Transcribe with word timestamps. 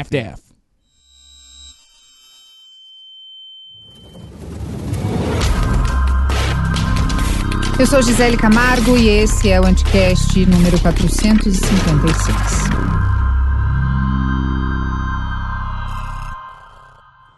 half-deaf. 0.00 0.40
Eu 7.78 7.86
sou 7.86 8.02
Gisele 8.02 8.36
Camargo 8.36 8.94
e 8.96 9.08
esse 9.08 9.48
é 9.48 9.58
o 9.58 9.64
Anticast 9.64 10.44
número 10.44 10.78
456. 10.80 12.36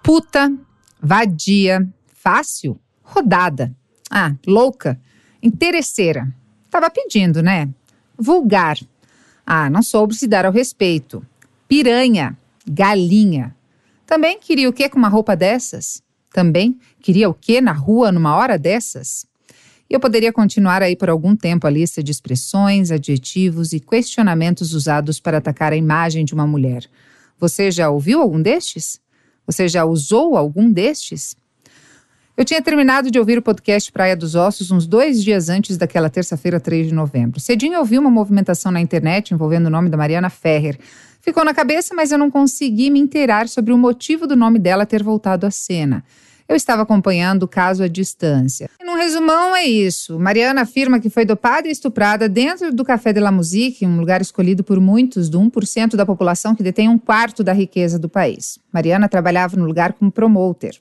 Puta, 0.02 0.52
vadia, 1.00 1.88
fácil, 2.12 2.76
rodada. 3.04 3.72
Ah, 4.10 4.34
louca, 4.44 5.00
interesseira. 5.40 6.28
Tava 6.68 6.90
pedindo, 6.90 7.40
né? 7.40 7.68
Vulgar. 8.18 8.78
Ah, 9.46 9.70
não 9.70 9.80
soube 9.80 10.12
se 10.14 10.26
dar 10.26 10.44
ao 10.44 10.52
respeito. 10.52 11.24
Piranha, 11.68 12.36
galinha. 12.66 13.54
Também 14.06 14.38
queria 14.38 14.68
o 14.68 14.72
que 14.72 14.88
com 14.88 14.98
uma 14.98 15.08
roupa 15.08 15.34
dessas? 15.34 16.02
Também 16.32 16.78
queria 17.00 17.28
o 17.28 17.34
que 17.34 17.60
na 17.60 17.72
rua 17.72 18.10
numa 18.10 18.34
hora 18.36 18.58
dessas? 18.58 19.26
Eu 19.88 20.00
poderia 20.00 20.32
continuar 20.32 20.82
aí 20.82 20.96
por 20.96 21.10
algum 21.10 21.36
tempo 21.36 21.66
a 21.66 21.70
lista 21.70 22.02
de 22.02 22.10
expressões, 22.10 22.90
adjetivos 22.90 23.74
e 23.74 23.80
questionamentos 23.80 24.72
usados 24.72 25.20
para 25.20 25.38
atacar 25.38 25.72
a 25.72 25.76
imagem 25.76 26.24
de 26.24 26.32
uma 26.32 26.46
mulher. 26.46 26.88
Você 27.38 27.70
já 27.70 27.90
ouviu 27.90 28.22
algum 28.22 28.40
destes? 28.40 28.98
Você 29.46 29.68
já 29.68 29.84
usou 29.84 30.36
algum 30.36 30.72
destes? 30.72 31.36
Eu 32.34 32.46
tinha 32.46 32.62
terminado 32.62 33.10
de 33.10 33.18
ouvir 33.18 33.36
o 33.36 33.42
podcast 33.42 33.92
Praia 33.92 34.16
dos 34.16 34.34
Ossos 34.34 34.70
uns 34.70 34.86
dois 34.86 35.22
dias 35.22 35.50
antes 35.50 35.76
daquela 35.76 36.08
terça-feira, 36.08 36.58
3 36.58 36.86
de 36.86 36.94
novembro. 36.94 37.38
Cedinho 37.38 37.74
eu 37.74 37.84
vi 37.84 37.98
uma 37.98 38.10
movimentação 38.10 38.72
na 38.72 38.80
internet 38.80 39.34
envolvendo 39.34 39.66
o 39.66 39.70
nome 39.70 39.90
da 39.90 39.98
Mariana 39.98 40.30
Ferrer. 40.30 40.78
Ficou 41.20 41.44
na 41.44 41.52
cabeça, 41.52 41.94
mas 41.94 42.10
eu 42.10 42.16
não 42.16 42.30
consegui 42.30 42.88
me 42.88 42.98
inteirar 42.98 43.48
sobre 43.48 43.70
o 43.70 43.76
motivo 43.76 44.26
do 44.26 44.34
nome 44.34 44.58
dela 44.58 44.86
ter 44.86 45.02
voltado 45.02 45.44
à 45.44 45.50
cena. 45.50 46.02
Eu 46.48 46.56
estava 46.56 46.82
acompanhando 46.82 47.42
o 47.42 47.48
caso 47.48 47.82
à 47.82 47.86
distância. 47.86 48.68
E 48.80 48.84
num 48.84 48.96
resumão, 48.96 49.54
é 49.54 49.64
isso. 49.64 50.18
Mariana 50.18 50.62
afirma 50.62 50.98
que 50.98 51.10
foi 51.10 51.26
dopada 51.26 51.68
e 51.68 51.70
estuprada 51.70 52.30
dentro 52.30 52.72
do 52.72 52.82
Café 52.82 53.12
de 53.12 53.20
la 53.20 53.30
Musique, 53.30 53.86
um 53.86 54.00
lugar 54.00 54.22
escolhido 54.22 54.64
por 54.64 54.80
muitos 54.80 55.28
do 55.28 55.38
1% 55.38 55.96
da 55.96 56.06
população 56.06 56.54
que 56.54 56.62
detém 56.62 56.88
um 56.88 56.98
quarto 56.98 57.44
da 57.44 57.52
riqueza 57.52 57.98
do 57.98 58.08
país. 58.08 58.58
Mariana 58.72 59.06
trabalhava 59.06 59.54
no 59.54 59.66
lugar 59.66 59.92
como 59.92 60.10
promoter. 60.10 60.80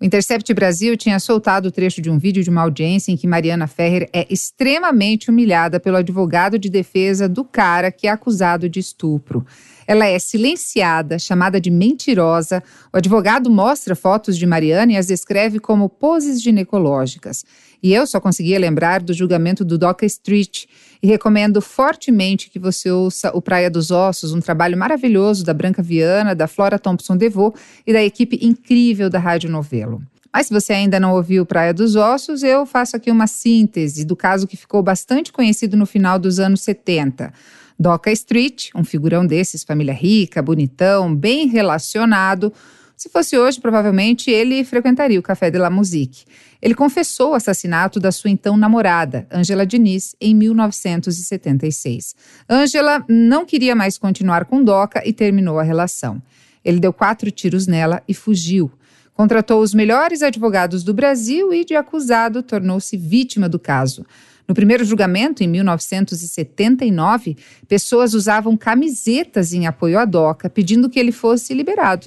O 0.00 0.04
Intercept 0.04 0.52
Brasil 0.52 0.96
tinha 0.96 1.20
soltado 1.20 1.68
o 1.68 1.72
trecho 1.72 2.02
de 2.02 2.10
um 2.10 2.18
vídeo 2.18 2.42
de 2.42 2.50
uma 2.50 2.62
audiência 2.62 3.12
em 3.12 3.16
que 3.16 3.28
Mariana 3.28 3.68
Ferrer 3.68 4.08
é 4.12 4.26
extremamente 4.28 5.30
humilhada 5.30 5.78
pelo 5.78 5.96
advogado 5.96 6.58
de 6.58 6.68
defesa 6.68 7.28
do 7.28 7.44
cara 7.44 7.92
que 7.92 8.08
é 8.08 8.10
acusado 8.10 8.68
de 8.68 8.80
estupro. 8.80 9.46
Ela 9.86 10.06
é 10.06 10.18
silenciada, 10.18 11.18
chamada 11.18 11.60
de 11.60 11.70
mentirosa. 11.70 12.62
O 12.92 12.96
advogado 12.96 13.48
mostra 13.50 13.94
fotos 13.94 14.36
de 14.36 14.46
Mariana 14.46 14.92
e 14.92 14.96
as 14.96 15.06
descreve 15.06 15.60
como 15.60 15.88
poses 15.88 16.42
ginecológicas. 16.42 17.44
E 17.84 17.92
eu 17.92 18.06
só 18.06 18.18
conseguia 18.18 18.58
lembrar 18.58 19.02
do 19.02 19.12
julgamento 19.12 19.62
do 19.62 19.76
Doca 19.76 20.06
Street 20.06 20.64
e 21.02 21.06
recomendo 21.06 21.60
fortemente 21.60 22.48
que 22.48 22.58
você 22.58 22.90
ouça 22.90 23.30
o 23.36 23.42
Praia 23.42 23.70
dos 23.70 23.90
Ossos, 23.90 24.32
um 24.32 24.40
trabalho 24.40 24.78
maravilhoso 24.78 25.44
da 25.44 25.52
Branca 25.52 25.82
Viana, 25.82 26.34
da 26.34 26.48
Flora 26.48 26.78
Thompson 26.78 27.14
Devô 27.14 27.54
e 27.86 27.92
da 27.92 28.02
equipe 28.02 28.38
incrível 28.40 29.10
da 29.10 29.18
Rádio 29.18 29.50
Novelo. 29.50 30.02
Mas 30.32 30.46
se 30.46 30.54
você 30.54 30.72
ainda 30.72 30.98
não 30.98 31.12
ouviu 31.12 31.44
Praia 31.44 31.74
dos 31.74 31.94
Ossos, 31.94 32.42
eu 32.42 32.64
faço 32.64 32.96
aqui 32.96 33.10
uma 33.10 33.26
síntese 33.26 34.02
do 34.02 34.16
caso 34.16 34.46
que 34.46 34.56
ficou 34.56 34.82
bastante 34.82 35.30
conhecido 35.30 35.76
no 35.76 35.84
final 35.84 36.18
dos 36.18 36.40
anos 36.40 36.62
70. 36.62 37.34
Doca 37.78 38.10
Street, 38.12 38.70
um 38.74 38.82
figurão 38.82 39.26
desses, 39.26 39.62
família 39.62 39.92
rica, 39.92 40.40
bonitão, 40.40 41.14
bem 41.14 41.48
relacionado. 41.48 42.50
Se 42.96 43.10
fosse 43.10 43.36
hoje, 43.36 43.60
provavelmente 43.60 44.30
ele 44.30 44.64
frequentaria 44.64 45.20
o 45.20 45.22
Café 45.22 45.50
de 45.50 45.58
la 45.58 45.68
Musique. 45.68 46.24
Ele 46.64 46.74
confessou 46.74 47.32
o 47.32 47.34
assassinato 47.34 48.00
da 48.00 48.10
sua 48.10 48.30
então 48.30 48.56
namorada, 48.56 49.26
Angela 49.30 49.66
Diniz, 49.66 50.16
em 50.18 50.34
1976. 50.34 52.14
Angela 52.48 53.04
não 53.06 53.44
queria 53.44 53.74
mais 53.74 53.98
continuar 53.98 54.46
com 54.46 54.64
Doca 54.64 55.02
e 55.06 55.12
terminou 55.12 55.58
a 55.58 55.62
relação. 55.62 56.22
Ele 56.64 56.80
deu 56.80 56.90
quatro 56.90 57.30
tiros 57.30 57.66
nela 57.66 58.02
e 58.08 58.14
fugiu. 58.14 58.72
Contratou 59.12 59.60
os 59.60 59.74
melhores 59.74 60.22
advogados 60.22 60.82
do 60.82 60.94
Brasil 60.94 61.52
e, 61.52 61.66
de 61.66 61.74
acusado, 61.74 62.42
tornou-se 62.42 62.96
vítima 62.96 63.46
do 63.46 63.58
caso. 63.58 64.06
No 64.48 64.54
primeiro 64.54 64.86
julgamento, 64.86 65.44
em 65.44 65.46
1979, 65.46 67.36
pessoas 67.68 68.14
usavam 68.14 68.56
camisetas 68.56 69.52
em 69.52 69.66
apoio 69.66 69.98
à 69.98 70.06
DOCA, 70.06 70.48
pedindo 70.48 70.88
que 70.88 70.98
ele 70.98 71.12
fosse 71.12 71.52
liberado. 71.52 72.06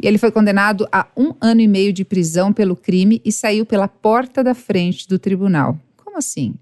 E 0.00 0.06
ele 0.06 0.18
foi 0.18 0.30
condenado 0.30 0.88
a 0.92 1.06
um 1.16 1.34
ano 1.40 1.60
e 1.60 1.68
meio 1.68 1.92
de 1.92 2.04
prisão 2.04 2.52
pelo 2.52 2.76
crime 2.76 3.20
e 3.24 3.32
saiu 3.32 3.66
pela 3.66 3.88
porta 3.88 4.44
da 4.44 4.54
frente 4.54 5.08
do 5.08 5.18
tribunal. 5.18 5.78
Como 5.96 6.16
assim? 6.16 6.54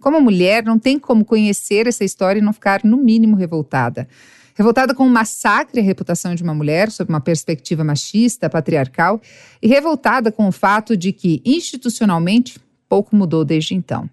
Como 0.00 0.20
mulher, 0.20 0.64
não 0.64 0.78
tem 0.78 0.98
como 0.98 1.24
conhecer 1.24 1.86
essa 1.86 2.04
história 2.04 2.40
e 2.40 2.42
não 2.42 2.54
ficar, 2.54 2.82
no 2.82 2.96
mínimo, 2.96 3.36
revoltada. 3.36 4.08
Revoltada 4.54 4.94
com 4.94 5.06
o 5.06 5.10
massacre 5.10 5.80
à 5.80 5.82
reputação 5.82 6.34
de 6.34 6.42
uma 6.42 6.54
mulher, 6.54 6.90
sob 6.90 7.10
uma 7.10 7.20
perspectiva 7.20 7.84
machista, 7.84 8.48
patriarcal, 8.48 9.20
e 9.60 9.68
revoltada 9.68 10.32
com 10.32 10.48
o 10.48 10.52
fato 10.52 10.96
de 10.96 11.12
que, 11.12 11.42
institucionalmente, 11.44 12.58
pouco 12.88 13.14
mudou 13.14 13.44
desde 13.44 13.74
então. 13.74 14.08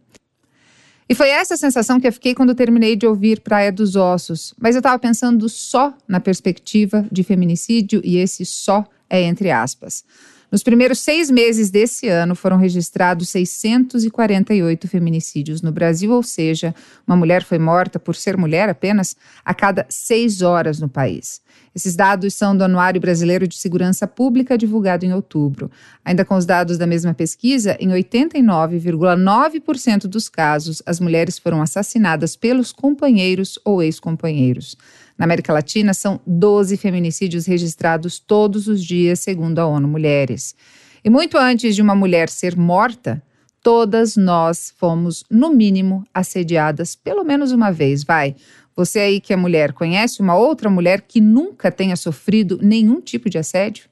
E 1.10 1.16
foi 1.16 1.30
essa 1.30 1.56
sensação 1.56 2.00
que 2.00 2.08
eu 2.08 2.12
fiquei 2.12 2.36
quando 2.36 2.54
terminei 2.54 2.96
de 2.96 3.08
ouvir 3.08 3.40
Praia 3.40 3.72
dos 3.72 3.96
Ossos. 3.96 4.54
Mas 4.60 4.76
eu 4.76 4.80
estava 4.80 5.00
pensando 5.00 5.48
só 5.48 5.94
na 6.08 6.20
perspectiva 6.20 7.08
de 7.12 7.24
feminicídio, 7.24 8.02
e 8.04 8.18
esse 8.18 8.46
só 8.46 8.86
é 9.10 9.22
entre 9.22 9.50
aspas. 9.50 10.04
Nos 10.50 10.64
primeiros 10.64 11.00
seis 11.00 11.30
meses 11.30 11.70
desse 11.70 12.08
ano, 12.08 12.34
foram 12.34 12.56
registrados 12.56 13.28
648 13.30 14.88
feminicídios 14.88 15.62
no 15.62 15.74
Brasil, 15.74 16.14
ou 16.14 16.24
seja, 16.24 16.74
uma 17.06 17.18
mulher 17.18 17.44
foi 17.44 17.60
morta 17.60 18.00
por 18.00 18.16
ser 18.16 18.38
mulher 18.38 18.70
apenas 18.70 19.14
a 19.44 19.54
cada 19.54 19.86
seis 19.90 20.42
horas 20.42 20.80
no 20.80 20.88
país. 20.88 21.42
Esses 21.76 21.98
dados 21.98 22.34
são 22.34 22.56
do 22.56 22.64
Anuário 22.64 23.02
Brasileiro 23.02 23.46
de 23.46 23.58
Segurança 23.58 24.08
Pública, 24.08 24.58
divulgado 24.58 25.06
em 25.06 25.12
outubro. 25.14 25.70
Ainda 26.04 26.24
com 26.24 26.36
os 26.36 26.46
dados 26.46 26.78
da 26.78 26.88
mesma 26.88 27.14
pesquisa, 27.14 27.76
em 27.78 27.90
89,9% 27.90 30.08
dos 30.08 30.30
casos, 30.30 30.82
as 30.86 31.02
mulheres 31.02 31.38
foram 31.38 31.62
assassinadas 31.62 32.38
pelos 32.38 32.72
companheiros 32.72 33.60
ou 33.66 33.84
ex-companheiros. 33.84 34.78
Na 35.18 35.26
América 35.26 35.52
Latina, 35.52 35.94
são 35.94 36.20
12 36.28 36.78
feminicídios 36.78 37.48
registrados 37.48 38.20
todos 38.20 38.68
os 38.68 38.84
dias, 38.84 39.20
segundo 39.20 39.58
a 39.58 39.66
ONU 39.66 39.88
Mulheres. 39.88 40.56
E 41.04 41.10
muito 41.10 41.38
antes 41.38 41.76
de 41.76 41.82
uma 41.82 41.96
mulher 41.96 42.30
ser 42.30 42.56
morta, 42.56 43.22
todas 43.64 44.16
nós 44.16 44.72
fomos, 44.78 45.24
no 45.30 45.50
mínimo, 45.50 46.06
assediadas 46.14 46.96
pelo 46.96 47.24
menos 47.24 47.52
uma 47.52 47.72
vez, 47.72 48.04
vai. 48.04 48.36
Você 48.76 49.00
aí 49.00 49.20
que 49.20 49.34
é 49.34 49.36
mulher, 49.36 49.74
conhece 49.74 50.22
uma 50.22 50.36
outra 50.36 50.70
mulher 50.70 51.02
que 51.02 51.20
nunca 51.20 51.72
tenha 51.72 51.96
sofrido 51.96 52.60
nenhum 52.62 53.02
tipo 53.02 53.28
de 53.28 53.40
assédio? 53.40 53.86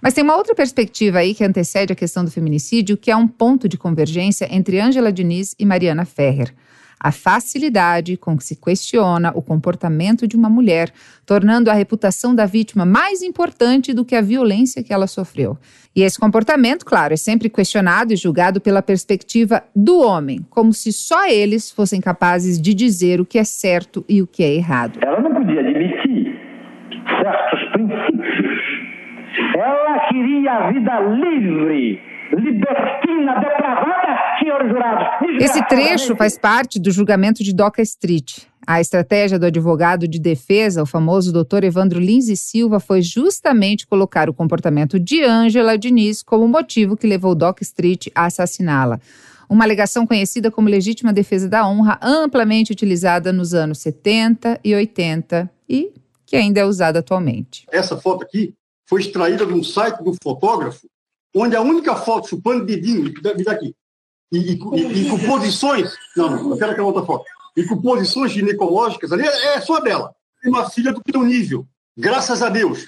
Mas 0.00 0.14
tem 0.14 0.22
uma 0.22 0.36
outra 0.36 0.54
perspectiva 0.54 1.18
aí 1.18 1.34
que 1.34 1.44
antecede 1.44 1.92
a 1.92 1.96
questão 1.96 2.24
do 2.24 2.30
feminicídio, 2.30 2.96
que 2.96 3.10
é 3.10 3.16
um 3.16 3.26
ponto 3.26 3.68
de 3.68 3.76
convergência 3.76 4.48
entre 4.50 4.80
Ângela 4.80 5.12
Diniz 5.12 5.54
e 5.58 5.66
Mariana 5.66 6.04
Ferrer 6.04 6.54
a 7.00 7.10
facilidade 7.10 8.18
com 8.18 8.36
que 8.36 8.44
se 8.44 8.54
questiona 8.54 9.32
o 9.34 9.40
comportamento 9.40 10.28
de 10.28 10.36
uma 10.36 10.50
mulher, 10.50 10.92
tornando 11.24 11.70
a 11.70 11.74
reputação 11.74 12.34
da 12.34 12.44
vítima 12.44 12.84
mais 12.84 13.22
importante 13.22 13.94
do 13.94 14.04
que 14.04 14.14
a 14.14 14.20
violência 14.20 14.82
que 14.82 14.92
ela 14.92 15.06
sofreu. 15.06 15.56
E 15.96 16.02
esse 16.02 16.20
comportamento, 16.20 16.84
claro, 16.84 17.14
é 17.14 17.16
sempre 17.16 17.48
questionado 17.48 18.12
e 18.12 18.16
julgado 18.16 18.60
pela 18.60 18.82
perspectiva 18.82 19.64
do 19.74 20.00
homem, 20.00 20.46
como 20.50 20.72
se 20.72 20.92
só 20.92 21.26
eles 21.26 21.70
fossem 21.70 22.00
capazes 22.00 22.60
de 22.60 22.74
dizer 22.74 23.20
o 23.20 23.24
que 23.24 23.38
é 23.38 23.44
certo 23.44 24.04
e 24.08 24.20
o 24.20 24.26
que 24.26 24.42
é 24.42 24.54
errado. 24.54 24.98
Ela 25.02 25.20
não 25.20 25.34
podia 25.34 25.60
admitir 25.60 26.38
certos 27.22 27.72
princípios. 27.72 28.60
Ela 29.56 30.08
queria 30.08 30.52
a 30.52 30.70
vida 30.70 31.00
livre 31.00 32.09
libertina, 32.32 33.34
depravada, 33.40 34.38
senhores 34.38 34.68
jurados. 34.68 35.06
Esse 35.40 35.62
trecho 35.66 36.16
faz 36.16 36.38
parte 36.38 36.78
do 36.78 36.90
julgamento 36.90 37.42
de 37.42 37.52
Doca 37.52 37.82
Street. 37.82 38.38
A 38.66 38.80
estratégia 38.80 39.38
do 39.38 39.46
advogado 39.46 40.06
de 40.06 40.18
defesa, 40.18 40.82
o 40.82 40.86
famoso 40.86 41.32
doutor 41.32 41.64
Evandro 41.64 41.98
Lins 41.98 42.28
e 42.28 42.36
Silva, 42.36 42.78
foi 42.78 43.02
justamente 43.02 43.86
colocar 43.86 44.28
o 44.28 44.34
comportamento 44.34 45.00
de 45.00 45.24
Ângela 45.24 45.76
Diniz 45.76 46.22
como 46.22 46.46
motivo 46.46 46.96
que 46.96 47.06
levou 47.06 47.34
Doca 47.34 47.62
Street 47.62 48.08
a 48.14 48.26
assassiná-la. 48.26 49.00
Uma 49.48 49.64
alegação 49.64 50.06
conhecida 50.06 50.50
como 50.50 50.68
legítima 50.68 51.12
defesa 51.12 51.48
da 51.48 51.66
honra, 51.66 51.98
amplamente 52.00 52.70
utilizada 52.70 53.32
nos 53.32 53.52
anos 53.52 53.78
70 53.78 54.60
e 54.62 54.74
80 54.74 55.50
e 55.68 55.92
que 56.24 56.36
ainda 56.36 56.60
é 56.60 56.64
usada 56.64 57.00
atualmente. 57.00 57.66
Essa 57.72 57.96
foto 57.96 58.22
aqui 58.22 58.54
foi 58.88 59.00
extraída 59.00 59.44
de 59.44 59.52
um 59.52 59.64
site 59.64 60.02
do 60.04 60.14
fotógrafo 60.22 60.86
onde 61.34 61.56
a 61.56 61.60
única 61.60 61.96
foto 61.96 62.28
chupando 62.28 62.64
dedinho, 62.64 63.04
me 63.04 63.44
dá 63.44 63.52
aqui, 63.52 63.74
e, 64.32 64.38
e, 64.38 64.52
e, 64.52 65.06
e, 65.06 65.10
com 65.10 65.18
posições, 65.18 65.92
não, 66.16 66.30
não, 66.30 66.50
eu 66.50 66.56
quero 66.56 66.72
aquela 66.72 66.86
outra 66.86 67.04
foto, 67.04 67.24
e 67.56 67.64
com 67.64 67.80
posições 67.80 68.32
ginecológicas 68.32 69.12
ali, 69.12 69.26
é, 69.26 69.56
é 69.56 69.60
só 69.60 69.80
dela. 69.80 70.14
Uma 70.44 70.70
filha 70.70 70.92
do 70.92 71.02
teu 71.02 71.22
nível, 71.22 71.66
Graças 72.00 72.42
a 72.42 72.48
Deus. 72.48 72.86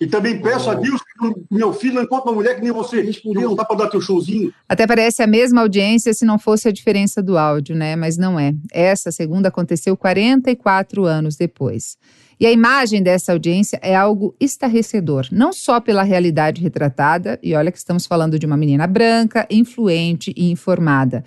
E 0.00 0.06
também 0.06 0.40
peço 0.40 0.70
a 0.70 0.74
Deus 0.74 1.00
que 1.02 1.34
meu 1.50 1.72
filho 1.72 1.94
não 1.94 2.02
encontre 2.02 2.28
uma 2.28 2.34
mulher 2.34 2.56
que 2.56 2.62
nem 2.62 2.72
você. 2.72 3.00
Respondeu, 3.00 3.50
não 3.50 3.56
dá 3.56 3.64
para 3.64 3.76
dar 3.76 3.88
teu 3.88 4.00
showzinho. 4.00 4.52
Até 4.68 4.86
parece 4.86 5.22
a 5.22 5.26
mesma 5.26 5.60
audiência 5.62 6.12
se 6.12 6.24
não 6.24 6.38
fosse 6.38 6.68
a 6.68 6.72
diferença 6.72 7.22
do 7.22 7.38
áudio, 7.38 7.74
né? 7.74 7.96
Mas 7.96 8.16
não 8.16 8.38
é. 8.38 8.54
Essa 8.72 9.10
segunda 9.10 9.48
aconteceu 9.48 9.96
44 9.96 11.04
anos 11.04 11.36
depois. 11.36 11.96
E 12.38 12.46
a 12.46 12.52
imagem 12.52 13.02
dessa 13.02 13.32
audiência 13.32 13.78
é 13.82 13.94
algo 13.94 14.34
estarrecedor, 14.40 15.28
não 15.30 15.52
só 15.52 15.80
pela 15.80 16.02
realidade 16.02 16.60
retratada, 16.60 17.38
e 17.42 17.54
olha 17.54 17.70
que 17.70 17.78
estamos 17.78 18.06
falando 18.06 18.38
de 18.38 18.46
uma 18.46 18.56
menina 18.56 18.86
branca, 18.86 19.46
influente 19.50 20.32
e 20.36 20.50
informada 20.50 21.24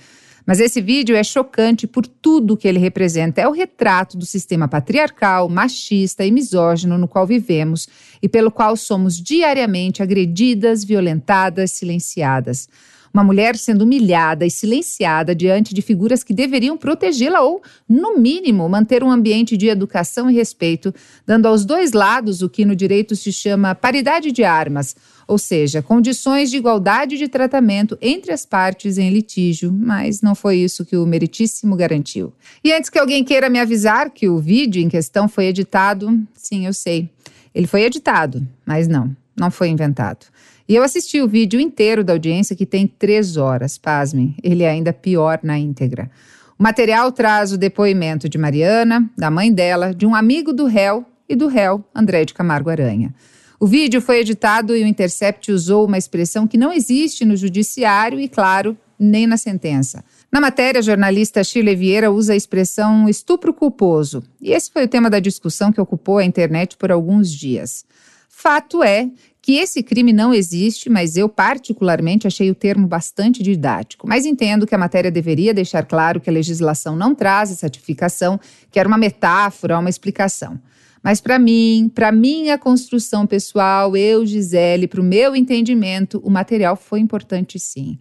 mas 0.47 0.61
esse 0.61 0.79
vídeo 0.79 1.13
é 1.13 1.25
chocante 1.25 1.85
por 1.85 2.07
tudo 2.07 2.55
que 2.55 2.69
ele 2.69 2.79
representa. 2.79 3.41
É 3.41 3.47
o 3.49 3.51
retrato 3.51 4.17
do 4.17 4.25
sistema 4.25 4.65
patriarcal, 4.65 5.49
machista 5.49 6.25
e 6.25 6.31
misógino 6.31 6.97
no 6.97 7.05
qual 7.05 7.27
vivemos 7.27 7.89
e 8.21 8.29
pelo 8.29 8.49
qual 8.49 8.77
somos 8.77 9.21
diariamente 9.21 10.01
agredidas, 10.01 10.85
violentadas, 10.85 11.71
silenciadas. 11.71 12.69
Uma 13.13 13.23
mulher 13.23 13.55
sendo 13.55 13.83
humilhada 13.83 14.45
e 14.45 14.51
silenciada 14.51 15.35
diante 15.35 15.73
de 15.73 15.81
figuras 15.81 16.23
que 16.23 16.33
deveriam 16.33 16.77
protegê-la 16.77 17.41
ou, 17.41 17.61
no 17.87 18.17
mínimo, 18.17 18.67
manter 18.67 19.03
um 19.03 19.11
ambiente 19.11 19.57
de 19.57 19.67
educação 19.67 20.29
e 20.29 20.33
respeito, 20.33 20.93
dando 21.25 21.47
aos 21.47 21.65
dois 21.65 21.93
lados 21.93 22.41
o 22.41 22.49
que 22.49 22.65
no 22.65 22.75
direito 22.75 23.15
se 23.15 23.31
chama 23.31 23.75
paridade 23.75 24.31
de 24.31 24.43
armas 24.43 24.95
ou 25.27 25.37
seja, 25.37 25.81
condições 25.81 26.49
de 26.49 26.57
igualdade 26.57 27.17
de 27.17 27.27
tratamento 27.27 27.97
entre 28.01 28.31
as 28.31 28.45
partes 28.45 28.97
em 28.97 29.09
litígio, 29.09 29.71
mas 29.71 30.21
não 30.21 30.33
foi 30.33 30.57
isso 30.57 30.85
que 30.85 30.95
o 30.95 31.05
meritíssimo 31.05 31.75
garantiu. 31.75 32.31
E 32.63 32.71
antes 32.71 32.89
que 32.89 32.97
alguém 32.97 33.23
queira 33.25 33.49
me 33.49 33.59
avisar 33.59 34.09
que 34.09 34.29
o 34.29 34.39
vídeo 34.39 34.81
em 34.81 34.87
questão 34.87 35.27
foi 35.27 35.47
editado, 35.47 36.17
sim, 36.33 36.65
eu 36.65 36.73
sei. 36.73 37.09
Ele 37.53 37.67
foi 37.67 37.81
editado, 37.83 38.47
mas 38.65 38.87
não, 38.87 39.13
não 39.35 39.51
foi 39.51 39.67
inventado. 39.67 40.25
E 40.67 40.75
eu 40.75 40.83
assisti 40.83 41.21
o 41.21 41.27
vídeo 41.27 41.59
inteiro 41.59 42.03
da 42.03 42.13
audiência, 42.13 42.55
que 42.55 42.65
tem 42.65 42.85
três 42.85 43.37
horas, 43.37 43.77
pasmem, 43.77 44.35
ele 44.43 44.63
é 44.63 44.69
ainda 44.69 44.91
pior 44.91 45.39
na 45.41 45.57
íntegra. 45.57 46.11
O 46.59 46.63
material 46.63 47.11
traz 47.11 47.53
o 47.53 47.57
depoimento 47.57 48.27
de 48.27 48.37
Mariana, 48.37 49.09
da 49.17 49.31
mãe 49.31 49.53
dela, 49.53 49.93
de 49.93 50.05
um 50.05 50.13
amigo 50.13 50.51
do 50.51 50.65
réu 50.65 51.05
e 51.29 51.35
do 51.35 51.47
réu 51.47 51.85
André 51.95 52.25
de 52.25 52.33
Camargo 52.33 52.69
Aranha. 52.69 53.13
O 53.59 53.65
vídeo 53.65 54.01
foi 54.01 54.19
editado 54.19 54.75
e 54.75 54.83
o 54.83 54.87
Intercept 54.87 55.51
usou 55.51 55.85
uma 55.85 55.97
expressão 55.97 56.45
que 56.45 56.57
não 56.57 56.71
existe 56.71 57.23
no 57.23 57.35
judiciário 57.35 58.19
e, 58.19 58.27
claro, 58.27 58.77
nem 58.99 59.25
na 59.25 59.37
sentença. 59.37 60.03
Na 60.31 60.41
matéria, 60.41 60.79
a 60.79 60.83
jornalista 60.83 61.43
Shirley 61.43 61.75
Vieira 61.75 62.11
usa 62.11 62.33
a 62.33 62.35
expressão 62.35 63.07
estupro 63.07 63.53
culposo, 63.53 64.21
e 64.41 64.51
esse 64.51 64.71
foi 64.71 64.83
o 64.83 64.87
tema 64.87 65.09
da 65.09 65.19
discussão 65.19 65.71
que 65.71 65.79
ocupou 65.79 66.17
a 66.17 66.25
internet 66.25 66.75
por 66.75 66.91
alguns 66.91 67.31
dias. 67.31 67.85
Fato 68.27 68.83
é 68.83 69.09
que 69.47 69.55
esse 69.55 69.81
crime 69.81 70.11
não 70.11 70.33
existe, 70.33 70.89
mas 70.89 71.15
eu 71.15 71.29
particularmente 71.29 72.27
achei 72.27 72.51
o 72.51 72.53
termo 72.53 72.85
bastante 72.85 73.41
didático. 73.41 74.05
Mas 74.05 74.25
entendo 74.25 74.67
que 74.67 74.75
a 74.75 74.77
matéria 74.77 75.09
deveria 75.09 75.53
deixar 75.53 75.85
claro 75.85 76.19
que 76.19 76.29
a 76.29 76.33
legislação 76.33 76.97
não 76.97 77.15
traz 77.15 77.49
essa 77.49 77.69
tipificação, 77.69 78.37
que 78.69 78.77
era 78.77 78.89
uma 78.89 78.97
metáfora, 78.97 79.79
uma 79.79 79.89
explicação. 79.89 80.59
Mas 81.01 81.21
para 81.21 81.39
mim, 81.39 81.89
para 81.95 82.11
minha 82.11 82.57
construção 82.57 83.25
pessoal, 83.25 83.95
eu, 83.95 84.25
Gisele, 84.25 84.85
para 84.85 84.99
o 84.99 85.03
meu 85.03 85.33
entendimento, 85.33 86.21
o 86.25 86.29
material 86.29 86.75
foi 86.75 86.99
importante 86.99 87.57
sim. 87.57 87.97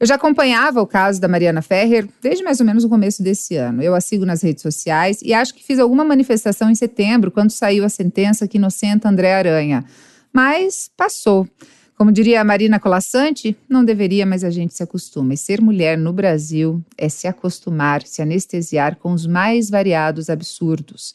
Eu 0.00 0.08
já 0.08 0.16
acompanhava 0.16 0.82
o 0.82 0.86
caso 0.88 1.20
da 1.20 1.28
Mariana 1.28 1.62
Ferrer 1.62 2.08
desde 2.20 2.42
mais 2.42 2.58
ou 2.58 2.66
menos 2.66 2.82
o 2.82 2.88
começo 2.88 3.22
desse 3.22 3.54
ano. 3.54 3.80
Eu 3.80 3.94
a 3.94 4.00
sigo 4.00 4.26
nas 4.26 4.42
redes 4.42 4.62
sociais 4.62 5.20
e 5.22 5.32
acho 5.32 5.54
que 5.54 5.62
fiz 5.62 5.78
alguma 5.78 6.04
manifestação 6.04 6.68
em 6.68 6.74
setembro, 6.74 7.30
quando 7.30 7.52
saiu 7.52 7.84
a 7.84 7.88
sentença 7.88 8.48
que 8.48 8.58
inocenta 8.58 9.08
André 9.08 9.32
Aranha. 9.32 9.84
Mas 10.32 10.90
passou. 10.96 11.48
Como 11.96 12.10
diria 12.10 12.40
a 12.40 12.44
Marina 12.44 12.80
Colassante, 12.80 13.54
não 13.68 13.84
deveria, 13.84 14.24
mas 14.24 14.42
a 14.42 14.48
gente 14.48 14.72
se 14.72 14.82
acostuma. 14.82 15.34
E 15.34 15.36
ser 15.36 15.60
mulher 15.60 15.98
no 15.98 16.12
Brasil 16.12 16.82
é 16.96 17.10
se 17.10 17.26
acostumar, 17.26 18.02
se 18.06 18.22
anestesiar 18.22 18.96
com 18.96 19.12
os 19.12 19.26
mais 19.26 19.68
variados 19.68 20.30
absurdos. 20.30 21.14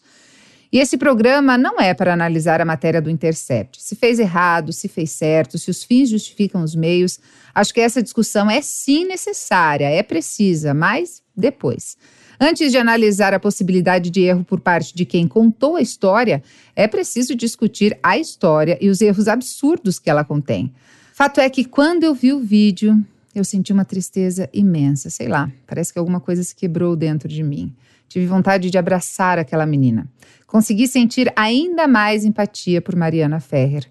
E 0.71 0.77
esse 0.77 0.97
programa 0.97 1.57
não 1.57 1.79
é 1.79 1.94
para 1.94 2.13
analisar 2.13 2.62
a 2.62 2.65
matéria 2.65 3.01
do 3.01 3.09
Intercept. 3.09 3.81
Se 3.81 3.95
fez 3.95 4.19
errado, 4.19 4.73
se 4.73 4.88
fez 4.88 5.09
certo, 5.12 5.57
se 5.57 5.71
os 5.71 5.83
fins 5.83 6.09
justificam 6.09 6.62
os 6.62 6.75
meios. 6.75 7.19
Acho 7.56 7.73
que 7.73 7.81
essa 7.81 8.03
discussão 8.03 8.51
é 8.51 8.62
sim 8.62 9.06
necessária, 9.06 9.89
é 9.89 10.03
precisa, 10.03 10.73
mas 10.73 11.23
depois. 11.35 11.97
Antes 12.40 12.72
de 12.72 12.78
analisar 12.78 13.34
a 13.34 13.40
possibilidade 13.40 14.10
de 14.10 14.22
erro 14.22 14.44
por 14.44 14.60
parte 14.60 14.96
de 14.96 15.06
quem 15.06 15.28
contou 15.28 15.76
a 15.76 15.82
história, 15.82 16.44
é 16.76 16.88
preciso 16.88 17.36
discutir 17.36 17.98
a 18.04 18.18
história 18.18 18.78
e 18.82 18.90
os 18.90 19.02
erros 19.02 19.28
absurdos 19.28 20.00
que 20.00 20.10
ela 20.10 20.24
contém. 20.24 20.74
Fato 21.14 21.40
é 21.40 21.50
que 21.50 21.64
quando 21.64 22.04
eu 22.04 22.14
vi 22.14 22.34
o 22.34 22.40
vídeo, 22.40 23.02
eu 23.34 23.44
senti 23.44 23.72
uma 23.72 23.86
tristeza 23.86 24.50
imensa. 24.54 25.10
Sei 25.10 25.28
lá, 25.28 25.50
parece 25.66 25.94
que 25.94 26.00
alguma 26.00 26.20
coisa 26.20 26.44
se 26.44 26.56
quebrou 26.56 26.96
dentro 26.96 27.30
de 27.30 27.42
mim. 27.42 27.74
Tive 28.08 28.26
vontade 28.26 28.70
de 28.70 28.78
abraçar 28.78 29.40
aquela 29.40 29.66
menina. 29.66 30.08
Consegui 30.46 30.88
sentir 30.88 31.32
ainda 31.36 31.88
mais 31.88 32.24
empatia 32.24 32.82
por 32.82 32.96
Mariana 32.96 33.40
Ferrer. 33.40 33.86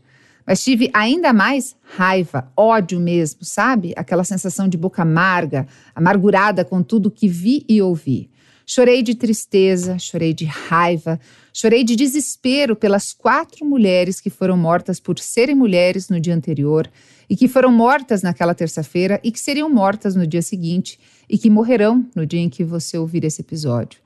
Mas 0.47 0.63
tive 0.63 0.91
ainda 0.93 1.33
mais 1.33 1.75
raiva, 1.97 2.51
ódio 2.55 3.01
mesmo, 3.01 3.45
sabe? 3.45 3.95
Aquela 3.97 4.25
sensação 4.25 4.69
de 4.69 4.77
boca 4.77 5.03
amarga, 5.03 5.67
amargurada 5.95 6.65
com 6.65 6.83
tudo 6.83 7.11
que 7.11 7.27
vi 7.27 7.65
e 7.69 7.81
ouvi. 7.81 8.31
Chorei 8.67 9.03
de 9.03 9.15
tristeza, 9.15 9.99
chorei 9.99 10.33
de 10.33 10.47
raiva, 10.47 11.21
chorei 11.53 11.85
de 11.85 11.95
desespero 11.95 12.75
pelas 12.75 13.13
quatro 13.13 13.67
mulheres 13.67 14.21
que 14.21 14.31
foram 14.31 14.57
mortas 14.57 14.99
por 14.99 15.19
serem 15.19 15.55
mulheres 15.55 16.09
no 16.09 16.19
dia 16.19 16.35
anterior 16.35 16.91
e 17.29 17.37
que 17.37 17.47
foram 17.47 17.71
mortas 17.71 18.23
naquela 18.23 18.55
terça-feira 18.55 19.21
e 19.23 19.31
que 19.31 19.39
seriam 19.39 19.69
mortas 19.69 20.15
no 20.15 20.27
dia 20.27 20.41
seguinte 20.41 20.99
e 21.29 21.37
que 21.37 21.51
morrerão 21.51 22.07
no 22.15 22.25
dia 22.25 22.41
em 22.41 22.49
que 22.49 22.65
você 22.65 22.97
ouvir 22.97 23.25
esse 23.25 23.43
episódio. 23.43 24.01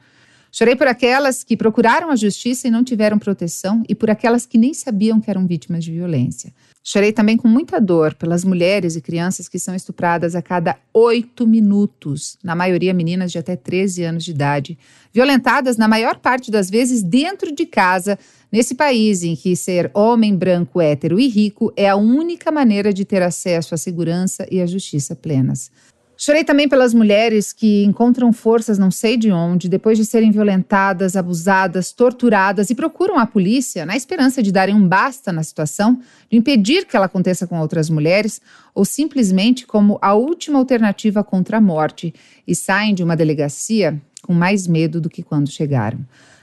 Chorei 0.51 0.75
por 0.75 0.89
aquelas 0.89 1.45
que 1.45 1.57
procuraram 1.57 2.11
a 2.11 2.17
justiça 2.17 2.67
e 2.67 2.71
não 2.71 2.83
tiveram 2.83 3.19
proteção 3.19 3.85
e 3.89 3.95
por 3.95 4.11
aquelas 4.11 4.45
que 4.45 4.59
nem 4.59 4.75
sabiam 4.75 5.21
que 5.21 5.31
eram 5.31 5.47
vítimas 5.47 5.85
de 5.85 5.93
violência. 5.93 6.53
Chorei 6.91 7.13
também 7.13 7.37
com 7.37 7.47
muita 7.47 7.79
dor 7.79 8.15
pelas 8.15 8.43
mulheres 8.47 8.97
e 8.97 9.03
crianças 9.03 9.47
que 9.47 9.59
são 9.59 9.75
estupradas 9.75 10.35
a 10.35 10.41
cada 10.41 10.75
oito 10.95 11.47
minutos, 11.47 12.39
na 12.43 12.55
maioria 12.55 12.95
meninas 12.95 13.31
de 13.31 13.37
até 13.37 13.55
13 13.57 14.05
anos 14.05 14.25
de 14.25 14.31
idade, 14.31 14.79
violentadas 15.13 15.77
na 15.77 15.87
maior 15.87 16.17
parte 16.17 16.51
das 16.51 16.71
vezes 16.71 17.03
dentro 17.03 17.55
de 17.55 17.67
casa, 17.67 18.19
nesse 18.51 18.75
país 18.75 19.23
em 19.23 19.37
que 19.37 19.55
ser 19.55 19.91
homem 19.93 20.35
branco, 20.35 20.81
hétero 20.81 21.21
e 21.21 21.29
rico 21.29 21.71
é 21.77 21.91
a 21.91 21.97
única 21.97 22.51
maneira 22.51 22.91
de 22.91 23.05
ter 23.05 23.21
acesso 23.21 23.75
à 23.75 23.77
segurança 23.77 24.49
e 24.51 24.59
à 24.59 24.65
justiça 24.65 25.15
plenas. 25.15 25.71
Chorei 26.21 26.43
também 26.43 26.69
pelas 26.69 26.93
mulheres 26.93 27.53
que 27.53 27.85
encontram 27.85 28.33
forças 28.33 28.77
não 28.77 28.91
sei 28.91 29.17
de 29.17 29.31
onde, 29.31 29.69
depois 29.69 29.97
de 29.97 30.05
serem 30.05 30.33
violentadas, 30.33 31.15
abusadas, 31.15 31.93
torturadas 31.93 32.71
e 32.71 32.75
procuram 32.75 33.21
a 33.21 33.25
polícia 33.25 33.87
na 33.87 33.97
esperança 33.97 34.43
de 34.43 34.51
darem 34.51 34.75
um 34.75 34.87
basta 34.87 35.33
na 35.33 35.45
situação, 35.45 36.01
de 36.29 36.37
impedir 36.37 36.87
que 36.87 36.97
ela 36.97 37.07
aconteça 37.07 37.47
com 37.47 37.61
outras 37.61 37.89
mulheres, 37.89 38.43
ou 38.75 38.85
simplesmente 38.85 39.65
como 39.65 39.97
a 40.03 40.13
última 40.15 40.59
alternativa 40.59 41.23
contra 41.23 41.59
a 41.59 41.61
morte 41.61 42.13
e 42.45 42.53
saem 42.53 42.97
de 42.97 43.05
uma 43.05 43.15
delegacia 43.15 43.97
com 44.21 44.35
mais 44.35 44.67
medo 44.67 45.01
do 45.01 45.09
que 45.09 45.23
quando 45.23 45.49
chegaram. 45.49 46.01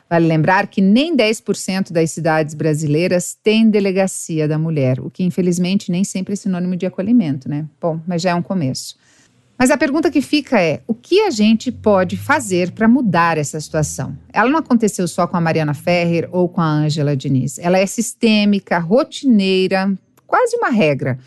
Vale 0.10 0.26
lembrar 0.26 0.68
que 0.68 0.80
nem 0.80 1.18
10% 1.18 1.92
das 1.92 2.12
cidades 2.12 2.54
brasileiras 2.54 3.38
têm 3.44 3.70
delegacia 3.70 4.48
da 4.48 4.58
mulher, 4.58 5.02
o 5.02 5.10
que 5.10 5.24
infelizmente 5.24 5.92
nem 5.92 6.06
sempre 6.06 6.32
é 6.32 6.36
sinônimo 6.38 6.78
de 6.78 6.86
acolhimento, 6.86 7.50
né? 7.50 7.66
Bom, 7.82 8.00
mas 8.08 8.22
já 8.22 8.30
é 8.30 8.36
um 8.36 8.42
começo. 8.42 8.96
Mas 9.58 9.72
a 9.72 9.78
pergunta 9.78 10.12
que 10.12 10.22
fica 10.22 10.60
é: 10.60 10.82
o 10.88 10.94
que 10.94 11.22
a 11.22 11.32
gente 11.32 11.72
pode 11.72 12.18
fazer 12.18 12.72
para 12.72 12.88
mudar 12.88 13.38
essa 13.38 13.60
situação? 13.60 14.18
Ela 14.32 14.50
não 14.50 14.60
aconteceu 14.60 15.08
só 15.08 15.26
com 15.26 15.38
a 15.38 15.42
Mariana 15.42 15.74
Ferrer 15.74 16.28
ou 16.32 16.50
com 16.50 16.62
a 16.62 16.70
Ângela 16.70 17.16
Diniz. 17.16 17.58
Ela 17.58 17.78
é 17.78 17.86
sistêmica, 17.86 18.78
rotineira, 18.78 19.92
quase 20.28 20.58
uma 20.58 20.70
regra. 20.70 21.18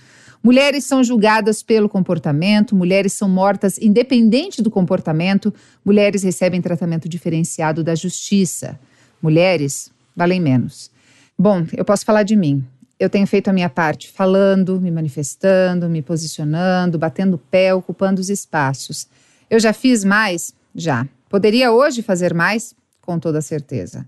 Mulheres 0.43 0.85
são 0.85 1.03
julgadas 1.03 1.63
pelo 1.63 1.89
comportamento, 1.89 2.77
mulheres 2.77 3.13
são 3.13 3.29
mortas 3.29 3.77
independente 3.79 4.63
do 4.63 4.71
comportamento, 4.71 5.53
mulheres 5.85 6.23
recebem 6.23 6.63
tratamento 6.63 7.09
diferenciado 7.09 7.83
da 7.83 7.95
justiça. 7.95 8.79
Mulheres 9.21 9.91
valem 10.15 10.41
menos. 10.41 10.91
Bom, 11.37 11.67
eu 11.77 11.85
posso 11.85 12.05
falar 12.05 12.23
de 12.23 12.37
mim 12.37 12.65
eu 12.99 13.09
tenho 13.09 13.27
feito 13.27 13.49
a 13.49 13.53
minha 13.53 13.69
parte 13.69 14.11
falando, 14.11 14.81
me 14.81 14.91
manifestando, 14.91 15.89
me 15.89 16.03
posicionando, 16.03 16.99
batendo 16.99 17.39
pé, 17.39 17.73
ocupando 17.73 18.21
os 18.21 18.29
espaços. 18.29 19.07
Eu 19.49 19.61
já 19.61 19.73
fiz 19.73 20.05
mais? 20.05 20.53
Já. 20.75 21.07
Poderia 21.29 21.71
hoje 21.71 22.03
fazer 22.03 22.35
mais? 22.35 22.75
Com 23.01 23.19
toda 23.19 23.41
certeza. 23.41 24.07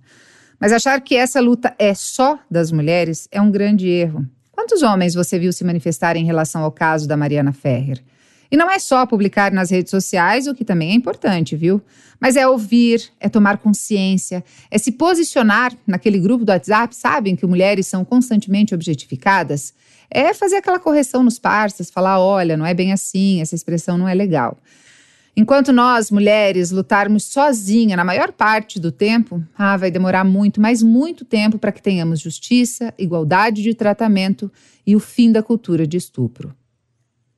Mas 0.58 0.72
achar 0.72 1.00
que 1.00 1.16
essa 1.16 1.40
luta 1.40 1.74
é 1.78 1.94
só 1.94 2.38
das 2.50 2.70
mulheres 2.72 3.28
é 3.30 3.40
um 3.40 3.50
grande 3.50 3.88
erro. 3.88 4.26
Quantos 4.52 4.82
homens 4.82 5.14
você 5.14 5.38
viu 5.38 5.52
se 5.52 5.64
manifestar 5.64 6.16
em 6.16 6.24
relação 6.24 6.62
ao 6.62 6.70
caso 6.70 7.08
da 7.08 7.16
Mariana 7.16 7.52
Ferrer? 7.52 8.02
E 8.50 8.56
não 8.56 8.68
é 8.68 8.78
só 8.78 9.06
publicar 9.06 9.52
nas 9.52 9.70
redes 9.70 9.90
sociais, 9.90 10.46
o 10.46 10.54
que 10.54 10.64
também 10.64 10.90
é 10.90 10.94
importante, 10.94 11.54
viu? 11.54 11.80
Mas 12.18 12.34
é 12.34 12.46
ouvir, 12.46 13.10
é 13.20 13.28
tomar 13.28 13.58
consciência, 13.58 14.44
é 14.70 14.76
se 14.76 14.92
posicionar 14.92 15.72
naquele 15.86 16.18
grupo 16.18 16.44
do 16.44 16.50
WhatsApp, 16.50 16.94
sabem 16.94 17.36
que 17.36 17.46
mulheres 17.46 17.86
são 17.86 18.04
constantemente 18.04 18.74
objetificadas? 18.74 19.72
É 20.10 20.34
fazer 20.34 20.56
aquela 20.56 20.80
correção 20.80 21.22
nos 21.22 21.38
parceiros, 21.38 21.92
falar: 21.92 22.18
olha, 22.18 22.56
não 22.56 22.66
é 22.66 22.74
bem 22.74 22.92
assim, 22.92 23.40
essa 23.40 23.54
expressão 23.54 23.96
não 23.96 24.08
é 24.08 24.14
legal. 24.14 24.58
Enquanto 25.36 25.72
nós, 25.72 26.10
mulheres, 26.10 26.72
lutarmos 26.72 27.24
sozinha 27.24 27.96
na 27.96 28.04
maior 28.04 28.32
parte 28.32 28.80
do 28.80 28.90
tempo, 28.90 29.42
ah, 29.56 29.76
vai 29.76 29.90
demorar 29.90 30.24
muito, 30.24 30.60
mas 30.60 30.82
muito 30.82 31.24
tempo 31.24 31.56
para 31.56 31.70
que 31.70 31.80
tenhamos 31.80 32.20
justiça, 32.20 32.92
igualdade 32.98 33.62
de 33.62 33.72
tratamento 33.72 34.50
e 34.84 34.96
o 34.96 35.00
fim 35.00 35.30
da 35.30 35.42
cultura 35.42 35.86
de 35.86 35.96
estupro. 35.96 36.52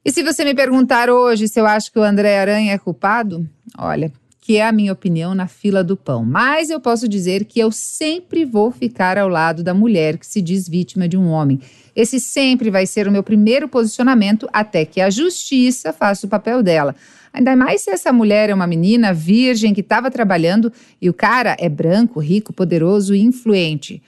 E 0.04 0.11
se 0.11 0.25
você 0.25 0.44
me 0.44 0.52
perguntar 0.52 1.09
hoje 1.09 1.47
se 1.47 1.61
eu 1.61 1.66
acho 1.66 1.92
que 1.92 1.99
o 1.99 2.02
André 2.02 2.37
Aranha 2.37 2.73
é 2.73 2.78
culpado, 2.78 3.49
olha, 3.78 4.12
que 4.40 4.56
é 4.56 4.66
a 4.66 4.73
minha 4.73 4.92
opinião 4.92 5.32
na 5.32 5.47
fila 5.47 5.85
do 5.85 5.97
pão. 5.97 6.25
Mas 6.25 6.71
eu 6.71 6.80
posso 6.80 7.09
dizer 7.09 7.44
que 7.44 7.61
eu 7.61 7.71
sempre 7.71 8.44
vou 8.44 8.73
ficar 8.73 9.16
ao 9.16 9.28
lado 9.28 9.62
da 9.62 9.73
mulher 9.73 10.18
que 10.18 10.26
se 10.26 10.42
diz 10.42 10.68
vítima 10.68 11.09
de 11.09 11.16
um 11.16 11.28
homem. 11.28 11.61
Esse 11.94 12.18
sempre 12.18 12.68
vai 12.68 12.85
ser 12.85 13.06
o 13.06 13.12
meu 13.12 13.23
primeiro 13.23 13.68
posicionamento 13.68 14.49
até 14.52 14.85
que 14.85 15.00
a 15.00 15.09
justiça 15.09 15.92
faça 15.92 16.26
o 16.26 16.28
papel 16.28 16.64
dela. 16.64 16.97
Ainda 17.32 17.54
mais 17.54 17.82
se 17.82 17.90
essa 17.90 18.12
mulher 18.12 18.50
é 18.50 18.54
uma 18.54 18.66
menina 18.66 19.14
virgem 19.14 19.73
que 19.73 19.82
estava 19.82 20.11
trabalhando 20.11 20.73
e 21.00 21.09
o 21.09 21.14
cara 21.14 21.56
é 21.61 21.68
branco, 21.68 22.18
rico, 22.18 22.52
poderoso 22.52 23.14
e 23.14 23.21
influente. 23.21 24.02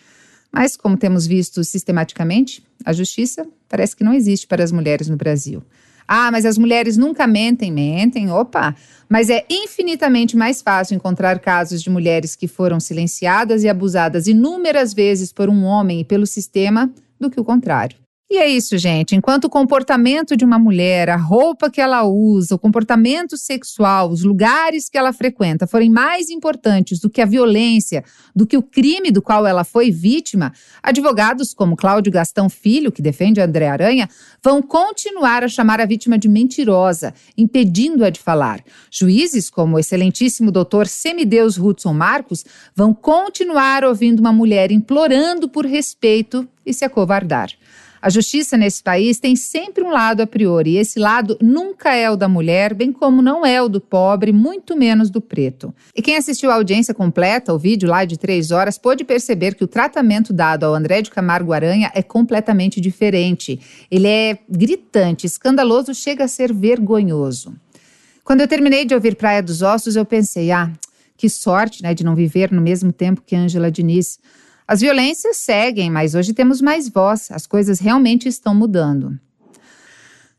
Mas, 0.50 0.76
como 0.76 0.96
temos 0.96 1.24
visto 1.24 1.62
sistematicamente, 1.62 2.64
a 2.84 2.92
justiça 2.92 3.46
parece 3.68 3.94
que 3.94 4.02
não 4.02 4.12
existe 4.12 4.48
para 4.48 4.64
as 4.64 4.72
mulheres 4.72 5.08
no 5.08 5.16
Brasil. 5.16 5.62
Ah, 6.06 6.30
mas 6.30 6.44
as 6.44 6.58
mulheres 6.58 6.96
nunca 6.96 7.26
mentem, 7.26 7.72
mentem, 7.72 8.30
opa! 8.30 8.74
Mas 9.08 9.30
é 9.30 9.44
infinitamente 9.48 10.36
mais 10.36 10.60
fácil 10.60 10.94
encontrar 10.94 11.38
casos 11.38 11.82
de 11.82 11.90
mulheres 11.90 12.34
que 12.36 12.48
foram 12.48 12.80
silenciadas 12.80 13.62
e 13.62 13.68
abusadas 13.68 14.26
inúmeras 14.26 14.92
vezes 14.92 15.32
por 15.32 15.48
um 15.48 15.64
homem 15.64 16.00
e 16.00 16.04
pelo 16.04 16.26
sistema 16.26 16.92
do 17.18 17.30
que 17.30 17.40
o 17.40 17.44
contrário. 17.44 18.03
E 18.34 18.36
é 18.36 18.48
isso, 18.48 18.76
gente. 18.76 19.14
Enquanto 19.14 19.44
o 19.44 19.48
comportamento 19.48 20.36
de 20.36 20.44
uma 20.44 20.58
mulher, 20.58 21.08
a 21.08 21.14
roupa 21.14 21.70
que 21.70 21.80
ela 21.80 22.02
usa, 22.02 22.56
o 22.56 22.58
comportamento 22.58 23.36
sexual, 23.36 24.10
os 24.10 24.24
lugares 24.24 24.88
que 24.88 24.98
ela 24.98 25.12
frequenta 25.12 25.68
forem 25.68 25.88
mais 25.88 26.28
importantes 26.30 26.98
do 26.98 27.08
que 27.08 27.20
a 27.20 27.26
violência, 27.26 28.02
do 28.34 28.44
que 28.44 28.56
o 28.56 28.62
crime 28.62 29.12
do 29.12 29.22
qual 29.22 29.46
ela 29.46 29.62
foi 29.62 29.92
vítima, 29.92 30.52
advogados 30.82 31.54
como 31.54 31.76
Cláudio 31.76 32.10
Gastão 32.10 32.48
Filho, 32.48 32.90
que 32.90 33.00
defende 33.00 33.40
André 33.40 33.68
Aranha, 33.68 34.10
vão 34.42 34.60
continuar 34.60 35.44
a 35.44 35.48
chamar 35.48 35.80
a 35.80 35.86
vítima 35.86 36.18
de 36.18 36.28
mentirosa, 36.28 37.14
impedindo-a 37.38 38.10
de 38.10 38.18
falar. 38.18 38.64
Juízes 38.90 39.48
como 39.48 39.76
o 39.76 39.78
excelentíssimo 39.78 40.50
doutor 40.50 40.88
Semideus 40.88 41.56
Hudson 41.56 41.94
Marcos 41.94 42.44
vão 42.74 42.92
continuar 42.92 43.84
ouvindo 43.84 44.18
uma 44.18 44.32
mulher 44.32 44.72
implorando 44.72 45.48
por 45.48 45.64
respeito 45.64 46.48
e 46.66 46.74
se 46.74 46.84
acovardar. 46.84 47.50
A 48.04 48.10
justiça 48.10 48.58
nesse 48.58 48.82
país 48.82 49.18
tem 49.18 49.34
sempre 49.34 49.82
um 49.82 49.90
lado 49.90 50.20
a 50.20 50.26
priori, 50.26 50.72
e 50.72 50.76
esse 50.76 50.98
lado 50.98 51.38
nunca 51.40 51.94
é 51.94 52.10
o 52.10 52.16
da 52.16 52.28
mulher, 52.28 52.74
bem 52.74 52.92
como 52.92 53.22
não 53.22 53.46
é 53.46 53.62
o 53.62 53.66
do 53.66 53.80
pobre, 53.80 54.30
muito 54.30 54.76
menos 54.76 55.08
do 55.08 55.22
preto. 55.22 55.74
E 55.96 56.02
quem 56.02 56.14
assistiu 56.14 56.50
a 56.50 56.56
audiência 56.56 56.92
completa, 56.92 57.54
o 57.54 57.58
vídeo 57.58 57.88
lá 57.88 58.04
de 58.04 58.18
três 58.18 58.50
horas, 58.50 58.76
pôde 58.76 59.04
perceber 59.04 59.54
que 59.54 59.64
o 59.64 59.66
tratamento 59.66 60.34
dado 60.34 60.64
ao 60.64 60.74
André 60.74 61.00
de 61.00 61.10
Camargo 61.10 61.54
Aranha 61.54 61.90
é 61.94 62.02
completamente 62.02 62.78
diferente. 62.78 63.58
Ele 63.90 64.06
é 64.06 64.38
gritante, 64.50 65.24
escandaloso, 65.24 65.94
chega 65.94 66.24
a 66.24 66.28
ser 66.28 66.52
vergonhoso. 66.52 67.54
Quando 68.22 68.42
eu 68.42 68.48
terminei 68.48 68.84
de 68.84 68.94
ouvir 68.94 69.16
Praia 69.16 69.42
dos 69.42 69.62
Ossos, 69.62 69.96
eu 69.96 70.04
pensei, 70.04 70.50
ah, 70.50 70.70
que 71.16 71.30
sorte, 71.30 71.82
né, 71.82 71.94
de 71.94 72.04
não 72.04 72.14
viver 72.14 72.52
no 72.52 72.60
mesmo 72.60 72.92
tempo 72.92 73.22
que 73.24 73.34
Ângela 73.34 73.70
Diniz. 73.70 74.18
As 74.66 74.80
violências 74.80 75.36
seguem, 75.36 75.90
mas 75.90 76.14
hoje 76.14 76.32
temos 76.32 76.62
mais 76.62 76.88
voz, 76.88 77.30
as 77.30 77.46
coisas 77.46 77.78
realmente 77.78 78.28
estão 78.28 78.54
mudando. 78.54 79.18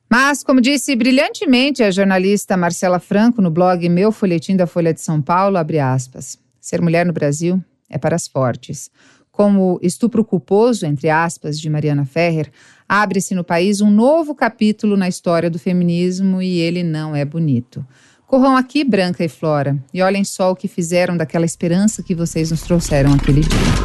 Mas, 0.09 0.43
como 0.43 0.61
disse 0.61 0.95
brilhantemente 0.95 1.83
a 1.83 1.91
jornalista 1.91 2.57
Marcela 2.57 2.99
Franco 2.99 3.41
no 3.41 3.51
blog 3.51 3.87
Meu 3.87 4.11
Folhetim 4.11 4.55
da 4.55 4.65
Folha 4.65 4.93
de 4.93 5.01
São 5.01 5.21
Paulo, 5.21 5.57
aspas, 5.57 6.39
ser 6.59 6.81
mulher 6.81 7.05
no 7.05 7.13
Brasil 7.13 7.63
é 7.89 7.97
para 7.97 8.15
as 8.15 8.27
fortes. 8.27 8.89
Como 9.31 9.79
estupro 9.81 10.23
culposo, 10.23 10.85
entre 10.85 11.09
aspas, 11.09 11.59
de 11.59 11.69
Mariana 11.69 12.05
Ferrer, 12.05 12.49
abre-se 12.87 13.35
no 13.35 13.43
país 13.43 13.81
um 13.81 13.91
novo 13.91 14.33
capítulo 14.33 14.97
na 14.97 15.07
história 15.07 15.49
do 15.49 15.59
feminismo 15.59 16.41
e 16.41 16.59
ele 16.59 16.81
não 16.81 17.15
é 17.15 17.25
bonito. 17.25 17.85
Corram 18.25 18.57
aqui, 18.57 18.83
Branca 18.83 19.23
e 19.23 19.29
Flora, 19.29 19.77
e 19.93 20.01
olhem 20.01 20.23
só 20.23 20.51
o 20.51 20.55
que 20.55 20.67
fizeram 20.67 21.15
daquela 21.15 21.45
esperança 21.45 22.01
que 22.01 22.15
vocês 22.15 22.49
nos 22.49 22.61
trouxeram 22.61 23.13
aquele 23.13 23.41
dia. 23.41 23.84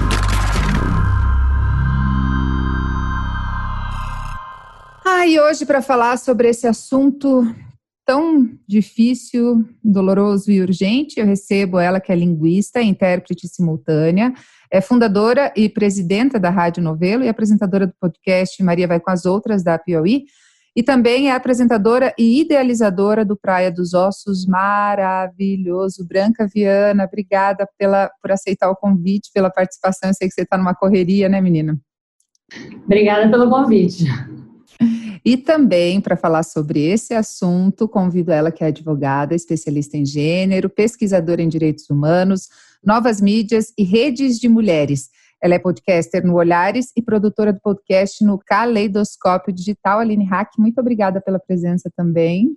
E 5.31 5.39
hoje 5.39 5.65
para 5.65 5.81
falar 5.81 6.19
sobre 6.19 6.49
esse 6.49 6.67
assunto 6.67 7.47
tão 8.05 8.51
difícil, 8.67 9.65
doloroso 9.81 10.51
e 10.51 10.61
urgente, 10.61 11.21
eu 11.21 11.25
recebo 11.25 11.79
ela 11.79 12.01
que 12.01 12.11
é 12.11 12.17
linguista, 12.17 12.83
intérprete 12.83 13.47
simultânea, 13.47 14.35
é 14.73 14.81
fundadora 14.81 15.53
e 15.55 15.69
presidenta 15.69 16.37
da 16.37 16.51
Rádio 16.51 16.83
Novelo 16.83 17.23
e 17.23 17.29
apresentadora 17.29 17.87
do 17.87 17.95
podcast 18.01 18.61
Maria 18.65 18.89
Vai 18.89 18.99
com 18.99 19.13
as 19.13 19.25
Outras 19.25 19.63
da 19.63 19.79
Piauí, 19.79 20.25
e 20.75 20.83
também 20.83 21.31
é 21.31 21.33
apresentadora 21.33 22.13
e 22.19 22.41
idealizadora 22.41 23.25
do 23.25 23.37
Praia 23.37 23.71
dos 23.71 23.95
Ossos, 23.95 24.45
maravilhoso. 24.45 26.05
Branca 26.09 26.49
Viana, 26.53 27.05
obrigada 27.05 27.69
pela, 27.79 28.11
por 28.21 28.33
aceitar 28.33 28.69
o 28.69 28.75
convite, 28.75 29.31
pela 29.33 29.49
participação. 29.49 30.11
Eu 30.11 30.15
sei 30.15 30.27
que 30.27 30.35
você 30.35 30.43
está 30.43 30.59
numa 30.59 30.75
correria, 30.75 31.29
né, 31.29 31.41
menina? 31.41 31.79
Obrigada 32.85 33.31
pelo 33.31 33.49
convite. 33.49 34.07
E 35.25 35.37
também, 35.37 36.01
para 36.01 36.17
falar 36.17 36.43
sobre 36.43 36.81
esse 36.87 37.15
assunto, 37.15 37.89
convido 37.89 38.33
ela, 38.33 38.51
que 38.51 38.65
é 38.65 38.69
advogada, 38.69 39.35
especialista 39.35 39.97
em 39.97 40.05
gênero, 40.05 40.71
pesquisadora 40.71 41.43
em 41.43 41.49
direitos 41.49 41.89
humanos, 41.91 42.49
novas 42.85 43.21
mídias 43.21 43.73
e 43.77 43.85
redes 43.85 44.39
de 44.39 44.49
mulheres. 44.49 45.11
Ela 45.43 45.55
é 45.55 45.59
podcaster 45.59 46.25
no 46.25 46.35
Olhares 46.35 46.93
e 46.95 47.03
produtora 47.03 47.53
do 47.53 47.61
podcast 47.61 48.23
no 48.25 48.39
Caleidoscópio 48.39 49.53
Digital. 49.53 50.01
Aline 50.01 50.25
Hack, 50.25 50.53
muito 50.59 50.79
obrigada 50.81 51.21
pela 51.21 51.39
presença 51.39 51.91
também. 51.97 52.57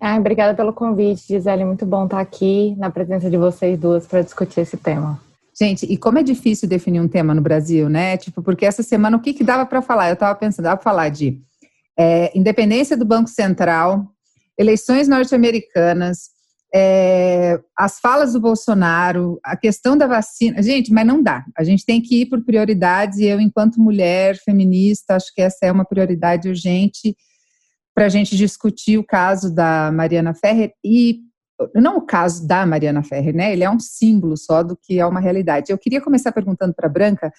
Ah, 0.00 0.16
obrigada 0.16 0.54
pelo 0.54 0.72
convite, 0.72 1.26
Gisele. 1.26 1.64
Muito 1.64 1.86
bom 1.86 2.04
estar 2.04 2.20
aqui 2.20 2.74
na 2.76 2.90
presença 2.90 3.30
de 3.30 3.36
vocês 3.36 3.78
duas 3.78 4.06
para 4.06 4.22
discutir 4.22 4.60
esse 4.60 4.76
tema. 4.76 5.20
Gente, 5.58 5.86
e 5.86 5.96
como 5.96 6.18
é 6.18 6.22
difícil 6.22 6.68
definir 6.68 7.00
um 7.00 7.08
tema 7.08 7.32
no 7.32 7.40
Brasil, 7.40 7.88
né? 7.88 8.16
Tipo, 8.16 8.42
porque 8.42 8.66
essa 8.66 8.82
semana 8.82 9.16
o 9.16 9.20
que, 9.20 9.32
que 9.32 9.44
dava 9.44 9.64
para 9.64 9.80
falar? 9.80 10.08
Eu 10.08 10.14
estava 10.14 10.34
pensando, 10.34 10.64
dava 10.64 10.76
para 10.76 10.84
falar 10.84 11.08
de 11.08 11.40
é, 11.98 12.36
independência 12.36 12.96
do 12.96 13.04
Banco 13.04 13.28
Central, 13.28 14.06
eleições 14.58 15.08
norte-americanas, 15.08 16.34
é, 16.74 17.60
as 17.78 18.00
falas 18.00 18.32
do 18.32 18.40
Bolsonaro, 18.40 19.38
a 19.44 19.56
questão 19.56 19.96
da 19.96 20.08
vacina. 20.08 20.60
Gente, 20.60 20.92
mas 20.92 21.06
não 21.06 21.22
dá. 21.22 21.44
A 21.56 21.62
gente 21.62 21.86
tem 21.86 22.00
que 22.00 22.22
ir 22.22 22.26
por 22.26 22.44
prioridades 22.44 23.18
e 23.18 23.26
eu, 23.26 23.40
enquanto 23.40 23.80
mulher 23.80 24.36
feminista, 24.44 25.14
acho 25.14 25.32
que 25.32 25.40
essa 25.40 25.66
é 25.66 25.70
uma 25.70 25.84
prioridade 25.84 26.48
urgente 26.48 27.16
para 27.94 28.06
a 28.06 28.08
gente 28.08 28.36
discutir 28.36 28.98
o 28.98 29.04
caso 29.04 29.54
da 29.54 29.92
Mariana 29.92 30.34
Ferrer 30.34 30.72
e 30.84 31.20
não 31.72 31.98
o 31.98 32.02
caso 32.02 32.44
da 32.44 32.66
Mariana 32.66 33.04
Ferrer, 33.04 33.32
né? 33.32 33.52
Ele 33.52 33.62
é 33.62 33.70
um 33.70 33.78
símbolo 33.78 34.36
só 34.36 34.64
do 34.64 34.76
que 34.76 34.98
é 34.98 35.06
uma 35.06 35.20
realidade. 35.20 35.70
Eu 35.70 35.78
queria 35.78 36.00
começar 36.00 36.32
perguntando 36.32 36.74
para 36.74 36.88
Branca 36.88 37.32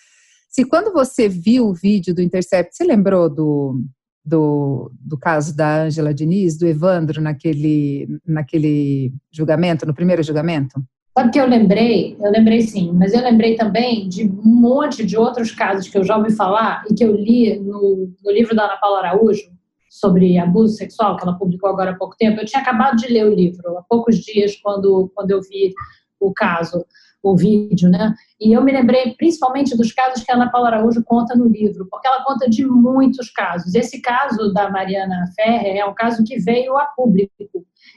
se 0.47 0.63
quando 0.63 0.93
você 0.93 1.27
viu 1.27 1.67
o 1.67 1.73
vídeo 1.73 2.15
do 2.15 2.21
Intercept, 2.21 2.73
você 2.73 2.85
lembrou 2.85 3.29
do 3.29 3.81
do, 4.25 4.91
do 4.99 5.17
caso 5.17 5.55
da 5.55 5.83
Ângela 5.83 6.13
Diniz, 6.13 6.57
do 6.57 6.65
Evandro, 6.65 7.21
naquele, 7.21 8.07
naquele 8.25 9.13
julgamento, 9.31 9.85
no 9.85 9.93
primeiro 9.93 10.23
julgamento? 10.23 10.81
Sabe 11.17 11.31
que 11.31 11.39
eu 11.39 11.47
lembrei? 11.47 12.17
Eu 12.19 12.31
lembrei 12.31 12.61
sim, 12.61 12.91
mas 12.93 13.13
eu 13.13 13.21
lembrei 13.21 13.55
também 13.55 14.09
de 14.09 14.25
um 14.25 14.43
monte 14.43 15.05
de 15.05 15.15
outros 15.15 15.51
casos 15.51 15.87
que 15.87 15.97
eu 15.97 16.03
já 16.03 16.17
ouvi 16.17 16.33
falar 16.33 16.83
e 16.89 16.93
que 16.93 17.05
eu 17.05 17.15
li 17.15 17.57
no, 17.59 18.11
no 18.23 18.31
livro 18.31 18.55
da 18.55 18.65
Ana 18.65 18.77
Paula 18.77 18.99
Araújo 18.99 19.43
sobre 19.89 20.37
abuso 20.37 20.75
sexual, 20.75 21.15
que 21.15 21.23
ela 21.23 21.37
publicou 21.37 21.69
agora 21.69 21.91
há 21.91 21.95
pouco 21.95 22.17
tempo. 22.17 22.41
Eu 22.41 22.45
tinha 22.45 22.61
acabado 22.61 22.97
de 22.97 23.07
ler 23.07 23.25
o 23.25 23.33
livro 23.33 23.77
há 23.77 23.83
poucos 23.83 24.17
dias, 24.17 24.57
quando, 24.61 25.09
quando 25.15 25.31
eu 25.31 25.41
vi 25.41 25.73
o 26.19 26.33
caso 26.33 26.85
o 27.25 27.35
vídeo, 27.35 27.89
né? 27.89 28.13
E 28.39 28.53
eu 28.53 28.63
me 28.63 28.71
lembrei 28.71 29.15
principalmente 29.17 29.75
dos 29.75 29.91
casos 29.91 30.23
que 30.23 30.31
a 30.31 30.35
Ana 30.35 30.51
Paula 30.51 30.67
Araújo 30.67 31.03
conta 31.03 31.35
no 31.35 31.47
livro, 31.47 31.87
porque 31.89 32.07
ela 32.07 32.23
conta 32.23 32.47
de 32.47 32.63
muitos 32.63 33.31
casos. 33.31 33.73
Esse 33.73 33.99
caso 33.99 34.53
da 34.53 34.69
Mariana 34.69 35.25
Ferrer 35.35 35.77
é 35.77 35.85
um 35.85 35.95
caso 35.95 36.23
que 36.23 36.37
veio 36.37 36.77
a 36.77 36.85
público. 36.85 37.33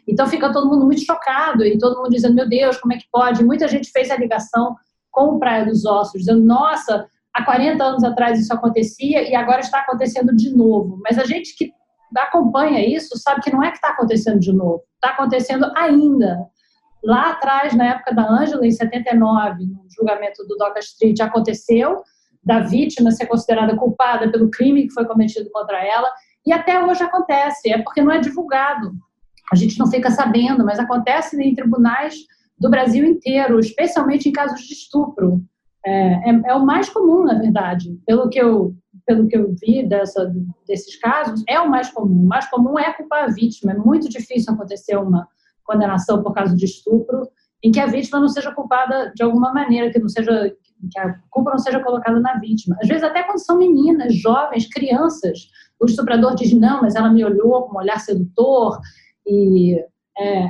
Então 0.08 0.26
fica 0.26 0.50
todo 0.50 0.68
mundo 0.68 0.87
muito 0.87 1.04
chocado 1.04 1.62
e 1.62 1.76
todo 1.76 1.99
mundo 1.99 2.08
dizendo: 2.08 2.37
meu 2.37 2.49
Deus, 2.49 2.78
como 2.78 2.94
é 2.94 2.97
que 2.97 3.04
pode? 3.12 3.44
Muita 3.44 3.68
gente 3.68 3.90
fez 3.90 4.11
a 4.11 4.16
ligação 4.16 4.75
com 5.11 5.35
o 5.35 5.38
Praia 5.38 5.66
dos 5.66 5.85
Ossos, 5.85 6.20
dizendo: 6.20 6.42
nossa, 6.42 7.06
há 7.35 7.44
40 7.44 7.85
anos 7.85 8.04
atrás 8.04 8.40
isso 8.40 8.54
acontecia 8.54 9.28
e 9.28 9.35
agora 9.35 9.61
está 9.61 9.80
acontecendo 9.80 10.35
de 10.35 10.56
novo. 10.56 10.99
Mas 11.04 11.18
a 11.18 11.26
gente 11.26 11.54
que 11.54 11.70
acompanha 12.16 12.82
isso 12.82 13.18
sabe 13.18 13.42
que 13.42 13.52
não 13.52 13.62
é 13.62 13.70
que 13.70 13.76
está 13.76 13.90
acontecendo 13.90 14.40
de 14.40 14.54
novo, 14.54 14.82
está 14.94 15.11
acontecendo 15.11 15.70
ainda. 15.76 16.49
Lá 17.02 17.30
atrás, 17.30 17.74
na 17.74 17.86
época 17.86 18.14
da 18.14 18.28
Ângela, 18.28 18.66
em 18.66 18.70
79, 18.70 19.66
no 19.66 19.84
julgamento 19.88 20.44
do 20.46 20.56
Doca 20.56 20.80
Street, 20.80 21.20
aconteceu 21.20 22.02
da 22.42 22.60
vítima 22.60 23.10
ser 23.10 23.26
considerada 23.26 23.76
culpada 23.76 24.30
pelo 24.30 24.50
crime 24.50 24.86
que 24.86 24.94
foi 24.94 25.04
cometido 25.04 25.50
contra 25.50 25.84
ela, 25.84 26.08
e 26.46 26.52
até 26.52 26.82
hoje 26.82 27.02
acontece, 27.02 27.70
é 27.70 27.82
porque 27.82 28.00
não 28.00 28.12
é 28.12 28.20
divulgado. 28.20 28.92
A 29.52 29.56
gente 29.56 29.78
não 29.78 29.86
fica 29.86 30.10
sabendo, 30.10 30.64
mas 30.64 30.78
acontece 30.78 31.40
em 31.42 31.54
tribunais 31.54 32.14
do 32.58 32.70
Brasil 32.70 33.04
inteiro, 33.04 33.58
especialmente 33.58 34.28
em 34.28 34.32
casos 34.32 34.60
de 34.60 34.72
estupro. 34.72 35.42
É, 35.84 36.30
é, 36.30 36.40
é, 36.46 36.54
o 36.54 36.64
mais 36.64 36.88
comum, 36.88 37.24
na 37.24 37.34
verdade. 37.34 37.98
Pelo 38.06 38.28
que 38.28 38.38
eu, 38.38 38.74
pelo 39.06 39.26
que 39.28 39.36
eu 39.36 39.54
vi 39.60 39.86
dessa, 39.86 40.32
desses 40.66 40.96
casos, 40.96 41.42
é 41.48 41.60
o 41.60 41.70
mais 41.70 41.90
comum. 41.90 42.24
O 42.24 42.26
mais 42.26 42.48
comum 42.50 42.78
é 42.78 42.92
culpar 42.92 43.24
a 43.24 43.32
vítima. 43.32 43.72
É 43.72 43.76
muito 43.76 44.08
difícil 44.08 44.52
acontecer 44.52 44.96
uma 44.96 45.28
condenação 45.68 46.22
por 46.22 46.32
causa 46.32 46.56
de 46.56 46.64
estupro 46.64 47.28
em 47.62 47.70
que 47.70 47.80
a 47.80 47.87
vítima 47.87 48.20
não 48.20 48.28
seja 48.28 48.54
culpada 48.54 49.12
de 49.14 49.22
alguma 49.22 49.52
maneira, 49.52 49.90
que 49.90 49.98
não 49.98 50.08
seja 50.08 50.54
que 50.90 50.98
a 50.98 51.14
culpa 51.28 51.50
não 51.50 51.58
seja 51.58 51.80
colocada 51.80 52.18
na 52.20 52.38
vítima. 52.38 52.76
Às 52.80 52.88
vezes 52.88 53.02
até 53.02 53.22
quando 53.25 53.44
são 53.44 53.58
meninas, 53.58 54.14
jovens, 54.14 54.68
crianças, 54.68 55.48
o 55.80 55.87
estuprador 55.87 56.34
diz 56.37 56.52
não, 56.52 56.80
mas 56.82 56.94
ela 56.94 57.10
me 57.10 57.25
olhou 57.25 57.62
com 57.64 57.75
um 57.75 57.80
olhar 57.80 57.98
sedutor 57.98 58.78
e 59.26 59.76
é, 60.16 60.46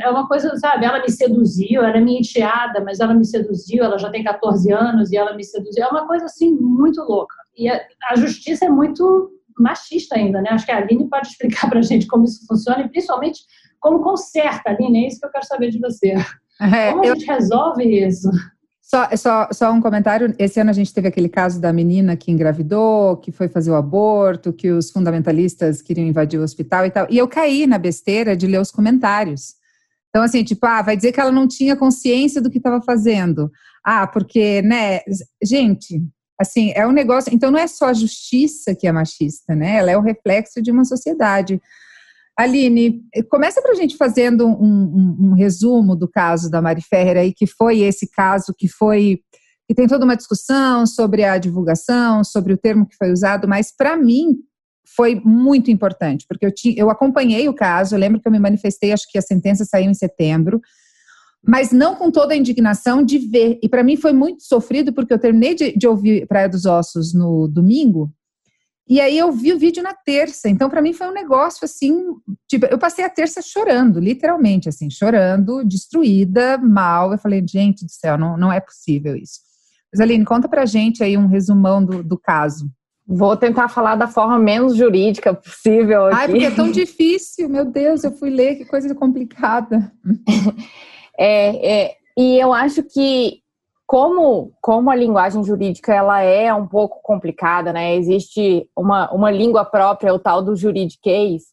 é 0.00 0.10
uma 0.10 0.26
coisa, 0.28 0.56
sabe? 0.56 0.86
Ela 0.86 1.00
me 1.00 1.10
seduziu, 1.10 1.82
era 1.82 2.00
minha 2.00 2.20
enteada, 2.20 2.82
mas 2.84 3.00
ela 3.00 3.14
me 3.14 3.24
seduziu, 3.24 3.84
ela 3.84 3.98
já 3.98 4.10
tem 4.10 4.24
14 4.24 4.72
anos 4.72 5.12
e 5.12 5.16
ela 5.16 5.34
me 5.34 5.44
seduziu. 5.44 5.84
É 5.84 5.88
uma 5.88 6.06
coisa 6.06 6.24
assim 6.24 6.52
muito 6.52 7.00
louca. 7.02 7.34
E 7.56 7.68
a, 7.68 7.80
a 8.10 8.16
justiça 8.16 8.64
é 8.64 8.68
muito 8.68 9.30
machista 9.58 10.16
ainda, 10.16 10.40
né? 10.40 10.50
Acho 10.50 10.66
que 10.66 10.72
a 10.72 10.78
Aline 10.78 11.08
pode 11.08 11.26
explicar 11.28 11.68
para 11.68 11.80
a 11.80 11.82
gente 11.82 12.06
como 12.06 12.24
isso 12.24 12.46
funciona 12.46 12.82
e 12.82 12.88
principalmente 12.88 13.40
como 13.84 14.02
conserta, 14.02 14.70
Aline. 14.70 15.04
É 15.04 15.08
isso 15.08 15.20
que 15.20 15.26
eu 15.26 15.30
quero 15.30 15.46
saber 15.46 15.70
de 15.70 15.78
você. 15.78 16.14
É, 16.60 16.92
como 16.92 17.02
a 17.02 17.06
eu... 17.08 17.16
gente 17.16 17.26
resolve 17.26 17.82
isso? 18.06 18.30
Só, 18.80 19.08
só, 19.16 19.48
só 19.50 19.72
um 19.72 19.80
comentário. 19.80 20.32
Esse 20.38 20.60
ano 20.60 20.70
a 20.70 20.72
gente 20.72 20.94
teve 20.94 21.08
aquele 21.08 21.28
caso 21.28 21.60
da 21.60 21.72
menina 21.72 22.16
que 22.16 22.30
engravidou, 22.30 23.16
que 23.16 23.32
foi 23.32 23.48
fazer 23.48 23.72
o 23.72 23.74
aborto, 23.74 24.52
que 24.52 24.70
os 24.70 24.92
fundamentalistas 24.92 25.82
queriam 25.82 26.06
invadir 26.06 26.38
o 26.38 26.44
hospital 26.44 26.86
e 26.86 26.92
tal. 26.92 27.08
E 27.10 27.18
eu 27.18 27.26
caí 27.26 27.66
na 27.66 27.76
besteira 27.76 28.36
de 28.36 28.46
ler 28.46 28.60
os 28.60 28.70
comentários. 28.70 29.56
Então, 30.10 30.22
assim, 30.22 30.44
tipo, 30.44 30.64
ah, 30.64 30.80
vai 30.80 30.96
dizer 30.96 31.10
que 31.10 31.18
ela 31.18 31.32
não 31.32 31.48
tinha 31.48 31.74
consciência 31.74 32.40
do 32.40 32.48
que 32.48 32.58
estava 32.58 32.80
fazendo. 32.80 33.50
Ah, 33.84 34.06
porque, 34.06 34.62
né? 34.62 35.00
Gente, 35.42 36.00
assim, 36.40 36.72
é 36.76 36.86
um 36.86 36.92
negócio. 36.92 37.34
Então, 37.34 37.50
não 37.50 37.58
é 37.58 37.66
só 37.66 37.86
a 37.86 37.92
justiça 37.92 38.76
que 38.76 38.86
é 38.86 38.92
machista, 38.92 39.56
né? 39.56 39.78
Ela 39.78 39.90
é 39.90 39.98
o 39.98 40.02
reflexo 40.02 40.62
de 40.62 40.70
uma 40.70 40.84
sociedade. 40.84 41.60
Aline, 42.36 43.00
começa 43.30 43.62
para 43.62 43.72
a 43.72 43.76
gente 43.76 43.96
fazendo 43.96 44.46
um, 44.46 44.52
um, 44.52 45.16
um, 45.20 45.32
resumo 45.34 45.94
do 45.94 46.08
caso 46.08 46.50
da 46.50 46.60
Mari 46.60 46.82
Ferreira 46.82 47.20
aí, 47.20 47.32
que 47.32 47.46
foi 47.46 47.80
esse 47.80 48.10
caso 48.10 48.52
que 48.56 48.66
foi 48.66 49.20
que 49.66 49.74
tem 49.74 49.86
toda 49.86 50.04
uma 50.04 50.16
discussão 50.16 50.86
sobre 50.86 51.24
a 51.24 51.38
divulgação, 51.38 52.22
sobre 52.22 52.52
o 52.52 52.58
termo 52.58 52.86
que 52.86 52.96
foi 52.96 53.10
usado, 53.10 53.48
mas 53.48 53.74
para 53.74 53.96
mim 53.96 54.36
foi 54.94 55.20
muito 55.24 55.70
importante, 55.70 56.26
porque 56.28 56.44
eu, 56.44 56.52
eu 56.76 56.90
acompanhei 56.90 57.48
o 57.48 57.54
caso, 57.54 57.94
eu 57.94 57.98
lembro 57.98 58.20
que 58.20 58.28
eu 58.28 58.32
me 58.32 58.38
manifestei, 58.38 58.92
acho 58.92 59.10
que 59.10 59.16
a 59.16 59.22
sentença 59.22 59.64
saiu 59.64 59.90
em 59.90 59.94
setembro, 59.94 60.60
mas 61.46 61.72
não 61.72 61.94
com 61.94 62.10
toda 62.10 62.34
a 62.34 62.36
indignação 62.36 63.02
de 63.02 63.18
ver. 63.18 63.58
E 63.62 63.68
para 63.68 63.82
mim 63.82 63.96
foi 63.96 64.12
muito 64.12 64.42
sofrido, 64.42 64.92
porque 64.92 65.12
eu 65.12 65.18
terminei 65.18 65.54
de, 65.54 65.76
de 65.76 65.86
ouvir 65.86 66.26
Praia 66.26 66.48
dos 66.48 66.64
Ossos 66.64 67.12
no 67.12 67.48
domingo, 67.48 68.10
e 68.86 69.00
aí 69.00 69.16
eu 69.16 69.32
vi 69.32 69.52
o 69.52 69.58
vídeo 69.58 69.82
na 69.82 69.94
terça, 69.94 70.48
então 70.48 70.68
para 70.68 70.82
mim 70.82 70.92
foi 70.92 71.06
um 71.06 71.12
negócio 71.12 71.64
assim, 71.64 72.04
tipo, 72.46 72.66
eu 72.66 72.78
passei 72.78 73.02
a 73.02 73.08
terça 73.08 73.40
chorando, 73.40 73.98
literalmente 73.98 74.68
assim, 74.68 74.90
chorando, 74.90 75.64
destruída, 75.64 76.58
mal. 76.58 77.12
Eu 77.12 77.18
falei, 77.18 77.42
gente 77.48 77.84
do 77.84 77.90
céu, 77.90 78.18
não, 78.18 78.36
não 78.36 78.52
é 78.52 78.60
possível 78.60 79.16
isso. 79.16 79.40
Mas 79.90 80.00
Aline, 80.00 80.24
conta 80.24 80.48
pra 80.48 80.66
gente 80.66 81.02
aí 81.02 81.16
um 81.16 81.26
resumão 81.26 81.82
do, 81.82 82.02
do 82.02 82.18
caso. 82.18 82.68
Vou 83.06 83.36
tentar 83.36 83.68
falar 83.68 83.96
da 83.96 84.08
forma 84.08 84.38
menos 84.38 84.76
jurídica 84.76 85.32
possível 85.32 86.06
aqui. 86.06 86.16
Ai, 86.16 86.28
porque 86.28 86.44
é 86.44 86.50
tão 86.50 86.68
difícil, 86.72 87.48
meu 87.48 87.64
Deus, 87.64 88.04
eu 88.04 88.12
fui 88.12 88.28
ler, 88.28 88.56
que 88.56 88.64
coisa 88.66 88.94
complicada. 88.94 89.90
é, 91.18 91.84
é, 91.84 91.94
e 92.18 92.38
eu 92.38 92.52
acho 92.52 92.82
que 92.82 93.43
como, 93.94 94.52
como 94.60 94.90
a 94.90 94.96
linguagem 94.96 95.44
jurídica 95.44 95.94
ela 95.94 96.20
é 96.20 96.52
um 96.52 96.66
pouco 96.66 96.98
complicada, 97.00 97.72
né? 97.72 97.94
Existe 97.94 98.68
uma, 98.76 99.08
uma 99.12 99.30
língua 99.30 99.64
própria, 99.64 100.12
o 100.12 100.18
tal 100.18 100.42
do 100.42 100.56
juridiquês. 100.56 101.44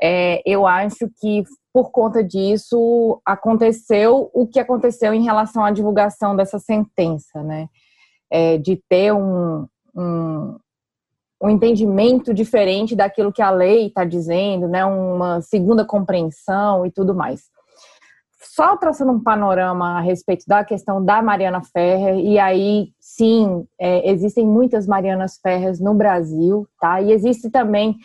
É, 0.00 0.40
eu 0.46 0.64
acho 0.64 1.10
que 1.20 1.42
por 1.72 1.90
conta 1.90 2.22
disso 2.22 3.20
aconteceu 3.26 4.30
o 4.32 4.46
que 4.46 4.60
aconteceu 4.60 5.12
em 5.12 5.24
relação 5.24 5.64
à 5.64 5.72
divulgação 5.72 6.36
dessa 6.36 6.60
sentença, 6.60 7.42
né? 7.42 7.66
É, 8.30 8.56
de 8.56 8.80
ter 8.88 9.12
um, 9.12 9.66
um, 9.92 10.56
um 11.42 11.50
entendimento 11.50 12.32
diferente 12.32 12.94
daquilo 12.94 13.32
que 13.32 13.42
a 13.42 13.50
lei 13.50 13.88
está 13.88 14.04
dizendo, 14.04 14.68
né? 14.68 14.84
Uma 14.84 15.40
segunda 15.40 15.84
compreensão 15.84 16.86
e 16.86 16.92
tudo 16.92 17.12
mais 17.12 17.50
só 18.60 18.76
traçando 18.76 19.12
um 19.12 19.18
panorama 19.18 19.96
a 19.96 20.00
respeito 20.02 20.44
da 20.46 20.62
questão 20.62 21.02
da 21.02 21.22
Mariana 21.22 21.62
Ferrer, 21.62 22.18
e 22.18 22.38
aí 22.38 22.88
sim, 23.00 23.66
é, 23.80 24.10
existem 24.10 24.46
muitas 24.46 24.86
Marianas 24.86 25.38
Ferres 25.42 25.80
no 25.80 25.94
Brasil, 25.94 26.68
tá? 26.78 27.00
E 27.00 27.10
existe 27.10 27.48
também 27.48 27.96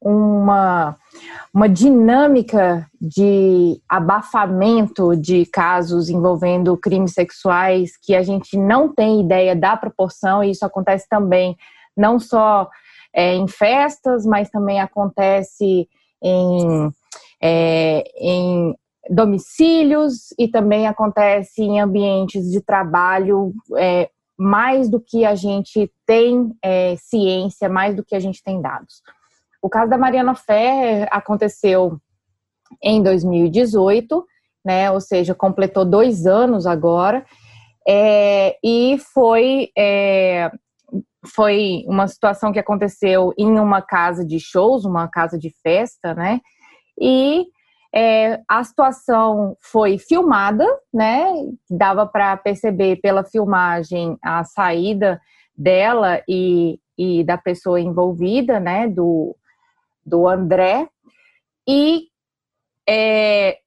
uma, 0.00 0.96
uma 1.54 1.68
dinâmica 1.68 2.84
de 3.00 3.80
abafamento 3.88 5.14
de 5.14 5.46
casos 5.46 6.08
envolvendo 6.08 6.76
crimes 6.76 7.12
sexuais 7.12 7.92
que 7.96 8.16
a 8.16 8.24
gente 8.24 8.56
não 8.58 8.92
tem 8.92 9.20
ideia 9.20 9.54
da 9.54 9.76
proporção, 9.76 10.42
e 10.42 10.50
isso 10.50 10.66
acontece 10.66 11.08
também 11.08 11.56
não 11.96 12.18
só 12.18 12.68
é, 13.14 13.36
em 13.36 13.46
festas, 13.46 14.26
mas 14.26 14.50
também 14.50 14.80
acontece 14.80 15.88
em, 16.20 16.92
é, 17.40 18.02
em 18.18 18.74
domicílios 19.10 20.32
e 20.38 20.48
também 20.48 20.86
acontece 20.86 21.62
em 21.62 21.80
ambientes 21.80 22.50
de 22.50 22.60
trabalho 22.60 23.52
é, 23.76 24.10
mais 24.38 24.88
do 24.88 25.00
que 25.00 25.24
a 25.24 25.34
gente 25.34 25.92
tem 26.06 26.52
é, 26.62 26.96
ciência, 26.96 27.68
mais 27.68 27.94
do 27.94 28.04
que 28.04 28.14
a 28.14 28.20
gente 28.20 28.42
tem 28.42 28.60
dados. 28.60 29.02
O 29.60 29.68
caso 29.68 29.90
da 29.90 29.98
Mariana 29.98 30.34
Ferrer 30.34 31.08
aconteceu 31.10 31.98
em 32.82 33.02
2018, 33.02 34.24
né, 34.64 34.90
ou 34.90 35.00
seja, 35.00 35.34
completou 35.34 35.84
dois 35.84 36.26
anos 36.26 36.66
agora, 36.66 37.24
é, 37.86 38.56
e 38.64 38.96
foi, 39.12 39.70
é, 39.76 40.50
foi 41.34 41.84
uma 41.86 42.06
situação 42.06 42.52
que 42.52 42.58
aconteceu 42.58 43.32
em 43.36 43.58
uma 43.58 43.82
casa 43.82 44.24
de 44.24 44.38
shows, 44.40 44.84
uma 44.84 45.08
casa 45.08 45.38
de 45.38 45.50
festa, 45.62 46.14
né, 46.14 46.40
e 47.00 47.44
é, 47.94 48.40
a 48.48 48.64
situação 48.64 49.56
foi 49.60 49.98
filmada, 49.98 50.66
né? 50.92 51.26
Dava 51.70 52.06
para 52.06 52.36
perceber 52.38 52.96
pela 52.96 53.22
filmagem 53.22 54.16
a 54.22 54.42
saída 54.44 55.20
dela 55.56 56.22
e, 56.26 56.80
e 56.96 57.22
da 57.22 57.36
pessoa 57.36 57.78
envolvida, 57.78 58.58
né? 58.58 58.88
Do, 58.88 59.36
do 60.06 60.26
André. 60.26 60.88
E 61.68 62.06
é, 62.88 63.58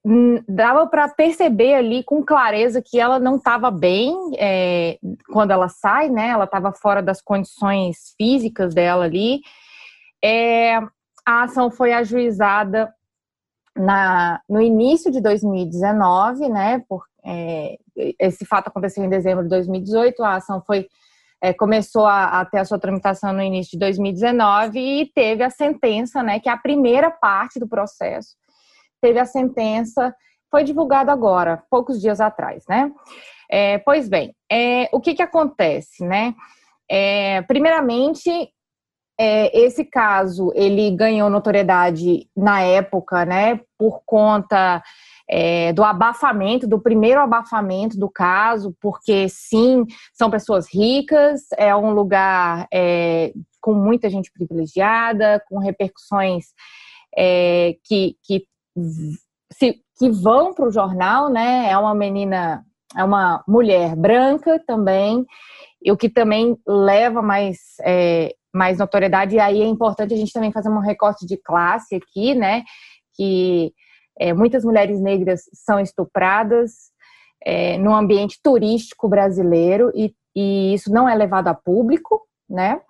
dava 0.50 0.88
para 0.88 1.08
perceber 1.08 1.76
ali 1.76 2.04
com 2.04 2.24
clareza 2.24 2.82
que 2.82 3.00
ela 3.00 3.20
não 3.20 3.36
estava 3.36 3.70
bem 3.70 4.14
é, 4.40 4.98
quando 5.32 5.52
ela 5.52 5.70
sai, 5.70 6.10
né? 6.10 6.30
Ela 6.30 6.46
estava 6.46 6.74
fora 6.74 7.02
das 7.02 7.22
condições 7.22 8.16
físicas 8.18 8.74
dela 8.74 9.06
ali. 9.06 9.42
É, 10.24 10.78
a 11.24 11.44
ação 11.44 11.70
foi 11.70 11.94
ajuizada 11.94 12.92
na, 13.76 14.42
no 14.50 14.62
início 14.62 15.12
de 15.12 15.22
2019, 15.22 16.50
né? 16.50 16.84
Por, 16.88 17.04
é, 17.24 17.78
esse 18.20 18.46
fato 18.46 18.68
aconteceu 18.68 19.04
em 19.04 19.10
dezembro 19.10 19.44
de 19.44 19.50
2018, 19.50 20.24
a 20.24 20.36
ação 20.36 20.62
foi 20.66 20.88
é, 21.42 21.54
começou 21.54 22.06
a, 22.06 22.42
a, 22.42 22.46
ter 22.46 22.60
a 22.60 22.66
sua 22.66 22.80
tramitação 22.80 23.34
no 23.34 23.42
início 23.42 23.72
de 23.72 23.80
2019 23.80 24.80
e 24.80 25.06
teve 25.14 25.44
a 25.44 25.50
sentença, 25.50 26.24
né? 26.24 26.40
Que 26.40 26.50
é 26.50 26.52
a 26.52 26.58
primeira 26.58 27.12
parte 27.12 27.60
do 27.60 27.68
processo. 27.68 28.36
Teve 29.02 29.20
a 29.20 29.26
sentença, 29.26 30.16
foi 30.50 30.64
divulgado 30.64 31.12
agora, 31.12 31.62
poucos 31.70 32.02
dias 32.02 32.20
atrás, 32.20 32.64
né? 32.68 32.92
É, 33.50 33.78
pois 33.80 34.10
bem, 34.10 34.34
é, 34.52 34.90
o 34.92 35.00
que 35.00 35.14
que 35.14 35.22
acontece, 35.22 36.04
né? 36.04 36.34
É, 36.90 37.42
primeiramente, 37.44 38.32
é, 39.18 39.58
esse 39.58 39.86
caso 39.86 40.52
ele 40.56 40.92
ganhou 40.92 41.30
notoriedade 41.30 42.30
na 42.36 42.62
época, 42.62 43.26
né, 43.26 43.60
por 43.78 44.02
conta 44.06 44.84
é, 45.30 45.74
do 45.74 45.84
abafamento, 45.84 46.68
do 46.68 46.80
primeiro 46.80 47.20
abafamento 47.20 47.98
do 47.98 48.10
caso, 48.10 48.76
porque 48.82 49.28
sim, 49.30 49.86
são 50.14 50.30
pessoas 50.30 50.68
ricas, 50.72 51.42
é 51.58 51.76
um 51.76 51.92
lugar 51.92 52.68
é, 52.74 53.34
com 53.62 53.74
muita 53.74 54.10
gente 54.10 54.32
privilegiada, 54.32 55.42
com 55.50 55.58
repercussões 55.58 56.46
é, 57.18 57.76
que, 57.84 58.16
que, 58.24 58.46
se, 59.52 59.82
que 59.98 60.10
vão 60.10 60.54
para 60.54 60.68
o 60.68 60.72
jornal, 60.72 61.30
né? 61.30 61.70
É 61.70 61.78
uma 61.78 61.96
menina, 61.96 62.64
é 62.96 63.04
uma 63.04 63.44
mulher 63.48 63.96
branca 63.96 64.62
também, 64.68 65.26
e 65.82 65.92
o 65.92 65.98
que 65.98 66.10
também 66.10 66.58
leva 66.68 67.22
mais, 67.22 67.58
é, 67.82 68.36
mais 68.56 68.78
notoriedade, 68.78 69.36
e 69.36 69.40
aí 69.40 69.62
é 69.62 69.66
importante 69.66 70.14
a 70.14 70.18
gente 70.18 70.32
também 70.34 70.52
fazer 70.52 70.70
um 70.70 70.80
recorte 70.80 71.26
de 71.26 71.38
classe 71.38 71.96
aqui, 71.96 72.34
né? 72.34 72.64
Que 73.16 73.74
é, 74.20 74.34
muitas 74.34 74.64
mulheres 74.64 75.00
negras 75.02 75.42
são 75.54 75.80
estupradas 75.80 76.92
é, 77.46 77.78
no 77.78 77.94
ambiente 77.94 78.40
turístico 78.42 79.08
brasileiro 79.08 79.92
e, 79.94 80.14
e 80.36 80.74
isso 80.74 80.92
não 80.92 81.08
é 81.08 81.14
levado 81.14 81.48
a 81.50 81.54
público, 81.54 82.22
né? 82.50 82.82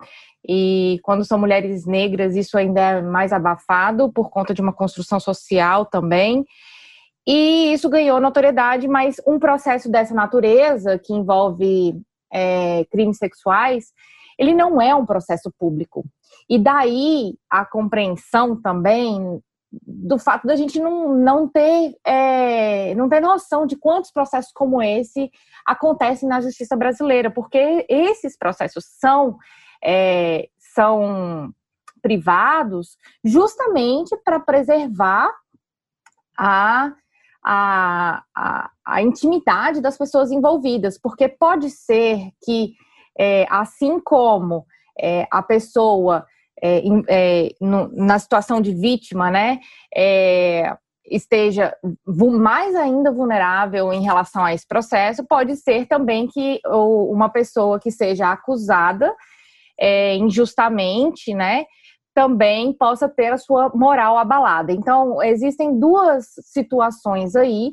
E 0.48 1.00
quando 1.02 1.24
são 1.24 1.38
mulheres 1.38 1.86
negras, 1.86 2.36
isso 2.36 2.56
ainda 2.56 2.80
é 2.80 3.02
mais 3.02 3.32
abafado 3.32 4.12
por 4.12 4.30
conta 4.30 4.54
de 4.54 4.62
uma 4.62 4.72
construção 4.72 5.18
social 5.18 5.84
também. 5.84 6.44
E 7.26 7.72
isso 7.72 7.90
ganhou 7.90 8.20
notoriedade, 8.20 8.86
mas 8.86 9.20
um 9.26 9.38
processo 9.38 9.90
dessa 9.90 10.14
natureza, 10.14 10.96
que 10.96 11.12
envolve 11.12 12.00
é, 12.32 12.84
crimes 12.84 13.18
sexuais, 13.18 13.86
ele 14.38 14.54
não 14.54 14.80
é 14.80 14.94
um 14.94 15.06
processo 15.06 15.52
público. 15.58 16.04
E 16.48 16.58
daí 16.58 17.34
a 17.50 17.64
compreensão 17.64 18.60
também 18.60 19.42
do 19.82 20.18
fato 20.18 20.46
da 20.46 20.56
gente 20.56 20.78
não, 20.80 21.14
não, 21.14 21.48
ter, 21.48 21.96
é, 22.04 22.94
não 22.94 23.08
ter 23.08 23.20
noção 23.20 23.66
de 23.66 23.76
quantos 23.76 24.10
processos 24.10 24.52
como 24.52 24.80
esse 24.80 25.30
acontecem 25.66 26.28
na 26.28 26.40
justiça 26.40 26.76
brasileira, 26.76 27.30
porque 27.30 27.84
esses 27.88 28.36
processos 28.38 28.84
são, 28.98 29.36
é, 29.82 30.48
são 30.58 31.52
privados 32.00 32.96
justamente 33.24 34.16
para 34.24 34.38
preservar 34.38 35.30
a, 36.38 36.92
a, 37.42 38.22
a, 38.34 38.70
a, 38.84 39.02
intimidade 39.02 39.80
das 39.80 39.98
pessoas 39.98 40.30
envolvidas, 40.30 40.98
porque 40.98 41.28
pode 41.28 41.70
ser 41.70 42.30
que, 42.44 42.74
é, 43.18 43.46
assim 43.48 44.00
como 44.00 44.64
é, 44.98 45.26
a 45.30 45.42
pessoa 45.42 46.24
é, 46.62 46.82
é, 47.08 47.48
no, 47.60 47.88
na 47.94 48.18
situação 48.18 48.60
de 48.60 48.72
vítima, 48.72 49.30
né, 49.30 49.60
é, 49.94 50.74
esteja 51.04 51.76
mais 52.06 52.74
ainda 52.74 53.12
vulnerável 53.12 53.92
em 53.92 54.02
relação 54.02 54.44
a 54.44 54.52
esse 54.52 54.66
processo, 54.66 55.24
pode 55.24 55.54
ser 55.56 55.86
também 55.86 56.26
que 56.26 56.60
uma 56.64 57.28
pessoa 57.28 57.78
que 57.78 57.92
seja 57.92 58.32
acusada 58.32 59.14
injustamente, 60.18 61.32
né, 61.32 61.64
também 62.12 62.72
possa 62.72 63.08
ter 63.08 63.30
a 63.30 63.36
sua 63.36 63.70
moral 63.74 64.18
abalada. 64.18 64.72
Então, 64.72 65.22
existem 65.22 65.78
duas 65.78 66.24
situações 66.40 67.36
aí 67.36 67.72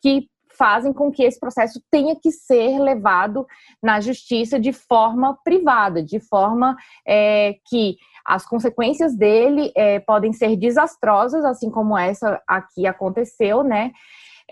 que 0.00 0.29
fazem 0.60 0.92
com 0.92 1.10
que 1.10 1.22
esse 1.22 1.40
processo 1.40 1.80
tenha 1.90 2.14
que 2.14 2.30
ser 2.30 2.78
levado 2.78 3.46
na 3.82 3.98
justiça 3.98 4.60
de 4.60 4.74
forma 4.74 5.38
privada, 5.42 6.02
de 6.02 6.20
forma 6.20 6.76
é, 7.08 7.54
que 7.66 7.96
as 8.26 8.44
consequências 8.44 9.16
dele 9.16 9.72
é, 9.74 10.00
podem 10.00 10.34
ser 10.34 10.54
desastrosas, 10.56 11.46
assim 11.46 11.70
como 11.70 11.96
essa 11.96 12.42
aqui 12.46 12.86
aconteceu, 12.86 13.62
né? 13.62 13.90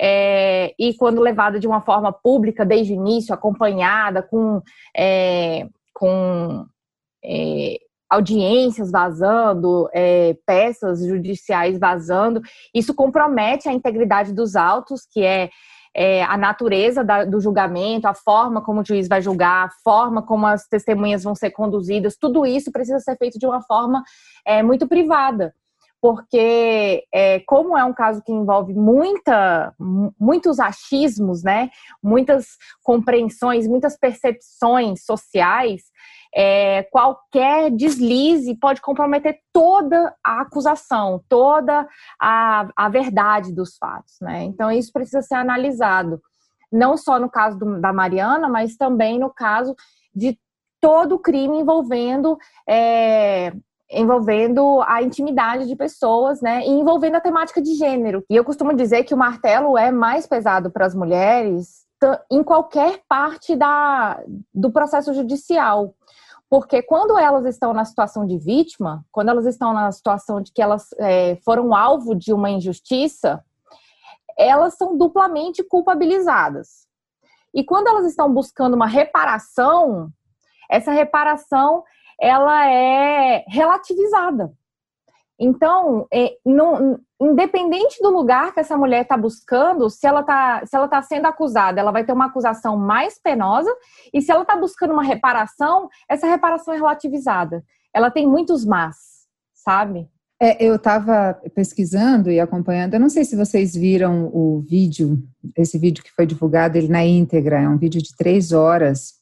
É, 0.00 0.74
e 0.78 0.94
quando 0.94 1.20
levada 1.20 1.60
de 1.60 1.66
uma 1.66 1.82
forma 1.82 2.10
pública 2.10 2.64
desde 2.64 2.94
o 2.94 2.96
início, 2.96 3.34
acompanhada 3.34 4.22
com, 4.22 4.62
é, 4.96 5.68
com 5.92 6.64
é, 7.22 7.76
audiências 8.08 8.90
vazando, 8.90 9.90
é, 9.92 10.34
peças 10.46 11.04
judiciais 11.04 11.78
vazando, 11.78 12.40
isso 12.74 12.94
compromete 12.94 13.68
a 13.68 13.74
integridade 13.74 14.32
dos 14.32 14.56
autos, 14.56 15.04
que 15.04 15.22
é 15.22 15.50
é, 16.00 16.22
a 16.22 16.36
natureza 16.36 17.02
da, 17.02 17.24
do 17.24 17.40
julgamento, 17.40 18.06
a 18.06 18.14
forma 18.14 18.62
como 18.62 18.82
o 18.82 18.84
juiz 18.86 19.08
vai 19.08 19.20
julgar, 19.20 19.66
a 19.66 19.70
forma 19.82 20.22
como 20.22 20.46
as 20.46 20.64
testemunhas 20.68 21.24
vão 21.24 21.34
ser 21.34 21.50
conduzidas, 21.50 22.16
tudo 22.16 22.46
isso 22.46 22.70
precisa 22.70 23.00
ser 23.00 23.16
feito 23.16 23.36
de 23.36 23.44
uma 23.44 23.60
forma 23.62 24.04
é, 24.46 24.62
muito 24.62 24.86
privada. 24.86 25.52
Porque, 26.00 27.02
é, 27.12 27.40
como 27.40 27.76
é 27.76 27.82
um 27.82 27.92
caso 27.92 28.22
que 28.24 28.30
envolve 28.30 28.72
muita, 28.72 29.74
muitos 30.16 30.60
achismos, 30.60 31.42
né, 31.42 31.68
muitas 32.00 32.46
compreensões, 32.84 33.66
muitas 33.66 33.98
percepções 33.98 35.04
sociais, 35.04 35.82
é, 36.34 36.82
qualquer 36.84 37.70
deslize 37.70 38.54
pode 38.56 38.80
comprometer 38.80 39.38
toda 39.52 40.14
a 40.24 40.42
acusação, 40.42 41.22
toda 41.28 41.88
a, 42.20 42.68
a 42.76 42.88
verdade 42.88 43.52
dos 43.52 43.76
fatos. 43.76 44.16
Né? 44.20 44.44
Então, 44.44 44.70
isso 44.70 44.92
precisa 44.92 45.22
ser 45.22 45.36
analisado, 45.36 46.20
não 46.70 46.96
só 46.96 47.18
no 47.18 47.30
caso 47.30 47.58
do, 47.58 47.80
da 47.80 47.92
Mariana, 47.92 48.48
mas 48.48 48.76
também 48.76 49.18
no 49.18 49.30
caso 49.30 49.74
de 50.14 50.38
todo 50.80 51.18
crime 51.18 51.58
envolvendo. 51.58 52.36
É, 52.68 53.52
envolvendo 53.90 54.82
a 54.86 55.02
intimidade 55.02 55.66
de 55.66 55.74
pessoas, 55.74 56.42
né, 56.42 56.60
e 56.60 56.68
envolvendo 56.68 57.14
a 57.14 57.22
temática 57.22 57.58
de 57.62 57.74
gênero. 57.74 58.22
E 58.28 58.36
eu 58.36 58.44
costumo 58.44 58.74
dizer 58.74 59.04
que 59.04 59.14
o 59.14 59.16
martelo 59.16 59.78
é 59.78 59.90
mais 59.90 60.26
pesado 60.26 60.70
para 60.70 60.84
as 60.84 60.94
mulheres 60.94 61.86
em 62.30 62.42
qualquer 62.42 63.00
parte 63.08 63.56
da, 63.56 64.22
do 64.54 64.70
processo 64.70 65.12
judicial. 65.12 65.94
Porque 66.50 66.82
quando 66.82 67.18
elas 67.18 67.44
estão 67.44 67.72
na 67.74 67.84
situação 67.84 68.26
de 68.26 68.38
vítima, 68.38 69.04
quando 69.12 69.28
elas 69.28 69.44
estão 69.44 69.72
na 69.72 69.92
situação 69.92 70.40
de 70.40 70.50
que 70.52 70.62
elas 70.62 70.88
é, 70.98 71.36
foram 71.44 71.74
alvo 71.74 72.14
de 72.14 72.32
uma 72.32 72.50
injustiça, 72.50 73.44
elas 74.36 74.74
são 74.74 74.96
duplamente 74.96 75.62
culpabilizadas. 75.62 76.86
E 77.52 77.64
quando 77.64 77.88
elas 77.88 78.06
estão 78.06 78.32
buscando 78.32 78.74
uma 78.74 78.86
reparação, 78.86 80.10
essa 80.70 80.92
reparação 80.92 81.84
ela 82.20 82.66
é 82.70 83.44
relativizada. 83.46 84.52
Então, 85.38 86.06
é, 86.12 86.36
não, 86.44 86.98
independente 87.20 88.02
do 88.02 88.10
lugar 88.10 88.52
que 88.52 88.60
essa 88.60 88.76
mulher 88.76 89.02
está 89.02 89.16
buscando, 89.16 89.88
se 89.88 90.06
ela 90.06 90.20
está 90.20 90.62
se 90.66 90.88
tá 90.88 91.02
sendo 91.02 91.26
acusada, 91.26 91.80
ela 91.80 91.92
vai 91.92 92.04
ter 92.04 92.12
uma 92.12 92.26
acusação 92.26 92.76
mais 92.76 93.20
penosa, 93.20 93.72
e 94.12 94.20
se 94.20 94.32
ela 94.32 94.42
está 94.42 94.56
buscando 94.56 94.92
uma 94.92 95.02
reparação, 95.02 95.88
essa 96.08 96.26
reparação 96.26 96.74
é 96.74 96.76
relativizada. 96.76 97.62
Ela 97.94 98.10
tem 98.10 98.26
muitos 98.26 98.64
mas, 98.64 98.96
sabe? 99.54 100.08
É, 100.40 100.64
eu 100.64 100.76
estava 100.76 101.34
pesquisando 101.52 102.30
e 102.30 102.38
acompanhando, 102.38 102.94
eu 102.94 103.00
não 103.00 103.08
sei 103.08 103.24
se 103.24 103.34
vocês 103.34 103.74
viram 103.74 104.30
o 104.32 104.60
vídeo, 104.60 105.20
esse 105.56 105.76
vídeo 105.78 106.02
que 106.02 106.12
foi 106.14 106.26
divulgado, 106.26 106.78
ele 106.78 106.88
na 106.88 107.04
íntegra, 107.04 107.60
é 107.60 107.68
um 107.68 107.76
vídeo 107.76 108.00
de 108.00 108.14
três 108.16 108.52
horas, 108.52 109.17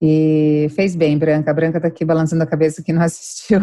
e 0.00 0.68
fez 0.74 0.94
bem, 0.94 1.16
Branca. 1.16 1.50
A 1.50 1.54
Branca 1.54 1.78
está 1.78 1.88
aqui 1.88 2.04
balançando 2.04 2.42
a 2.42 2.46
cabeça 2.46 2.82
que 2.82 2.92
não 2.92 3.00
assistiu. 3.02 3.60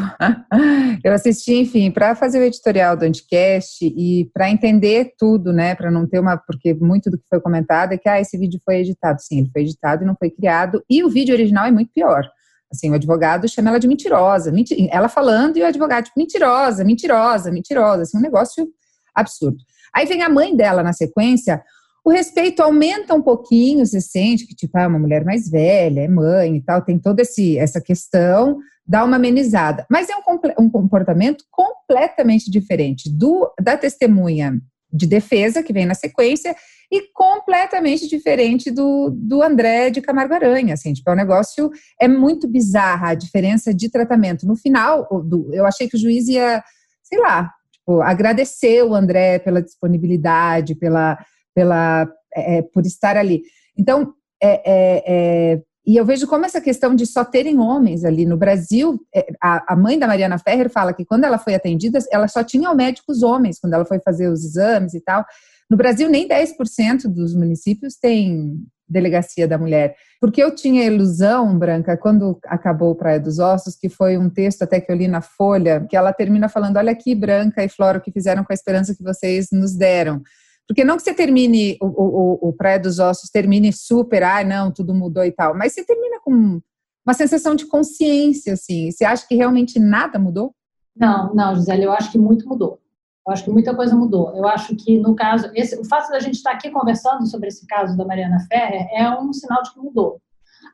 eu 1.04 1.14
assisti, 1.14 1.54
enfim, 1.56 1.92
para 1.92 2.16
fazer 2.16 2.40
o 2.40 2.44
editorial 2.44 2.98
do 2.98 3.06
Anticast 3.06 3.86
e 3.86 4.30
para 4.34 4.50
entender 4.50 5.14
tudo, 5.18 5.54
né? 5.54 5.76
Para 5.76 5.92
não 5.92 6.08
ter 6.08 6.20
uma. 6.20 6.38
Porque 6.38 6.74
muito 6.74 7.12
do 7.12 7.18
que 7.18 7.26
foi 7.30 7.40
comentado 7.40 7.94
é 7.94 7.98
que 7.98 8.10
ah, 8.10 8.20
esse 8.20 8.38
vídeo 8.38 8.60
foi 8.66 8.78
editado. 8.78 9.22
Sim, 9.22 9.40
ele 9.40 9.50
foi 9.52 9.62
editado 9.62 10.04
e 10.04 10.08
não 10.08 10.16
foi 10.16 10.32
criado. 10.32 10.84
E 10.90 11.04
o 11.04 11.10
vídeo 11.10 11.36
original 11.36 11.66
é 11.66 11.72
muito 11.72 11.92
pior. 11.94 12.28
Assim, 12.72 12.90
o 12.90 12.96
advogado 12.96 13.48
chama 13.48 13.70
ela 13.70 13.80
de 13.80 13.88
mentirosa. 13.88 14.52
Mentir, 14.52 14.88
ela 14.92 15.08
falando 15.08 15.58
e 15.58 15.62
o 15.62 15.66
advogado, 15.68 16.06
tipo, 16.06 16.20
mentirosa, 16.20 16.84
mentirosa, 16.84 17.52
mentirosa. 17.52 18.02
Assim, 18.02 18.18
um 18.18 18.22
negócio 18.22 18.68
absurdo. 19.14 19.58
Aí 19.94 20.08
vem 20.08 20.24
a 20.24 20.30
mãe 20.30 20.56
dela 20.56 20.82
na 20.82 20.92
sequência 20.92 21.62
o 22.06 22.10
respeito 22.10 22.62
aumenta 22.62 23.14
um 23.14 23.22
pouquinho, 23.22 23.86
você 23.86 24.02
sente 24.02 24.46
que, 24.46 24.54
tipo, 24.54 24.78
é 24.78 24.86
uma 24.86 25.00
mulher 25.00 25.24
mais 25.24 25.50
velha, 25.50 26.02
é 26.02 26.08
mãe 26.08 26.58
e 26.58 26.62
tal, 26.62 26.82
tem 26.82 27.00
toda 27.00 27.22
esse, 27.22 27.58
essa 27.58 27.80
questão, 27.80 28.58
dá 28.86 29.06
uma 29.06 29.16
amenizada. 29.16 29.86
Mas 29.90 30.10
é 30.10 30.16
um, 30.16 30.66
um 30.66 30.70
comportamento 30.70 31.46
completamente 31.50 32.52
diferente 32.52 33.10
do 33.10 33.50
da 33.62 33.78
testemunha 33.78 34.60
de 34.92 35.08
defesa, 35.08 35.64
que 35.64 35.74
vem 35.74 35.86
na 35.86 35.96
sequência, 35.96 36.56
e 36.92 37.10
completamente 37.14 38.08
diferente 38.08 38.70
do, 38.70 39.10
do 39.10 39.42
André 39.42 39.90
de 39.90 40.02
Camargo 40.02 40.36
Aranha, 40.36 40.76
assim, 40.76 40.94
tipo, 40.94 41.10
é 41.10 41.14
um 41.14 41.18
negócio, 41.18 41.72
é 42.00 42.08
muito 42.08 42.48
bizarra 42.48 43.10
a 43.10 43.16
diferença 43.16 43.74
de 43.74 43.90
tratamento. 43.90 44.46
No 44.46 44.56
final, 44.56 45.08
do, 45.24 45.52
eu 45.52 45.66
achei 45.66 45.90
que 45.90 45.96
o 45.96 46.00
juiz 46.00 46.28
ia, 46.28 46.64
sei 47.02 47.18
lá, 47.20 47.50
tipo, 47.72 48.02
agradecer 48.02 48.84
o 48.84 48.94
André 48.94 49.40
pela 49.40 49.64
disponibilidade, 49.64 50.76
pela 50.76 51.18
pela, 51.54 52.08
é, 52.36 52.58
é, 52.58 52.62
por 52.62 52.86
estar 52.86 53.18
ali. 53.18 53.44
Então, 53.78 54.14
é, 54.42 54.62
é, 54.66 55.04
é, 55.06 55.62
e 55.86 55.98
eu 55.98 56.06
vejo 56.06 56.28
como 56.28 56.46
essa 56.46 56.62
questão 56.62 56.96
de 56.96 57.06
só 57.06 57.26
terem 57.26 57.60
homens 57.60 58.06
ali 58.06 58.26
no 58.26 58.38
Brasil, 58.38 59.00
é, 59.14 59.26
a, 59.42 59.74
a, 59.74 59.76
mãe 59.76 60.00
da 60.00 60.08
Mariana 60.08 60.38
Ferrer 60.38 60.70
fala 60.70 60.94
que 60.94 61.06
quando 61.06 61.26
ela 61.26 61.38
foi 61.38 61.56
atendida, 61.56 62.00
ela 62.12 62.28
só 62.28 62.44
tinha 62.44 62.74
médicos 62.74 63.22
homens 63.22 63.60
quando 63.60 63.74
ela 63.74 63.86
foi 63.86 64.00
fazer 64.00 64.28
os 64.28 64.44
exames 64.44 64.94
e 64.94 65.02
tal. 65.02 65.26
No 65.70 65.78
Brasil, 65.78 66.10
nem 66.10 66.28
10% 66.28 67.08
dos 67.08 67.36
municípios 67.36 67.96
têm 67.96 68.64
delegacia 68.88 69.48
da 69.48 69.58
mulher. 69.58 69.96
Porque 70.22 70.42
eu 70.42 70.54
tinha 70.54 70.86
ilusão, 70.86 71.58
Branca, 71.58 71.98
quando 71.98 72.40
acabou 72.46 72.96
Praia 72.96 73.20
dos 73.20 73.40
Ossos, 73.40 73.76
que 73.76 73.90
foi 73.90 74.18
um 74.18 74.30
texto 74.30 74.62
até 74.62 74.80
que 74.80 74.92
eu 74.92 74.96
li 74.96 75.08
na 75.08 75.22
Folha, 75.22 75.86
que 75.90 75.98
ela 75.98 76.14
termina 76.14 76.48
falando: 76.48 76.78
olha 76.78 76.92
aqui, 76.92 77.16
Branca 77.16 77.64
e 77.64 77.70
Flora, 77.70 77.98
o 77.98 78.02
que 78.02 78.12
fizeram 78.12 78.44
com 78.44 78.54
a 78.54 78.56
esperança 78.56 78.96
que 78.96 79.04
vocês 79.04 79.48
nos 79.52 79.76
deram. 79.76 80.22
Porque 80.68 80.84
não 80.84 80.96
que 80.96 81.04
você 81.04 81.14
termine, 81.14 81.78
o, 81.82 81.88
o, 81.88 82.50
o 82.50 82.54
Praia 82.54 82.80
dos 82.80 83.00
Ossos 83.00 83.30
termine 83.30 83.72
super, 83.74 84.24
ah, 84.24 84.44
não, 84.44 84.72
tudo 84.72 84.94
mudou 84.94 85.24
e 85.24 85.32
tal, 85.32 85.56
mas 85.56 85.74
você 85.74 85.84
termina 85.84 86.20
com 86.22 86.62
uma 87.06 87.14
sensação 87.14 87.54
de 87.54 87.66
consciência, 87.66 88.54
assim. 88.54 88.90
Você 88.90 89.04
acha 89.04 89.28
que 89.28 89.36
realmente 89.36 89.78
nada 89.78 90.18
mudou? 90.18 90.56
Não, 90.96 91.34
não, 91.34 91.56
Gisele, 91.56 91.84
eu 91.84 91.92
acho 91.92 92.12
que 92.12 92.18
muito 92.18 92.48
mudou. 92.48 92.80
Eu 93.26 93.34
acho 93.34 93.44
que 93.46 93.52
muita 93.52 93.76
coisa 93.76 93.96
mudou. 93.96 94.36
Eu 94.36 94.48
acho 94.48 94.76
que, 94.76 95.00
no 95.00 95.16
caso, 95.16 95.50
esse, 95.54 95.80
o 95.80 95.86
fato 95.86 96.10
da 96.10 96.20
gente 96.20 96.36
estar 96.36 96.52
aqui 96.52 96.70
conversando 96.70 97.26
sobre 97.26 97.48
esse 97.48 97.66
caso 97.66 97.98
da 97.98 98.06
Mariana 98.06 98.40
Ferrer 98.50 98.88
é 98.92 99.10
um 99.18 99.32
sinal 99.32 99.64
de 99.64 99.74
que 99.74 99.80
mudou. 99.80 100.22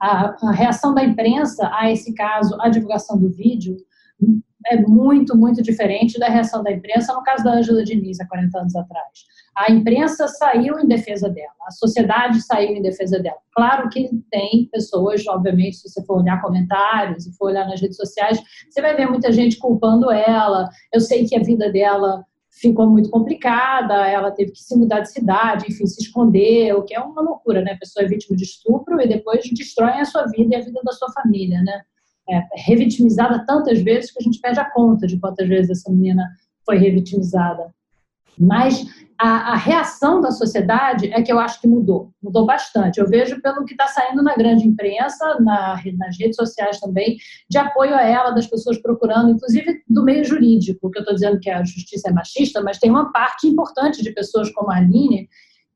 A, 0.02 0.36
a 0.48 0.52
reação 0.52 0.94
da 0.94 1.04
imprensa 1.04 1.70
a 1.74 1.92
esse 1.92 2.14
caso, 2.14 2.58
a 2.60 2.70
divulgação 2.70 3.18
do 3.20 3.30
vídeo, 3.30 3.78
é 4.68 4.78
muito, 4.78 5.38
muito 5.38 5.62
diferente 5.62 6.20
da 6.20 6.28
reação 6.28 6.64
da 6.64 6.72
imprensa 6.72 7.14
no 7.14 7.24
caso 7.24 7.44
da 7.44 7.54
Ângela 7.54 7.84
Diniz, 7.84 8.20
há 8.20 8.28
40 8.28 8.60
anos 8.60 8.76
atrás. 8.76 9.08
A 9.56 9.72
imprensa 9.72 10.28
saiu 10.28 10.80
em 10.80 10.88
defesa 10.88 11.30
dela, 11.30 11.52
a 11.68 11.72
sociedade 11.72 12.42
saiu 12.42 12.76
em 12.76 12.82
defesa 12.82 13.20
dela. 13.20 13.38
Claro 13.54 13.90
que 13.90 14.10
tem 14.32 14.70
pessoas, 14.72 15.26
obviamente, 15.28 15.78
se 15.78 15.90
você 15.90 16.04
for 16.06 16.22
olhar 16.22 16.42
comentários 16.42 17.26
e 17.26 17.36
for 17.36 17.48
olhar 17.48 17.68
nas 17.68 17.82
redes 17.82 17.98
sociais, 17.98 18.42
você 18.70 18.82
vai 18.82 18.96
ver 18.96 19.08
muita 19.08 19.32
gente 19.32 19.58
culpando 19.58 20.12
ela. 20.12 20.70
Eu 20.94 21.02
sei 21.02 21.26
que 21.26 21.36
a 21.36 21.44
vida 21.44 21.72
dela 21.72 22.24
ficou 22.50 22.90
muito 22.90 23.10
complicada, 23.10 24.08
ela 24.08 24.32
teve 24.32 24.52
que 24.52 24.60
se 24.60 24.76
mudar 24.78 25.02
de 25.02 25.12
cidade, 25.12 25.66
enfim, 25.70 25.86
se 25.86 26.02
esconder, 26.02 26.74
o 26.74 26.84
que 26.84 26.94
é 26.94 27.00
uma 27.00 27.22
loucura, 27.22 27.62
né? 27.62 27.74
A 27.74 27.78
pessoa 27.78 28.06
é 28.06 28.08
vítima 28.08 28.36
de 28.36 28.44
estupro 28.44 29.00
e 29.02 29.08
depois 29.08 29.44
destrói 29.52 30.00
a 30.00 30.06
sua 30.06 30.26
vida 30.26 30.56
e 30.56 30.58
a 30.58 30.64
vida 30.64 30.80
da 30.84 30.92
sua 30.92 31.12
família, 31.12 31.62
né? 31.62 31.82
É 32.32 32.44
revitimizada 32.56 33.46
tantas 33.46 33.82
vezes 33.82 34.12
que 34.12 34.20
a 34.20 34.24
gente 34.24 34.40
perde 34.40 34.60
a 34.60 34.70
conta 34.70 35.08
de 35.08 35.20
quantas 35.20 35.48
vezes 35.48 35.72
essa 35.72 35.92
menina 35.92 36.30
foi 36.66 36.78
revitimizada. 36.78 37.74
Mas 38.40 38.86
a, 39.20 39.52
a, 39.52 39.56
reação 39.58 40.22
da 40.22 40.32
sociedade 40.32 41.12
é 41.12 41.22
que 41.22 41.30
eu 41.30 41.38
acho 41.40 41.60
que 41.60 41.68
mudou, 41.68 42.12
mudou 42.24 42.46
bastante. 42.46 43.00
Eu 43.00 43.10
vejo 43.10 43.42
pelo 43.42 43.66
que 43.66 43.74
está 43.74 43.86
saindo 43.88 44.24
na 44.24 44.34
grande 44.34 44.66
imprensa, 44.66 45.38
na, 45.42 45.78
nas 45.98 46.18
redes 46.18 46.38
sociais 46.38 46.80
também, 46.80 47.18
de 47.50 47.58
apoio 47.58 47.94
a 47.94 48.02
ela, 48.02 48.32
das 48.32 48.48
pessoas 48.48 48.82
procurando, 48.82 49.32
inclusive 49.32 49.84
do 49.90 50.06
meio 50.06 50.24
jurídico, 50.24 50.90
que 50.90 51.00
eu 51.00 51.02
estou 51.02 51.14
dizendo 51.14 51.40
que 51.40 51.50
a 51.50 51.64
justiça 51.66 52.10
é 52.10 52.14
machista, 52.14 52.62
mas 52.62 52.80
tem 52.80 52.90
uma 52.90 53.12
parte 53.12 53.46
importante 53.46 54.02
de 54.02 54.14
pessoas 54.14 54.50
como 54.54 54.72
a 54.72 54.78
Aline 54.78 55.28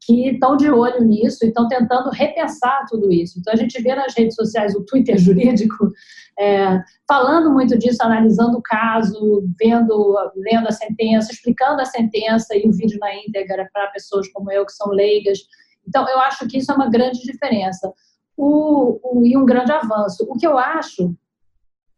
que 0.05 0.29
estão 0.29 0.55
de 0.57 0.69
olho 0.69 1.03
nisso 1.03 1.43
e 1.43 1.47
estão 1.47 1.67
tentando 1.67 2.09
repensar 2.09 2.85
tudo 2.89 3.11
isso. 3.11 3.39
Então, 3.39 3.53
a 3.53 3.55
gente 3.55 3.81
vê 3.81 3.95
nas 3.95 4.13
redes 4.15 4.35
sociais 4.35 4.75
o 4.75 4.83
Twitter 4.83 5.17
jurídico 5.19 5.89
é, 6.39 6.81
falando 7.07 7.51
muito 7.51 7.77
disso, 7.77 8.01
analisando 8.01 8.57
o 8.57 8.61
caso, 8.61 9.43
vendo, 9.59 10.15
lendo 10.35 10.67
a 10.67 10.71
sentença, 10.71 11.31
explicando 11.31 11.81
a 11.81 11.85
sentença 11.85 12.55
e 12.55 12.67
o 12.67 12.71
vídeo 12.71 12.97
na 12.99 13.15
íntegra 13.15 13.69
para 13.73 13.91
pessoas 13.91 14.27
como 14.31 14.51
eu, 14.51 14.65
que 14.65 14.73
são 14.73 14.89
leigas. 14.89 15.39
Então, 15.87 16.07
eu 16.09 16.19
acho 16.19 16.47
que 16.47 16.57
isso 16.57 16.71
é 16.71 16.75
uma 16.75 16.89
grande 16.89 17.19
diferença 17.21 17.91
o, 18.35 18.99
o, 19.03 19.25
e 19.25 19.37
um 19.37 19.45
grande 19.45 19.71
avanço. 19.71 20.25
O 20.29 20.37
que 20.37 20.47
eu 20.47 20.57
acho 20.57 21.15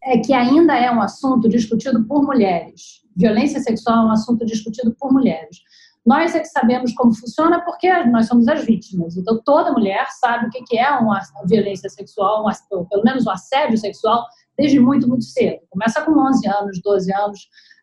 é 0.03 0.19
que 0.19 0.33
ainda 0.33 0.75
é 0.77 0.91
um 0.91 1.01
assunto 1.01 1.49
discutido 1.49 2.05
por 2.05 2.23
mulheres. 2.23 3.01
Violência 3.15 3.59
sexual 3.59 4.03
é 4.03 4.07
um 4.07 4.11
assunto 4.11 4.45
discutido 4.45 4.93
por 4.99 5.11
mulheres. 5.11 5.57
Nós 6.05 6.35
é 6.35 6.39
que 6.39 6.45
sabemos 6.45 6.93
como 6.93 7.15
funciona 7.15 7.59
porque 7.65 7.91
nós 8.05 8.27
somos 8.27 8.47
as 8.47 8.63
vítimas. 8.63 9.17
Então, 9.17 9.41
toda 9.43 9.71
mulher 9.71 10.05
sabe 10.19 10.45
o 10.45 10.49
que 10.51 10.77
é 10.77 10.91
uma 10.91 11.19
violência 11.47 11.89
sexual, 11.89 12.45
pelo 12.89 13.03
menos 13.03 13.25
um 13.25 13.31
assédio 13.31 13.77
sexual, 13.77 14.23
desde 14.55 14.79
muito, 14.79 15.07
muito 15.07 15.23
cedo. 15.23 15.61
Começa 15.69 16.01
com 16.03 16.11
11 16.11 16.47
anos, 16.47 16.81
12 16.83 17.11
anos. 17.11 17.39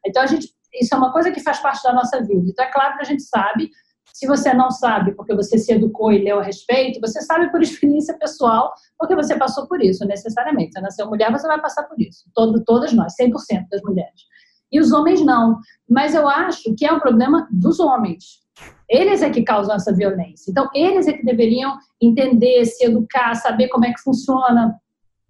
Então, 0.07 0.23
a 0.23 0.27
gente, 0.27 0.49
isso 0.73 0.95
é 0.95 0.99
uma 0.99 1.13
coisa 1.13 1.33
que 1.33 1.41
faz 1.41 1.59
parte 1.59 1.83
da 1.83 1.93
nossa 1.93 2.21
vida. 2.23 2.49
Então, 2.49 2.65
é 2.65 2.71
claro 2.71 2.97
que 2.97 3.03
a 3.03 3.07
gente 3.07 3.25
sabe. 3.25 3.71
Se 4.15 4.27
você 4.27 4.55
não 4.55 4.71
sabe 4.71 5.17
porque 5.17 5.35
você 5.35 5.59
se 5.59 5.73
educou 5.73 6.13
e 6.13 6.23
leu 6.23 6.39
a 6.39 6.43
respeito, 6.43 7.01
você 7.01 7.21
sabe 7.23 7.51
por 7.51 7.61
experiência 7.61 8.17
pessoal 8.19 8.73
porque 8.97 9.17
você 9.17 9.37
passou 9.37 9.67
por 9.67 9.83
isso, 9.83 10.05
necessariamente. 10.07 10.75
Você 10.75 10.81
nasceu 10.81 11.09
mulher, 11.09 11.33
você 11.33 11.49
vai 11.49 11.61
passar 11.61 11.85
por 11.85 12.01
isso. 12.01 12.31
Todo, 12.35 12.63
todas 12.63 12.93
nós, 12.93 13.15
100% 13.21 13.69
das 13.69 13.83
mulheres 13.83 14.32
e 14.73 14.81
os 14.81 14.91
homens 14.91 15.25
não. 15.25 15.59
Mas 15.89 16.15
eu 16.15 16.27
acho 16.27 16.75
que 16.75 16.87
é 16.87 16.93
um 16.93 16.99
problema 16.99 17.47
dos 17.53 17.79
homens. 17.79 18.41
Eles 18.89 19.23
é 19.23 19.31
que 19.31 19.43
causam 19.43 19.77
essa 19.77 19.93
violência. 19.93 20.51
Então, 20.51 20.69
eles 20.75 21.07
é 21.07 21.13
que 21.13 21.25
deveriam 21.25 21.79
entender, 22.01 22.65
se 22.65 22.85
educar, 22.85 23.35
saber 23.35 23.69
como 23.69 23.85
é 23.85 23.93
que 23.93 24.01
funciona 24.01 24.75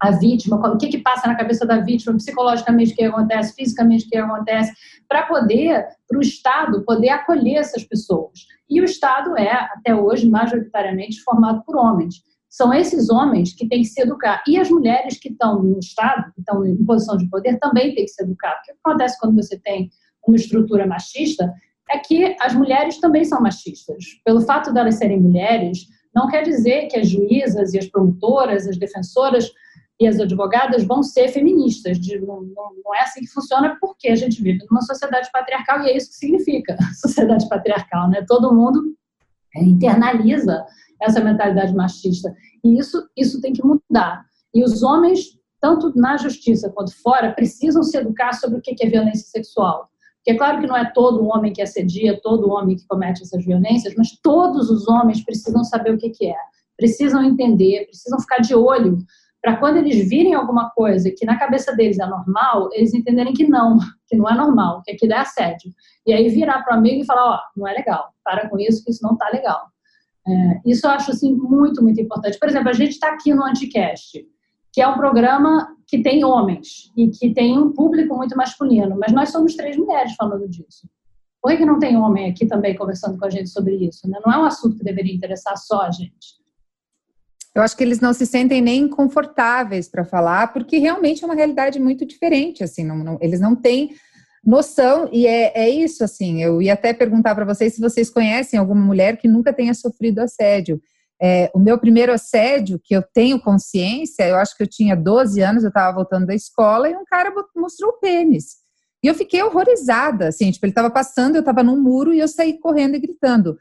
a 0.00 0.10
vítima, 0.10 0.56
o 0.56 0.76
que, 0.76 0.88
que 0.88 0.98
passa 0.98 1.28
na 1.28 1.36
cabeça 1.36 1.64
da 1.64 1.78
vítima, 1.78 2.16
psicologicamente 2.16 2.92
o 2.92 2.96
que 2.96 3.04
acontece, 3.04 3.54
fisicamente 3.54 4.04
o 4.04 4.08
que 4.08 4.16
acontece, 4.16 4.72
para 5.08 5.22
poder, 5.26 5.86
para 6.08 6.18
o 6.18 6.20
Estado, 6.22 6.84
poder 6.84 7.10
acolher 7.10 7.58
essas 7.58 7.84
pessoas. 7.84 8.40
E 8.68 8.80
o 8.80 8.84
Estado 8.84 9.38
é, 9.38 9.52
até 9.52 9.94
hoje, 9.94 10.28
majoritariamente 10.28 11.22
formado 11.22 11.62
por 11.64 11.76
homens. 11.76 12.16
São 12.52 12.70
esses 12.74 13.08
homens 13.08 13.54
que 13.54 13.66
têm 13.66 13.80
que 13.80 13.88
se 13.88 14.02
educar. 14.02 14.44
E 14.46 14.58
as 14.58 14.68
mulheres 14.68 15.18
que 15.18 15.30
estão 15.30 15.62
no 15.62 15.78
Estado, 15.78 16.30
que 16.34 16.40
estão 16.40 16.62
em 16.66 16.84
posição 16.84 17.16
de 17.16 17.26
poder, 17.30 17.58
também 17.58 17.94
têm 17.94 18.04
que 18.04 18.10
se 18.10 18.22
educar. 18.22 18.58
O 18.58 18.62
que 18.62 18.72
acontece 18.72 19.18
quando 19.18 19.34
você 19.34 19.58
tem 19.58 19.90
uma 20.28 20.36
estrutura 20.36 20.86
machista 20.86 21.50
é 21.90 21.98
que 21.98 22.36
as 22.38 22.52
mulheres 22.52 22.98
também 22.98 23.24
são 23.24 23.40
machistas. 23.40 24.04
Pelo 24.22 24.42
fato 24.42 24.70
de 24.70 24.78
elas 24.78 24.96
serem 24.96 25.18
mulheres, 25.18 25.86
não 26.14 26.28
quer 26.28 26.42
dizer 26.42 26.88
que 26.88 26.98
as 26.98 27.08
juízas 27.08 27.72
e 27.72 27.78
as 27.78 27.86
promotoras, 27.86 28.68
as 28.68 28.76
defensoras 28.76 29.50
e 29.98 30.06
as 30.06 30.20
advogadas 30.20 30.84
vão 30.84 31.02
ser 31.02 31.28
feministas. 31.28 31.98
Não, 32.20 32.42
não, 32.42 32.70
não, 32.84 32.94
é 32.94 33.00
assim 33.00 33.20
que 33.20 33.28
funciona, 33.28 33.78
porque 33.80 34.08
a 34.08 34.14
gente 34.14 34.42
vive 34.42 34.62
numa 34.70 34.82
sociedade 34.82 35.30
patriarcal 35.32 35.80
e 35.80 35.88
é 35.88 35.96
isso 35.96 36.10
que 36.10 36.16
significa 36.16 36.76
sociedade 37.00 37.48
patriarcal, 37.48 38.10
né? 38.10 38.22
Todo 38.28 38.54
mundo 38.54 38.94
internaliza 39.56 40.66
essa 41.02 41.20
mentalidade 41.20 41.74
machista. 41.74 42.34
E 42.64 42.78
isso, 42.78 43.06
isso 43.16 43.40
tem 43.40 43.52
que 43.52 43.64
mudar. 43.64 44.24
E 44.54 44.62
os 44.64 44.82
homens, 44.82 45.38
tanto 45.60 45.92
na 45.96 46.16
justiça 46.16 46.70
quanto 46.70 46.94
fora, 47.02 47.32
precisam 47.32 47.82
se 47.82 47.96
educar 47.96 48.32
sobre 48.34 48.58
o 48.58 48.62
que 48.62 48.76
é 48.80 48.88
violência 48.88 49.26
sexual. 49.28 49.88
Porque 50.18 50.30
é 50.30 50.36
claro 50.36 50.60
que 50.60 50.66
não 50.66 50.76
é 50.76 50.90
todo 50.92 51.26
homem 51.26 51.52
que 51.52 51.60
assedia, 51.60 52.20
todo 52.22 52.50
homem 52.50 52.76
que 52.76 52.86
comete 52.86 53.22
essas 53.22 53.44
violências, 53.44 53.94
mas 53.96 54.16
todos 54.22 54.70
os 54.70 54.86
homens 54.86 55.24
precisam 55.24 55.64
saber 55.64 55.94
o 55.94 55.98
que 55.98 56.26
é. 56.26 56.36
Precisam 56.76 57.24
entender, 57.24 57.86
precisam 57.86 58.20
ficar 58.20 58.38
de 58.38 58.54
olho 58.54 58.98
para 59.42 59.56
quando 59.56 59.78
eles 59.78 60.08
virem 60.08 60.34
alguma 60.34 60.70
coisa 60.70 61.10
que 61.10 61.26
na 61.26 61.36
cabeça 61.36 61.74
deles 61.74 61.98
é 61.98 62.06
normal, 62.06 62.68
eles 62.72 62.94
entenderem 62.94 63.34
que 63.34 63.46
não, 63.46 63.76
que 64.06 64.16
não 64.16 64.30
é 64.30 64.34
normal, 64.34 64.82
que 64.84 64.92
aquilo 64.92 65.12
é 65.12 65.18
assédio. 65.18 65.72
E 66.06 66.12
aí 66.12 66.28
virar 66.28 66.62
para 66.62 66.76
o 66.76 66.78
amigo 66.78 67.02
e 67.02 67.04
falar, 67.04 67.24
ó, 67.24 67.34
oh, 67.34 67.60
não 67.60 67.66
é 67.66 67.72
legal, 67.72 68.14
para 68.24 68.48
com 68.48 68.58
isso, 68.60 68.84
que 68.84 68.92
isso 68.92 69.02
não 69.02 69.14
está 69.14 69.28
legal. 69.30 69.66
É, 70.26 70.60
isso 70.64 70.86
eu 70.86 70.90
acho 70.90 71.10
assim, 71.10 71.34
muito, 71.34 71.82
muito 71.82 72.00
importante. 72.00 72.38
Por 72.38 72.48
exemplo, 72.48 72.68
a 72.68 72.72
gente 72.72 72.92
está 72.92 73.12
aqui 73.12 73.34
no 73.34 73.44
Anticast, 73.44 74.24
que 74.72 74.80
é 74.80 74.88
um 74.88 74.96
programa 74.96 75.76
que 75.86 76.02
tem 76.02 76.24
homens 76.24 76.90
e 76.96 77.08
que 77.08 77.34
tem 77.34 77.58
um 77.58 77.72
público 77.72 78.16
muito 78.16 78.36
masculino, 78.36 78.96
mas 78.98 79.12
nós 79.12 79.30
somos 79.30 79.54
três 79.54 79.76
mulheres 79.76 80.14
falando 80.14 80.48
disso. 80.48 80.88
Por 81.42 81.56
que 81.56 81.66
não 81.66 81.78
tem 81.78 81.96
homem 81.96 82.30
aqui 82.30 82.46
também 82.46 82.76
conversando 82.76 83.18
com 83.18 83.26
a 83.26 83.30
gente 83.30 83.50
sobre 83.50 83.74
isso? 83.74 84.08
Né? 84.08 84.18
Não 84.24 84.32
é 84.32 84.38
um 84.38 84.44
assunto 84.44 84.76
que 84.76 84.84
deveria 84.84 85.14
interessar 85.14 85.56
só 85.56 85.82
a 85.82 85.90
gente. 85.90 86.40
Eu 87.54 87.62
acho 87.62 87.76
que 87.76 87.82
eles 87.84 88.00
não 88.00 88.14
se 88.14 88.24
sentem 88.24 88.62
nem 88.62 88.88
confortáveis 88.88 89.88
para 89.88 90.04
falar, 90.04 90.52
porque 90.52 90.78
realmente 90.78 91.22
é 91.22 91.26
uma 91.26 91.34
realidade 91.34 91.78
muito 91.78 92.06
diferente. 92.06 92.64
Assim, 92.64 92.84
não, 92.84 92.96
não, 92.96 93.18
eles 93.20 93.40
não 93.40 93.54
têm 93.54 93.94
noção, 94.44 95.08
e 95.12 95.24
é, 95.26 95.52
é 95.54 95.68
isso, 95.68 96.02
assim, 96.02 96.42
eu 96.42 96.60
ia 96.60 96.72
até 96.72 96.92
perguntar 96.92 97.32
para 97.34 97.44
vocês 97.44 97.74
se 97.74 97.80
vocês 97.80 98.10
conhecem 98.10 98.58
alguma 98.58 98.80
mulher 98.80 99.16
que 99.16 99.28
nunca 99.28 99.52
tenha 99.52 99.72
sofrido 99.74 100.18
assédio. 100.18 100.82
É, 101.20 101.48
o 101.54 101.60
meu 101.60 101.78
primeiro 101.78 102.12
assédio, 102.12 102.80
que 102.82 102.96
eu 102.96 103.02
tenho 103.02 103.40
consciência, 103.40 104.26
eu 104.26 104.34
acho 104.36 104.56
que 104.56 104.64
eu 104.64 104.66
tinha 104.66 104.96
12 104.96 105.40
anos, 105.40 105.62
eu 105.62 105.68
estava 105.68 105.94
voltando 105.94 106.26
da 106.26 106.34
escola 106.34 106.88
e 106.88 106.96
um 106.96 107.04
cara 107.04 107.32
mostrou 107.54 107.92
o 107.92 108.00
pênis. 108.00 108.56
E 109.02 109.06
eu 109.06 109.14
fiquei 109.14 109.42
horrorizada, 109.42 110.28
assim, 110.28 110.50
tipo, 110.50 110.66
ele 110.66 110.72
estava 110.72 110.90
passando, 110.90 111.36
eu 111.36 111.40
estava 111.40 111.62
num 111.62 111.80
muro 111.80 112.12
e 112.12 112.18
eu 112.18 112.26
saí 112.26 112.58
correndo 112.58 112.96
e 112.96 113.00
gritando. 113.00 113.56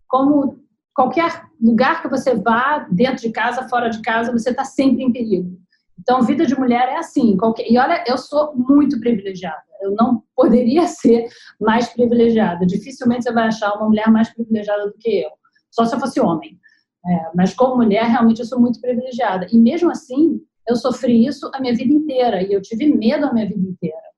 Como 0.08 0.58
qualquer 0.94 1.44
lugar 1.60 2.02
que 2.02 2.08
você 2.08 2.34
vá, 2.34 2.86
dentro 2.90 3.22
de 3.22 3.30
casa, 3.30 3.68
fora 3.68 3.88
de 3.88 4.02
casa, 4.02 4.32
você 4.32 4.50
está 4.50 4.64
sempre 4.64 5.04
em 5.04 5.12
perigo. 5.12 5.56
Então, 5.98 6.22
vida 6.22 6.44
de 6.44 6.58
mulher 6.58 6.88
é 6.88 6.98
assim. 6.98 7.36
Qualquer... 7.36 7.70
E 7.70 7.78
olha, 7.78 8.02
eu 8.06 8.18
sou 8.18 8.54
muito 8.56 8.98
privilegiada. 8.98 9.62
Eu 9.80 9.94
não 9.94 10.22
poderia 10.34 10.86
ser 10.88 11.28
mais 11.60 11.88
privilegiada. 11.88 12.66
Dificilmente 12.66 13.24
você 13.24 13.32
vai 13.32 13.46
achar 13.46 13.72
uma 13.74 13.86
mulher 13.86 14.08
mais 14.10 14.32
privilegiada 14.34 14.86
do 14.86 14.94
que 14.98 15.22
eu. 15.22 15.30
Só 15.70 15.84
se 15.84 15.94
eu 15.94 16.00
fosse 16.00 16.20
homem. 16.20 16.58
É, 17.06 17.30
mas 17.34 17.54
como 17.54 17.76
mulher, 17.76 18.04
realmente 18.04 18.40
eu 18.40 18.46
sou 18.46 18.60
muito 18.60 18.80
privilegiada. 18.80 19.46
E 19.50 19.58
mesmo 19.58 19.90
assim, 19.90 20.40
eu 20.68 20.76
sofri 20.76 21.26
isso 21.26 21.50
a 21.54 21.60
minha 21.60 21.74
vida 21.74 21.92
inteira 21.92 22.42
e 22.42 22.52
eu 22.52 22.60
tive 22.60 22.86
medo 22.86 23.26
a 23.26 23.32
minha 23.32 23.46
vida 23.46 23.68
inteira. 23.68 24.12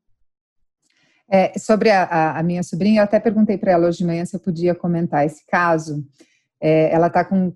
É, 1.31 1.59
sobre 1.59 1.91
a, 1.91 2.39
a, 2.39 2.43
minha 2.43 2.63
sobrinha, 2.63 3.01
eu 3.01 3.05
até 3.05 3.19
perguntei 3.19 3.57
para 3.57 3.73
ela 3.73 3.89
hoje 3.89 3.99
de 3.99 4.05
manhã 4.05 4.25
se 4.25 4.37
eu 4.37 4.41
podia 4.41 4.75
comentar 4.75 5.25
esse 5.25 5.45
caso. 5.47 6.05
É, 6.61 6.93
ela 6.93 7.09
tá 7.09 7.25
com 7.25 7.53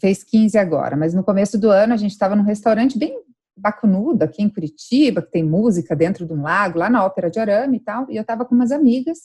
fez 0.00 0.24
15 0.24 0.56
agora, 0.56 0.96
mas 0.96 1.12
no 1.12 1.22
começo 1.22 1.58
do 1.58 1.70
ano 1.70 1.92
a 1.92 1.96
gente 1.96 2.12
estava 2.12 2.34
num 2.34 2.42
restaurante 2.42 2.98
bem 2.98 3.14
bacunudo 3.56 4.24
aqui 4.24 4.42
em 4.42 4.48
Curitiba, 4.48 5.20
que 5.20 5.30
tem 5.30 5.44
música 5.44 5.94
dentro 5.94 6.26
de 6.26 6.32
um 6.32 6.42
lago, 6.42 6.78
lá 6.78 6.88
na 6.88 7.04
Ópera 7.04 7.30
de 7.30 7.38
Arame 7.38 7.76
e 7.76 7.80
tal, 7.80 8.10
e 8.10 8.16
eu 8.16 8.22
estava 8.22 8.44
com 8.44 8.54
umas 8.54 8.72
amigas. 8.72 9.18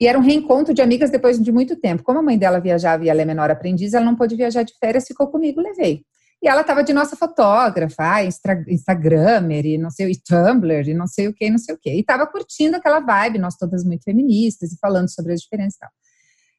E 0.00 0.06
era 0.06 0.18
um 0.18 0.22
reencontro 0.22 0.74
de 0.74 0.82
amigas 0.82 1.10
depois 1.10 1.40
de 1.40 1.50
muito 1.50 1.76
tempo. 1.76 2.02
Como 2.02 2.18
a 2.18 2.22
mãe 2.22 2.36
dela 2.36 2.60
viajava 2.60 3.04
e 3.04 3.08
ela 3.08 3.22
é 3.22 3.24
menor 3.24 3.50
aprendiz, 3.50 3.94
ela 3.94 4.04
não 4.04 4.16
pôde 4.16 4.36
viajar 4.36 4.62
de 4.62 4.74
férias, 4.78 5.06
ficou 5.06 5.28
comigo, 5.28 5.60
levei. 5.60 6.04
E 6.42 6.48
ela 6.48 6.60
estava 6.60 6.84
de 6.84 6.92
nossa 6.92 7.16
fotógrafa, 7.16 8.14
ah, 8.14 8.24
Instagramer, 8.24 9.66
e 9.66 9.78
não 9.78 9.90
sei, 9.90 10.12
e 10.12 10.16
Tumblr, 10.16 10.88
e 10.88 10.94
não 10.94 11.06
sei 11.06 11.26
o 11.26 11.34
que, 11.34 11.50
não 11.50 11.58
sei 11.58 11.74
o 11.74 11.78
que. 11.78 11.90
E 11.90 12.00
estava 12.00 12.26
curtindo 12.26 12.76
aquela 12.76 13.00
vibe, 13.00 13.38
nós 13.38 13.56
todas 13.56 13.84
muito 13.84 14.04
feministas, 14.04 14.72
e 14.72 14.78
falando 14.78 15.12
sobre 15.12 15.32
as 15.32 15.40
diferenças 15.40 15.74
e 15.74 15.78
tal. 15.80 15.90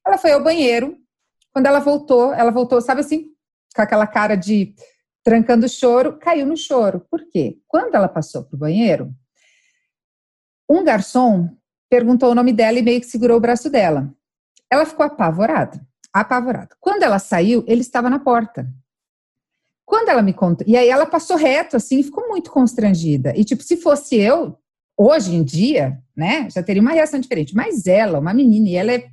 Ela 0.05 0.17
foi 0.17 0.31
ao 0.31 0.43
banheiro, 0.43 0.97
quando 1.53 1.67
ela 1.67 1.79
voltou, 1.79 2.33
ela 2.33 2.51
voltou, 2.51 2.81
sabe 2.81 3.01
assim, 3.01 3.27
com 3.75 3.81
aquela 3.81 4.05
cara 4.05 4.35
de 4.35 4.73
trancando 5.23 5.65
o 5.65 5.69
choro, 5.69 6.17
caiu 6.17 6.45
no 6.45 6.57
choro. 6.57 7.05
Por 7.09 7.25
quê? 7.29 7.59
Quando 7.67 7.95
ela 7.95 8.07
passou 8.07 8.43
para 8.43 8.55
o 8.55 8.59
banheiro, 8.59 9.13
um 10.69 10.83
garçom 10.83 11.49
perguntou 11.89 12.31
o 12.31 12.35
nome 12.35 12.53
dela 12.53 12.79
e 12.79 12.81
meio 12.81 12.99
que 12.99 13.07
segurou 13.07 13.37
o 13.37 13.41
braço 13.41 13.69
dela. 13.69 14.13
Ela 14.71 14.85
ficou 14.85 15.05
apavorada, 15.05 15.81
apavorada. 16.13 16.75
Quando 16.79 17.03
ela 17.03 17.17
saiu, 17.17 17.63
ele 17.67 17.81
estava 17.81 18.09
na 18.09 18.19
porta. 18.19 18.67
Quando 19.89 20.09
ela 20.09 20.21
me 20.21 20.33
contou, 20.33 20.67
e 20.67 20.77
aí 20.77 20.87
ela 20.87 21.07
passou 21.07 21.35
reto 21.35 21.75
assim, 21.75 22.03
ficou 22.03 22.27
muito 22.27 22.51
constrangida. 22.51 23.33
E 23.35 23.43
tipo, 23.43 23.63
se 23.63 23.75
fosse 23.75 24.17
eu, 24.17 24.55
hoje 24.95 25.33
em 25.33 25.43
dia, 25.43 25.97
né, 26.15 26.47
já 26.53 26.61
teria 26.61 26.79
uma 26.79 26.91
reação 26.91 27.19
diferente. 27.19 27.55
Mas 27.55 27.87
ela, 27.87 28.19
uma 28.19 28.31
menina, 28.31 28.69
e 28.69 28.75
ela 28.75 28.93
é 28.93 29.07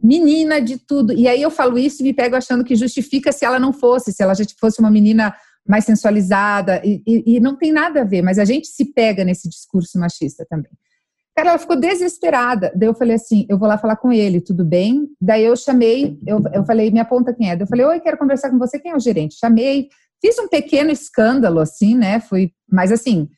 menina 0.00 0.60
de 0.60 0.78
tudo. 0.78 1.12
E 1.12 1.26
aí 1.26 1.42
eu 1.42 1.50
falo 1.50 1.76
isso 1.76 2.02
e 2.02 2.04
me 2.04 2.14
pego 2.14 2.36
achando 2.36 2.62
que 2.62 2.76
justifica 2.76 3.32
se 3.32 3.44
ela 3.44 3.58
não 3.58 3.72
fosse, 3.72 4.12
se 4.12 4.22
ela 4.22 4.32
já 4.32 4.44
fosse 4.60 4.78
uma 4.78 4.92
menina 4.92 5.34
mais 5.66 5.84
sensualizada, 5.84 6.80
e, 6.84 7.02
e, 7.04 7.34
e 7.34 7.40
não 7.40 7.56
tem 7.56 7.72
nada 7.72 8.02
a 8.02 8.04
ver, 8.04 8.22
mas 8.22 8.38
a 8.38 8.44
gente 8.44 8.68
se 8.68 8.84
pega 8.92 9.24
nesse 9.24 9.48
discurso 9.48 9.98
machista 9.98 10.46
também. 10.48 10.70
Cara, 11.36 11.50
ela 11.50 11.58
ficou 11.58 11.78
desesperada. 11.78 12.72
Daí 12.74 12.88
eu 12.88 12.94
falei 12.94 13.16
assim: 13.16 13.46
eu 13.48 13.58
vou 13.58 13.68
lá 13.68 13.76
falar 13.76 13.96
com 13.96 14.10
ele, 14.10 14.40
tudo 14.40 14.64
bem? 14.64 15.06
Daí 15.20 15.44
eu 15.44 15.54
chamei, 15.54 16.18
eu, 16.26 16.42
eu 16.52 16.64
falei, 16.64 16.90
me 16.90 16.98
aponta 16.98 17.34
quem 17.34 17.50
é. 17.50 17.54
Daí 17.54 17.64
eu 17.64 17.68
falei, 17.68 17.84
oi, 17.84 18.00
quero 18.00 18.16
conversar 18.16 18.50
com 18.50 18.58
você, 18.58 18.78
quem 18.78 18.92
é 18.92 18.96
o 18.96 19.00
gerente? 19.00 19.36
Chamei, 19.38 19.88
fiz 20.18 20.38
um 20.38 20.48
pequeno 20.48 20.90
escândalo, 20.90 21.60
assim, 21.60 21.94
né? 21.94 22.20
Fui, 22.20 22.52
mas 22.72 22.90
assim, 22.90 23.28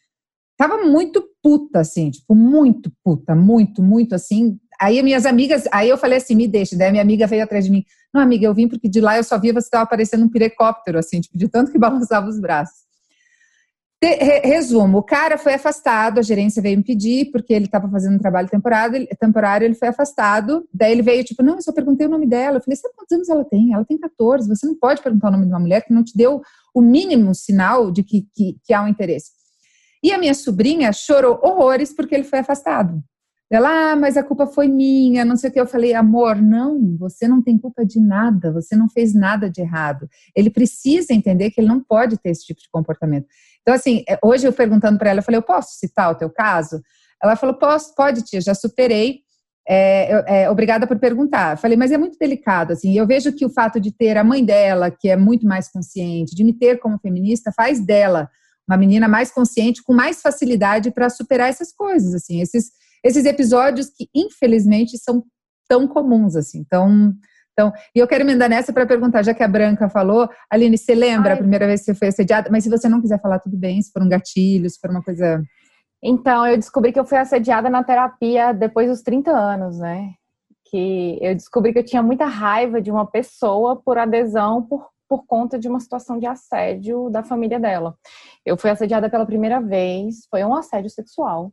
tava 0.57 0.79
muito 0.85 1.25
puta, 1.43 1.81
assim, 1.81 2.11
tipo, 2.11 2.37
muito 2.37 2.93
puta, 3.03 3.35
muito, 3.35 3.83
muito 3.83 4.15
assim. 4.15 4.59
Aí 4.81 5.03
minhas 5.03 5.27
amigas, 5.27 5.65
aí 5.73 5.89
eu 5.89 5.99
falei 5.99 6.19
assim, 6.19 6.37
me 6.37 6.47
deixa. 6.47 6.77
Daí 6.77 6.93
minha 6.93 7.03
amiga 7.03 7.27
veio 7.27 7.43
atrás 7.43 7.65
de 7.65 7.71
mim. 7.73 7.85
Não, 8.15 8.23
amiga, 8.23 8.47
eu 8.47 8.55
vim 8.55 8.69
porque 8.69 8.89
de 8.89 9.01
lá 9.01 9.17
eu 9.17 9.25
só 9.25 9.37
via 9.41 9.53
você 9.53 9.67
estava 9.67 9.83
aparecendo 9.83 10.25
um 10.25 10.31
pirocóptero, 10.31 11.01
assim, 11.01 11.21
tipo, 11.21 11.37
de 11.37 11.49
tanto 11.49 11.73
que 11.73 11.79
balançava 11.81 12.29
os 12.29 12.39
braços. 12.39 12.88
Resumo, 14.01 14.99
o 14.99 15.03
cara 15.03 15.37
foi 15.37 15.55
afastado, 15.55 16.21
a 16.21 16.23
gerência 16.23 16.63
veio 16.63 16.79
impedir, 16.79 17.33
porque 17.33 17.53
ele 17.53 17.65
estava 17.65 17.89
fazendo 17.91 18.15
um 18.15 18.19
trabalho 18.19 18.49
temporário, 18.49 19.09
temporário, 19.19 19.65
ele 19.65 19.75
foi 19.75 19.89
afastado. 19.89 20.69
Daí 20.73 20.93
ele 20.93 21.03
veio, 21.03 21.25
tipo, 21.25 21.43
não, 21.43 21.57
eu 21.57 21.63
só 21.63 21.73
perguntei 21.73 22.07
o 22.07 22.11
nome 22.11 22.25
dela. 22.25 22.59
Eu 22.59 22.61
falei, 22.61 22.77
sabe 22.77 22.95
quantos 22.95 23.13
anos 23.13 23.29
ela 23.29 23.45
tem? 23.45 23.73
Ela 23.73 23.85
tem 23.85 23.99
14, 23.99 24.49
você 24.49 24.67
não 24.67 24.77
pode 24.77 25.03
perguntar 25.03 25.29
o 25.29 25.33
nome 25.33 25.47
de 25.47 25.53
uma 25.53 25.59
mulher 25.59 25.85
que 25.85 25.93
não 25.93 26.05
te 26.05 26.17
deu 26.17 26.41
o 26.73 26.81
mínimo 26.81 27.35
sinal 27.35 27.91
de 27.91 28.05
que, 28.05 28.29
que, 28.35 28.57
que 28.65 28.73
há 28.73 28.83
um 28.83 28.89
interesse. 28.89 29.33
E 30.01 30.13
a 30.13 30.19
minha 30.19 30.35
sobrinha 30.35 30.93
chorou 30.93 31.41
horrores 31.43 31.93
porque 31.93 32.15
ele 32.15 32.25
foi 32.25 32.39
afastado. 32.39 33.03
Ela, 33.51 33.93
ah, 33.93 33.97
mas 33.97 34.19
a 34.19 34.23
culpa 34.23 34.47
foi 34.47 34.69
minha, 34.69 35.25
não 35.25 35.35
sei 35.35 35.49
o 35.49 35.53
que. 35.53 35.59
Eu 35.59 35.67
falei, 35.67 35.95
amor, 35.95 36.37
não, 36.37 36.97
você 36.99 37.27
não 37.27 37.43
tem 37.43 37.57
culpa 37.57 37.85
de 37.85 37.99
nada, 37.99 38.53
você 38.53 38.77
não 38.77 38.91
fez 38.91 39.15
nada 39.15 39.51
de 39.51 39.63
errado. 39.63 40.07
Ele 40.37 40.51
precisa 40.51 41.15
entender 41.15 41.51
que 41.51 41.61
ele 41.61 41.69
não 41.69 41.81
pode 41.81 42.19
ter 42.19 42.29
esse 42.29 42.45
tipo 42.45 42.61
de 42.61 42.69
comportamento. 42.71 43.27
Então, 43.69 43.77
assim, 43.77 44.03
é, 44.09 44.19
hoje 44.25 44.49
eu 44.49 44.53
perguntando 44.53 44.99
para 44.99 45.11
ela, 45.11 45.19
eu 45.19 45.23
falei, 45.23 45.37
eu 45.37 45.43
posso 45.43 45.79
citar 45.79 46.11
o 46.11 46.15
teu 46.15 46.31
caso? 46.31 46.81
Ela 47.23 47.37
falou, 47.37 47.55
posso, 47.55 47.95
pode, 47.95 48.23
tia, 48.23 48.41
já 48.41 48.55
superei. 48.55 49.19
É, 49.69 50.45
é, 50.45 50.51
obrigada 50.51 50.87
por 50.87 50.99
perguntar. 50.99 51.53
Eu 51.53 51.59
falei, 51.59 51.77
mas 51.77 51.93
é 51.93 51.99
muito 51.99 52.17
delicado, 52.19 52.73
assim. 52.73 52.97
Eu 52.97 53.07
vejo 53.07 53.31
que 53.31 53.45
o 53.45 53.51
fato 53.51 53.79
de 53.79 53.93
ter 53.93 54.17
a 54.17 54.25
mãe 54.25 54.43
dela, 54.43 54.91
que 54.91 55.11
é 55.11 55.19
muito 55.19 55.47
mais 55.47 55.71
consciente, 55.71 56.35
de 56.35 56.45
me 56.45 56.55
ter 56.55 56.79
como 56.79 56.99
feminista, 56.99 57.53
faz 57.55 57.79
dela 57.79 58.31
uma 58.67 58.79
menina 58.79 59.07
mais 59.07 59.31
consciente, 59.31 59.83
com 59.83 59.93
mais 59.93 60.23
facilidade 60.23 60.91
para 60.91 61.11
superar 61.11 61.51
essas 61.51 61.71
coisas, 61.71 62.15
assim. 62.15 62.41
Esses, 62.41 62.71
esses 63.05 63.27
episódios 63.27 63.91
que, 63.95 64.09
infelizmente, 64.15 64.97
são 64.97 65.23
tão 65.69 65.87
comuns, 65.87 66.37
assim. 66.37 66.61
Então, 66.61 67.13
então, 67.59 67.73
e 67.93 67.99
eu 67.99 68.07
quero 68.07 68.23
emendar 68.23 68.49
nessa 68.49 68.73
para 68.73 68.87
perguntar, 68.87 69.25
já 69.25 69.35
que 69.35 69.43
a 69.43 69.49
Branca 69.49 69.89
falou, 69.89 70.31
Aline, 70.49 70.79
você 70.79 70.95
lembra 70.95 71.31
Ai. 71.31 71.35
a 71.35 71.39
primeira 71.39 71.67
vez 71.67 71.81
que 71.81 71.87
você 71.87 71.95
foi 71.95 72.07
assediada? 72.07 72.49
Mas 72.53 72.63
se 72.63 72.71
você 72.71 72.89
não 72.89 73.01
quiser 73.01 73.21
falar, 73.21 73.41
tudo 73.41 73.57
bem, 73.57 73.83
se 73.83 73.91
for 73.91 74.01
um 74.01 74.09
gatilho, 74.09 74.71
se 74.71 74.79
for 74.79 74.91
uma 74.91 75.03
coisa. 75.03 75.43
Então, 76.01 76.47
eu 76.47 76.57
descobri 76.57 76.93
que 76.93 77.01
eu 77.01 77.05
fui 77.05 77.19
assediada 77.19 77.69
na 77.69 77.83
terapia 77.83 78.53
depois 78.53 78.89
dos 78.89 79.03
30 79.03 79.33
anos, 79.33 79.81
né? 79.81 80.13
Que 80.71 81.19
eu 81.21 81.35
descobri 81.35 81.73
que 81.73 81.81
eu 81.81 81.85
tinha 81.85 82.01
muita 82.01 82.27
raiva 82.27 82.81
de 82.81 82.93
uma 82.93 83.05
pessoa 83.05 83.75
por 83.75 83.99
adesão 83.99 84.63
por, 84.63 84.87
por 85.09 85.27
conta 85.27 85.59
de 85.59 85.67
uma 85.67 85.81
situação 85.81 86.17
de 86.17 86.27
assédio 86.27 87.11
da 87.11 87.25
família 87.25 87.59
dela. 87.59 87.97
Eu 88.47 88.57
fui 88.57 88.71
assediada 88.71 89.11
pela 89.11 89.27
primeira 89.27 89.61
vez, 89.61 90.29
foi 90.31 90.45
um 90.45 90.55
assédio 90.55 90.91
sexual 90.91 91.51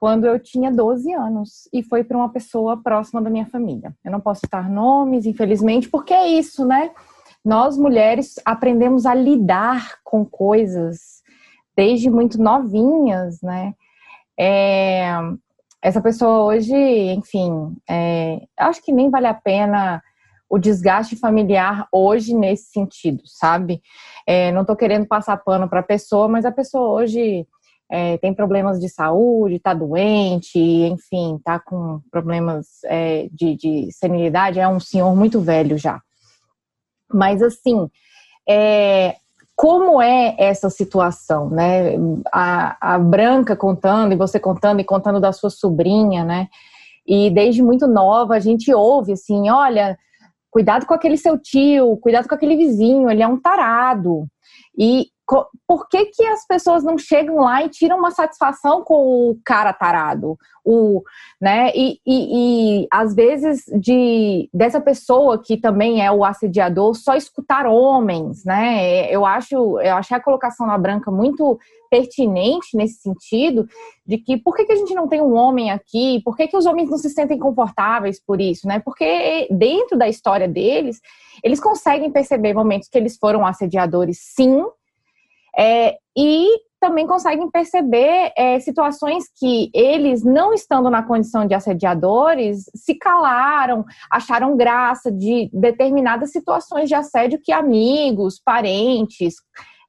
quando 0.00 0.26
eu 0.26 0.40
tinha 0.40 0.72
12 0.72 1.12
anos 1.12 1.68
e 1.70 1.82
foi 1.82 2.02
para 2.02 2.16
uma 2.16 2.32
pessoa 2.32 2.82
próxima 2.82 3.20
da 3.20 3.28
minha 3.28 3.44
família. 3.44 3.94
Eu 4.02 4.10
não 4.10 4.18
posso 4.18 4.40
citar 4.40 4.70
nomes, 4.70 5.26
infelizmente, 5.26 5.90
porque 5.90 6.14
é 6.14 6.26
isso, 6.26 6.64
né? 6.64 6.90
Nós 7.44 7.76
mulheres 7.76 8.36
aprendemos 8.42 9.04
a 9.04 9.14
lidar 9.14 9.98
com 10.02 10.24
coisas 10.24 11.20
desde 11.76 12.08
muito 12.08 12.40
novinhas, 12.40 13.42
né? 13.42 13.74
É, 14.38 15.10
essa 15.82 16.00
pessoa 16.00 16.44
hoje, 16.44 16.74
enfim, 16.74 17.76
é, 17.88 18.40
acho 18.58 18.82
que 18.82 18.92
nem 18.92 19.10
vale 19.10 19.26
a 19.26 19.34
pena 19.34 20.02
o 20.48 20.58
desgaste 20.58 21.14
familiar 21.14 21.86
hoje 21.92 22.34
nesse 22.34 22.72
sentido, 22.72 23.22
sabe? 23.26 23.82
É, 24.26 24.50
não 24.50 24.62
estou 24.62 24.74
querendo 24.74 25.06
passar 25.06 25.36
pano 25.36 25.68
para 25.68 25.80
a 25.80 25.84
pessoa, 25.84 26.26
mas 26.26 26.46
a 26.46 26.50
pessoa 26.50 26.88
hoje 26.88 27.46
é, 27.90 28.16
tem 28.18 28.32
problemas 28.32 28.78
de 28.78 28.88
saúde, 28.88 29.56
está 29.56 29.74
doente, 29.74 30.58
enfim, 30.58 31.36
está 31.36 31.58
com 31.58 32.00
problemas 32.10 32.84
é, 32.84 33.28
de, 33.32 33.56
de 33.56 33.88
senilidade, 33.90 34.60
é 34.60 34.68
um 34.68 34.78
senhor 34.78 35.14
muito 35.16 35.40
velho 35.40 35.76
já. 35.76 36.00
Mas 37.12 37.42
assim, 37.42 37.90
é, 38.48 39.16
como 39.56 40.00
é 40.00 40.36
essa 40.38 40.70
situação, 40.70 41.50
né? 41.50 41.96
A, 42.32 42.94
a 42.94 42.98
Branca 42.98 43.56
contando, 43.56 44.12
e 44.12 44.16
você 44.16 44.38
contando, 44.38 44.80
e 44.80 44.84
contando 44.84 45.20
da 45.20 45.32
sua 45.32 45.50
sobrinha, 45.50 46.24
né? 46.24 46.48
E 47.04 47.28
desde 47.28 47.60
muito 47.60 47.88
nova 47.88 48.36
a 48.36 48.40
gente 48.40 48.72
ouve 48.72 49.12
assim, 49.12 49.50
olha, 49.50 49.98
cuidado 50.48 50.86
com 50.86 50.94
aquele 50.94 51.16
seu 51.16 51.36
tio, 51.36 51.96
cuidado 51.96 52.28
com 52.28 52.34
aquele 52.36 52.56
vizinho, 52.56 53.10
ele 53.10 53.22
é 53.22 53.26
um 53.26 53.40
tarado. 53.40 54.28
E 54.78 55.08
por 55.66 55.88
que, 55.88 56.06
que 56.06 56.24
as 56.24 56.46
pessoas 56.46 56.82
não 56.82 56.98
chegam 56.98 57.36
lá 57.36 57.64
e 57.64 57.68
tiram 57.68 57.98
uma 57.98 58.10
satisfação 58.10 58.82
com 58.82 59.30
o 59.30 59.38
cara 59.44 59.72
tarado? 59.72 60.36
O, 60.64 61.02
né? 61.40 61.70
E, 61.74 61.98
e, 62.06 62.82
e, 62.82 62.88
às 62.92 63.14
vezes 63.14 63.64
de 63.80 64.48
dessa 64.52 64.80
pessoa 64.80 65.40
que 65.42 65.56
também 65.56 66.04
é 66.04 66.10
o 66.10 66.24
assediador 66.24 66.94
só 66.94 67.14
escutar 67.14 67.66
homens, 67.66 68.44
né? 68.44 69.10
Eu 69.10 69.24
acho, 69.24 69.54
eu 69.80 69.94
achei 69.94 70.16
a 70.16 70.22
colocação 70.22 70.66
na 70.66 70.76
branca 70.76 71.10
muito 71.10 71.58
pertinente 71.90 72.76
nesse 72.76 73.00
sentido 73.00 73.66
de 74.06 74.18
que 74.18 74.36
por 74.36 74.56
que, 74.56 74.64
que 74.64 74.72
a 74.72 74.76
gente 74.76 74.94
não 74.94 75.08
tem 75.08 75.20
um 75.20 75.34
homem 75.34 75.70
aqui? 75.70 76.20
Por 76.24 76.36
que, 76.36 76.48
que 76.48 76.56
os 76.56 76.66
homens 76.66 76.90
não 76.90 76.98
se 76.98 77.10
sentem 77.10 77.38
confortáveis 77.38 78.20
por 78.24 78.40
isso, 78.40 78.66
né? 78.66 78.80
Porque 78.80 79.48
dentro 79.50 79.98
da 79.98 80.08
história 80.08 80.48
deles, 80.48 81.00
eles 81.42 81.60
conseguem 81.60 82.10
perceber 82.10 82.54
momentos 82.54 82.88
que 82.88 82.98
eles 82.98 83.16
foram 83.16 83.46
assediadores, 83.46 84.18
sim, 84.20 84.64
é, 85.56 85.96
e 86.16 86.48
também 86.80 87.06
conseguem 87.06 87.50
perceber 87.50 88.32
é, 88.36 88.58
situações 88.58 89.24
que 89.38 89.70
eles, 89.74 90.24
não 90.24 90.54
estando 90.54 90.88
na 90.88 91.02
condição 91.02 91.46
de 91.46 91.54
assediadores, 91.54 92.64
se 92.74 92.94
calaram, 92.94 93.84
acharam 94.10 94.56
graça 94.56 95.12
de 95.12 95.50
determinadas 95.52 96.32
situações 96.32 96.88
de 96.88 96.94
assédio 96.94 97.40
que 97.42 97.52
amigos, 97.52 98.40
parentes, 98.42 99.34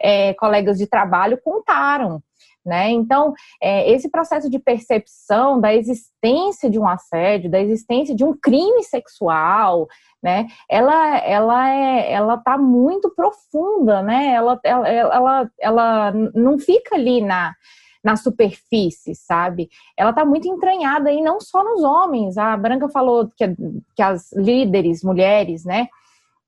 é, 0.01 0.33
colegas 0.33 0.77
de 0.77 0.85
trabalho 0.85 1.39
contaram. 1.41 2.21
Né? 2.63 2.91
Então, 2.91 3.33
é, 3.59 3.91
esse 3.91 4.09
processo 4.09 4.47
de 4.47 4.59
percepção 4.59 5.59
da 5.59 5.73
existência 5.73 6.69
de 6.69 6.77
um 6.77 6.87
assédio, 6.87 7.49
da 7.49 7.59
existência 7.59 8.15
de 8.15 8.23
um 8.23 8.37
crime 8.37 8.83
sexual, 8.83 9.87
né? 10.21 10.45
Ela, 10.69 11.17
ela 11.17 11.69
é, 11.71 12.11
ela 12.11 12.35
está 12.35 12.59
muito 12.59 13.09
profunda, 13.15 14.03
né? 14.03 14.33
Ela, 14.35 14.59
ela, 14.63 14.89
ela, 14.89 15.51
ela 15.59 16.11
não 16.35 16.59
fica 16.59 16.95
ali 16.95 17.21
na 17.21 17.53
na 18.03 18.15
superfície, 18.15 19.13
sabe? 19.13 19.69
Ela 19.95 20.09
está 20.09 20.25
muito 20.25 20.47
entranhada 20.47 21.11
e 21.11 21.21
não 21.21 21.39
só 21.39 21.63
nos 21.63 21.83
homens. 21.83 22.37
A 22.37 22.57
Branca 22.57 22.89
falou 22.89 23.31
que, 23.37 23.45
que 23.95 24.01
as 24.01 24.31
líderes, 24.33 25.03
mulheres, 25.03 25.63
né? 25.63 25.87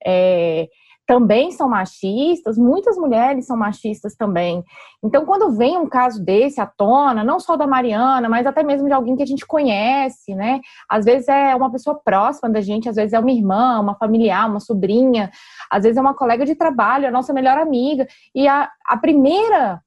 É, 0.05 0.67
também 1.05 1.51
são 1.51 1.67
machistas, 1.67 2.57
muitas 2.57 2.95
mulheres 2.97 3.45
são 3.45 3.57
machistas 3.57 4.15
também. 4.15 4.63
Então, 5.03 5.25
quando 5.25 5.51
vem 5.51 5.77
um 5.77 5.87
caso 5.87 6.23
desse 6.23 6.61
à 6.61 6.65
tona, 6.65 7.23
não 7.23 7.39
só 7.39 7.57
da 7.57 7.67
Mariana, 7.67 8.29
mas 8.29 8.47
até 8.47 8.63
mesmo 8.63 8.87
de 8.87 8.93
alguém 8.93 9.15
que 9.15 9.23
a 9.23 9.25
gente 9.25 9.45
conhece, 9.45 10.33
né? 10.33 10.61
Às 10.89 11.03
vezes 11.03 11.27
é 11.27 11.53
uma 11.55 11.71
pessoa 11.71 11.99
próxima 12.03 12.49
da 12.49 12.61
gente, 12.61 12.87
às 12.87 12.95
vezes 12.95 13.11
é 13.11 13.19
uma 13.19 13.31
irmã, 13.31 13.79
uma 13.81 13.95
familiar, 13.95 14.49
uma 14.49 14.61
sobrinha, 14.61 15.29
às 15.69 15.83
vezes 15.83 15.97
é 15.97 16.01
uma 16.01 16.13
colega 16.15 16.45
de 16.45 16.55
trabalho, 16.55 17.07
a 17.07 17.11
nossa 17.11 17.33
melhor 17.33 17.57
amiga. 17.57 18.07
E 18.33 18.47
a, 18.47 18.69
a 18.87 18.97
primeira, 18.97 19.81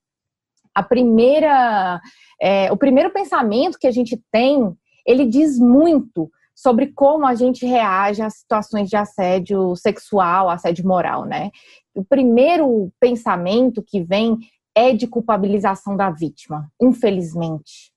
a 0.75 0.83
primeira, 0.83 2.01
é, 2.41 2.71
o 2.71 2.77
primeiro 2.77 3.11
pensamento 3.11 3.79
que 3.79 3.87
a 3.87 3.93
gente 3.93 4.21
tem, 4.31 4.71
ele 5.07 5.25
diz 5.25 5.59
muito 5.59 6.29
sobre 6.57 6.87
como 6.87 7.27
a 7.27 7.35
gente 7.35 7.67
reage 7.67 8.23
a 8.23 8.31
situações 8.31 8.89
de 8.89 8.97
assédio 8.97 9.77
sexual, 9.77 10.49
assédio 10.49 10.89
moral, 10.89 11.27
né? 11.27 11.51
O 11.95 12.03
primeiro 12.03 12.91
pensamento 12.99 13.83
que 13.83 14.03
vem 14.03 14.39
é 14.75 14.95
de 14.95 15.07
culpabilização 15.07 15.95
da 15.95 16.11
vítima, 16.11 16.71
infelizmente. 16.81 17.93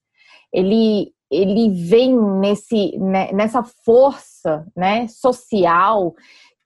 Ele, 0.52 1.12
ele 1.30 1.70
vem 1.70 2.14
nesse, 2.14 2.98
né, 2.98 3.32
nessa 3.32 3.62
força 3.62 4.66
né, 4.76 5.08
social 5.08 6.14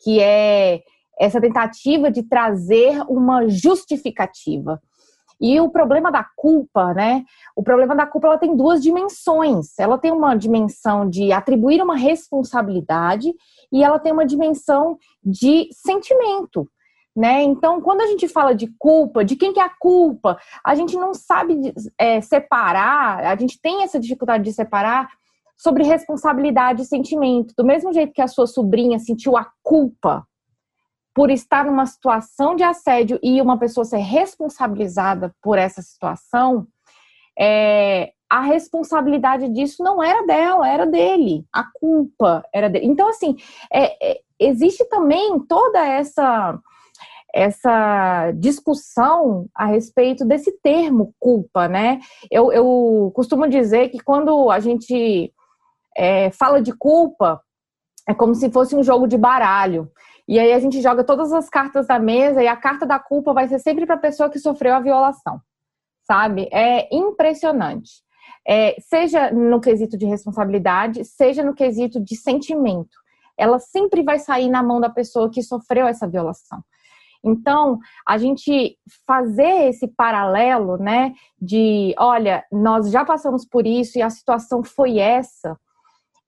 que 0.03 0.21
é 0.21 0.83
essa 1.19 1.41
tentativa 1.41 2.11
de 2.11 2.23
trazer 2.25 3.03
uma 3.09 3.49
justificativa. 3.49 4.83
E 5.45 5.61
o 5.61 5.69
problema 5.69 6.11
da 6.11 6.25
culpa, 6.35 6.95
né? 6.95 7.23
O 7.55 7.63
problema 7.63 7.95
da 7.95 8.07
culpa 8.07 8.29
ela 8.29 8.39
tem 8.39 8.57
duas 8.57 8.83
dimensões. 8.83 9.79
Ela 9.79 9.99
tem 9.99 10.11
uma 10.11 10.35
dimensão 10.35 11.07
de 11.07 11.33
atribuir 11.33 11.83
uma 11.83 11.97
responsabilidade 11.97 13.31
e 13.71 13.85
ela 13.85 13.99
tem 13.99 14.11
uma 14.11 14.25
dimensão 14.25 14.97
de 15.23 15.69
sentimento. 15.71 16.67
Né? 17.15 17.43
Então, 17.43 17.79
quando 17.83 18.01
a 18.01 18.07
gente 18.07 18.27
fala 18.27 18.55
de 18.55 18.69
culpa, 18.79 19.23
de 19.23 19.37
quem 19.37 19.53
que 19.53 19.61
é 19.61 19.65
a 19.65 19.69
culpa, 19.79 20.39
a 20.65 20.75
gente 20.75 20.97
não 20.97 21.13
sabe 21.13 21.75
é, 21.99 22.23
separar, 22.23 23.23
a 23.27 23.37
gente 23.37 23.61
tem 23.61 23.83
essa 23.83 24.01
dificuldade 24.01 24.45
de 24.45 24.53
separar 24.53 25.11
sobre 25.59 25.85
responsabilidade 25.85 26.81
e 26.81 26.87
sentimento. 26.87 27.53
Do 27.55 27.67
mesmo 27.67 27.93
jeito 27.93 28.15
que 28.15 28.23
a 28.23 28.29
sua 28.29 28.47
sobrinha 28.47 28.99
sentiu 28.99 29.37
a 29.37 29.47
culpa 29.63 30.27
por 31.15 31.31
estar 31.31 31.65
numa 31.65 31.87
situação 31.87 32.57
de 32.57 32.65
assédio 32.65 33.19
e 33.23 33.41
uma 33.41 33.59
pessoa 33.59 33.85
ser 33.85 33.99
responsabilizada 33.99 35.33
por 35.41 35.57
essa 35.57 35.81
situação, 35.81 36.67
é, 37.39 38.13
a 38.29 38.41
responsabilidade 38.41 39.49
disso 39.49 39.83
não 39.83 40.03
era 40.03 40.27
dela, 40.27 40.69
era 40.69 40.87
dele. 40.87 41.45
A 41.53 41.65
culpa 41.73 42.45
era 42.53 42.69
dele. 42.69 42.87
Então, 42.87 43.09
assim, 43.09 43.37
é, 43.73 44.13
é, 44.13 44.21
existe 44.39 44.85
também 44.87 45.39
toda 45.41 45.79
essa 45.87 46.59
essa 47.37 48.31
discussão 48.37 49.49
a 49.53 49.65
respeito 49.67 50.25
desse 50.25 50.53
termo 50.63 51.13
culpa, 51.19 51.67
né? 51.67 51.99
Eu, 52.31 52.53
eu 52.53 53.11
costumo 53.13 53.49
dizer 53.49 53.89
que 53.89 53.99
quando 53.99 54.53
a 54.53 54.61
gente 54.61 55.33
é, 55.97 56.31
fala 56.31 56.63
de 56.63 56.73
culpa, 56.73 57.41
é 58.09 58.15
como 58.15 58.37
se 58.37 58.49
fosse 58.51 58.77
um 58.77 58.85
jogo 58.85 59.09
de 59.09 59.19
baralho. 59.19 59.91
E 60.27 60.39
aí 60.39 60.53
a 60.53 60.59
gente 60.59 60.81
joga 60.81 61.05
todas 61.05 61.33
as 61.33 61.49
cartas 61.49 61.87
da 61.87 61.99
mesa 61.99 62.43
e 62.43 62.49
a 62.49 62.57
carta 62.57 62.87
da 62.87 62.99
culpa 62.99 63.33
vai 63.33 63.47
ser 63.47 63.59
sempre 63.59 63.85
para 63.85 63.97
a 63.97 63.99
pessoa 63.99 64.31
que 64.31 64.39
sofreu 64.39 64.75
a 64.75 64.81
violação, 64.81 65.41
sabe? 66.07 66.49
É 66.51 66.95
impressionante. 66.95 68.03
É, 68.47 68.77
seja 68.81 69.31
no 69.31 69.61
quesito 69.61 69.97
de 69.97 70.07
responsabilidade, 70.07 71.05
seja 71.05 71.43
no 71.43 71.55
quesito 71.55 72.01
de 72.01 72.17
sentimento. 72.17 72.97
Ela 73.37 73.59
sempre 73.59 74.03
vai 74.03 74.19
sair 74.19 74.49
na 74.49 74.63
mão 74.63 74.81
da 74.81 74.89
pessoa 74.89 75.31
que 75.31 75.43
sofreu 75.43 75.87
essa 75.87 76.07
violação. 76.07 76.63
Então, 77.25 77.79
a 78.07 78.19
gente 78.19 78.77
fazer 79.07 79.69
esse 79.69 79.89
paralelo, 79.89 80.77
né, 80.77 81.15
de, 81.41 81.95
olha, 81.99 82.45
nós 82.53 82.91
já 82.91 83.03
passamos 83.03 83.47
por 83.47 83.67
isso 83.67 83.99
e 83.99 84.03
a 84.03 84.11
situação 84.11 84.63
foi 84.63 84.99
essa, 84.99 85.59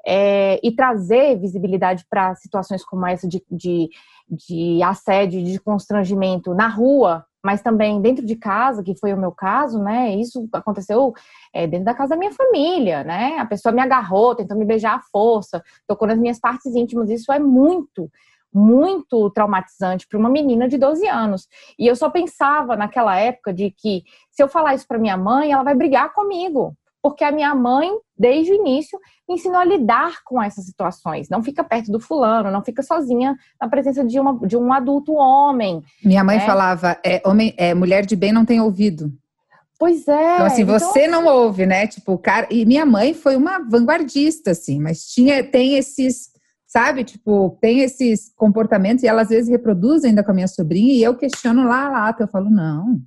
é, 0.07 0.61
e 0.63 0.71
trazer 0.71 1.37
visibilidade 1.37 2.07
para 2.09 2.37
situações 2.37 2.85
como 2.85 3.05
essa 3.05 3.27
de, 3.27 3.43
de, 3.51 3.91
de 4.31 4.81
assédio, 4.83 5.43
de 5.43 5.59
constrangimento 5.59 6.55
na 6.55 6.69
rua, 6.69 7.27
mas 7.45 7.61
também 7.61 8.01
dentro 8.01 8.25
de 8.25 8.37
casa, 8.37 8.85
que 8.85 8.97
foi 8.97 9.13
o 9.13 9.17
meu 9.17 9.33
caso, 9.33 9.83
né? 9.83 10.15
Isso 10.15 10.49
aconteceu 10.53 11.13
é, 11.53 11.67
dentro 11.67 11.87
da 11.87 11.95
casa 11.95 12.11
da 12.11 12.17
minha 12.17 12.33
família, 12.33 13.03
né? 13.03 13.39
A 13.39 13.47
pessoa 13.47 13.73
me 13.73 13.81
agarrou, 13.81 14.35
tentou 14.35 14.57
me 14.57 14.65
beijar 14.65 14.95
à 14.95 15.01
força, 15.01 15.63
tocou 15.89 16.07
nas 16.07 16.19
minhas 16.19 16.39
partes 16.39 16.75
íntimas. 16.75 17.11
Isso 17.11 17.33
é 17.33 17.39
muito, 17.39 18.11
muito 18.53 19.31
traumatizante 19.31 20.07
para 20.09 20.19
uma 20.19 20.31
menina 20.31 20.69
de 20.69 20.79
12 20.79 21.07
anos. 21.09 21.49
E 21.79 21.87
eu 21.87 21.97
só 21.97 22.11
pensava 22.11 22.77
naquela 22.77 23.17
época 23.17 23.53
de 23.53 23.71
que 23.73 24.05
se 24.31 24.43
eu 24.43 24.49
falar 24.49 24.75
isso 24.75 24.87
para 24.87 24.99
minha 24.99 25.17
mãe, 25.17 25.53
ela 25.53 25.65
vai 25.65 25.75
brigar 25.75 26.13
comigo 26.13 26.77
porque 27.07 27.23
a 27.23 27.31
minha 27.31 27.55
mãe, 27.55 27.89
desde 28.19 28.51
o 28.51 28.57
início, 28.57 28.99
me 29.29 29.37
ensinou 29.37 29.59
a 29.59 29.65
lidar 29.65 30.25
com 30.25 30.43
essas 30.43 30.65
situações. 30.65 31.29
Não 31.29 31.41
fica 31.41 31.63
perto 31.63 31.93
do 31.93 32.01
fulano, 32.01 32.51
não 32.51 32.65
fica 32.65 32.83
sozinha 32.83 33.37
na 33.61 33.69
presença 33.69 34.05
de, 34.05 34.19
uma, 34.19 34.37
de 34.45 34.57
um 34.57 34.73
adulto 34.73 35.13
homem. 35.15 35.85
Minha 36.05 36.25
mãe 36.25 36.39
né? 36.39 36.45
falava, 36.45 36.99
é, 37.05 37.23
homem, 37.25 37.55
é, 37.57 37.73
mulher 37.75 38.05
de 38.05 38.17
bem 38.17 38.33
não 38.33 38.45
tem 38.45 38.61
ouvido. 38.61 39.13
Pois 39.79 40.09
é. 40.09 40.35
Então, 40.35 40.47
assim, 40.47 40.63
então... 40.63 40.79
você 40.81 41.07
não 41.07 41.27
ouve, 41.27 41.65
né? 41.65 41.87
Tipo, 41.87 42.19
cara. 42.19 42.49
E 42.51 42.67
minha 42.67 42.85
mãe 42.85 43.15
foi 43.15 43.37
uma 43.37 43.61
vanguardista, 43.61 44.51
assim, 44.51 44.81
mas 44.81 45.07
tinha, 45.07 45.45
tem 45.45 45.77
esses, 45.77 46.31
sabe? 46.67 47.05
Tipo, 47.05 47.57
tem 47.61 47.83
esses 47.83 48.33
comportamentos 48.35 49.05
e 49.05 49.07
ela 49.07 49.23
às 49.23 49.29
vezes 49.29 49.49
reproduz 49.49 50.05
ainda 50.05 50.25
com 50.25 50.33
a 50.33 50.35
minha 50.35 50.49
sobrinha 50.49 50.93
e 50.93 51.05
eu 51.05 51.17
questiono 51.17 51.69
lá, 51.69 51.89
lá. 51.89 52.17
Eu 52.19 52.27
falo, 52.27 52.51
não. 52.51 53.01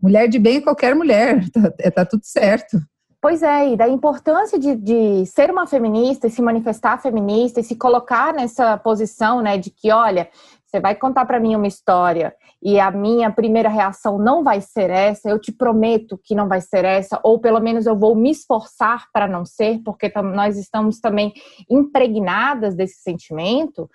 Mulher 0.00 0.28
de 0.28 0.38
bem 0.38 0.56
é 0.56 0.60
qualquer 0.62 0.94
mulher, 0.94 1.44
tá, 1.52 1.90
tá 1.90 2.06
tudo 2.06 2.24
certo. 2.24 2.80
Pois 3.24 3.42
é, 3.42 3.70
e 3.70 3.74
da 3.74 3.88
importância 3.88 4.58
de, 4.58 4.76
de, 4.76 5.24
ser 5.24 5.50
uma 5.50 5.66
feminista 5.66 6.26
e 6.26 6.30
se 6.30 6.42
manifestar 6.42 7.00
feminista 7.00 7.58
e 7.58 7.64
se 7.64 7.74
colocar 7.74 8.34
nessa 8.34 8.76
posição, 8.76 9.40
né, 9.40 9.56
de 9.56 9.70
que, 9.70 9.90
olha, 9.90 10.28
você 10.66 10.78
vai 10.78 10.94
contar 10.94 11.24
para 11.24 11.40
mim 11.40 11.56
uma 11.56 11.66
história 11.66 12.36
e 12.62 12.78
a 12.78 12.90
minha 12.90 13.32
primeira 13.32 13.70
reação 13.70 14.18
não 14.18 14.44
vai 14.44 14.60
ser 14.60 14.90
essa, 14.90 15.30
eu 15.30 15.38
te 15.38 15.50
prometo 15.50 16.20
que 16.22 16.34
não 16.34 16.48
vai 16.48 16.60
ser 16.60 16.84
essa, 16.84 17.18
ou 17.22 17.40
pelo 17.40 17.60
menos 17.60 17.86
eu 17.86 17.98
vou 17.98 18.14
me 18.14 18.30
esforçar 18.30 19.06
para 19.10 19.26
não 19.26 19.46
ser, 19.46 19.80
porque 19.82 20.12
nós 20.22 20.58
estamos 20.58 21.00
também 21.00 21.32
impregnadas 21.70 22.74
desse 22.74 23.00
sentimento. 23.00 23.88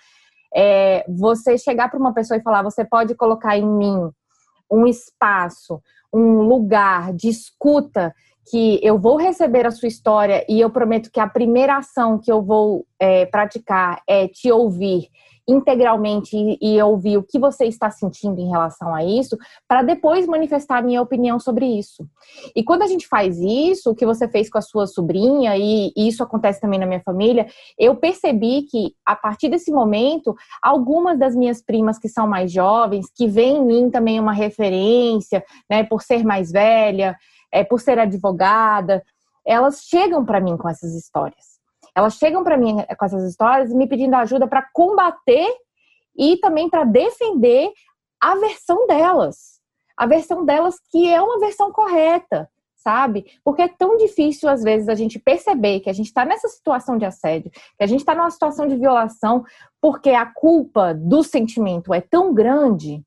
É, 0.51 1.05
você 1.07 1.55
chegar 1.55 1.91
para 1.91 1.99
uma 1.99 2.15
pessoa 2.15 2.39
e 2.39 2.41
falar, 2.41 2.63
você 2.63 2.83
pode 2.83 3.13
colocar 3.13 3.55
em 3.55 3.63
mim 3.63 4.09
um 4.71 4.87
espaço, 4.87 5.79
um 6.11 6.41
lugar 6.41 7.13
de 7.13 7.29
escuta 7.29 8.11
que 8.49 8.79
eu 8.81 8.97
vou 8.97 9.17
receber 9.17 9.65
a 9.65 9.71
sua 9.71 9.87
história 9.87 10.45
e 10.49 10.59
eu 10.59 10.69
prometo 10.69 11.11
que 11.11 11.19
a 11.19 11.27
primeira 11.27 11.77
ação 11.77 12.17
que 12.17 12.31
eu 12.31 12.41
vou 12.41 12.85
é, 12.99 13.25
praticar 13.25 14.01
é 14.07 14.27
te 14.27 14.51
ouvir 14.51 15.09
integralmente 15.49 16.37
e, 16.37 16.75
e 16.75 16.81
ouvir 16.81 17.17
o 17.17 17.23
que 17.23 17.39
você 17.39 17.65
está 17.65 17.89
sentindo 17.89 18.39
em 18.39 18.49
relação 18.49 18.93
a 18.93 19.03
isso, 19.03 19.35
para 19.67 19.81
depois 19.81 20.27
manifestar 20.27 20.77
a 20.77 20.81
minha 20.81 21.01
opinião 21.01 21.39
sobre 21.39 21.65
isso. 21.65 22.07
E 22.55 22.63
quando 22.63 22.83
a 22.83 22.87
gente 22.87 23.07
faz 23.07 23.39
isso, 23.39 23.89
o 23.89 23.95
que 23.95 24.05
você 24.05 24.27
fez 24.27 24.49
com 24.49 24.59
a 24.59 24.61
sua 24.61 24.85
sobrinha, 24.85 25.57
e, 25.57 25.91
e 25.97 26.07
isso 26.07 26.21
acontece 26.21 26.61
também 26.61 26.79
na 26.79 26.85
minha 26.85 27.01
família, 27.01 27.47
eu 27.77 27.95
percebi 27.95 28.63
que 28.63 28.93
a 29.03 29.15
partir 29.15 29.49
desse 29.49 29.71
momento, 29.71 30.35
algumas 30.61 31.17
das 31.17 31.35
minhas 31.35 31.61
primas 31.63 31.97
que 31.97 32.07
são 32.07 32.27
mais 32.27 32.51
jovens, 32.51 33.07
que 33.13 33.27
veem 33.27 33.57
em 33.57 33.65
mim 33.65 33.89
também 33.89 34.19
uma 34.19 34.33
referência, 34.33 35.43
né, 35.67 35.83
por 35.83 36.03
ser 36.03 36.23
mais 36.23 36.51
velha, 36.51 37.17
é, 37.51 37.63
por 37.63 37.79
ser 37.79 37.99
advogada, 37.99 39.03
elas 39.45 39.81
chegam 39.83 40.25
para 40.25 40.39
mim 40.39 40.57
com 40.57 40.69
essas 40.69 40.93
histórias. 40.93 41.59
Elas 41.95 42.15
chegam 42.15 42.43
para 42.43 42.57
mim 42.57 42.77
com 42.97 43.05
essas 43.05 43.23
histórias 43.23 43.73
me 43.73 43.87
pedindo 43.87 44.15
ajuda 44.15 44.47
para 44.47 44.67
combater 44.73 45.49
e 46.17 46.37
também 46.37 46.69
para 46.69 46.83
defender 46.83 47.71
a 48.21 48.35
versão 48.35 48.85
delas. 48.85 49.59
A 49.97 50.05
versão 50.05 50.45
delas 50.45 50.75
que 50.91 51.11
é 51.11 51.21
uma 51.21 51.39
versão 51.39 51.71
correta, 51.71 52.49
sabe? 52.75 53.25
Porque 53.43 53.61
é 53.61 53.67
tão 53.67 53.97
difícil, 53.97 54.47
às 54.49 54.63
vezes, 54.63 54.87
a 54.87 54.95
gente 54.95 55.19
perceber 55.19 55.81
que 55.81 55.89
a 55.89 55.93
gente 55.93 56.07
está 56.07 56.23
nessa 56.25 56.47
situação 56.47 56.97
de 56.97 57.05
assédio, 57.05 57.51
que 57.51 57.83
a 57.83 57.87
gente 57.87 57.99
está 57.99 58.15
numa 58.15 58.31
situação 58.31 58.67
de 58.67 58.77
violação, 58.77 59.43
porque 59.81 60.11
a 60.11 60.25
culpa 60.25 60.93
do 60.93 61.23
sentimento 61.23 61.93
é 61.93 62.01
tão 62.01 62.33
grande 62.33 63.03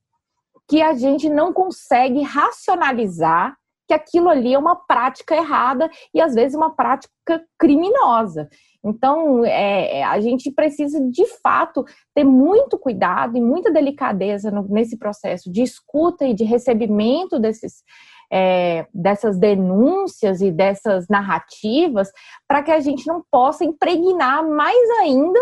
que 0.67 0.81
a 0.81 0.93
gente 0.93 1.29
não 1.29 1.51
consegue 1.51 2.21
racionalizar 2.21 3.57
que 3.93 4.17
aquilo 4.17 4.29
ali 4.29 4.53
é 4.53 4.57
uma 4.57 4.75
prática 4.75 5.35
errada 5.35 5.89
e 6.13 6.21
às 6.21 6.33
vezes 6.33 6.55
uma 6.55 6.75
prática 6.75 7.11
criminosa. 7.57 8.49
Então, 8.83 9.45
é, 9.45 9.99
é, 9.99 10.03
a 10.03 10.19
gente 10.19 10.51
precisa, 10.51 10.99
de 11.09 11.25
fato, 11.41 11.85
ter 12.13 12.23
muito 12.23 12.77
cuidado 12.77 13.37
e 13.37 13.41
muita 13.41 13.71
delicadeza 13.71 14.51
no, 14.51 14.63
nesse 14.67 14.97
processo 14.97 15.51
de 15.51 15.61
escuta 15.61 16.25
e 16.25 16.33
de 16.33 16.43
recebimento 16.43 17.39
desses, 17.39 17.83
é, 18.31 18.85
dessas 18.93 19.37
denúncias 19.37 20.41
e 20.41 20.51
dessas 20.51 21.07
narrativas, 21.07 22.11
para 22.47 22.61
que 22.61 22.71
a 22.71 22.79
gente 22.79 23.07
não 23.07 23.23
possa 23.31 23.63
impregnar 23.63 24.45
mais 24.47 24.89
ainda 25.01 25.39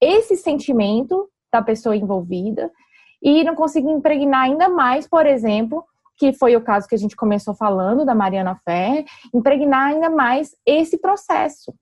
esse 0.00 0.36
sentimento 0.36 1.28
da 1.52 1.62
pessoa 1.62 1.96
envolvida 1.96 2.70
e 3.22 3.42
não 3.44 3.54
consiga 3.54 3.90
impregnar 3.90 4.44
ainda 4.44 4.68
mais, 4.68 5.08
por 5.08 5.26
exemplo, 5.26 5.84
que 6.18 6.32
foi 6.32 6.56
o 6.56 6.60
caso 6.60 6.88
que 6.88 6.94
a 6.94 6.98
gente 6.98 7.16
começou 7.16 7.54
falando 7.54 8.04
da 8.04 8.14
Mariana 8.14 8.58
Ferrer, 8.64 9.04
impregnar 9.32 9.88
ainda 9.88 10.10
mais 10.10 10.50
esse 10.66 10.98
processo 10.98 11.72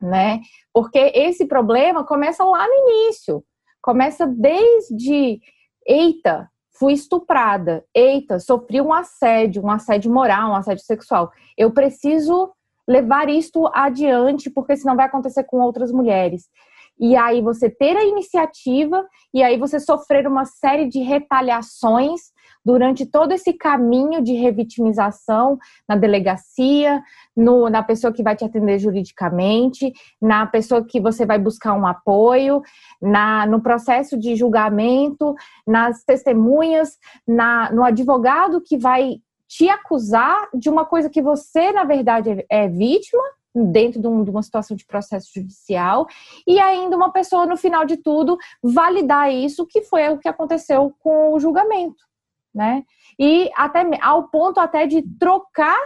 né? 0.00 0.40
Porque 0.72 0.98
esse 1.14 1.46
problema 1.46 2.04
começa 2.04 2.44
lá 2.44 2.66
no 2.66 2.90
início, 2.90 3.42
começa 3.82 4.26
desde 4.26 5.40
eita, 5.86 6.48
fui 6.78 6.92
estuprada, 6.92 7.84
eita, 7.94 8.38
sofri 8.38 8.80
um 8.80 8.92
assédio, 8.92 9.64
um 9.64 9.70
assédio 9.70 10.12
moral, 10.12 10.50
um 10.50 10.56
assédio 10.56 10.84
sexual. 10.84 11.30
Eu 11.56 11.72
preciso 11.72 12.52
levar 12.86 13.28
isto 13.28 13.68
adiante, 13.74 14.50
porque 14.50 14.76
senão 14.76 14.96
vai 14.96 15.06
acontecer 15.06 15.44
com 15.44 15.58
outras 15.60 15.90
mulheres. 15.90 16.48
E 16.98 17.14
aí 17.16 17.42
você 17.42 17.68
ter 17.68 17.96
a 17.96 18.04
iniciativa 18.04 19.06
e 19.34 19.42
aí 19.42 19.58
você 19.58 19.78
sofrer 19.78 20.26
uma 20.26 20.44
série 20.46 20.88
de 20.88 21.00
retaliações 21.00 22.32
durante 22.66 23.06
todo 23.06 23.30
esse 23.30 23.52
caminho 23.52 24.20
de 24.20 24.32
revitimização 24.32 25.56
na 25.88 25.94
delegacia, 25.94 27.00
no, 27.36 27.70
na 27.70 27.80
pessoa 27.80 28.12
que 28.12 28.24
vai 28.24 28.34
te 28.34 28.44
atender 28.44 28.80
juridicamente, 28.80 29.92
na 30.20 30.44
pessoa 30.46 30.84
que 30.84 31.00
você 31.00 31.24
vai 31.24 31.38
buscar 31.38 31.74
um 31.74 31.86
apoio, 31.86 32.60
na, 33.00 33.46
no 33.46 33.62
processo 33.62 34.18
de 34.18 34.34
julgamento, 34.34 35.32
nas 35.64 36.02
testemunhas, 36.02 36.98
na, 37.24 37.70
no 37.70 37.84
advogado 37.84 38.60
que 38.60 38.76
vai 38.76 39.18
te 39.46 39.68
acusar 39.68 40.48
de 40.52 40.68
uma 40.68 40.84
coisa 40.84 41.08
que 41.08 41.22
você, 41.22 41.70
na 41.70 41.84
verdade, 41.84 42.30
é, 42.30 42.64
é 42.64 42.68
vítima 42.68 43.22
dentro 43.54 44.00
de, 44.00 44.08
um, 44.08 44.24
de, 44.24 44.30
uma 44.30 44.42
situação 44.42 44.76
de 44.76 44.84
processo 44.84 45.30
judicial 45.32 46.04
e 46.44 46.58
ainda 46.58 46.96
uma 46.96 47.12
pessoa 47.12 47.46
no 47.46 47.56
final 47.56 47.86
de 47.86 47.96
tudo 47.96 48.36
validar 48.60 49.32
isso 49.32 49.64
que 49.64 49.82
foi 49.82 50.08
o 50.08 50.18
que 50.18 50.28
aconteceu 50.28 50.92
com 50.98 51.32
o 51.32 51.38
julgamento 51.38 52.04
né? 52.56 52.82
E 53.18 53.50
até 53.54 53.84
ao 54.00 54.28
ponto 54.28 54.58
até 54.58 54.86
de 54.86 55.02
trocar 55.18 55.78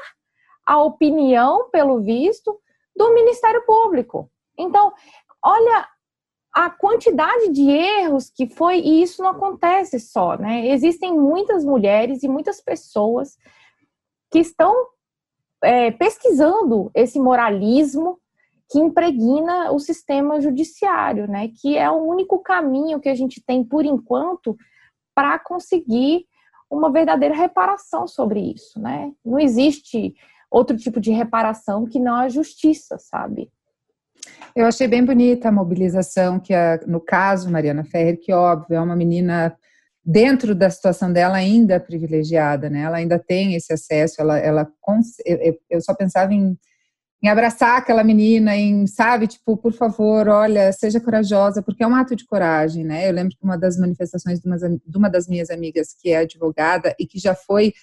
a 0.64 0.81
opinião, 0.81 1.68
pelo 1.71 2.01
visto, 2.01 2.59
do 2.97 3.12
Ministério 3.12 3.64
Público. 3.66 4.31
Então, 4.57 4.93
olha 5.45 5.89
a 6.53 6.71
quantidade 6.71 7.49
de 7.51 7.68
erros 7.71 8.31
que 8.31 8.47
foi, 8.47 8.79
e 8.79 9.03
isso 9.03 9.23
não 9.23 9.31
acontece 9.31 9.99
só, 9.99 10.37
né? 10.37 10.68
Existem 10.68 11.12
muitas 11.12 11.64
mulheres 11.64 12.23
e 12.23 12.29
muitas 12.29 12.61
pessoas 12.61 13.37
que 14.31 14.39
estão 14.39 14.75
é, 15.62 15.91
pesquisando 15.91 16.91
esse 16.95 17.18
moralismo 17.18 18.18
que 18.71 18.79
impregna 18.79 19.73
o 19.73 19.81
sistema 19.81 20.41
judiciário, 20.41 21.27
né? 21.29 21.49
Que 21.61 21.77
é 21.77 21.91
o 21.91 21.97
único 22.05 22.39
caminho 22.41 23.01
que 23.01 23.09
a 23.09 23.14
gente 23.14 23.43
tem, 23.45 23.64
por 23.64 23.85
enquanto, 23.85 24.57
para 25.14 25.39
conseguir 25.39 26.27
uma 26.71 26.93
verdadeira 26.93 27.35
reparação 27.35 28.07
sobre 28.07 28.41
isso, 28.41 28.81
né? 28.81 29.11
Não 29.25 29.39
existe 29.39 30.14
outro 30.51 30.77
tipo 30.77 31.01
de 31.01 31.11
reparação 31.11 31.87
que 31.87 31.99
não 31.99 32.14
a 32.16 32.29
justiça, 32.29 32.97
sabe? 32.99 33.51
Eu 34.55 34.66
achei 34.66 34.87
bem 34.87 35.05
bonita 35.05 35.49
a 35.49 35.53
mobilização 35.53 36.39
que, 36.39 36.55
a, 36.55 36.81
no 36.87 37.01
caso, 37.01 37.51
Mariana 37.51 37.85
Ferrer, 37.85 38.18
que 38.21 38.33
óbvio, 38.33 38.77
é 38.77 38.81
uma 38.81 38.97
menina 38.97 39.57
dentro 40.05 40.55
da 40.55 40.71
situação 40.71 41.12
dela 41.12 41.37
ainda 41.37 41.79
privilegiada, 41.79 42.68
né? 42.71 42.81
Ela 42.81 42.99
ainda 42.99 43.18
tem 43.18 43.55
esse 43.55 43.73
acesso, 43.73 44.21
ela, 44.21 44.39
ela 44.39 44.68
eu, 45.25 45.59
eu 45.68 45.81
só 45.81 45.95
pensava 45.95 46.33
em 46.33 46.57
em 47.23 47.29
abraçar 47.29 47.77
aquela 47.77 48.03
menina, 48.03 48.57
em, 48.57 48.87
sabe, 48.87 49.27
tipo, 49.27 49.57
por 49.57 49.73
favor, 49.73 50.27
olha, 50.29 50.73
seja 50.73 50.99
corajosa, 50.99 51.62
porque 51.62 51.83
é 51.83 51.87
um 51.87 51.95
ato 51.95 52.16
de 52.16 52.25
coragem, 52.25 52.83
né? 52.83 53.09
Eu 53.09 53.12
lembro 53.12 53.37
que 53.37 53.45
uma 53.45 53.59
das 53.59 53.77
manifestações 53.79 54.41
de 54.41 54.47
uma, 54.47 54.57
de 54.57 54.97
uma 54.97 55.11
das 55.11 55.29
minhas 55.29 55.51
amigas, 55.51 55.95
que 55.99 56.11
é 56.11 56.18
advogada 56.18 56.95
e 56.99 57.07
que 57.07 57.18
já 57.18 57.35
foi 57.35 57.75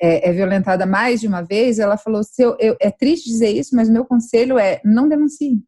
é, 0.00 0.28
é 0.28 0.32
violentada 0.32 0.86
mais 0.86 1.20
de 1.20 1.26
uma 1.26 1.42
vez, 1.42 1.78
ela 1.78 1.96
falou: 1.96 2.22
se 2.22 2.40
eu, 2.40 2.56
eu, 2.60 2.76
é 2.80 2.90
triste 2.90 3.28
dizer 3.28 3.50
isso, 3.50 3.74
mas 3.74 3.88
meu 3.88 4.04
conselho 4.04 4.58
é 4.58 4.80
não 4.84 5.08
denuncie, 5.08 5.60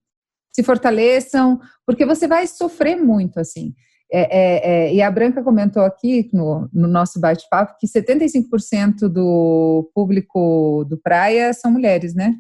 se 0.53 0.62
fortaleçam, 0.62 1.61
porque 1.85 2.07
você 2.07 2.29
vai 2.29 2.47
sofrer 2.47 2.97
muito, 2.97 3.41
assim. 3.41 3.74
É, 4.12 4.20
é, 4.20 4.70
é, 4.70 4.95
e 4.95 5.03
a 5.03 5.11
Branca 5.11 5.43
comentou 5.43 5.83
aqui 5.83 6.31
no, 6.33 6.68
no 6.72 6.87
nosso 6.87 7.18
bate-papo 7.18 7.74
que 7.81 7.89
75% 7.89 9.09
do 9.09 9.91
público 9.93 10.85
do 10.89 10.97
Praia 10.97 11.53
são 11.53 11.72
mulheres, 11.72 12.14
né? 12.14 12.37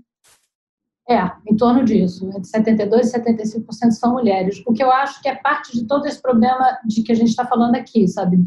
É, 1.08 1.30
em 1.46 1.56
torno 1.56 1.84
disso. 1.84 2.26
Entre 2.26 2.42
72% 2.42 3.00
e 3.00 3.62
75% 3.62 3.90
são 3.92 4.14
mulheres. 4.14 4.60
O 4.66 4.72
que 4.72 4.82
eu 4.82 4.90
acho 4.90 5.22
que 5.22 5.28
é 5.28 5.36
parte 5.36 5.72
de 5.72 5.86
todo 5.86 6.04
esse 6.06 6.20
problema 6.20 6.78
de 6.84 7.02
que 7.02 7.12
a 7.12 7.14
gente 7.14 7.28
está 7.28 7.46
falando 7.46 7.76
aqui, 7.76 8.08
sabe? 8.08 8.38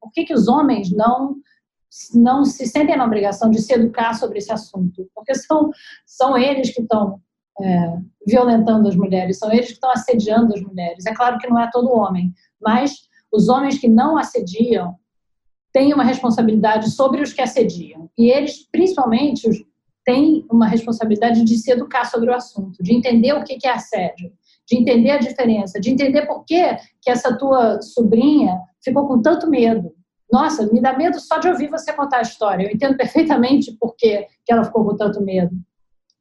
Por 0.00 0.10
que, 0.10 0.24
que 0.24 0.34
os 0.34 0.48
homens 0.48 0.90
não, 0.90 1.36
não 2.14 2.44
se 2.44 2.66
sentem 2.66 2.96
na 2.96 3.04
obrigação 3.04 3.50
de 3.50 3.62
se 3.62 3.72
educar 3.72 4.14
sobre 4.14 4.38
esse 4.38 4.52
assunto? 4.52 5.08
Porque 5.14 5.32
são, 5.34 5.70
são 6.04 6.36
eles 6.36 6.74
que 6.74 6.82
estão 6.82 7.20
é, 7.60 7.98
violentando 8.26 8.88
as 8.88 8.96
mulheres, 8.96 9.38
são 9.38 9.52
eles 9.52 9.66
que 9.66 9.74
estão 9.74 9.90
assediando 9.92 10.54
as 10.54 10.60
mulheres. 10.60 11.06
É 11.06 11.14
claro 11.14 11.38
que 11.38 11.48
não 11.48 11.60
é 11.60 11.70
todo 11.70 11.94
homem, 11.94 12.34
mas 12.60 13.08
os 13.32 13.48
homens 13.48 13.78
que 13.78 13.86
não 13.86 14.18
assediam 14.18 14.96
têm 15.72 15.94
uma 15.94 16.02
responsabilidade 16.02 16.90
sobre 16.90 17.22
os 17.22 17.32
que 17.32 17.42
assediam. 17.42 18.10
E 18.18 18.30
eles, 18.30 18.68
principalmente, 18.70 19.48
os, 19.48 19.58
tem 20.08 20.46
uma 20.50 20.66
responsabilidade 20.66 21.44
de 21.44 21.58
se 21.58 21.70
educar 21.70 22.06
sobre 22.06 22.30
o 22.30 22.34
assunto, 22.34 22.82
de 22.82 22.94
entender 22.94 23.34
o 23.34 23.44
que 23.44 23.58
é 23.62 23.70
assédio, 23.70 24.32
de 24.66 24.78
entender 24.78 25.10
a 25.10 25.18
diferença, 25.18 25.78
de 25.78 25.90
entender 25.90 26.24
por 26.24 26.46
que, 26.46 26.78
que 27.02 27.10
essa 27.10 27.36
tua 27.36 27.82
sobrinha 27.82 28.58
ficou 28.82 29.06
com 29.06 29.20
tanto 29.20 29.50
medo. 29.50 29.92
Nossa, 30.32 30.66
me 30.72 30.80
dá 30.80 30.96
medo 30.96 31.20
só 31.20 31.36
de 31.36 31.48
ouvir 31.48 31.68
você 31.68 31.92
contar 31.92 32.20
a 32.20 32.22
história. 32.22 32.64
Eu 32.64 32.70
entendo 32.70 32.96
perfeitamente 32.96 33.76
por 33.78 33.94
que, 33.96 34.26
que 34.46 34.50
ela 34.50 34.64
ficou 34.64 34.82
com 34.82 34.96
tanto 34.96 35.22
medo. 35.22 35.54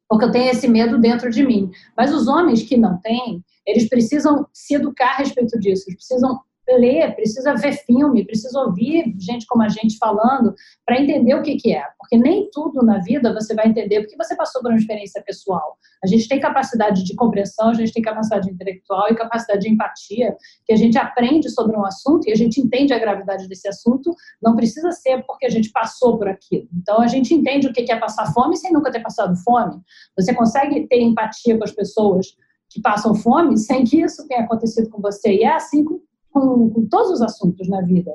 Porque 0.09 0.25
eu 0.25 0.31
tenho 0.31 0.51
esse 0.51 0.67
medo 0.67 0.99
dentro 0.99 1.29
de 1.29 1.45
mim. 1.45 1.71
Mas 1.95 2.13
os 2.13 2.27
homens 2.27 2.63
que 2.63 2.75
não 2.75 2.99
têm, 2.99 3.41
eles 3.65 3.87
precisam 3.87 4.45
se 4.51 4.75
educar 4.75 5.11
a 5.13 5.17
respeito 5.19 5.57
disso, 5.59 5.85
eles 5.87 5.95
precisam 5.95 6.41
ler, 6.75 7.15
precisa 7.15 7.53
ver 7.55 7.73
filme, 7.73 8.25
precisa 8.25 8.59
ouvir 8.59 9.15
gente 9.19 9.45
como 9.45 9.63
a 9.63 9.69
gente 9.69 9.97
falando 9.97 10.53
para 10.85 10.99
entender 11.01 11.35
o 11.35 11.41
que, 11.41 11.55
que 11.55 11.73
é. 11.73 11.83
Porque 11.97 12.17
nem 12.17 12.49
tudo 12.51 12.83
na 12.83 12.99
vida 12.99 13.33
você 13.33 13.53
vai 13.53 13.67
entender 13.67 14.01
porque 14.01 14.17
você 14.17 14.35
passou 14.35 14.61
por 14.61 14.71
uma 14.71 14.77
experiência 14.77 15.21
pessoal. 15.23 15.77
A 16.03 16.07
gente 16.07 16.27
tem 16.27 16.39
capacidade 16.39 17.03
de 17.03 17.15
compreensão, 17.15 17.69
a 17.69 17.73
gente 17.73 17.93
tem 17.93 18.01
capacidade 18.01 18.49
intelectual 18.49 19.09
e 19.09 19.15
capacidade 19.15 19.61
de 19.61 19.69
empatia, 19.69 20.35
que 20.65 20.73
a 20.73 20.75
gente 20.75 20.97
aprende 20.97 21.49
sobre 21.49 21.75
um 21.77 21.85
assunto 21.85 22.27
e 22.27 22.31
a 22.31 22.35
gente 22.35 22.59
entende 22.59 22.93
a 22.93 22.99
gravidade 22.99 23.47
desse 23.47 23.67
assunto, 23.67 24.13
não 24.41 24.55
precisa 24.55 24.91
ser 24.91 25.23
porque 25.25 25.45
a 25.45 25.49
gente 25.49 25.71
passou 25.71 26.17
por 26.17 26.27
aquilo. 26.27 26.67
Então 26.73 27.01
a 27.01 27.07
gente 27.07 27.33
entende 27.33 27.67
o 27.67 27.73
que 27.73 27.91
é 27.91 27.95
passar 27.95 28.33
fome 28.33 28.57
sem 28.57 28.71
nunca 28.71 28.91
ter 28.91 29.01
passado 29.01 29.35
fome. 29.43 29.81
Você 30.17 30.33
consegue 30.33 30.87
ter 30.87 31.01
empatia 31.01 31.57
com 31.57 31.63
as 31.63 31.71
pessoas 31.71 32.27
que 32.69 32.81
passam 32.81 33.15
fome 33.15 33.57
sem 33.57 33.83
que 33.83 34.01
isso 34.01 34.27
tenha 34.27 34.41
acontecido 34.41 34.89
com 34.89 35.01
você. 35.01 35.33
E 35.33 35.43
é 35.43 35.53
assim 35.53 35.83
com 35.83 36.01
com, 36.39 36.69
com 36.69 36.87
todos 36.87 37.11
os 37.11 37.21
assuntos 37.21 37.67
na 37.67 37.81
vida. 37.81 38.11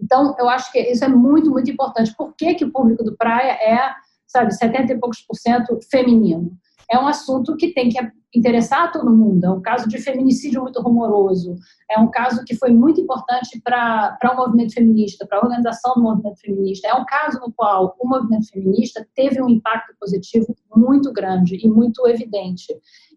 Então, 0.00 0.34
eu 0.38 0.48
acho 0.48 0.72
que 0.72 0.78
isso 0.80 1.04
é 1.04 1.08
muito, 1.08 1.50
muito 1.50 1.70
importante. 1.70 2.14
Por 2.16 2.34
que, 2.34 2.54
que 2.54 2.64
o 2.64 2.72
público 2.72 3.04
do 3.04 3.16
Praia 3.16 3.52
é, 3.52 3.94
sabe, 4.26 4.54
70 4.54 4.92
e 4.92 4.98
poucos 4.98 5.20
por 5.20 5.36
cento 5.36 5.78
feminino? 5.90 6.52
É 6.90 6.98
um 6.98 7.06
assunto 7.06 7.56
que 7.56 7.72
tem 7.72 7.90
que 7.90 7.98
interessar 8.34 8.92
todo 8.92 9.14
mundo. 9.14 9.44
É 9.44 9.50
um 9.50 9.60
caso 9.60 9.88
de 9.88 9.98
feminicídio 9.98 10.62
muito 10.62 10.80
rumoroso. 10.80 11.56
É 11.90 11.98
um 11.98 12.08
caso 12.08 12.44
que 12.44 12.54
foi 12.54 12.70
muito 12.70 13.00
importante 13.00 13.60
para 13.62 14.18
o 14.32 14.36
movimento 14.36 14.72
feminista, 14.72 15.26
para 15.26 15.38
a 15.38 15.42
organização 15.42 15.94
do 15.94 16.02
movimento 16.02 16.40
feminista. 16.40 16.88
É 16.88 16.94
um 16.94 17.04
caso 17.04 17.40
no 17.40 17.52
qual 17.52 17.96
o 17.98 18.08
movimento 18.08 18.48
feminista 18.48 19.06
teve 19.14 19.42
um 19.42 19.48
impacto 19.48 19.94
positivo 19.98 20.54
muito 20.74 21.12
grande 21.12 21.56
e 21.56 21.68
muito 21.68 22.06
evidente. 22.06 22.72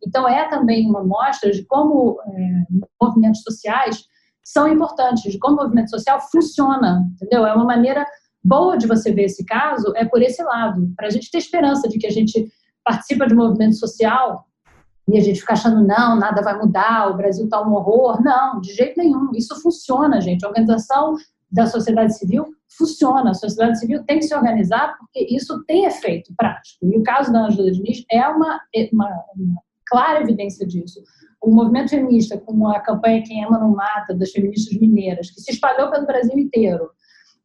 Então, 0.05 0.27
é 0.27 0.49
também 0.49 0.89
uma 0.89 1.03
mostra 1.03 1.51
de 1.51 1.63
como 1.65 2.19
é, 2.27 2.63
movimentos 3.01 3.41
sociais 3.43 4.05
são 4.43 4.67
importantes, 4.67 5.31
de 5.31 5.39
como 5.39 5.57
o 5.57 5.63
movimento 5.63 5.91
social 5.91 6.19
funciona, 6.19 7.07
entendeu? 7.13 7.45
É 7.45 7.53
uma 7.53 7.65
maneira 7.65 8.05
boa 8.43 8.77
de 8.77 8.87
você 8.87 9.13
ver 9.13 9.25
esse 9.25 9.45
caso, 9.45 9.93
é 9.95 10.03
por 10.03 10.21
esse 10.21 10.43
lado, 10.43 10.91
para 10.97 11.07
a 11.07 11.09
gente 11.09 11.31
ter 11.31 11.37
esperança 11.37 11.87
de 11.87 11.97
que 11.97 12.07
a 12.07 12.11
gente 12.11 12.51
participa 12.83 13.25
de 13.25 13.33
um 13.33 13.37
movimento 13.37 13.75
social 13.75 14.45
e 15.07 15.17
a 15.17 15.21
gente 15.21 15.41
fica 15.41 15.53
achando, 15.53 15.85
não, 15.85 16.15
nada 16.15 16.41
vai 16.41 16.57
mudar, 16.57 17.09
o 17.09 17.17
Brasil 17.17 17.45
está 17.45 17.61
um 17.61 17.73
horror. 17.73 18.23
Não, 18.23 18.61
de 18.61 18.73
jeito 18.73 18.97
nenhum. 18.97 19.31
Isso 19.35 19.59
funciona, 19.61 20.21
gente. 20.21 20.45
A 20.45 20.47
organização 20.47 21.15
da 21.51 21.67
sociedade 21.67 22.17
civil 22.17 22.45
funciona. 22.77 23.31
A 23.31 23.33
sociedade 23.33 23.79
civil 23.79 24.03
tem 24.05 24.19
que 24.19 24.25
se 24.25 24.35
organizar 24.35 24.97
porque 24.97 25.27
isso 25.29 25.61
tem 25.65 25.85
efeito 25.85 26.33
prático. 26.37 26.85
E 26.85 26.97
o 26.97 27.03
caso 27.03 27.33
da 27.33 27.45
Angela 27.45 27.71
Diniz 27.71 28.05
é 28.09 28.25
uma, 28.27 28.61
uma, 28.93 29.23
uma 29.35 29.61
clara 29.85 30.21
evidência 30.21 30.65
disso. 30.65 31.03
O 31.41 31.51
movimento 31.51 31.89
feminista, 31.89 32.37
como 32.37 32.69
a 32.69 32.79
campanha 32.79 33.23
Quem 33.23 33.43
Ama 33.43 33.59
Não 33.59 33.75
Mata, 33.75 34.15
das 34.15 34.31
feministas 34.31 34.79
mineiras, 34.79 35.29
que 35.29 35.41
se 35.41 35.51
espalhou 35.51 35.91
pelo 35.91 36.07
Brasil 36.07 36.39
inteiro 36.39 36.89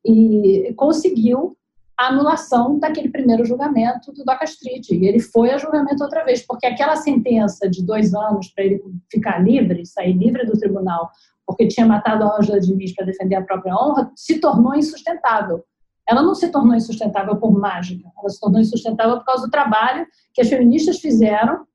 e 0.04 0.72
conseguiu 0.76 1.56
a 1.99 2.07
anulação 2.07 2.78
daquele 2.78 3.09
primeiro 3.09 3.44
julgamento 3.44 4.12
do 4.12 4.24
Doca 4.24 4.44
Street. 4.44 4.88
E 4.90 5.05
ele 5.05 5.18
foi 5.18 5.51
a 5.51 5.59
julgamento 5.59 6.05
outra 6.05 6.24
vez, 6.24 6.46
porque 6.46 6.66
aquela 6.66 6.94
sentença 6.94 7.68
de 7.68 7.84
dois 7.84 8.14
anos 8.14 8.49
para 8.55 8.64
ele 8.64 8.80
ficar 9.11 9.38
livre, 9.38 9.84
sair 9.84 10.12
livre 10.12 10.46
do 10.46 10.57
tribunal, 10.57 11.11
porque 11.44 11.66
tinha 11.66 11.84
matado 11.84 12.22
a 12.22 12.38
Ângela 12.38 12.61
Diniz 12.61 12.94
para 12.94 13.07
defender 13.07 13.34
a 13.34 13.42
própria 13.42 13.74
honra, 13.74 14.12
se 14.14 14.38
tornou 14.38 14.76
insustentável. 14.76 15.64
Ela 16.09 16.22
não 16.22 16.34
se 16.34 16.49
tornou 16.49 16.74
insustentável 16.74 17.36
por 17.36 17.51
mágica, 17.51 18.09
ela 18.16 18.28
se 18.28 18.40
tornou 18.40 18.61
insustentável 18.61 19.18
por 19.18 19.24
causa 19.24 19.46
do 19.46 19.51
trabalho 19.51 20.07
que 20.32 20.40
as 20.40 20.49
feministas 20.49 21.01
fizeram 21.01 21.66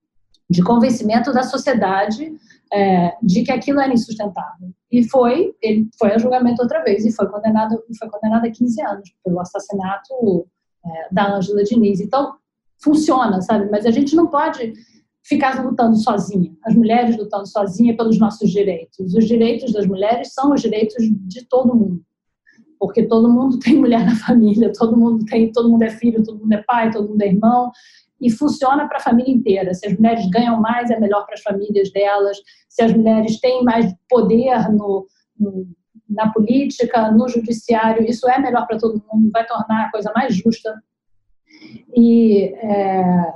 de 0.50 0.64
convencimento 0.64 1.34
da 1.34 1.44
sociedade 1.44 2.34
é, 2.72 3.16
de 3.22 3.44
que 3.44 3.52
aquilo 3.52 3.82
era 3.82 3.94
insustentável. 3.94 4.70
E 4.94 5.10
foi, 5.10 5.56
ele 5.60 5.90
foi 5.98 6.12
a 6.14 6.20
julgamento 6.20 6.62
outra 6.62 6.84
vez 6.84 7.04
e 7.04 7.12
foi 7.12 7.28
condenado, 7.28 7.84
foi 7.98 8.08
condenado 8.12 8.46
a 8.46 8.52
15 8.52 8.80
anos 8.84 9.12
pelo 9.26 9.40
assassinato 9.40 10.48
é, 10.86 11.08
da 11.12 11.36
Ângela 11.36 11.64
Diniz. 11.64 12.00
Então, 12.00 12.36
funciona, 12.78 13.42
sabe? 13.42 13.72
Mas 13.72 13.88
a 13.88 13.90
gente 13.90 14.16
não 14.16 14.28
pode 14.28 14.72
ficar 15.24 15.66
lutando 15.66 15.96
sozinha, 15.96 16.56
as 16.64 16.76
mulheres 16.76 17.18
lutando 17.18 17.48
sozinha 17.48 17.98
pelos 17.98 18.20
nossos 18.20 18.52
direitos. 18.52 19.16
Os 19.16 19.26
direitos 19.26 19.74
das 19.74 19.88
mulheres 19.88 20.32
são 20.32 20.54
os 20.54 20.62
direitos 20.62 20.98
de 21.02 21.44
todo 21.46 21.76
mundo. 21.76 22.04
Porque 22.78 23.02
todo 23.08 23.34
mundo 23.34 23.58
tem 23.66 23.76
mulher 23.76 24.06
na 24.06 24.16
família, 24.16 24.72
todo 24.78 24.96
mundo 24.96 25.26
tem, 25.26 25.52
todo 25.52 25.72
mundo 25.72 25.82
é 25.82 25.90
filho, 25.90 26.24
todo 26.24 26.38
mundo 26.38 26.54
é 26.54 26.62
pai, 26.62 26.92
todo 26.92 27.10
mundo 27.10 27.22
é 27.24 27.30
irmão, 27.30 27.72
e 28.24 28.32
funciona 28.32 28.88
para 28.88 28.98
a 28.98 29.02
família 29.02 29.34
inteira. 29.34 29.74
Se 29.74 29.86
as 29.86 29.98
mulheres 29.98 30.26
ganham 30.30 30.60
mais, 30.60 30.90
é 30.90 31.00
melhor 31.00 31.26
para 31.26 31.36
as 31.36 31.42
famílias 31.42 31.92
delas. 31.92 32.38
Se 32.70 32.82
as 32.82 32.94
mulheres 32.94 33.40
têm 33.40 33.64
mais 33.64 33.94
poder 34.10 34.72
no, 34.72 35.06
no, 35.38 35.68
na 36.10 36.32
política, 36.32 37.12
no 37.12 37.28
judiciário, 37.28 38.10
isso 38.10 38.30
é 38.30 38.40
melhor 38.40 38.66
para 38.66 38.78
todo 38.78 39.04
mundo, 39.12 39.30
vai 39.32 39.46
tornar 39.46 39.86
a 39.86 39.92
coisa 39.92 40.12
mais 40.16 40.36
justa. 40.36 40.74
E 41.96 42.54
é, 42.56 43.34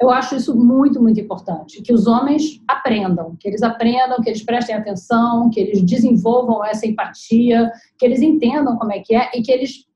eu 0.00 0.10
acho 0.10 0.36
isso 0.36 0.56
muito, 0.56 1.00
muito 1.00 1.20
importante. 1.20 1.80
Que 1.82 1.92
os 1.92 2.06
homens 2.06 2.60
aprendam, 2.66 3.36
que 3.38 3.48
eles 3.48 3.62
aprendam, 3.62 4.20
que 4.20 4.28
eles 4.28 4.42
prestem 4.42 4.74
atenção, 4.74 5.50
que 5.50 5.60
eles 5.60 5.82
desenvolvam 5.82 6.64
essa 6.64 6.86
empatia, 6.86 7.70
que 7.98 8.04
eles 8.04 8.20
entendam 8.20 8.76
como 8.76 8.92
é 8.92 9.00
que 9.00 9.14
é 9.14 9.30
e 9.34 9.42
que 9.42 9.52
eles 9.52 9.86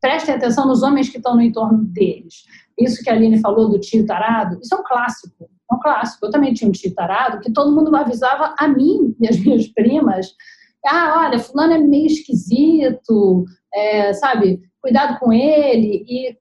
prestem 0.00 0.34
atenção 0.34 0.66
nos 0.66 0.82
homens 0.82 1.08
que 1.08 1.18
estão 1.18 1.34
no 1.34 1.42
entorno 1.42 1.84
deles. 1.84 2.44
Isso 2.78 3.02
que 3.02 3.10
a 3.10 3.12
Aline 3.12 3.40
falou 3.40 3.68
do 3.68 3.78
tio 3.78 4.06
tarado, 4.06 4.58
isso 4.62 4.74
é 4.74 4.78
um 4.78 4.82
clássico. 4.82 5.50
É 5.70 5.74
um 5.74 5.78
clássico. 5.78 6.26
Eu 6.26 6.30
também 6.30 6.54
tinha 6.54 6.68
um 6.68 6.72
tio 6.72 6.94
tarado 6.94 7.40
que 7.40 7.52
todo 7.52 7.74
mundo 7.74 7.94
avisava 7.94 8.54
a 8.58 8.66
mim 8.66 9.14
e 9.20 9.28
as 9.28 9.38
minhas 9.44 9.66
primas. 9.68 10.34
Ah, 10.86 11.26
olha, 11.26 11.38
fulano 11.38 11.74
é 11.74 11.78
meio 11.78 12.06
esquisito, 12.06 13.44
é, 13.72 14.12
sabe? 14.14 14.62
Cuidado 14.80 15.18
com 15.18 15.32
ele. 15.32 16.04
E 16.08 16.38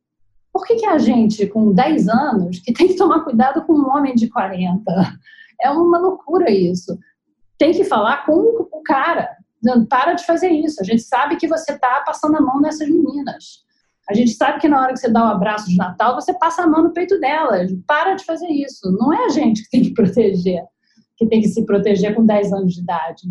por 0.54 0.66
que, 0.66 0.76
que 0.76 0.86
a 0.86 0.98
gente, 0.98 1.46
com 1.48 1.74
10 1.74 2.08
anos, 2.08 2.60
que 2.60 2.74
tem 2.74 2.88
que 2.88 2.96
tomar 2.96 3.24
cuidado 3.24 3.64
com 3.66 3.74
um 3.74 3.90
homem 3.90 4.16
de 4.16 4.30
40? 4.30 4.82
É 5.62 5.70
uma 5.70 5.98
loucura 6.00 6.50
isso. 6.50 6.98
Tem 7.58 7.74
que 7.74 7.84
falar 7.84 8.26
com 8.26 8.68
o 8.72 8.82
cara. 8.84 9.30
Não, 9.64 9.86
para 9.86 10.14
de 10.14 10.26
fazer 10.26 10.50
isso. 10.50 10.82
A 10.82 10.84
gente 10.84 11.02
sabe 11.02 11.36
que 11.36 11.48
você 11.48 11.74
está 11.74 12.02
passando 12.06 12.38
a 12.38 12.42
mão 12.42 12.62
nessas 12.62 12.88
meninas. 12.88 13.64
A 14.10 14.14
gente 14.14 14.32
sabe 14.32 14.60
que 14.60 14.68
na 14.68 14.82
hora 14.82 14.94
que 14.94 15.00
você 15.00 15.10
dá 15.10 15.24
um 15.24 15.28
abraço 15.28 15.70
de 15.70 15.78
Natal, 15.78 16.16
você 16.16 16.34
passa 16.34 16.64
a 16.64 16.68
mão 16.68 16.84
no 16.84 16.94
peito 16.94 17.20
delas. 17.20 17.72
Para 17.86 18.16
de 18.16 18.26
fazer 18.26 18.48
isso. 18.48 18.92
Não 18.98 19.14
é 19.14 19.26
a 19.26 19.30
gente 19.30 19.64
que 19.64 19.70
tem 19.70 19.84
que 19.84 19.94
proteger, 19.94 20.64
que 21.16 21.28
tem 21.28 21.42
que 21.42 21.48
se 21.48 21.64
proteger 21.66 22.16
com 22.16 22.26
10 22.26 22.54
anos 22.54 22.74
de 22.74 22.82
idade. 22.82 23.22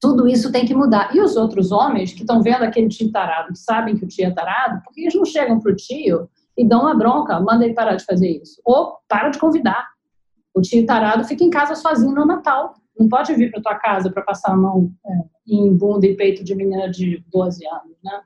Tudo 0.00 0.28
isso 0.28 0.52
tem 0.52 0.64
que 0.64 0.74
mudar. 0.74 1.14
E 1.14 1.20
os 1.20 1.36
outros 1.36 1.72
homens 1.72 2.12
que 2.12 2.20
estão 2.20 2.40
vendo 2.40 2.62
aquele 2.62 2.88
tio 2.88 3.10
tarado, 3.10 3.52
que 3.52 3.58
sabem 3.58 3.96
que 3.96 4.04
o 4.04 4.08
tio 4.08 4.26
é 4.26 4.30
tarado, 4.30 4.82
por 4.84 4.92
que 4.92 5.00
eles 5.00 5.14
não 5.14 5.24
chegam 5.24 5.58
para 5.58 5.72
o 5.72 5.76
tio 5.76 6.28
e 6.56 6.66
dão 6.66 6.82
uma 6.82 6.94
bronca, 6.94 7.40
manda 7.40 7.64
ele 7.64 7.74
parar 7.74 7.96
de 7.96 8.04
fazer 8.04 8.28
isso? 8.28 8.60
Ou 8.64 8.98
para 9.08 9.30
de 9.30 9.38
convidar. 9.38 9.88
O 10.54 10.60
tio 10.60 10.86
tarado 10.86 11.24
fica 11.24 11.42
em 11.42 11.50
casa 11.50 11.74
sozinho 11.74 12.14
no 12.14 12.26
Natal. 12.26 12.74
Não 12.98 13.08
pode 13.08 13.34
vir 13.34 13.50
para 13.50 13.62
tua 13.62 13.74
casa 13.74 14.10
para 14.10 14.22
passar 14.22 14.52
a 14.52 14.56
mão 14.56 14.90
é, 15.04 15.35
em 15.46 15.74
bunda 15.76 16.06
e 16.06 16.14
peito 16.16 16.42
de 16.42 16.54
menina 16.54 16.90
de 16.90 17.22
12 17.30 17.66
anos, 17.66 17.96
né? 18.04 18.20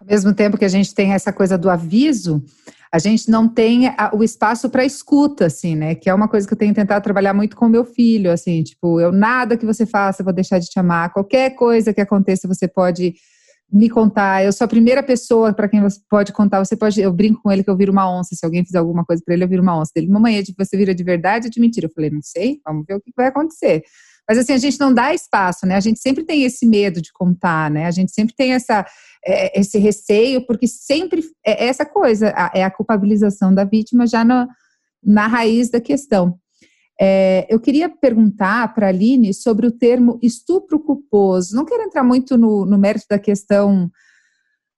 Ao 0.00 0.06
mesmo 0.06 0.34
tempo 0.34 0.58
que 0.58 0.64
a 0.64 0.68
gente 0.68 0.94
tem 0.94 1.12
essa 1.12 1.32
coisa 1.32 1.56
do 1.56 1.70
aviso, 1.70 2.44
a 2.92 2.98
gente 2.98 3.30
não 3.30 3.48
tem 3.48 3.84
o 4.12 4.22
espaço 4.22 4.68
para 4.68 4.84
escuta, 4.84 5.46
assim, 5.46 5.74
né? 5.74 5.94
Que 5.94 6.08
é 6.08 6.14
uma 6.14 6.28
coisa 6.28 6.46
que 6.46 6.52
eu 6.52 6.58
tenho 6.58 6.74
tentado 6.74 7.02
trabalhar 7.02 7.34
muito 7.34 7.56
com 7.56 7.68
meu 7.68 7.84
filho, 7.84 8.30
assim, 8.30 8.62
tipo, 8.62 9.00
eu 9.00 9.10
nada 9.10 9.56
que 9.56 9.66
você 9.66 9.86
faça, 9.86 10.20
eu 10.20 10.24
vou 10.24 10.34
deixar 10.34 10.58
de 10.58 10.66
te 10.66 10.78
amar. 10.78 11.12
Qualquer 11.12 11.50
coisa 11.50 11.92
que 11.92 12.00
aconteça, 12.00 12.46
você 12.46 12.68
pode 12.68 13.14
me 13.72 13.90
contar. 13.90 14.44
Eu 14.44 14.52
sou 14.52 14.64
a 14.64 14.68
primeira 14.68 15.02
pessoa 15.02 15.52
para 15.52 15.68
quem 15.68 15.80
você 15.80 16.00
pode 16.08 16.32
contar. 16.32 16.64
Você 16.64 16.76
pode, 16.76 17.00
eu 17.00 17.12
brinco 17.12 17.42
com 17.42 17.50
ele 17.50 17.64
que 17.64 17.70
eu 17.70 17.76
viro 17.76 17.92
uma 17.92 18.08
onça. 18.08 18.34
Se 18.34 18.44
alguém 18.44 18.64
fizer 18.64 18.78
alguma 18.78 19.04
coisa 19.04 19.22
para 19.24 19.34
ele, 19.34 19.44
eu 19.44 19.48
viro 19.48 19.62
uma 19.62 19.78
onça. 19.78 19.92
Ele, 19.96 20.08
mamãe, 20.08 20.38
é 20.38 20.42
você 20.56 20.76
vira 20.76 20.94
de 20.94 21.02
verdade 21.02 21.46
ou 21.46 21.50
de 21.50 21.60
mentira? 21.60 21.86
Eu 21.86 21.92
falei, 21.92 22.10
não 22.10 22.22
sei. 22.22 22.60
Vamos 22.64 22.84
ver 22.86 22.94
o 22.94 23.00
que 23.00 23.12
vai 23.16 23.26
acontecer. 23.26 23.82
Mas 24.28 24.38
assim, 24.38 24.52
a 24.52 24.58
gente 24.58 24.80
não 24.80 24.92
dá 24.92 25.14
espaço, 25.14 25.66
né? 25.66 25.76
A 25.76 25.80
gente 25.80 26.00
sempre 26.00 26.24
tem 26.24 26.42
esse 26.42 26.66
medo 26.66 27.00
de 27.00 27.12
contar, 27.12 27.70
né? 27.70 27.86
A 27.86 27.90
gente 27.90 28.12
sempre 28.12 28.34
tem 28.34 28.52
essa, 28.52 28.84
é, 29.24 29.58
esse 29.58 29.78
receio, 29.78 30.44
porque 30.46 30.66
sempre 30.66 31.22
é 31.44 31.66
essa 31.66 31.84
coisa, 31.84 32.28
é 32.54 32.64
a 32.64 32.70
culpabilização 32.70 33.54
da 33.54 33.64
vítima 33.64 34.06
já 34.06 34.24
na, 34.24 34.48
na 35.02 35.26
raiz 35.26 35.70
da 35.70 35.80
questão. 35.80 36.38
É, 36.98 37.46
eu 37.48 37.60
queria 37.60 37.88
perguntar 37.88 38.72
para 38.74 38.86
a 38.86 38.88
Aline 38.88 39.32
sobre 39.34 39.66
o 39.66 39.72
termo 39.72 40.18
estupro 40.22 40.80
culposo. 40.80 41.54
Não 41.54 41.64
quero 41.64 41.82
entrar 41.82 42.02
muito 42.02 42.38
no, 42.38 42.64
no 42.64 42.78
mérito 42.78 43.06
da 43.08 43.18
questão 43.18 43.90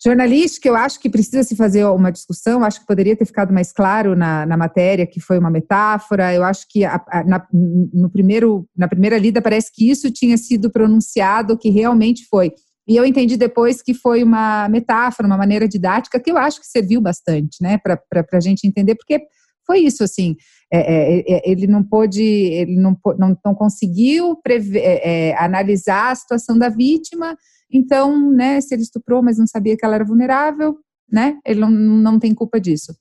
Jornalística, 0.04 0.68
eu 0.68 0.76
acho 0.76 1.00
que 1.00 1.10
precisa 1.10 1.42
se 1.42 1.56
fazer 1.56 1.84
uma 1.86 2.12
discussão, 2.12 2.62
acho 2.62 2.80
que 2.80 2.86
poderia 2.86 3.16
ter 3.16 3.24
ficado 3.24 3.52
mais 3.52 3.72
claro 3.72 4.14
na, 4.14 4.46
na 4.46 4.56
matéria 4.56 5.06
que 5.06 5.18
foi 5.18 5.38
uma 5.38 5.50
metáfora. 5.50 6.32
Eu 6.32 6.44
acho 6.44 6.66
que 6.68 6.84
a, 6.84 7.04
a, 7.08 7.24
na, 7.24 7.46
no 7.52 8.08
primeiro, 8.08 8.68
na 8.76 8.86
primeira 8.86 9.18
lida 9.18 9.42
parece 9.42 9.72
que 9.74 9.90
isso 9.90 10.10
tinha 10.10 10.36
sido 10.36 10.70
pronunciado, 10.70 11.58
que 11.58 11.68
realmente 11.68 12.26
foi. 12.30 12.52
E 12.86 12.96
eu 12.96 13.04
entendi 13.04 13.36
depois 13.36 13.82
que 13.82 13.92
foi 13.92 14.22
uma 14.22 14.68
metáfora, 14.68 15.26
uma 15.26 15.36
maneira 15.36 15.68
didática, 15.68 16.20
que 16.20 16.30
eu 16.30 16.38
acho 16.38 16.60
que 16.60 16.66
serviu 16.66 17.00
bastante, 17.00 17.60
né, 17.60 17.76
para 17.78 18.00
a 18.32 18.40
gente 18.40 18.66
entender, 18.66 18.94
porque 18.94 19.20
foi 19.68 19.80
isso, 19.80 20.02
assim, 20.02 20.34
é, 20.72 20.78
é, 20.78 21.24
é, 21.28 21.50
ele 21.50 21.66
não 21.66 21.84
pôde, 21.84 22.22
ele 22.22 22.76
não, 22.76 22.98
não, 23.18 23.38
não 23.44 23.54
conseguiu 23.54 24.34
prever, 24.36 24.80
é, 24.80 25.28
é, 25.28 25.38
analisar 25.38 26.10
a 26.10 26.14
situação 26.14 26.58
da 26.58 26.70
vítima, 26.70 27.36
então, 27.70 28.30
né, 28.32 28.62
se 28.62 28.74
ele 28.74 28.82
estuprou, 28.82 29.22
mas 29.22 29.36
não 29.36 29.46
sabia 29.46 29.76
que 29.76 29.84
ela 29.84 29.96
era 29.96 30.04
vulnerável, 30.04 30.78
né, 31.12 31.36
ele 31.44 31.60
não, 31.60 31.70
não 31.70 32.18
tem 32.18 32.34
culpa 32.34 32.58
disso. 32.58 32.94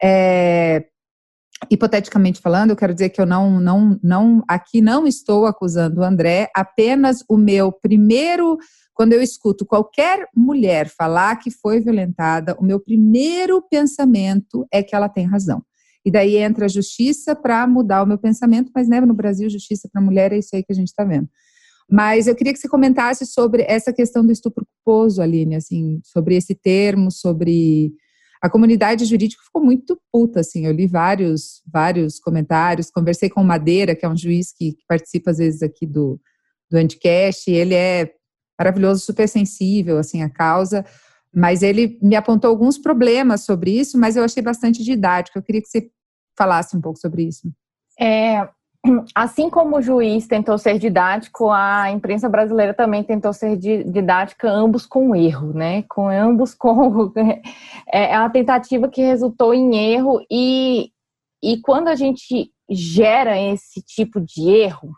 É, 0.00 0.84
hipoteticamente 1.68 2.40
falando, 2.40 2.70
eu 2.70 2.76
quero 2.76 2.94
dizer 2.94 3.08
que 3.08 3.20
eu 3.20 3.26
não, 3.26 3.58
não, 3.58 3.98
não, 4.00 4.44
aqui 4.46 4.80
não 4.80 5.08
estou 5.08 5.46
acusando 5.46 6.00
o 6.00 6.04
André, 6.04 6.48
apenas 6.54 7.24
o 7.28 7.36
meu 7.36 7.72
primeiro, 7.72 8.58
quando 8.94 9.12
eu 9.12 9.20
escuto 9.20 9.66
qualquer 9.66 10.28
mulher 10.36 10.88
falar 10.88 11.34
que 11.36 11.50
foi 11.50 11.80
violentada, 11.80 12.54
o 12.60 12.64
meu 12.64 12.78
primeiro 12.78 13.60
pensamento 13.68 14.66
é 14.70 14.84
que 14.84 14.94
ela 14.94 15.08
tem 15.08 15.26
razão. 15.26 15.62
E 16.06 16.10
daí 16.10 16.36
entra 16.36 16.66
a 16.66 16.68
justiça 16.68 17.34
para 17.34 17.66
mudar 17.66 18.04
o 18.04 18.06
meu 18.06 18.16
pensamento, 18.16 18.70
mas 18.72 18.88
né, 18.88 19.00
no 19.00 19.12
Brasil, 19.12 19.50
justiça 19.50 19.88
para 19.92 20.00
mulher 20.00 20.32
é 20.32 20.38
isso 20.38 20.54
aí 20.54 20.62
que 20.62 20.72
a 20.72 20.74
gente 20.74 20.86
está 20.86 21.02
vendo. 21.02 21.28
Mas 21.90 22.28
eu 22.28 22.34
queria 22.36 22.52
que 22.52 22.60
você 22.60 22.68
comentasse 22.68 23.26
sobre 23.26 23.64
essa 23.66 23.92
questão 23.92 24.24
do 24.24 24.30
estupro 24.30 24.64
culposo, 24.64 25.20
Aline, 25.20 25.56
assim, 25.56 26.00
sobre 26.04 26.36
esse 26.36 26.54
termo, 26.54 27.10
sobre 27.10 27.92
a 28.40 28.48
comunidade 28.48 29.04
jurídica 29.04 29.42
ficou 29.42 29.64
muito 29.64 30.00
puta, 30.12 30.38
assim. 30.38 30.64
Eu 30.64 30.72
li 30.72 30.86
vários, 30.86 31.60
vários 31.66 32.20
comentários, 32.20 32.88
conversei 32.88 33.28
com 33.28 33.40
o 33.40 33.44
Madeira, 33.44 33.96
que 33.96 34.06
é 34.06 34.08
um 34.08 34.16
juiz 34.16 34.52
que, 34.52 34.76
participa 34.88 35.32
às 35.32 35.38
vezes 35.38 35.60
aqui 35.60 35.84
do, 35.84 36.20
do 36.70 36.76
Anticast, 36.76 37.50
ele 37.50 37.74
é 37.74 38.12
maravilhoso, 38.56 39.04
super 39.04 39.28
sensível, 39.28 39.98
assim, 39.98 40.22
à 40.22 40.30
causa, 40.30 40.84
mas 41.34 41.62
ele 41.62 41.98
me 42.00 42.14
apontou 42.16 42.48
alguns 42.48 42.78
problemas 42.78 43.42
sobre 43.42 43.72
isso, 43.72 43.98
mas 43.98 44.16
eu 44.16 44.24
achei 44.24 44.42
bastante 44.42 44.82
didático. 44.82 45.38
Eu 45.38 45.42
queria 45.42 45.60
que 45.60 45.68
você 45.68 45.90
falasse 46.36 46.76
um 46.76 46.80
pouco 46.80 46.98
sobre 46.98 47.24
isso. 47.24 47.50
É, 47.98 48.48
assim 49.14 49.48
como 49.50 49.76
o 49.76 49.82
juiz 49.82 50.26
tentou 50.26 50.58
ser 50.58 50.78
didático, 50.78 51.50
a 51.50 51.90
imprensa 51.90 52.28
brasileira 52.28 52.74
também 52.74 53.02
tentou 53.02 53.32
ser 53.32 53.56
didática, 53.56 54.50
ambos 54.50 54.86
com 54.86 55.14
erro, 55.14 55.52
né? 55.52 55.82
Com 55.82 56.08
ambos 56.08 56.54
com 56.54 57.12
é, 57.92 58.12
é 58.12 58.18
uma 58.18 58.30
tentativa 58.30 58.88
que 58.88 59.02
resultou 59.02 59.54
em 59.54 59.76
erro 59.76 60.20
e 60.30 60.90
e 61.42 61.60
quando 61.60 61.88
a 61.88 61.94
gente 61.94 62.50
gera 62.68 63.38
esse 63.38 63.80
tipo 63.82 64.20
de 64.20 64.48
erro, 64.48 64.90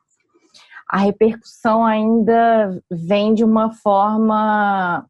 a 0.89 0.99
repercussão 0.99 1.84
ainda 1.84 2.80
vem 2.91 3.34
de 3.34 3.45
uma 3.45 3.72
forma 3.72 5.07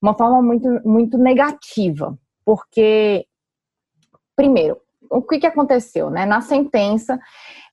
uma 0.00 0.14
forma 0.14 0.40
muito 0.42 0.68
muito 0.84 1.18
negativa, 1.18 2.18
porque 2.44 3.26
primeiro 4.34 4.78
o 5.10 5.20
que, 5.20 5.40
que 5.40 5.46
aconteceu, 5.46 6.08
né? 6.08 6.24
Na 6.24 6.40
sentença, 6.40 7.18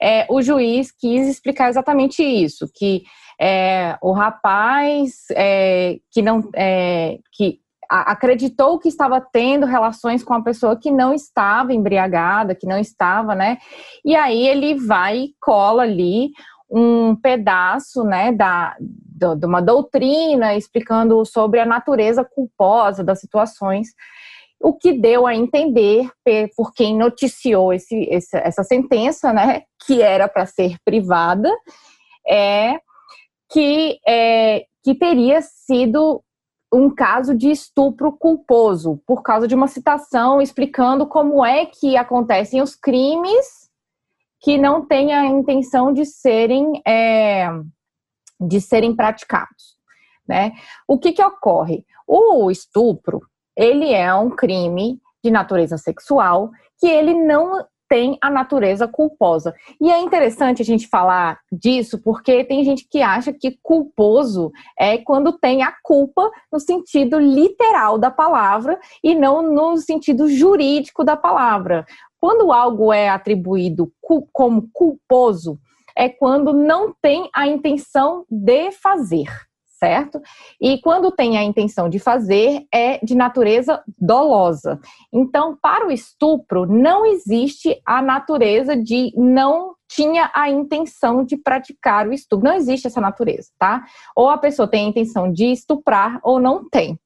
é, 0.02 0.26
o 0.30 0.42
juiz 0.42 0.92
quis 0.92 1.28
explicar 1.28 1.70
exatamente 1.70 2.24
isso, 2.24 2.70
que 2.74 3.04
é, 3.40 3.96
o 4.02 4.12
rapaz 4.12 5.26
é, 5.32 5.98
que 6.12 6.22
não 6.22 6.50
é, 6.56 7.20
que 7.32 7.60
acreditou 7.90 8.80
que 8.80 8.90
estava 8.90 9.22
tendo 9.22 9.66
relações 9.66 10.22
com 10.22 10.34
a 10.34 10.44
pessoa 10.44 10.76
que 10.76 10.92
não 10.92 11.14
estava 11.14 11.74
embriagada, 11.74 12.54
que 12.54 12.68
não 12.68 12.78
estava, 12.78 13.34
né? 13.34 13.60
E 14.04 14.14
aí 14.16 14.46
ele 14.46 14.76
vai 14.76 15.18
e 15.18 15.34
cola 15.40 15.84
ali 15.84 16.32
um 16.70 17.16
pedaço, 17.16 18.04
né, 18.04 18.34
da, 18.34 18.76
de 18.78 19.46
uma 19.46 19.62
doutrina 19.62 20.54
explicando 20.54 21.24
sobre 21.26 21.62
a 21.62 21.66
natureza 21.66 22.26
culposa 22.26 23.06
das 23.06 23.22
situações 23.22 23.94
o 24.60 24.74
que 24.74 24.94
deu 24.94 25.28
a 25.28 25.36
entender 25.36 26.10
por 26.56 26.74
quem 26.74 26.98
noticiou 26.98 27.72
esse, 27.72 28.08
essa 28.12 28.64
sentença, 28.64 29.32
né, 29.32 29.64
que 29.86 30.02
era 30.02 30.28
para 30.28 30.46
ser 30.46 30.78
privada, 30.84 31.52
é 32.28 32.80
que, 33.50 34.00
é 34.06 34.66
que 34.84 34.96
teria 34.96 35.42
sido 35.42 36.22
um 36.74 36.94
caso 36.94 37.34
de 37.36 37.50
estupro 37.50 38.12
culposo, 38.12 39.02
por 39.06 39.22
causa 39.22 39.48
de 39.48 39.56
uma 39.56 39.68
citação 39.68 40.42
explicando 40.42 41.08
como 41.08 41.46
é 41.46 41.66
que 41.66 41.96
acontecem 41.96 42.62
os 42.62 42.76
crimes 42.76 43.68
que 44.42 44.58
não 44.58 44.86
têm 44.86 45.14
a 45.14 45.26
intenção 45.26 45.94
de 45.94 46.06
serem, 46.06 46.82
é, 46.86 47.48
de 48.40 48.60
serem 48.60 48.96
praticados. 48.96 49.78
Né? 50.28 50.52
O 50.88 51.00
que, 51.00 51.14
que 51.14 51.24
ocorre? 51.24 51.86
O 52.06 52.52
estupro 52.52 53.22
ele 53.58 53.92
é 53.92 54.14
um 54.14 54.30
crime 54.30 55.02
de 55.24 55.32
natureza 55.32 55.78
sexual 55.78 56.52
que 56.80 56.88
ele 56.88 57.14
não 57.14 57.66
tem 57.90 58.18
a 58.22 58.30
natureza 58.30 58.88
culposa. 58.88 59.56
E 59.80 59.90
é 59.90 60.00
interessante 60.00 60.62
a 60.62 60.66
gente 60.66 60.88
falar 60.88 61.40
disso 61.52 61.98
porque 62.04 62.44
tem 62.44 62.64
gente 62.64 62.86
que 62.90 63.02
acha 63.02 63.32
que 63.34 63.58
culposo 63.64 64.52
é 64.78 64.98
quando 64.98 65.38
tem 65.38 65.64
a 65.64 65.74
culpa 65.82 66.30
no 66.52 66.60
sentido 66.60 67.18
literal 67.18 67.98
da 67.98 68.12
palavra 68.12 68.78
e 69.04 69.16
não 69.16 69.42
no 69.42 69.78
sentido 69.78 70.28
jurídico 70.28 71.04
da 71.04 71.16
palavra. 71.16 71.86
Quando 72.20 72.52
algo 72.52 72.92
é 72.92 73.10
atribuído 73.10 73.92
como 74.34 74.70
culposo, 74.74 75.60
é 75.96 76.10
quando 76.10 76.54
não 76.54 76.94
tem 77.02 77.30
a 77.34 77.48
intenção 77.48 78.26
de 78.30 78.72
fazer 78.72 79.47
certo? 79.80 80.20
E 80.60 80.80
quando 80.82 81.12
tem 81.12 81.38
a 81.38 81.44
intenção 81.44 81.88
de 81.88 82.00
fazer, 82.00 82.66
é 82.74 83.04
de 83.04 83.16
natureza 83.16 83.82
dolosa. 83.98 84.80
Então, 85.14 85.58
para 85.62 85.88
o 85.88 85.92
estupro, 85.92 86.66
não 86.66 87.06
existe 87.06 87.80
a 87.86 88.02
natureza 88.02 88.76
de 88.76 89.14
não 89.16 89.76
tinha 89.90 90.30
a 90.34 90.50
intenção 90.50 91.24
de 91.24 91.38
praticar 91.38 92.08
o 92.08 92.14
estupro. 92.14 92.50
Não 92.50 92.56
existe 92.56 92.88
essa 92.88 93.00
natureza, 93.00 93.50
tá? 93.58 93.86
Ou 94.16 94.30
a 94.30 94.38
pessoa 94.38 94.68
tem 94.68 94.86
a 94.86 94.90
intenção 94.90 95.32
de 95.32 95.46
estuprar 95.46 96.20
ou 96.24 96.40
não 96.40 96.68
tem, 96.70 97.00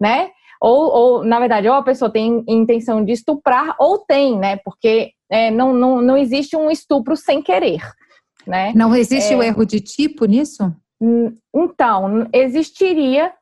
né? 0.00 0.30
Ou, 0.60 0.90
ou 0.90 1.24
na 1.24 1.38
verdade, 1.38 1.68
ou 1.68 1.74
a 1.74 1.82
pessoa 1.82 2.10
tem 2.10 2.44
intenção 2.46 3.04
de 3.04 3.12
estuprar 3.12 3.74
ou 3.78 3.98
tem, 3.98 4.38
né? 4.38 4.56
Porque 4.56 5.12
é, 5.30 5.50
não, 5.50 5.72
não, 5.72 6.00
não 6.00 6.16
existe 6.16 6.56
um 6.56 6.70
estupro 6.70 7.16
sem 7.16 7.42
querer. 7.42 7.80
Né? 8.46 8.72
Não 8.74 8.94
existe 8.94 9.32
é... 9.34 9.36
o 9.36 9.42
erro 9.42 9.64
de 9.64 9.80
tipo 9.80 10.24
nisso? 10.24 10.74
Então, 11.54 12.28
existiria, 12.32 13.32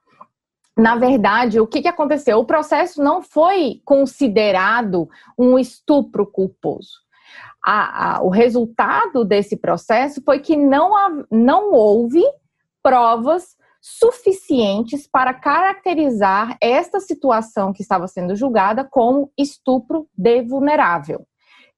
na 0.76 0.96
verdade, 0.96 1.58
o 1.58 1.66
que, 1.66 1.82
que 1.82 1.88
aconteceu? 1.88 2.38
O 2.38 2.44
processo 2.44 3.02
não 3.02 3.22
foi 3.22 3.80
considerado 3.84 5.08
um 5.38 5.58
estupro 5.58 6.26
culposo. 6.26 7.04
A, 7.64 8.18
a, 8.18 8.22
o 8.22 8.28
resultado 8.28 9.24
desse 9.24 9.56
processo 9.56 10.22
foi 10.22 10.38
que 10.38 10.56
não, 10.56 11.24
não 11.30 11.72
houve 11.72 12.22
provas 12.82 13.56
suficientes 13.80 15.06
para 15.06 15.32
caracterizar 15.32 16.56
esta 16.60 17.00
situação 17.00 17.72
que 17.72 17.82
estava 17.82 18.06
sendo 18.06 18.34
julgada 18.34 18.84
como 18.84 19.32
estupro 19.38 20.08
de 20.16 20.42
vulnerável, 20.42 21.26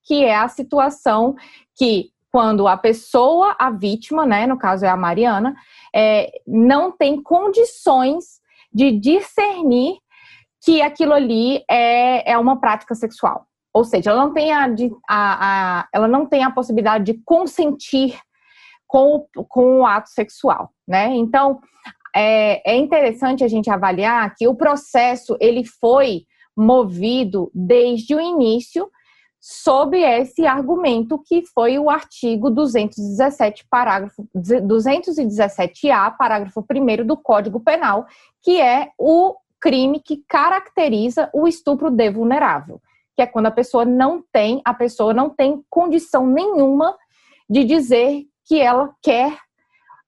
que 0.02 0.24
é 0.24 0.34
a 0.34 0.48
situação 0.48 1.36
que 1.76 2.10
quando 2.30 2.68
a 2.68 2.76
pessoa, 2.76 3.56
a 3.58 3.70
vítima, 3.70 4.26
né, 4.26 4.46
no 4.46 4.58
caso 4.58 4.84
é 4.84 4.88
a 4.88 4.96
Mariana, 4.96 5.54
é, 5.94 6.30
não 6.46 6.90
tem 6.92 7.22
condições 7.22 8.40
de 8.72 8.92
discernir 8.92 9.96
que 10.62 10.82
aquilo 10.82 11.12
ali 11.12 11.64
é, 11.70 12.32
é 12.32 12.38
uma 12.38 12.60
prática 12.60 12.94
sexual. 12.94 13.46
Ou 13.72 13.84
seja, 13.84 14.10
ela 14.10 14.24
não 14.26 14.34
tem 14.34 14.52
a, 14.52 14.66
a, 15.08 15.78
a, 15.78 15.88
ela 15.92 16.08
não 16.08 16.26
tem 16.26 16.42
a 16.42 16.50
possibilidade 16.50 17.04
de 17.04 17.20
consentir 17.24 18.18
com 18.86 19.26
com 19.48 19.80
o 19.80 19.86
ato 19.86 20.08
sexual, 20.08 20.70
né? 20.86 21.14
Então, 21.14 21.60
é, 22.14 22.72
é 22.72 22.76
interessante 22.76 23.44
a 23.44 23.48
gente 23.48 23.70
avaliar 23.70 24.34
que 24.34 24.48
o 24.48 24.54
processo 24.54 25.36
ele 25.40 25.64
foi 25.64 26.24
movido 26.56 27.50
desde 27.54 28.14
o 28.14 28.20
início 28.20 28.90
sob 29.40 29.96
esse 29.96 30.46
argumento 30.46 31.18
que 31.24 31.44
foi 31.54 31.78
o 31.78 31.88
artigo 31.88 32.50
217, 32.50 33.66
parágrafo 33.70 34.28
217A, 34.34 36.16
parágrafo 36.16 36.64
1 36.68 37.06
do 37.06 37.16
Código 37.16 37.60
Penal, 37.60 38.06
que 38.42 38.60
é 38.60 38.90
o 38.98 39.36
crime 39.60 40.00
que 40.00 40.24
caracteriza 40.28 41.30
o 41.32 41.46
estupro 41.46 41.90
de 41.90 42.10
vulnerável, 42.10 42.80
que 43.14 43.22
é 43.22 43.26
quando 43.26 43.46
a 43.46 43.52
pessoa 43.52 43.84
não 43.84 44.22
tem, 44.32 44.60
a 44.64 44.74
pessoa 44.74 45.14
não 45.14 45.30
tem 45.30 45.62
condição 45.70 46.26
nenhuma 46.26 46.96
de 47.48 47.64
dizer 47.64 48.24
que 48.44 48.60
ela 48.60 48.92
quer 49.02 49.36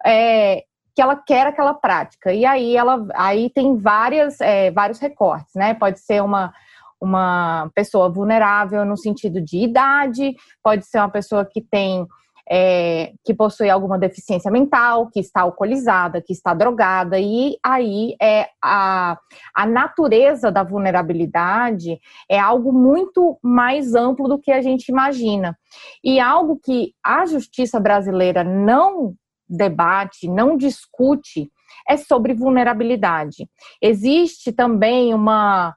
é, 0.05 0.65
que 0.95 1.03
ela 1.03 1.17
quer 1.17 1.47
aquela 1.47 1.75
prática. 1.75 2.33
E 2.33 2.45
aí 2.45 2.77
ela 2.77 3.07
aí 3.15 3.51
tem 3.51 3.77
várias, 3.77 4.41
é, 4.41 4.71
vários 4.71 4.99
recortes, 4.99 5.55
né? 5.55 5.75
Pode 5.75 6.01
ser 6.01 6.23
uma 6.23 6.53
uma 7.01 7.71
pessoa 7.75 8.09
vulnerável 8.09 8.85
no 8.85 8.97
sentido 8.97 9.41
de 9.41 9.59
idade, 9.59 10.35
pode 10.63 10.87
ser 10.87 10.99
uma 10.99 11.09
pessoa 11.09 11.45
que 11.45 11.61
tem 11.61 12.07
é, 12.53 13.13
que 13.25 13.33
possui 13.33 13.71
alguma 13.71 13.97
deficiência 13.97 14.51
mental, 14.51 15.09
que 15.09 15.21
está 15.21 15.43
alcoolizada, 15.43 16.21
que 16.21 16.33
está 16.33 16.53
drogada, 16.53 17.17
e 17.21 17.57
aí 17.65 18.17
é 18.21 18.49
a, 18.61 19.17
a 19.55 19.67
natureza 19.67 20.51
da 20.51 20.65
vulnerabilidade 20.65 22.01
é 22.29 22.41
algo 22.41 22.73
muito 22.73 23.39
mais 23.41 23.95
amplo 23.95 24.27
do 24.27 24.39
que 24.39 24.51
a 24.51 24.61
gente 24.61 24.89
imagina. 24.89 25.57
E 26.03 26.19
algo 26.19 26.59
que 26.61 26.93
a 27.05 27.25
justiça 27.25 27.79
brasileira 27.79 28.43
não 28.43 29.15
debate, 29.49 30.29
não 30.29 30.57
discute, 30.57 31.51
é 31.89 31.97
sobre 31.97 32.35
vulnerabilidade. 32.35 33.49
Existe 33.81 34.53
também 34.53 35.15
uma 35.15 35.75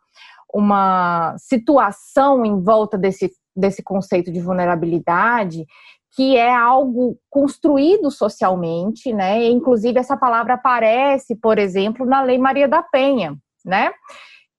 uma 0.53 1.35
situação 1.37 2.45
em 2.45 2.61
volta 2.61 2.97
desse, 2.97 3.31
desse 3.55 3.81
conceito 3.81 4.31
de 4.31 4.39
vulnerabilidade 4.39 5.65
que 6.15 6.37
é 6.37 6.53
algo 6.53 7.17
construído 7.27 8.11
socialmente, 8.11 9.11
né? 9.11 9.47
Inclusive 9.47 9.99
essa 9.99 10.15
palavra 10.15 10.53
aparece, 10.53 11.35
por 11.35 11.57
exemplo, 11.57 12.05
na 12.05 12.21
Lei 12.21 12.37
Maria 12.37 12.67
da 12.67 12.83
Penha, 12.83 13.35
né? 13.65 13.91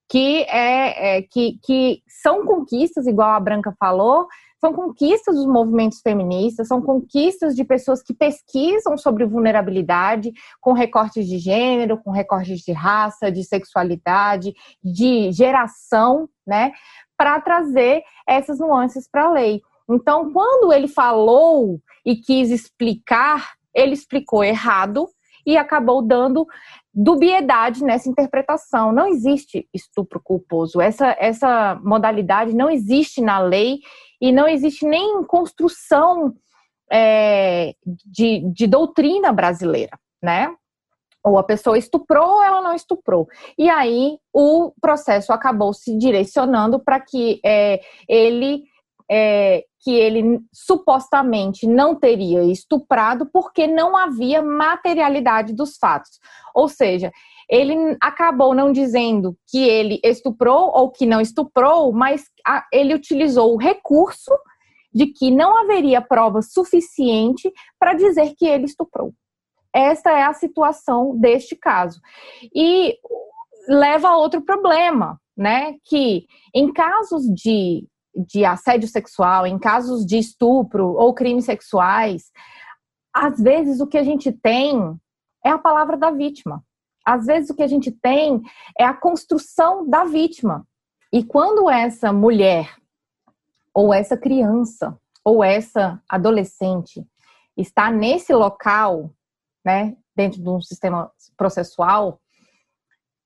Que 0.09 0.43
é, 0.43 1.19
é 1.19 1.23
que, 1.23 1.59
que 1.63 2.03
são 2.07 2.45
conquistas, 2.45 3.07
igual 3.07 3.31
a 3.31 3.41
Branca 3.41 3.75
falou, 3.79 4.27
são 4.65 4.73
conquistas 4.73 5.35
dos 5.35 5.47
movimentos 5.47 6.01
feministas, 6.01 6.69
são 6.69 6.81
conquistas 6.81 7.55
de 7.55 7.65
pessoas 7.65 8.03
que 8.03 8.15
pesquisam 8.15 8.97
sobre 8.97 9.27
vulnerabilidade, 9.27 10.33
com 10.59 10.73
recortes 10.73 11.27
de 11.27 11.37
gênero, 11.39 11.99
com 11.99 12.11
recortes 12.11 12.61
de 12.61 12.73
raça, 12.73 13.31
de 13.31 13.45
sexualidade, 13.45 14.55
de 14.83 15.31
geração, 15.33 16.29
né, 16.47 16.73
para 17.15 17.39
trazer 17.43 18.03
essas 18.27 18.59
nuances 18.59 19.07
para 19.07 19.27
a 19.27 19.31
lei. 19.33 19.61
Então, 19.89 20.33
quando 20.33 20.73
ele 20.73 20.89
falou 20.89 21.79
e 22.03 22.17
quis 22.17 22.51
explicar, 22.51 23.53
ele 23.75 23.93
explicou 23.93 24.43
errado 24.43 25.09
e 25.47 25.57
acabou 25.57 26.03
dando 26.03 26.47
dubiedade 26.93 27.83
nessa 27.83 28.09
interpretação. 28.09 28.93
Não 28.93 29.07
existe 29.07 29.69
estupro 29.75 30.21
culposo. 30.23 30.81
Essa, 30.81 31.17
essa 31.19 31.81
modalidade 31.83 32.55
não 32.55 32.71
existe 32.71 33.21
na 33.21 33.39
lei 33.39 33.81
e 34.21 34.33
não 34.33 34.49
existe 34.49 34.87
nem 34.87 35.23
construção 35.25 36.35
é, 36.91 37.75
de, 38.07 38.41
de 38.53 38.67
doutrina 38.67 39.33
brasileira, 39.33 39.99
né? 40.23 40.55
Ou 41.25 41.39
a 41.39 41.43
pessoa 41.43 41.79
estuprou 41.79 42.35
ou 42.37 42.43
ela 42.43 42.61
não 42.61 42.75
estuprou. 42.75 43.27
E 43.59 43.69
aí 43.69 44.19
o 44.33 44.73
processo 44.81 45.33
acabou 45.33 45.73
se 45.73 45.97
direcionando 45.97 46.79
para 46.79 47.01
que 47.01 47.41
é, 47.45 47.81
ele 48.09 48.63
é, 49.11 49.65
que 49.81 49.93
ele 49.95 50.41
supostamente 50.53 51.67
não 51.67 51.95
teria 51.95 52.43
estuprado 52.45 53.29
porque 53.33 53.67
não 53.67 53.97
havia 53.97 54.43
materialidade 54.43 55.53
dos 55.53 55.77
fatos. 55.77 56.19
Ou 56.55 56.69
seja, 56.69 57.13
ele 57.49 57.97
acabou 58.01 58.55
não 58.55 58.73
dizendo 58.73 59.37
que 59.47 59.59
ele 59.59 60.01
estuprou 60.03 60.71
ou 60.75 60.91
que 60.91 61.05
não 61.05 61.21
estuprou, 61.21 61.93
mas 61.93 62.25
ele 62.73 62.95
utilizou 62.95 63.55
o 63.55 63.59
recurso 63.59 64.33
de 64.93 65.07
que 65.07 65.31
não 65.31 65.57
haveria 65.57 66.01
prova 66.01 66.41
suficiente 66.41 67.53
para 67.79 67.95
dizer 67.95 68.35
que 68.37 68.47
ele 68.47 68.65
estuprou. 68.65 69.13
Esta 69.75 70.13
é 70.13 70.23
a 70.23 70.33
situação 70.33 71.17
deste 71.19 71.57
caso. 71.57 72.01
E 72.55 72.97
leva 73.69 74.09
a 74.09 74.17
outro 74.17 74.41
problema, 74.43 75.21
né? 75.37 75.75
Que 75.85 76.27
em 76.55 76.73
casos 76.73 77.25
de, 77.25 77.85
de 78.17 78.45
assédio 78.45 78.89
sexual, 78.89 79.47
em 79.47 79.59
casos 79.59 80.05
de 80.07 80.19
estupro 80.19 80.93
ou 80.95 81.15
crimes 81.15 81.45
sexuais, 81.45 82.31
às 83.13 83.39
vezes 83.39 83.81
o 83.81 83.87
que 83.87 83.99
a 83.99 84.03
gente 84.03 84.33
tem 84.33 84.97
é 85.45 85.51
a 85.51 85.59
palavra 85.59 85.97
da 85.97 86.11
vítima 86.11 86.63
às 87.05 87.27
vezes 87.27 87.51
o 87.51 87.55
que 87.55 87.63
a 87.63 87.69
gente 87.69 87.93
tem 87.93 88.43
é 88.79 88.85
a 88.85 88.95
construção 88.95 89.89
da 89.89 90.05
vítima. 90.05 90.67
E 91.13 91.23
quando 91.23 91.69
essa 91.69 92.13
mulher, 92.13 92.75
ou 93.75 93.93
essa 93.93 94.17
criança, 94.17 94.99
ou 95.23 95.45
essa 95.45 96.03
adolescente 96.09 97.07
está 97.57 97.91
nesse 97.91 98.33
local, 98.33 99.11
né, 99.65 99.97
dentro 100.17 100.43
de 100.43 100.49
um 100.49 100.61
sistema 100.61 101.11
processual, 101.37 102.21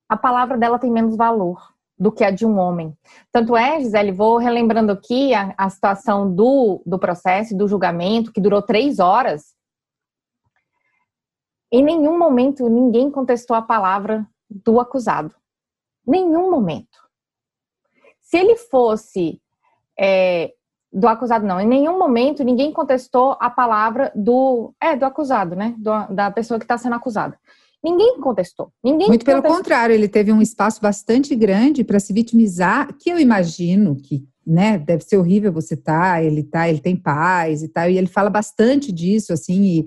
a 0.08 0.16
palavra 0.16 0.58
dela 0.58 0.78
tem 0.78 0.90
menos 0.90 1.16
valor 1.16 1.74
do 1.98 2.12
que 2.12 2.24
a 2.24 2.30
de 2.30 2.46
um 2.46 2.58
homem. 2.58 2.96
Tanto 3.32 3.56
é, 3.56 3.80
Gisele, 3.80 4.12
vou 4.12 4.38
relembrando 4.38 4.92
aqui 4.92 5.34
a, 5.34 5.54
a 5.56 5.68
situação 5.68 6.32
do, 6.32 6.82
do 6.86 6.98
processo, 6.98 7.56
do 7.56 7.66
julgamento, 7.66 8.32
que 8.32 8.40
durou 8.40 8.62
três 8.62 8.98
horas, 8.98 9.56
em 11.70 11.82
nenhum 11.82 12.18
momento 12.18 12.68
ninguém 12.68 13.10
contestou 13.10 13.54
a 13.54 13.62
palavra 13.62 14.26
do 14.48 14.80
acusado. 14.80 15.34
Nenhum 16.06 16.50
momento. 16.50 16.98
Se 18.20 18.38
ele 18.38 18.56
fosse 18.56 19.40
é, 19.98 20.54
do 20.90 21.06
acusado, 21.06 21.46
não. 21.46 21.60
Em 21.60 21.66
nenhum 21.66 21.98
momento 21.98 22.42
ninguém 22.42 22.72
contestou 22.72 23.36
a 23.38 23.50
palavra 23.50 24.10
do 24.14 24.74
é 24.80 24.96
do 24.96 25.04
acusado, 25.04 25.54
né? 25.54 25.74
Do, 25.76 26.14
da 26.14 26.30
pessoa 26.30 26.58
que 26.58 26.64
está 26.64 26.78
sendo 26.78 26.94
acusada. 26.94 27.38
Ninguém 27.82 28.20
contestou. 28.20 28.72
Ninguém 28.82 29.08
Muito 29.08 29.24
contestou. 29.24 29.42
pelo 29.42 29.54
contrário, 29.54 29.94
ele 29.94 30.08
teve 30.08 30.32
um 30.32 30.42
espaço 30.42 30.80
bastante 30.80 31.34
grande 31.34 31.84
para 31.84 32.00
se 32.00 32.12
vitimizar, 32.12 32.92
que 32.98 33.10
eu 33.10 33.18
imagino 33.18 33.96
que, 33.96 34.24
né, 34.46 34.78
deve 34.78 35.04
ser 35.04 35.16
horrível 35.16 35.52
você 35.52 35.76
tá, 35.76 36.22
ele 36.22 36.42
tá, 36.42 36.68
ele 36.68 36.80
tem 36.80 36.96
paz 36.96 37.62
e 37.62 37.68
tal, 37.68 37.88
e 37.88 37.96
ele 37.96 38.08
fala 38.08 38.30
bastante 38.30 38.90
disso, 38.90 39.32
assim, 39.32 39.62
e 39.62 39.86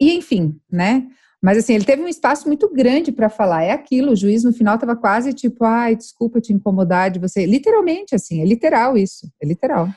e 0.00 0.12
enfim, 0.12 0.58
né? 0.70 1.06
Mas 1.42 1.58
assim, 1.58 1.74
ele 1.74 1.84
teve 1.84 2.02
um 2.02 2.08
espaço 2.08 2.46
muito 2.48 2.72
grande 2.72 3.12
para 3.12 3.28
falar. 3.28 3.62
É 3.62 3.70
aquilo, 3.70 4.12
o 4.12 4.16
juiz 4.16 4.42
no 4.44 4.52
final 4.52 4.76
estava 4.76 4.96
quase 4.96 5.32
tipo, 5.32 5.64
ai, 5.64 5.94
desculpa 5.94 6.40
te 6.40 6.52
incomodar 6.52 7.10
de 7.10 7.18
você. 7.18 7.44
Literalmente, 7.44 8.14
assim, 8.14 8.40
é 8.40 8.44
literal 8.44 8.96
isso, 8.96 9.30
é 9.42 9.46
literal. 9.46 9.88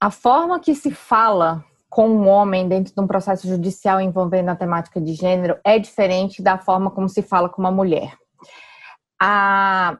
A 0.00 0.10
forma 0.10 0.58
que 0.58 0.74
se 0.74 0.90
fala 0.90 1.64
com 1.98 2.08
um 2.08 2.28
homem 2.28 2.68
dentro 2.68 2.94
de 2.94 3.00
um 3.00 3.08
processo 3.08 3.48
judicial 3.48 4.00
envolvendo 4.00 4.50
a 4.50 4.54
temática 4.54 5.00
de 5.00 5.14
gênero 5.14 5.58
é 5.64 5.80
diferente 5.80 6.40
da 6.40 6.56
forma 6.56 6.92
como 6.92 7.08
se 7.08 7.22
fala 7.22 7.48
com 7.48 7.60
uma 7.60 7.72
mulher. 7.72 8.16
A, 9.20 9.98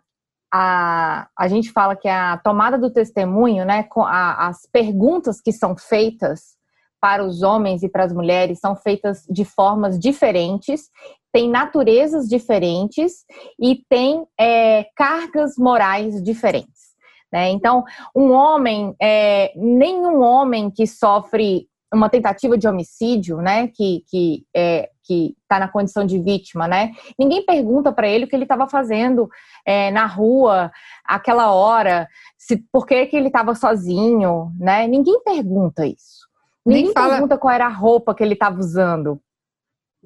a, 0.55 1.29
a 1.37 1.49
gente 1.49 1.73
fala 1.73 1.97
que 1.97 2.07
a 2.07 2.37
tomada 2.37 2.79
do 2.79 2.89
testemunho, 2.89 3.65
né, 3.65 3.83
com 3.83 4.05
a, 4.05 4.47
as 4.47 4.65
perguntas 4.71 5.41
que 5.41 5.51
são 5.51 5.77
feitas 5.77 6.57
para 7.01 7.25
os 7.25 7.43
homens 7.43 7.83
e 7.83 7.89
para 7.89 8.05
as 8.05 8.13
mulheres 8.13 8.61
são 8.61 8.77
feitas 8.77 9.27
de 9.29 9.45
formas 9.45 9.99
diferentes, 9.99 10.91
têm 11.33 11.51
naturezas 11.51 12.29
diferentes 12.29 13.25
e 13.61 13.83
têm 13.89 14.25
é, 14.39 14.87
cargas 14.95 15.57
morais 15.59 16.23
diferentes. 16.23 16.95
Né? 17.33 17.51
Então, 17.51 17.83
um 18.15 18.31
homem, 18.31 18.95
é, 19.03 19.53
nenhum 19.57 20.23
homem 20.23 20.71
que 20.71 20.87
sofre 20.87 21.67
uma 21.93 22.09
tentativa 22.09 22.57
de 22.59 22.69
homicídio, 22.69 23.39
né, 23.39 23.69
que 23.69 24.05
que 24.09 24.45
é, 24.55 24.91
que 25.03 25.35
está 25.43 25.59
na 25.59 25.69
condição 25.69 26.05
de 26.05 26.19
vítima, 26.19 26.69
né? 26.69 26.93
Ninguém 27.19 27.45
pergunta 27.45 27.91
para 27.91 28.07
ele 28.07 28.27
o 28.27 28.29
que 28.29 28.37
ele 28.37 28.45
estava 28.45 28.69
fazendo 28.69 29.29
é, 29.67 29.91
na 29.91 30.05
rua 30.05 30.71
aquela 31.03 31.51
hora, 31.53 32.07
se 32.37 32.59
por 32.71 32.87
que, 32.87 33.07
que 33.07 33.17
ele 33.17 33.29
estava 33.29 33.55
sozinho, 33.55 34.53
né? 34.59 34.87
Ninguém 34.87 35.23
pergunta 35.25 35.87
isso. 35.87 36.29
Ninguém 36.65 36.85
Nem 36.85 36.93
fala... 36.93 37.15
pergunta 37.15 37.39
qual 37.39 37.55
era 37.55 37.67
a 37.67 37.71
roupa 37.71 38.15
que 38.15 38.23
ele 38.23 38.35
estava 38.35 38.59
usando. 38.61 39.19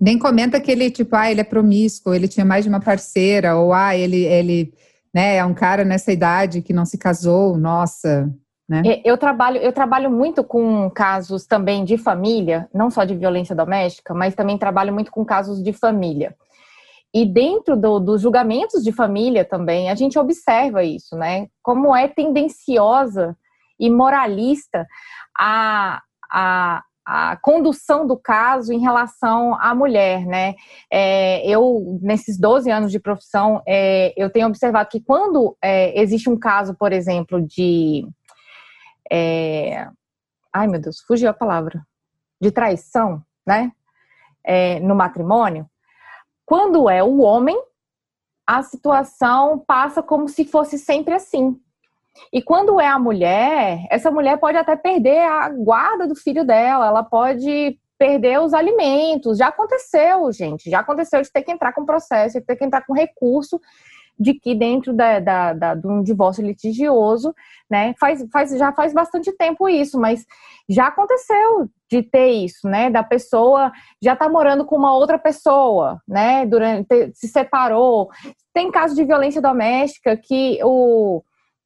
Nem 0.01 0.19
comenta 0.19 0.61
que 0.61 0.71
ele, 0.71 0.91
tipo, 0.91 1.15
ah, 1.17 1.31
ele 1.31 1.41
é 1.41 1.45
promíscuo, 1.45 2.15
ele 2.15 2.29
tinha 2.29 2.47
mais 2.47 2.65
de 2.65 2.69
uma 2.69 2.81
parceira, 2.81 3.57
ou 3.57 3.73
ah, 3.73 3.97
ele, 3.97 4.25
ele 4.25 4.73
né, 5.13 5.37
é 5.37 5.45
um 5.45 5.53
cara 5.53 5.85
nessa 5.85 6.13
idade 6.13 6.63
que 6.63 6.73
não 6.73 6.85
se 6.85 6.97
casou, 6.97 7.57
nossa. 7.59 8.33
Né? 8.69 9.03
Eu 9.05 9.19
trabalho, 9.19 9.59
eu 9.59 9.73
trabalho 9.73 10.11
muito 10.11 10.43
com 10.43 10.89
casos 10.91 11.47
também 11.47 11.85
de 11.85 11.99
família, 11.99 12.69
não 12.73 12.91
só 12.91 13.05
de 13.05 13.15
violência 13.15 13.55
doméstica, 13.55 14.15
mas 14.15 14.35
também 14.35 14.57
trabalho 14.57 14.93
muito 14.93 15.11
com 15.11 15.25
casos 15.25 15.63
de 15.63 15.73
família. 15.73 16.35
E 17.15 17.27
dentro 17.27 17.77
do, 17.77 17.99
dos 17.99 18.23
julgamentos 18.23 18.83
de 18.83 18.91
família 18.91 19.45
também, 19.45 19.91
a 19.91 19.95
gente 19.95 20.19
observa 20.19 20.83
isso, 20.83 21.15
né? 21.15 21.49
Como 21.63 21.95
é 21.95 22.09
tendenciosa 22.09 23.37
e 23.79 23.91
moralista 23.91 24.87
a, 25.39 26.01
a, 26.31 26.83
a 27.05 27.37
condução 27.37 28.07
do 28.07 28.17
caso 28.17 28.73
em 28.73 28.81
relação 28.81 29.55
à 29.61 29.75
mulher, 29.75 30.25
né? 30.25 30.55
É, 30.91 31.47
eu, 31.47 31.99
nesses 32.01 32.39
12 32.39 32.71
anos 32.71 32.91
de 32.91 32.99
profissão, 32.99 33.61
é, 33.69 34.15
eu 34.17 34.31
tenho 34.31 34.47
observado 34.47 34.89
que 34.89 35.01
quando 35.01 35.55
é, 35.63 36.01
existe 36.01 36.31
um 36.31 36.39
caso, 36.39 36.75
por 36.75 36.93
exemplo, 36.93 37.43
de. 37.43 38.07
É, 39.11 39.89
ai, 40.53 40.67
meu 40.67 40.81
Deus, 40.81 41.01
fugiu 41.01 41.31
a 41.31 41.35
palavra. 41.35 41.83
De 42.41 42.51
traição, 42.51 43.23
né? 43.47 43.73
É, 44.45 44.81
no 44.81 44.95
matrimônio, 44.95 45.69
quando 46.45 46.91
é 46.91 47.03
o 47.03 47.21
homem, 47.21 47.57
a 48.47 48.63
situação 48.63 49.63
passa 49.67 50.03
como 50.03 50.29
se 50.29 50.45
fosse 50.45 50.79
sempre 50.79 51.15
assim. 51.15 51.59
E 52.33 52.43
quando 52.43 52.81
é 52.81 52.87
a 52.87 52.99
mulher, 52.99 53.87
essa 53.91 54.11
mulher 54.11 54.39
pode 54.39 54.59
até 54.59 54.77
perder 54.77 55.21
a 55.21 55.49
guarda 55.49 56.07
do 56.07 56.15
filho 56.15 56.45
dela, 56.45 56.87
ela 56.87 57.03
pode 57.03 57.79
perder 57.99 58.41
os 58.41 58.53
alimentos. 58.53 59.39
Já 59.39 59.49
aconteceu, 59.49 60.31
gente, 60.33 60.69
já 60.69 60.81
aconteceu 60.81 61.23
de 61.23 61.31
ter 61.31 61.43
que 61.43 61.53
entrar 61.53 61.73
com 61.73 61.87
processo, 61.87 62.39
de 62.39 62.45
ter 62.45 62.57
que 62.57 62.65
entrar 62.65 62.85
com 62.85 62.93
recurso 62.93 63.61
de 64.19 64.35
que 64.35 64.55
dentro 64.55 64.93
da, 64.93 65.19
da, 65.19 65.53
da, 65.53 65.75
de 65.75 65.87
um 65.87 66.03
divórcio 66.03 66.45
litigioso, 66.45 67.35
né, 67.71 67.95
faz, 67.99 68.25
faz, 68.33 68.51
já 68.57 68.73
faz 68.73 68.93
bastante 68.93 69.33
tempo 69.33 69.69
isso, 69.69 69.99
mas 69.99 70.25
já 70.69 70.87
aconteceu 70.87 71.69
de 71.91 72.03
ter 72.03 72.31
isso, 72.31 72.69
né, 72.69 72.91
da 72.91 73.03
pessoa 73.03 73.73
já 74.03 74.15
tá 74.15 74.29
morando 74.29 74.65
com 74.65 74.77
uma 74.77 74.95
outra 74.95 75.19
pessoa, 75.19 76.01
né, 76.07 76.47
durante, 76.47 77.13
se 77.15 77.29
separou. 77.29 78.11
Tem 78.55 78.71
casos 78.71 78.97
de 78.97 79.05
violência 79.05 79.43
doméstica 79.43 80.17
que 80.17 80.59
o 80.63 81.23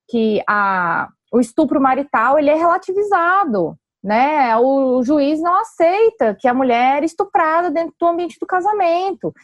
que 0.09 0.40
a, 0.49 1.09
o 1.32 1.40
estupro 1.40 1.80
marital 1.80 2.38
ele 2.38 2.51
é 2.51 2.55
relativizado, 2.55 3.76
né? 4.03 4.57
O, 4.57 5.03
juiz 5.03 5.40
não 5.40 5.61
aceita 5.61 6.36
que 6.38 6.47
a 6.47 6.55
mulher 6.55 7.03
é 7.03 7.07
estuprada 7.07 7.70
dentro 7.70 7.94
do 7.99 8.07
ambiente 8.07 8.38
do 8.40 8.47
casamento. 8.47 9.34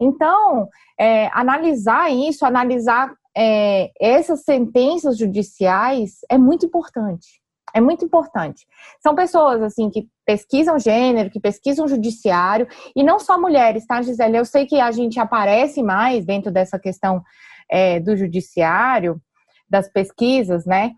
Então, 0.00 0.68
é, 1.02 1.28
analisar 1.32 2.12
isso, 2.12 2.46
analisar 2.46 3.12
é, 3.36 3.90
essas 4.00 4.44
sentenças 4.44 5.18
judiciais 5.18 6.18
é 6.30 6.38
muito 6.38 6.64
importante. 6.64 7.42
É 7.74 7.80
muito 7.80 8.04
importante. 8.04 8.66
São 9.02 9.12
pessoas, 9.12 9.62
assim, 9.62 9.90
que 9.90 10.06
pesquisam 10.24 10.78
gênero, 10.78 11.30
que 11.30 11.40
pesquisam 11.40 11.88
judiciário, 11.88 12.68
e 12.94 13.02
não 13.02 13.18
só 13.18 13.40
mulheres, 13.40 13.84
tá, 13.84 14.00
Gisele? 14.00 14.36
Eu 14.36 14.44
sei 14.44 14.64
que 14.64 14.78
a 14.78 14.92
gente 14.92 15.18
aparece 15.18 15.82
mais 15.82 16.24
dentro 16.24 16.52
dessa 16.52 16.78
questão 16.78 17.20
é, 17.68 17.98
do 17.98 18.16
judiciário, 18.16 19.20
das 19.68 19.88
pesquisas, 19.90 20.64
né? 20.66 20.92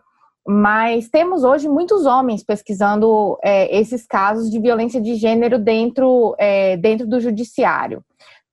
Mas 0.46 1.08
temos 1.08 1.44
hoje 1.44 1.66
muitos 1.66 2.04
homens 2.04 2.44
pesquisando 2.44 3.38
é, 3.42 3.74
esses 3.74 4.06
casos 4.06 4.50
de 4.50 4.58
violência 4.58 5.00
de 5.00 5.14
gênero 5.14 5.58
dentro, 5.58 6.34
é, 6.38 6.76
dentro 6.76 7.06
do 7.06 7.20
judiciário. 7.20 8.04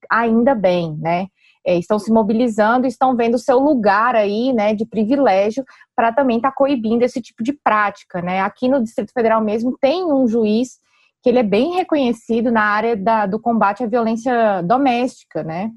Ainda 0.10 0.56
bem, 0.56 0.95
né? 0.97 1.28
É, 1.66 1.78
estão 1.78 1.99
se 1.99 2.12
mobilizando, 2.12 2.88
estão 2.88 3.16
vendo 3.16 3.38
seu 3.38 3.59
lugar 3.59 4.16
aí, 4.16 4.51
né, 4.53 4.74
de 4.74 4.86
privilégio 4.86 5.64
para 5.95 6.12
também 6.12 6.38
estar 6.38 6.49
tá 6.51 6.55
coibindo 6.55 7.03
esse 7.03 7.22
tipo 7.22 7.43
de 7.43 7.53
prática, 7.53 8.22
né? 8.22 8.41
Aqui 8.41 8.68
no 8.68 8.82
Distrito 8.82 9.14
Federal 9.14 9.41
mesmo 9.41 9.78
tem 9.80 10.05
um 10.05 10.28
juiz 10.28 10.80
que 11.22 11.30
ele 11.30 11.39
é 11.39 11.43
bem 11.43 11.74
reconhecido 11.74 12.51
na 12.51 12.64
área 12.64 12.95
da, 12.95 13.26
do 13.26 13.39
combate 13.39 13.84
à 13.84 13.88
violência 13.88 14.62
doméstica, 14.64 15.43
né? 15.43 15.72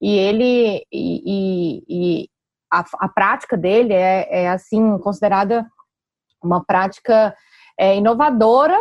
E 0.00 0.14
ele 0.14 0.82
e, 0.90 1.22
e, 1.26 1.84
e 1.88 2.28
a, 2.72 2.84
a, 3.00 3.08
prática 3.08 3.56
dele 3.56 3.92
é, 3.92 4.44
é, 4.44 4.48
assim 4.48 4.98
considerada 4.98 5.66
uma 6.42 6.64
prática 6.64 7.34
é, 7.78 7.96
inovadora, 7.96 8.78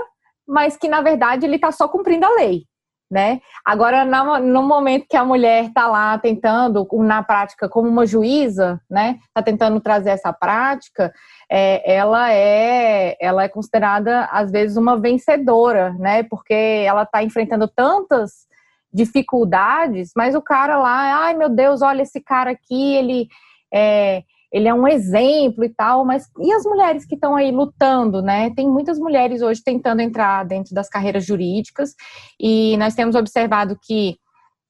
mas 0.47 0.78
que 0.78 0.88
na 0.88 1.01
verdade 1.01 1.45
ele 1.45 1.56
está 1.56 1.72
só 1.72 1.88
cumprindo 1.88 2.26
a 2.26 2.36
lei, 2.36 2.66
né? 3.10 3.39
Agora, 3.64 4.03
no 4.39 4.64
momento 4.64 5.06
que 5.10 5.18
a 5.18 5.24
mulher 5.24 5.66
está 5.66 5.88
lá 5.88 6.18
tentando, 6.18 6.88
na 6.99 7.22
prática, 7.24 7.70
como 7.70 7.88
uma 7.88 8.06
juíza, 8.06 8.82
né, 8.89 9.20
está 9.28 9.43
tentando 9.43 9.80
trazer 9.80 10.10
essa 10.10 10.34
prática, 10.34 11.14
é, 11.49 11.95
ela 11.95 12.32
é, 12.32 13.16
ela 13.22 13.43
é 13.43 13.47
considerada 13.47 14.26
às 14.32 14.51
vezes 14.51 14.76
uma 14.76 14.99
vencedora, 14.99 15.93
né? 15.99 16.24
Porque 16.24 16.53
ela 16.53 17.03
está 17.03 17.24
enfrentando 17.24 17.68
tantas 17.68 18.45
dificuldades, 18.91 20.12
mas 20.16 20.36
o 20.36 20.41
cara 20.41 20.78
lá, 20.78 21.26
ai 21.26 21.36
meu 21.36 21.49
Deus, 21.49 21.82
olha 21.82 22.01
esse 22.01 22.22
cara 22.22 22.51
aqui, 22.51 22.95
ele 22.95 23.28
é, 23.74 24.24
ele 24.56 24.70
é 24.70 24.74
um 24.74 24.88
exemplo 24.88 25.66
e 25.66 25.70
tal, 25.70 26.06
mas 26.06 26.30
e 26.39 26.49
as 26.53 26.64
mulheres 26.64 27.06
que 27.06 27.16
estão 27.16 27.36
aí 27.36 27.51
lutando, 27.51 28.22
né? 28.22 28.51
Tem 28.51 28.66
muitas 28.66 28.97
mulheres 28.97 29.41
hoje 29.41 29.62
tentando 29.62 29.99
entrar 29.99 30.45
dentro 30.45 30.74
das 30.74 30.88
carreiras 30.88 31.26
jurídicas 31.26 31.93
e 32.39 32.78
nós 32.78 32.95
temos 32.95 33.18
observado 33.18 33.78
que 33.84 34.16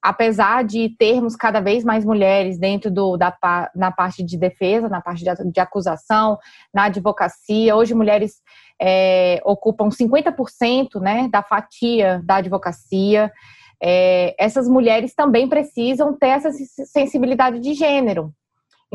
apesar 0.01 0.63
de 0.63 0.89
termos 0.97 1.35
cada 1.35 1.59
vez 1.59 1.83
mais 1.83 2.03
mulheres 2.03 2.57
dentro 2.57 2.89
do, 2.89 3.15
da 3.15 3.31
na 3.75 3.91
parte 3.91 4.23
de 4.23 4.39
defesa, 4.39 4.89
na 4.89 5.01
parte 5.01 5.23
de, 5.23 5.51
de 5.51 5.59
acusação, 5.59 6.39
na 6.73 6.85
advocacia, 6.85 7.75
hoje 7.75 7.93
mulheres 7.93 8.41
é, 8.81 9.39
ocupam 9.45 9.89
50% 9.89 10.99
né, 10.99 11.29
da 11.31 11.43
fatia 11.43 12.23
da 12.25 12.37
advocacia. 12.37 13.31
É, 13.79 14.33
essas 14.43 14.67
mulheres 14.67 15.13
também 15.13 15.47
precisam 15.47 16.17
ter 16.17 16.29
essa 16.29 16.51
sensibilidade 16.51 17.59
de 17.59 17.75
gênero. 17.75 18.33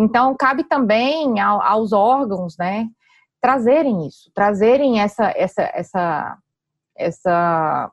Então, 0.01 0.34
cabe 0.34 0.64
também 0.64 1.38
ao, 1.40 1.61
aos 1.61 1.92
órgãos, 1.92 2.57
né, 2.59 2.88
trazerem 3.38 4.07
isso, 4.07 4.30
trazerem 4.34 4.98
essa, 4.98 5.30
essa, 5.36 5.62
essa, 5.74 6.38
essa, 6.96 7.90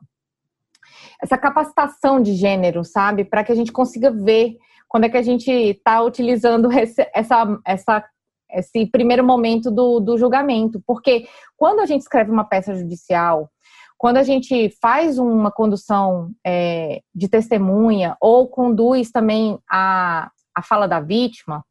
essa 1.20 1.38
capacitação 1.38 2.22
de 2.22 2.34
gênero, 2.34 2.82
sabe, 2.82 3.26
para 3.26 3.44
que 3.44 3.52
a 3.52 3.54
gente 3.54 3.70
consiga 3.70 4.10
ver 4.10 4.56
quando 4.88 5.04
é 5.04 5.10
que 5.10 5.18
a 5.18 5.22
gente 5.22 5.50
está 5.50 6.00
utilizando 6.02 6.72
esse, 6.72 7.06
essa, 7.14 7.60
essa, 7.66 8.04
esse 8.52 8.86
primeiro 8.86 9.22
momento 9.22 9.70
do, 9.70 10.00
do 10.00 10.16
julgamento. 10.16 10.82
Porque 10.86 11.28
quando 11.58 11.80
a 11.80 11.86
gente 11.86 12.00
escreve 12.00 12.30
uma 12.30 12.44
peça 12.44 12.74
judicial, 12.74 13.50
quando 13.98 14.16
a 14.16 14.22
gente 14.22 14.70
faz 14.80 15.18
uma 15.18 15.50
condução 15.50 16.30
é, 16.46 17.02
de 17.14 17.28
testemunha 17.28 18.16
ou 18.18 18.48
conduz 18.48 19.10
também 19.10 19.58
a, 19.70 20.30
a 20.54 20.62
fala 20.62 20.86
da 20.88 21.00
vítima, 21.00 21.62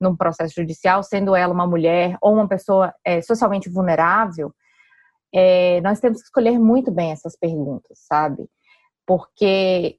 num 0.00 0.16
processo 0.16 0.54
judicial, 0.54 1.02
sendo 1.02 1.34
ela 1.34 1.52
uma 1.52 1.66
mulher 1.66 2.16
ou 2.20 2.34
uma 2.34 2.48
pessoa 2.48 2.94
é, 3.04 3.20
socialmente 3.20 3.68
vulnerável, 3.68 4.52
é, 5.32 5.80
nós 5.80 6.00
temos 6.00 6.20
que 6.20 6.26
escolher 6.26 6.58
muito 6.58 6.90
bem 6.90 7.10
essas 7.10 7.36
perguntas, 7.36 7.98
sabe? 8.06 8.48
Porque 9.06 9.98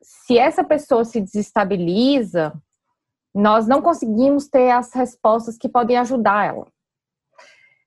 se 0.00 0.38
essa 0.38 0.62
pessoa 0.62 1.04
se 1.04 1.20
desestabiliza, 1.20 2.52
nós 3.34 3.66
não 3.66 3.82
conseguimos 3.82 4.48
ter 4.48 4.70
as 4.70 4.92
respostas 4.92 5.56
que 5.56 5.68
podem 5.68 5.96
ajudar 5.96 6.46
ela, 6.46 6.66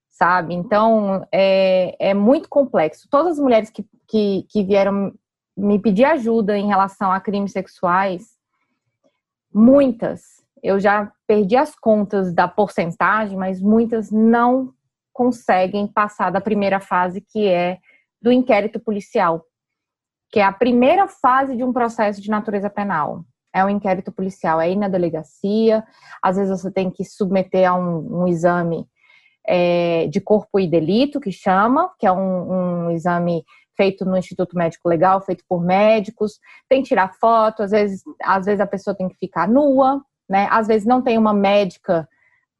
sabe? 0.09 0.53
Então, 0.53 1.25
é, 1.31 1.95
é 1.99 2.13
muito 2.13 2.49
complexo. 2.49 3.07
Todas 3.09 3.33
as 3.33 3.39
mulheres 3.39 3.69
que, 3.69 3.85
que, 4.07 4.45
que 4.49 4.63
vieram 4.63 5.13
me 5.55 5.79
pedir 5.79 6.05
ajuda 6.05 6.57
em 6.57 6.67
relação 6.67 7.11
a 7.11 7.19
crimes 7.19 7.51
sexuais, 7.51 8.37
muitas 9.53 10.40
eu 10.63 10.79
já 10.79 11.11
perdi 11.27 11.55
as 11.55 11.75
contas 11.75 12.33
da 12.33 12.47
porcentagem, 12.47 13.37
mas 13.37 13.61
muitas 13.61 14.11
não 14.11 14.73
conseguem 15.11 15.87
passar 15.87 16.29
da 16.29 16.39
primeira 16.39 16.79
fase, 16.79 17.21
que 17.21 17.47
é 17.47 17.77
do 18.21 18.31
inquérito 18.31 18.79
policial, 18.79 19.43
que 20.31 20.39
é 20.39 20.43
a 20.43 20.51
primeira 20.51 21.07
fase 21.07 21.55
de 21.55 21.63
um 21.63 21.73
processo 21.73 22.21
de 22.21 22.29
natureza 22.29 22.69
penal. 22.69 23.25
É 23.53 23.63
o 23.63 23.67
um 23.67 23.69
inquérito 23.69 24.11
policial, 24.11 24.61
é 24.61 24.71
ir 24.71 24.77
na 24.77 24.87
delegacia, 24.87 25.83
às 26.21 26.37
vezes 26.37 26.61
você 26.61 26.71
tem 26.71 26.89
que 26.89 27.03
submeter 27.03 27.69
a 27.69 27.75
um, 27.75 28.21
um 28.21 28.27
exame 28.27 28.87
é, 29.45 30.07
de 30.07 30.21
corpo 30.21 30.59
e 30.59 30.67
delito, 30.67 31.19
que 31.19 31.31
chama, 31.31 31.91
que 31.99 32.07
é 32.07 32.11
um, 32.11 32.85
um 32.85 32.91
exame 32.91 33.43
feito 33.75 34.05
no 34.05 34.15
Instituto 34.15 34.55
Médico 34.55 34.87
Legal, 34.87 35.19
feito 35.21 35.43
por 35.49 35.61
médicos, 35.61 36.39
tem 36.69 36.81
que 36.81 36.89
tirar 36.89 37.13
foto, 37.19 37.63
às 37.63 37.71
vezes, 37.71 38.03
às 38.23 38.45
vezes 38.45 38.61
a 38.61 38.67
pessoa 38.67 38.95
tem 38.95 39.09
que 39.09 39.17
ficar 39.17 39.47
nua, 39.47 40.01
né? 40.31 40.47
Às 40.49 40.65
vezes 40.65 40.87
não 40.87 41.01
tem 41.01 41.17
uma 41.17 41.33
médica 41.33 42.07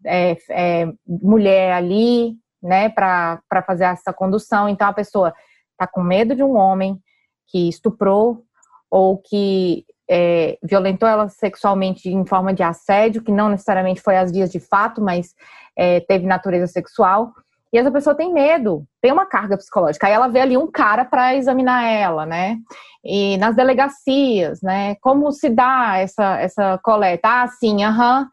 é, 0.06 0.36
é, 0.50 0.92
mulher 1.08 1.72
ali, 1.72 2.36
né, 2.62 2.90
para 2.90 3.64
fazer 3.66 3.86
essa 3.86 4.12
condução. 4.12 4.68
Então 4.68 4.90
a 4.90 4.94
pessoa 4.94 5.34
está 5.72 5.88
com 5.88 6.04
medo 6.04 6.36
de 6.36 6.44
um 6.44 6.58
homem 6.58 7.00
que 7.48 7.70
estuprou 7.70 8.44
ou 8.90 9.18
que 9.18 9.86
é, 10.10 10.58
violentou 10.62 11.08
ela 11.08 11.30
sexualmente 11.30 12.10
em 12.10 12.26
forma 12.26 12.54
de 12.54 12.62
assédio, 12.62 13.24
que 13.24 13.32
não 13.32 13.48
necessariamente 13.48 14.02
foi 14.02 14.18
às 14.18 14.34
vias 14.34 14.52
de 14.52 14.60
fato, 14.60 15.02
mas 15.02 15.34
é, 15.74 16.02
teve 16.02 16.26
natureza 16.28 16.68
sexual. 16.68 17.32
E 17.74 17.78
essa 17.78 17.92
pessoa 17.92 18.16
tem 18.16 18.34
medo, 18.34 18.86
tem 19.02 19.12
uma 19.12 19.26
carga 19.26 19.58
psicológica. 19.58 20.08
Aí 20.08 20.14
ela 20.14 20.28
vê 20.28 20.42
ali 20.42 20.58
um 20.58 20.70
cara 20.70 21.06
para 21.06 21.36
examinar 21.36 21.84
ela, 21.86 22.26
né? 22.26 22.58
E 23.04 23.38
nas 23.38 23.56
delegacias, 23.56 24.62
né? 24.62 24.96
Como 24.96 25.32
se 25.32 25.50
dá 25.50 25.98
essa, 25.98 26.38
essa 26.40 26.78
coleta? 26.84 27.28
Ah, 27.44 27.48
sim, 27.48 27.84
aham. 27.84 28.28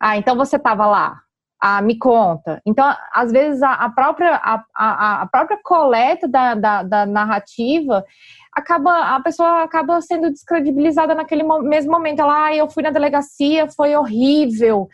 Ah, 0.00 0.16
então 0.16 0.36
você 0.36 0.56
estava 0.56 0.86
lá. 0.86 1.20
Ah, 1.60 1.82
me 1.82 1.98
conta. 1.98 2.62
Então, 2.64 2.88
às 3.12 3.32
vezes, 3.32 3.62
a, 3.62 3.72
a 3.72 3.90
própria, 3.90 4.36
a, 4.36 4.64
a, 4.76 5.22
a, 5.22 5.26
própria 5.26 5.58
coleta 5.62 6.28
da, 6.28 6.54
da, 6.54 6.82
da 6.84 7.06
narrativa 7.06 8.04
acaba 8.52 9.16
a 9.16 9.20
pessoa 9.20 9.62
acaba 9.62 10.00
sendo 10.00 10.30
descredibilizada 10.30 11.14
naquele 11.14 11.42
mesmo 11.62 11.90
momento. 11.90 12.20
Ela, 12.20 12.46
ah, 12.46 12.54
eu 12.54 12.68
fui 12.68 12.82
na 12.82 12.90
delegacia, 12.90 13.68
foi 13.70 13.96
horrível. 13.96 14.88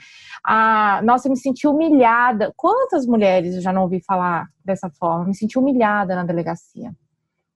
Ah, 0.44 1.00
nossa, 1.04 1.28
eu 1.28 1.32
me 1.32 1.36
senti 1.36 1.66
humilhada. 1.66 2.52
Quantas 2.56 3.06
mulheres 3.06 3.56
eu 3.56 3.60
já 3.60 3.72
não 3.72 3.82
ouvi 3.82 4.00
falar 4.00 4.46
dessa 4.64 4.90
forma? 4.90 5.26
Me 5.26 5.34
senti 5.34 5.58
humilhada 5.58 6.14
na 6.14 6.24
delegacia. 6.24 6.94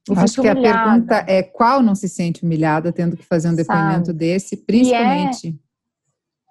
Me 0.09 0.19
Acho 0.19 0.41
que 0.41 0.51
humilhada. 0.51 0.79
a 0.79 0.85
pergunta 0.85 1.25
é 1.27 1.43
qual 1.43 1.83
não 1.83 1.95
se 1.95 2.09
sente 2.09 2.43
humilhada 2.45 2.93
tendo 2.93 3.17
que 3.17 3.25
fazer 3.25 3.49
um 3.49 3.55
depoimento 3.55 4.07
Sabe? 4.07 4.19
desse, 4.19 4.57
principalmente. 4.57 5.49
É... 5.49 5.69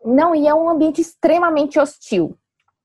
Não, 0.08 0.36
e 0.36 0.48
é 0.48 0.54
um 0.54 0.70
ambiente 0.70 1.02
extremamente 1.02 1.80
hostil, 1.80 2.38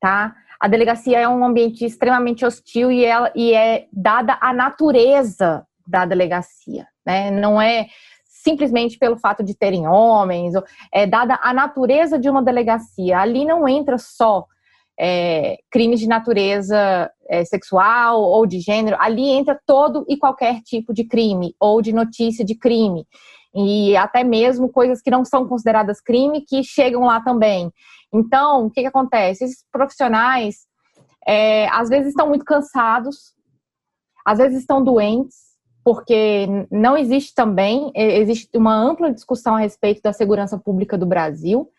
tá? 0.02 0.34
A 0.58 0.66
delegacia 0.66 1.20
é 1.20 1.28
um 1.28 1.44
ambiente 1.44 1.84
extremamente 1.84 2.44
hostil 2.44 2.90
e, 2.90 3.04
ela, 3.04 3.32
e 3.36 3.54
é 3.54 3.86
dada 3.92 4.36
a 4.40 4.52
natureza 4.52 5.64
da 5.86 6.04
delegacia, 6.04 6.86
né? 7.06 7.30
Não 7.30 7.62
é 7.62 7.86
simplesmente 8.26 8.98
pelo 8.98 9.16
fato 9.16 9.44
de 9.44 9.56
terem 9.56 9.86
homens, 9.86 10.54
é 10.92 11.06
dada 11.06 11.38
a 11.40 11.54
natureza 11.54 12.18
de 12.18 12.28
uma 12.28 12.42
delegacia. 12.42 13.18
Ali 13.18 13.44
não 13.44 13.68
entra 13.68 13.96
só 13.96 14.44
é, 14.98 15.58
crimes 15.70 16.00
de 16.00 16.08
natureza 16.08 17.08
é, 17.28 17.44
sexual 17.44 18.20
ou 18.20 18.44
de 18.44 18.58
gênero, 18.58 18.96
ali 18.98 19.30
entra 19.30 19.58
todo 19.64 20.04
e 20.08 20.16
qualquer 20.16 20.60
tipo 20.62 20.92
de 20.92 21.04
crime 21.04 21.54
ou 21.60 21.80
de 21.80 21.92
notícia 21.92 22.44
de 22.44 22.56
crime. 22.56 23.06
E 23.54 23.96
até 23.96 24.24
mesmo 24.24 24.68
coisas 24.68 25.00
que 25.00 25.10
não 25.10 25.24
são 25.24 25.46
consideradas 25.46 26.00
crime 26.00 26.40
que 26.40 26.64
chegam 26.64 27.02
lá 27.02 27.20
também. 27.20 27.70
Então, 28.12 28.66
o 28.66 28.70
que, 28.70 28.82
que 28.82 28.86
acontece? 28.86 29.44
Esses 29.44 29.64
profissionais 29.72 30.66
é, 31.26 31.68
às 31.68 31.88
vezes 31.88 32.08
estão 32.08 32.28
muito 32.28 32.44
cansados, 32.44 33.34
às 34.24 34.38
vezes 34.38 34.60
estão 34.60 34.82
doentes, 34.82 35.52
porque 35.84 36.46
não 36.70 36.96
existe 36.96 37.34
também, 37.34 37.90
existe 37.94 38.48
uma 38.56 38.74
ampla 38.74 39.12
discussão 39.12 39.56
a 39.56 39.60
respeito 39.60 40.00
da 40.02 40.12
segurança 40.12 40.58
pública 40.58 40.96
do 40.96 41.06
Brasil. 41.06 41.70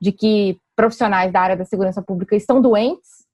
de 0.00 0.12
que 0.12 0.60
profissionais 0.76 1.32
da 1.32 1.40
área 1.40 1.56
da 1.56 1.64
segurança 1.64 2.00
pública 2.00 2.36
estão 2.36 2.60
doentes, 2.60 3.26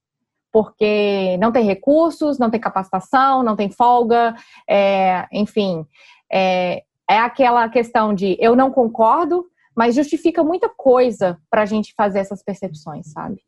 porque 0.51 1.37
não 1.39 1.53
tem 1.53 1.63
recursos, 1.63 2.39
não 2.39 2.49
tem 2.49 2.59
capacitação, 2.59 3.43
não 3.43 3.55
tem 3.55 3.69
folga, 3.69 4.35
é, 4.67 5.27
enfim. 5.31 5.85
É, 6.33 6.83
é 7.07 7.19
aquela 7.19 7.69
questão 7.69 8.15
de 8.15 8.35
eu 8.41 8.57
não 8.57 8.71
concordo, 8.71 9.45
mas 9.77 9.95
justifica 9.95 10.45
muita 10.45 10.69
coisa 10.69 11.39
para 11.51 11.63
a 11.63 11.67
gente 11.67 11.93
fazer 11.97 12.21
essas 12.21 12.43
percepções, 12.43 13.11
sabe? 13.11 13.43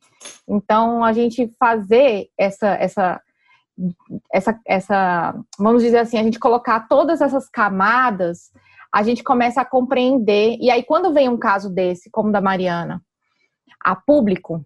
Então, 0.48 1.04
a 1.04 1.12
gente 1.12 1.50
fazer 1.58 2.28
essa, 2.36 2.68
essa, 2.74 3.20
essa, 4.32 4.60
essa, 4.66 5.40
vamos 5.58 5.82
dizer 5.82 5.98
assim, 5.98 6.18
a 6.18 6.22
gente 6.22 6.38
colocar 6.38 6.88
todas 6.88 7.20
essas 7.20 7.48
camadas, 7.48 8.50
a 8.92 9.02
gente 9.02 9.22
começa 9.22 9.60
a 9.60 9.64
compreender. 9.64 10.56
E 10.60 10.70
aí, 10.70 10.82
quando 10.82 11.12
vem 11.12 11.28
um 11.28 11.38
caso 11.38 11.70
desse, 11.70 12.10
como 12.10 12.32
da 12.32 12.40
Mariana, 12.40 13.02
a 13.84 13.94
público, 13.94 14.64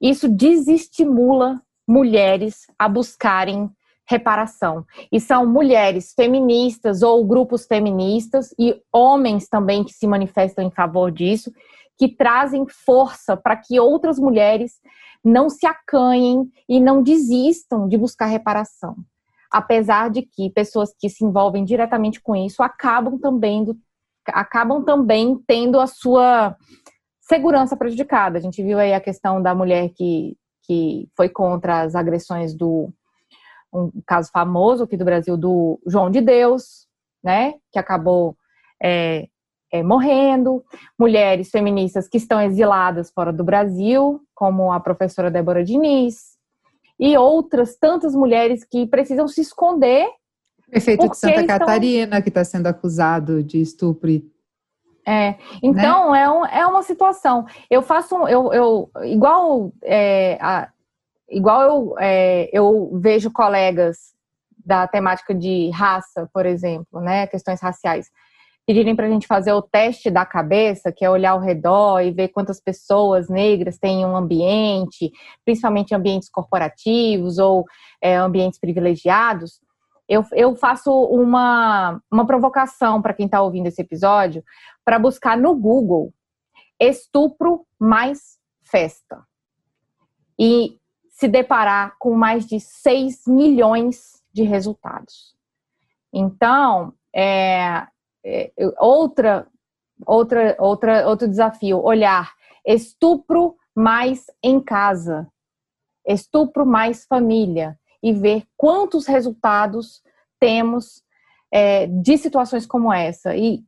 isso 0.00 0.28
desestimula 0.28 1.60
mulheres 1.86 2.66
a 2.78 2.88
buscarem 2.88 3.70
reparação. 4.08 4.84
E 5.10 5.20
são 5.20 5.46
mulheres 5.46 6.12
feministas 6.14 7.02
ou 7.02 7.24
grupos 7.24 7.66
feministas 7.66 8.54
e 8.58 8.80
homens 8.92 9.48
também 9.48 9.84
que 9.84 9.92
se 9.92 10.06
manifestam 10.06 10.64
em 10.64 10.70
favor 10.70 11.10
disso, 11.10 11.52
que 11.98 12.08
trazem 12.08 12.66
força 12.68 13.36
para 13.36 13.56
que 13.56 13.80
outras 13.80 14.18
mulheres 14.18 14.74
não 15.24 15.50
se 15.50 15.66
acanhem 15.66 16.48
e 16.68 16.78
não 16.78 17.02
desistam 17.02 17.88
de 17.88 17.98
buscar 17.98 18.26
reparação. 18.26 18.96
Apesar 19.50 20.10
de 20.10 20.22
que 20.22 20.50
pessoas 20.50 20.94
que 20.98 21.08
se 21.08 21.24
envolvem 21.24 21.64
diretamente 21.64 22.20
com 22.20 22.36
isso 22.36 22.62
acabam 22.62 23.18
também, 23.18 23.64
do, 23.64 23.76
acabam 24.28 24.84
também 24.84 25.36
tendo 25.46 25.80
a 25.80 25.86
sua 25.86 26.56
segurança 27.20 27.76
prejudicada. 27.76 28.38
A 28.38 28.40
gente 28.40 28.62
viu 28.62 28.78
aí 28.78 28.94
a 28.94 29.00
questão 29.00 29.42
da 29.42 29.54
mulher 29.54 29.90
que, 29.94 30.36
que 30.62 31.08
foi 31.16 31.28
contra 31.28 31.82
as 31.82 31.94
agressões 31.94 32.54
do 32.54 32.92
um 33.76 33.92
caso 34.06 34.30
famoso 34.32 34.84
aqui 34.84 34.96
do 34.96 35.04
Brasil 35.04 35.36
do 35.36 35.80
João 35.86 36.10
de 36.10 36.20
Deus, 36.20 36.86
né, 37.22 37.54
que 37.72 37.78
acabou 37.78 38.36
é, 38.82 39.28
é, 39.72 39.82
morrendo, 39.82 40.64
mulheres 40.98 41.50
feministas 41.50 42.08
que 42.08 42.16
estão 42.16 42.40
exiladas 42.40 43.10
fora 43.10 43.32
do 43.32 43.44
Brasil, 43.44 44.20
como 44.34 44.72
a 44.72 44.80
professora 44.80 45.30
Débora 45.30 45.64
Diniz, 45.64 46.36
e 46.98 47.16
outras 47.16 47.76
tantas 47.76 48.14
mulheres 48.14 48.64
que 48.64 48.86
precisam 48.86 49.28
se 49.28 49.40
esconder. 49.40 50.08
Prefeito 50.70 51.08
de 51.08 51.16
Santa 51.16 51.40
estão... 51.40 51.58
Catarina, 51.58 52.22
que 52.22 52.28
está 52.28 52.44
sendo 52.44 52.66
acusado 52.66 53.42
de 53.42 53.60
estupro. 53.60 54.10
É, 55.08 55.36
então 55.62 56.12
né? 56.12 56.22
é, 56.22 56.30
um, 56.30 56.46
é 56.46 56.66
uma 56.66 56.82
situação. 56.82 57.46
Eu 57.70 57.80
faço, 57.80 58.16
eu, 58.26 58.52
eu 58.52 58.90
igual 59.04 59.72
é, 59.84 60.36
a, 60.40 60.68
igual 61.30 61.62
eu, 61.62 61.94
é, 61.98 62.48
eu 62.52 62.90
vejo 63.00 63.30
colegas 63.30 64.14
da 64.64 64.86
temática 64.86 65.34
de 65.34 65.70
raça, 65.70 66.28
por 66.32 66.44
exemplo, 66.44 67.00
né, 67.00 67.26
questões 67.26 67.60
raciais, 67.60 68.10
pedirem 68.66 68.96
para 68.96 69.06
a 69.06 69.08
gente 69.08 69.28
fazer 69.28 69.52
o 69.52 69.62
teste 69.62 70.10
da 70.10 70.26
cabeça, 70.26 70.90
que 70.90 71.04
é 71.04 71.10
olhar 71.10 71.30
ao 71.30 71.40
redor 71.40 72.00
e 72.00 72.10
ver 72.10 72.28
quantas 72.28 72.60
pessoas 72.60 73.28
negras 73.28 73.78
têm 73.78 74.04
um 74.04 74.16
ambiente, 74.16 75.12
principalmente 75.44 75.94
ambientes 75.94 76.28
corporativos 76.28 77.38
ou 77.38 77.64
é, 78.02 78.16
ambientes 78.16 78.58
privilegiados, 78.58 79.60
eu, 80.08 80.24
eu 80.32 80.54
faço 80.54 80.92
uma, 80.92 82.00
uma 82.10 82.26
provocação 82.26 83.02
para 83.02 83.12
quem 83.12 83.26
está 83.26 83.42
ouvindo 83.42 83.66
esse 83.66 83.82
episódio 83.82 84.42
para 84.84 84.98
buscar 84.98 85.36
no 85.36 85.54
Google 85.54 86.12
estupro 86.78 87.66
mais 87.78 88.38
festa. 88.62 89.24
E 90.38 90.78
se 91.16 91.26
deparar 91.26 91.96
com 91.98 92.14
mais 92.14 92.46
de 92.46 92.60
6 92.60 93.26
milhões 93.26 94.22
de 94.30 94.42
resultados. 94.42 95.34
Então, 96.12 96.92
é, 97.14 97.86
é, 98.22 98.52
outra, 98.78 99.46
outra, 100.04 100.54
outra, 100.58 101.08
outro 101.08 101.26
desafio, 101.26 101.82
olhar 101.82 102.34
estupro 102.66 103.56
mais 103.74 104.26
em 104.42 104.60
casa, 104.60 105.26
estupro 106.06 106.66
mais 106.66 107.06
família, 107.06 107.78
e 108.02 108.12
ver 108.12 108.44
quantos 108.54 109.06
resultados 109.06 110.02
temos 110.38 111.02
é, 111.50 111.86
de 111.86 112.18
situações 112.18 112.66
como 112.66 112.92
essa. 112.92 113.34
E, 113.34 113.64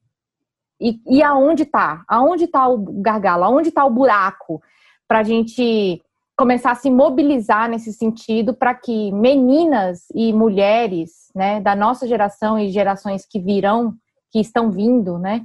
e, 0.78 1.01
e 1.07 1.22
aonde 1.22 1.62
está? 1.62 2.05
Aonde 2.07 2.44
está 2.44 2.68
o 2.68 2.76
gargalo? 3.01 3.44
Aonde 3.44 3.70
está 3.70 3.86
o 3.86 3.90
buraco? 3.90 4.62
Para 5.09 5.20
a 5.20 5.22
gente 5.22 6.03
começar 6.39 6.70
a 6.70 6.76
se 6.76 6.89
mobilizar 6.89 7.68
nesse 7.68 7.93
sentido 7.93 8.55
para 8.55 8.72
que 8.72 9.11
meninas 9.11 10.05
e 10.14 10.32
mulheres 10.32 11.32
né, 11.34 11.61
da 11.61 11.74
nossa 11.74 12.07
geração 12.07 12.57
e 12.57 12.70
gerações 12.70 13.26
que 13.28 13.41
virão, 13.41 13.93
que 14.30 14.39
estão 14.39 14.70
vindo, 14.70 15.18
né, 15.18 15.45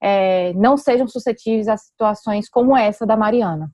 é, 0.00 0.52
não 0.54 0.76
sejam 0.76 1.08
suscetíveis 1.08 1.66
a 1.66 1.76
situações 1.76 2.48
como 2.48 2.76
essa 2.76 3.04
da 3.04 3.16
Mariana. 3.16 3.68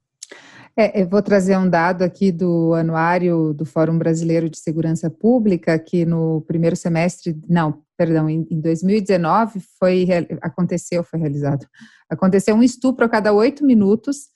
É, 0.75 1.03
eu 1.03 1.07
vou 1.07 1.23
trazer 1.23 1.57
um 1.59 1.69
dado 1.69 2.03
aqui 2.03 2.33
do 2.33 2.73
anuário 2.73 3.53
do 3.53 3.67
Fórum 3.67 3.99
Brasileiro 3.99 4.49
de 4.49 4.59
Segurança 4.59 5.11
Pública, 5.11 5.79
que 5.79 6.07
no 6.07 6.41
primeiro 6.49 6.75
semestre, 6.77 7.39
não, 7.47 7.83
perdão, 7.95 8.29
em, 8.29 8.45
em 8.51 8.61
2019 8.61 9.61
foi, 9.79 10.09
aconteceu, 10.41 11.05
foi 11.05 11.21
realizado, 11.21 11.67
aconteceu 12.09 12.57
um 12.57 12.63
estupro 12.63 13.05
a 13.05 13.09
cada 13.09 13.35
oito 13.35 13.65
minutos 13.65 14.33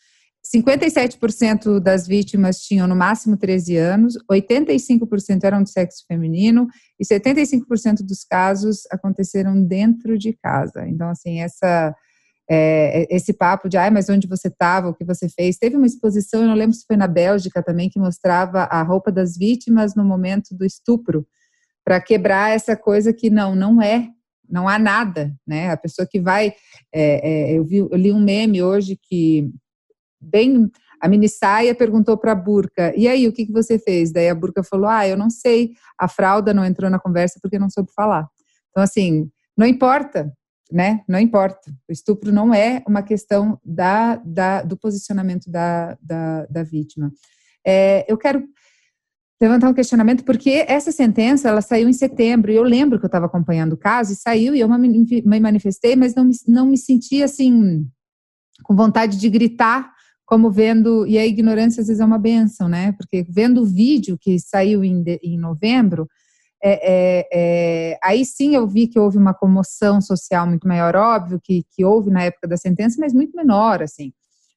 57% 0.54 1.78
das 1.78 2.06
vítimas 2.06 2.60
tinham 2.60 2.86
no 2.86 2.96
máximo 2.96 3.36
13 3.36 3.76
anos, 3.76 4.18
85% 4.30 5.44
eram 5.44 5.62
de 5.62 5.70
sexo 5.70 6.04
feminino 6.08 6.66
e 6.98 7.04
75% 7.04 8.02
dos 8.02 8.24
casos 8.24 8.86
aconteceram 8.90 9.62
dentro 9.62 10.16
de 10.16 10.32
casa. 10.32 10.88
Então, 10.88 11.10
assim, 11.10 11.40
essa, 11.40 11.94
é, 12.48 13.06
esse 13.14 13.34
papo 13.34 13.68
de, 13.68 13.76
ai, 13.76 13.90
mas 13.90 14.08
onde 14.08 14.26
você 14.26 14.48
estava, 14.48 14.88
o 14.88 14.94
que 14.94 15.04
você 15.04 15.28
fez. 15.28 15.58
Teve 15.58 15.76
uma 15.76 15.86
exposição, 15.86 16.40
eu 16.40 16.48
não 16.48 16.54
lembro 16.54 16.74
se 16.74 16.86
foi 16.86 16.96
na 16.96 17.06
Bélgica 17.06 17.62
também, 17.62 17.90
que 17.90 17.98
mostrava 17.98 18.62
a 18.62 18.82
roupa 18.82 19.12
das 19.12 19.36
vítimas 19.36 19.94
no 19.94 20.04
momento 20.04 20.54
do 20.56 20.64
estupro, 20.64 21.26
para 21.84 22.00
quebrar 22.00 22.54
essa 22.54 22.74
coisa 22.74 23.12
que 23.12 23.28
não, 23.28 23.54
não 23.54 23.82
é, 23.82 24.08
não 24.48 24.66
há 24.66 24.78
nada, 24.78 25.34
né? 25.46 25.70
A 25.70 25.76
pessoa 25.76 26.08
que 26.10 26.18
vai. 26.18 26.54
É, 26.92 27.50
é, 27.50 27.52
eu, 27.52 27.64
vi, 27.64 27.76
eu 27.78 27.96
li 27.96 28.12
um 28.12 28.20
meme 28.20 28.62
hoje 28.62 28.98
que 29.00 29.50
bem. 30.20 30.70
A 31.00 31.08
mini 31.08 31.28
saia 31.28 31.74
perguntou 31.74 32.16
para 32.16 32.32
a 32.32 32.34
Burca: 32.34 32.92
e 32.96 33.06
aí, 33.06 33.26
o 33.26 33.32
que, 33.32 33.46
que 33.46 33.52
você 33.52 33.78
fez? 33.78 34.12
Daí 34.12 34.28
a 34.28 34.34
Burca 34.34 34.62
falou: 34.62 34.88
ah, 34.88 35.06
eu 35.06 35.16
não 35.16 35.30
sei. 35.30 35.72
A 35.98 36.08
fralda 36.08 36.52
não 36.52 36.64
entrou 36.64 36.90
na 36.90 36.98
conversa 36.98 37.38
porque 37.42 37.58
não 37.58 37.70
soube 37.70 37.90
falar. 37.94 38.28
Então, 38.70 38.82
assim, 38.82 39.30
não 39.56 39.66
importa, 39.66 40.32
né? 40.70 41.02
Não 41.08 41.18
importa. 41.18 41.70
O 41.88 41.92
estupro 41.92 42.32
não 42.32 42.52
é 42.52 42.82
uma 42.86 43.02
questão 43.02 43.58
da, 43.64 44.16
da 44.16 44.62
do 44.62 44.76
posicionamento 44.76 45.50
da, 45.50 45.96
da, 46.00 46.46
da 46.46 46.62
vítima. 46.62 47.10
É, 47.66 48.04
eu 48.08 48.16
quero 48.16 48.44
levantar 49.40 49.68
um 49.68 49.74
questionamento 49.74 50.24
porque 50.24 50.64
essa 50.66 50.90
sentença 50.90 51.48
ela 51.48 51.60
saiu 51.60 51.88
em 51.88 51.92
setembro 51.92 52.50
e 52.50 52.56
eu 52.56 52.62
lembro 52.64 52.98
que 52.98 53.04
eu 53.04 53.08
estava 53.08 53.26
acompanhando 53.26 53.74
o 53.74 53.76
caso 53.76 54.12
e 54.12 54.16
saiu 54.16 54.54
e 54.54 54.60
eu 54.60 54.68
me 54.68 55.40
manifestei, 55.40 55.94
mas 55.94 56.14
não 56.14 56.24
me, 56.24 56.34
não 56.46 56.66
me 56.66 56.76
senti 56.76 57.22
assim 57.22 57.86
com 58.64 58.74
vontade 58.74 59.16
de 59.16 59.28
gritar 59.28 59.92
como 60.28 60.50
vendo, 60.50 61.06
e 61.06 61.16
a 61.16 61.26
ignorância 61.26 61.80
às 61.80 61.86
vezes 61.86 62.02
é 62.02 62.04
uma 62.04 62.18
benção, 62.18 62.68
né? 62.68 62.92
Porque 62.92 63.24
vendo 63.26 63.62
o 63.62 63.64
vídeo 63.64 64.18
que 64.20 64.38
saiu 64.38 64.84
em, 64.84 65.02
em 65.22 65.38
novembro, 65.38 66.06
é, 66.62 66.72
é, 66.72 67.28
é, 67.32 67.98
aí 68.04 68.26
sim 68.26 68.54
eu 68.54 68.66
vi 68.66 68.88
que 68.88 68.98
houve 68.98 69.16
uma 69.16 69.32
comoção 69.32 70.02
social 70.02 70.46
muito 70.46 70.68
maior, 70.68 70.94
óbvio 70.96 71.40
que, 71.42 71.64
que 71.70 71.82
houve 71.82 72.10
na 72.10 72.24
época 72.24 72.46
da 72.46 72.58
sentença, 72.58 72.96
mas 73.00 73.14
muito 73.14 73.34
menor, 73.34 73.82
assim, 73.82 74.12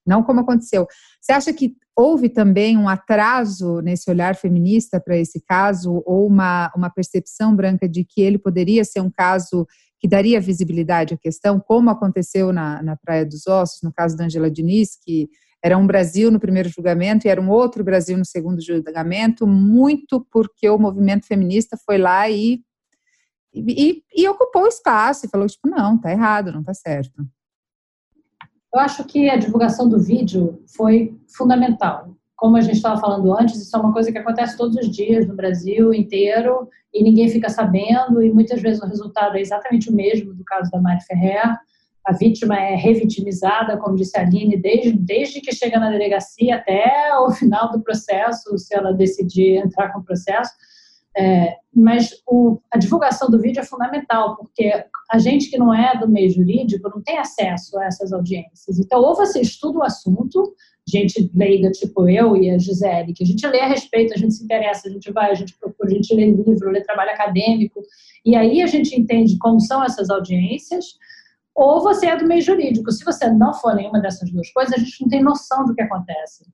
não 0.06 0.22
como 0.22 0.42
aconteceu. 0.42 0.86
Você 1.22 1.32
acha 1.32 1.54
que 1.54 1.74
houve 1.96 2.28
também 2.28 2.78
um 2.78 2.90
atraso 2.90 3.80
nesse 3.80 4.12
olhar 4.12 4.36
feminista 4.36 5.00
para 5.00 5.16
esse 5.16 5.40
caso, 5.40 6.04
ou 6.06 6.28
uma, 6.28 6.70
uma 6.76 6.90
percepção 6.90 7.56
branca 7.56 7.88
de 7.88 8.04
que 8.04 8.20
ele 8.22 8.38
poderia 8.38 8.84
ser 8.84 9.00
um 9.00 9.10
caso 9.10 9.66
que 10.02 10.08
daria 10.08 10.42
visibilidade 10.42 11.14
à 11.14 11.18
questão, 11.18 11.62
como 11.62 11.90
aconteceu 11.90 12.52
na, 12.52 12.84
na 12.84 12.98
Praia 12.98 13.26
dos 13.26 13.48
Ossos, 13.48 13.82
no 13.82 13.94
caso 13.94 14.18
da 14.18 14.26
Angela 14.26 14.52
Diniz, 14.52 14.98
que 15.02 15.30
era 15.64 15.78
um 15.78 15.86
Brasil 15.86 16.32
no 16.32 16.40
primeiro 16.40 16.70
julgamento 16.70 17.26
e 17.26 17.30
era 17.30 17.40
um 17.40 17.50
outro 17.50 17.84
Brasil 17.84 18.18
no 18.18 18.26
segundo 18.26 18.62
julgamento, 18.62 19.46
muito 19.46 20.26
porque 20.32 20.68
o 20.68 20.80
movimento 20.80 21.28
feminista 21.28 21.78
foi 21.86 21.98
lá 21.98 22.30
e, 22.30 22.62
e, 23.54 24.04
e 24.16 24.28
ocupou 24.28 24.68
espaço 24.68 25.26
e 25.26 25.30
falou, 25.30 25.48
tipo, 25.48 25.70
não, 25.70 25.98
tá 25.98 26.12
errado, 26.12 26.52
não 26.52 26.64
tá 26.64 26.74
certo. 26.74 27.24
Eu 28.74 28.80
acho 28.80 29.04
que 29.04 29.30
a 29.30 29.36
divulgação 29.36 29.88
do 29.88 30.00
vídeo 30.00 30.64
foi 30.76 31.16
fundamental. 31.36 32.16
Como 32.36 32.58
a 32.58 32.62
gente 32.62 32.78
estava 32.78 33.00
falando 33.00 33.32
antes, 33.38 33.62
isso 33.62 33.76
é 33.76 33.80
uma 33.80 33.94
coisa 33.94 34.12
que 34.12 34.18
acontece 34.18 34.58
todos 34.58 34.76
os 34.78 34.90
dias 34.90 35.28
no 35.28 35.36
Brasil 35.36 35.94
inteiro 35.94 36.68
e 36.92 37.04
ninguém 37.04 37.30
fica 37.30 37.50
sabendo, 37.50 38.24
e 38.24 38.34
muitas 38.34 38.62
vezes 38.62 38.82
o 38.82 38.88
resultado 38.88 39.38
é 39.38 39.42
exatamente 39.42 39.90
o 39.90 39.94
mesmo 39.94 40.34
do 40.34 40.44
caso 40.44 40.72
da 40.72 40.82
Mari 40.82 41.02
Ferrer 41.06 41.56
a 42.06 42.14
vítima 42.14 42.60
é 42.60 42.76
revitimizada, 42.76 43.78
como 43.78 43.96
disse 43.96 44.18
a 44.18 44.22
Aline, 44.22 44.58
desde, 44.58 44.92
desde 44.94 45.42
que 45.42 45.54
chega 45.54 45.80
na 45.80 45.92
delegacia 45.92 46.56
até 46.56 47.12
o 47.20 47.32
final 47.32 47.72
do 47.72 47.82
processo, 47.82 48.58
se 48.58 48.76
ela 48.76 48.92
decidir 48.92 49.58
entrar 49.58 49.92
com 49.92 50.00
o 50.00 50.04
processo. 50.04 50.52
É, 51.16 51.58
mas 51.76 52.12
o, 52.26 52.60
a 52.72 52.78
divulgação 52.78 53.30
do 53.30 53.40
vídeo 53.40 53.60
é 53.60 53.66
fundamental, 53.66 54.38
porque 54.38 54.72
a 55.12 55.20
gente 55.20 55.50
que 55.50 55.58
não 55.58 55.74
é 55.74 55.98
do 55.98 56.10
meio 56.10 56.30
jurídico 56.30 56.90
não 56.90 57.02
tem 57.02 57.18
acesso 57.18 57.78
a 57.78 57.86
essas 57.86 58.14
audiências. 58.14 58.80
Então, 58.80 59.02
ou 59.02 59.16
você 59.16 59.42
estuda 59.42 59.80
o 59.80 59.84
assunto, 59.84 60.56
gente 60.88 61.32
leiga 61.34 61.72
tipo 61.72 62.10
eu 62.10 62.36
e 62.36 62.50
a 62.50 62.58
Gisele, 62.58 63.14
que 63.14 63.24
a 63.24 63.28
gente 63.28 63.46
lê 63.48 63.62
a 63.62 63.68
respeito, 63.68 64.14
a 64.14 64.18
gente 64.18 64.34
se 64.34 64.44
interessa, 64.44 64.88
a 64.88 64.92
gente 64.92 65.12
vai, 65.12 65.32
a 65.32 65.36
gente 65.36 65.58
procura, 65.58 65.90
a 65.90 65.94
gente 65.94 66.14
lê 66.14 66.26
livro, 66.26 66.70
lê 66.70 66.82
trabalho 66.82 67.12
acadêmico, 67.12 67.82
e 68.26 68.36
aí 68.36 68.62
a 68.62 68.68
gente 68.68 69.00
entende 69.00 69.38
como 69.38 69.60
são 69.60 69.84
essas 69.84 70.10
audiências, 70.10 70.86
ou 71.56 71.82
você 71.82 72.08
é 72.08 72.18
do 72.18 72.28
meio 72.28 72.42
jurídico. 72.42 72.92
Se 72.92 73.04
você 73.04 73.30
não 73.30 73.54
for 73.54 73.76
nenhuma 73.76 74.00
dessas 74.00 74.32
duas 74.32 74.52
coisas, 74.52 74.74
a 74.74 74.78
gente 74.78 75.02
não 75.02 75.10
tem 75.10 75.24
noção 75.24 75.66
do 75.66 75.76
que 75.76 75.82
acontece. 75.82 76.46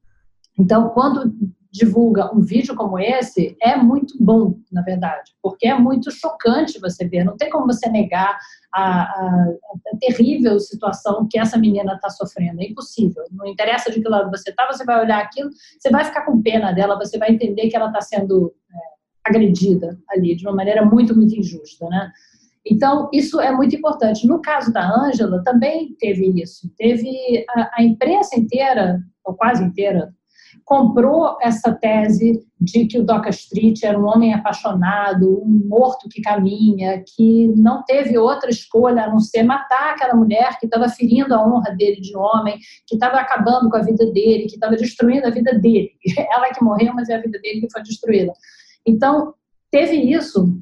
Então, 0.57 0.89
quando 0.89 1.33
divulga 1.71 2.33
um 2.33 2.41
vídeo 2.41 2.75
como 2.75 2.97
esse, 2.97 3.55
é 3.61 3.75
muito 3.75 4.15
bom, 4.19 4.59
na 4.71 4.81
verdade, 4.81 5.31
porque 5.41 5.67
é 5.67 5.77
muito 5.77 6.09
chocante 6.11 6.79
você 6.79 7.07
ver. 7.07 7.23
Não 7.23 7.37
tem 7.37 7.49
como 7.49 7.67
você 7.67 7.87
negar 7.89 8.37
a, 8.73 9.03
a, 9.03 9.47
a 9.93 9.97
terrível 9.99 10.59
situação 10.59 11.27
que 11.29 11.37
essa 11.37 11.57
menina 11.57 11.93
está 11.93 12.09
sofrendo. 12.09 12.61
É 12.61 12.65
impossível. 12.65 13.23
Não 13.31 13.45
interessa 13.45 13.91
de 13.91 14.01
que 14.01 14.09
lado 14.09 14.31
você 14.31 14.49
está, 14.49 14.65
você 14.65 14.83
vai 14.83 14.99
olhar 14.99 15.19
aquilo, 15.19 15.49
você 15.79 15.89
vai 15.91 16.03
ficar 16.03 16.25
com 16.25 16.41
pena 16.41 16.71
dela, 16.71 16.97
você 16.97 17.17
vai 17.17 17.31
entender 17.31 17.69
que 17.69 17.75
ela 17.75 17.87
está 17.87 18.01
sendo 18.01 18.53
é, 18.73 18.77
agredida 19.25 19.99
ali 20.09 20.35
de 20.35 20.45
uma 20.47 20.55
maneira 20.55 20.83
muito, 20.83 21.15
muito 21.15 21.35
injusta, 21.35 21.87
né? 21.87 22.11
Então, 22.71 23.09
isso 23.13 23.39
é 23.39 23.51
muito 23.51 23.75
importante. 23.75 24.27
No 24.27 24.41
caso 24.41 24.71
da 24.71 24.87
Ângela, 24.87 25.43
também 25.43 25.95
teve 25.99 26.41
isso. 26.41 26.71
Teve 26.77 27.45
a, 27.49 27.71
a 27.79 27.83
imprensa 27.83 28.37
inteira, 28.37 28.99
ou 29.23 29.33
quase 29.35 29.63
inteira, 29.63 30.13
comprou 30.67 31.37
essa 31.41 31.71
tese 31.71 32.45
de 32.59 32.85
que 32.87 32.99
o 32.99 33.05
Doca 33.05 33.29
Street 33.29 33.83
era 33.83 33.97
um 33.97 34.05
homem 34.05 34.33
apaixonado, 34.33 35.41
um 35.41 35.65
morto 35.65 36.09
que 36.09 36.21
caminha, 36.21 37.01
que 37.07 37.47
não 37.55 37.83
teve 37.83 38.17
outra 38.17 38.49
escolha 38.49 39.03
a 39.03 39.09
não 39.09 39.19
ser 39.19 39.43
matar 39.43 39.93
aquela 39.93 40.13
mulher 40.13 40.59
que 40.59 40.65
estava 40.65 40.89
ferindo 40.89 41.33
a 41.33 41.41
honra 41.41 41.71
dele 41.71 42.01
de 42.01 42.17
homem, 42.17 42.57
que 42.85 42.95
estava 42.95 43.17
acabando 43.17 43.69
com 43.69 43.77
a 43.77 43.81
vida 43.81 44.05
dele, 44.11 44.47
que 44.47 44.55
estava 44.55 44.75
destruindo 44.75 45.25
a 45.25 45.31
vida 45.31 45.57
dele. 45.57 45.91
Ela 46.33 46.53
que 46.53 46.61
morreu, 46.61 46.93
mas 46.93 47.07
é 47.07 47.15
a 47.15 47.21
vida 47.21 47.39
dele 47.39 47.61
que 47.61 47.71
foi 47.71 47.81
destruída. 47.83 48.33
Então, 48.85 49.33
teve 49.71 49.95
isso 49.95 50.59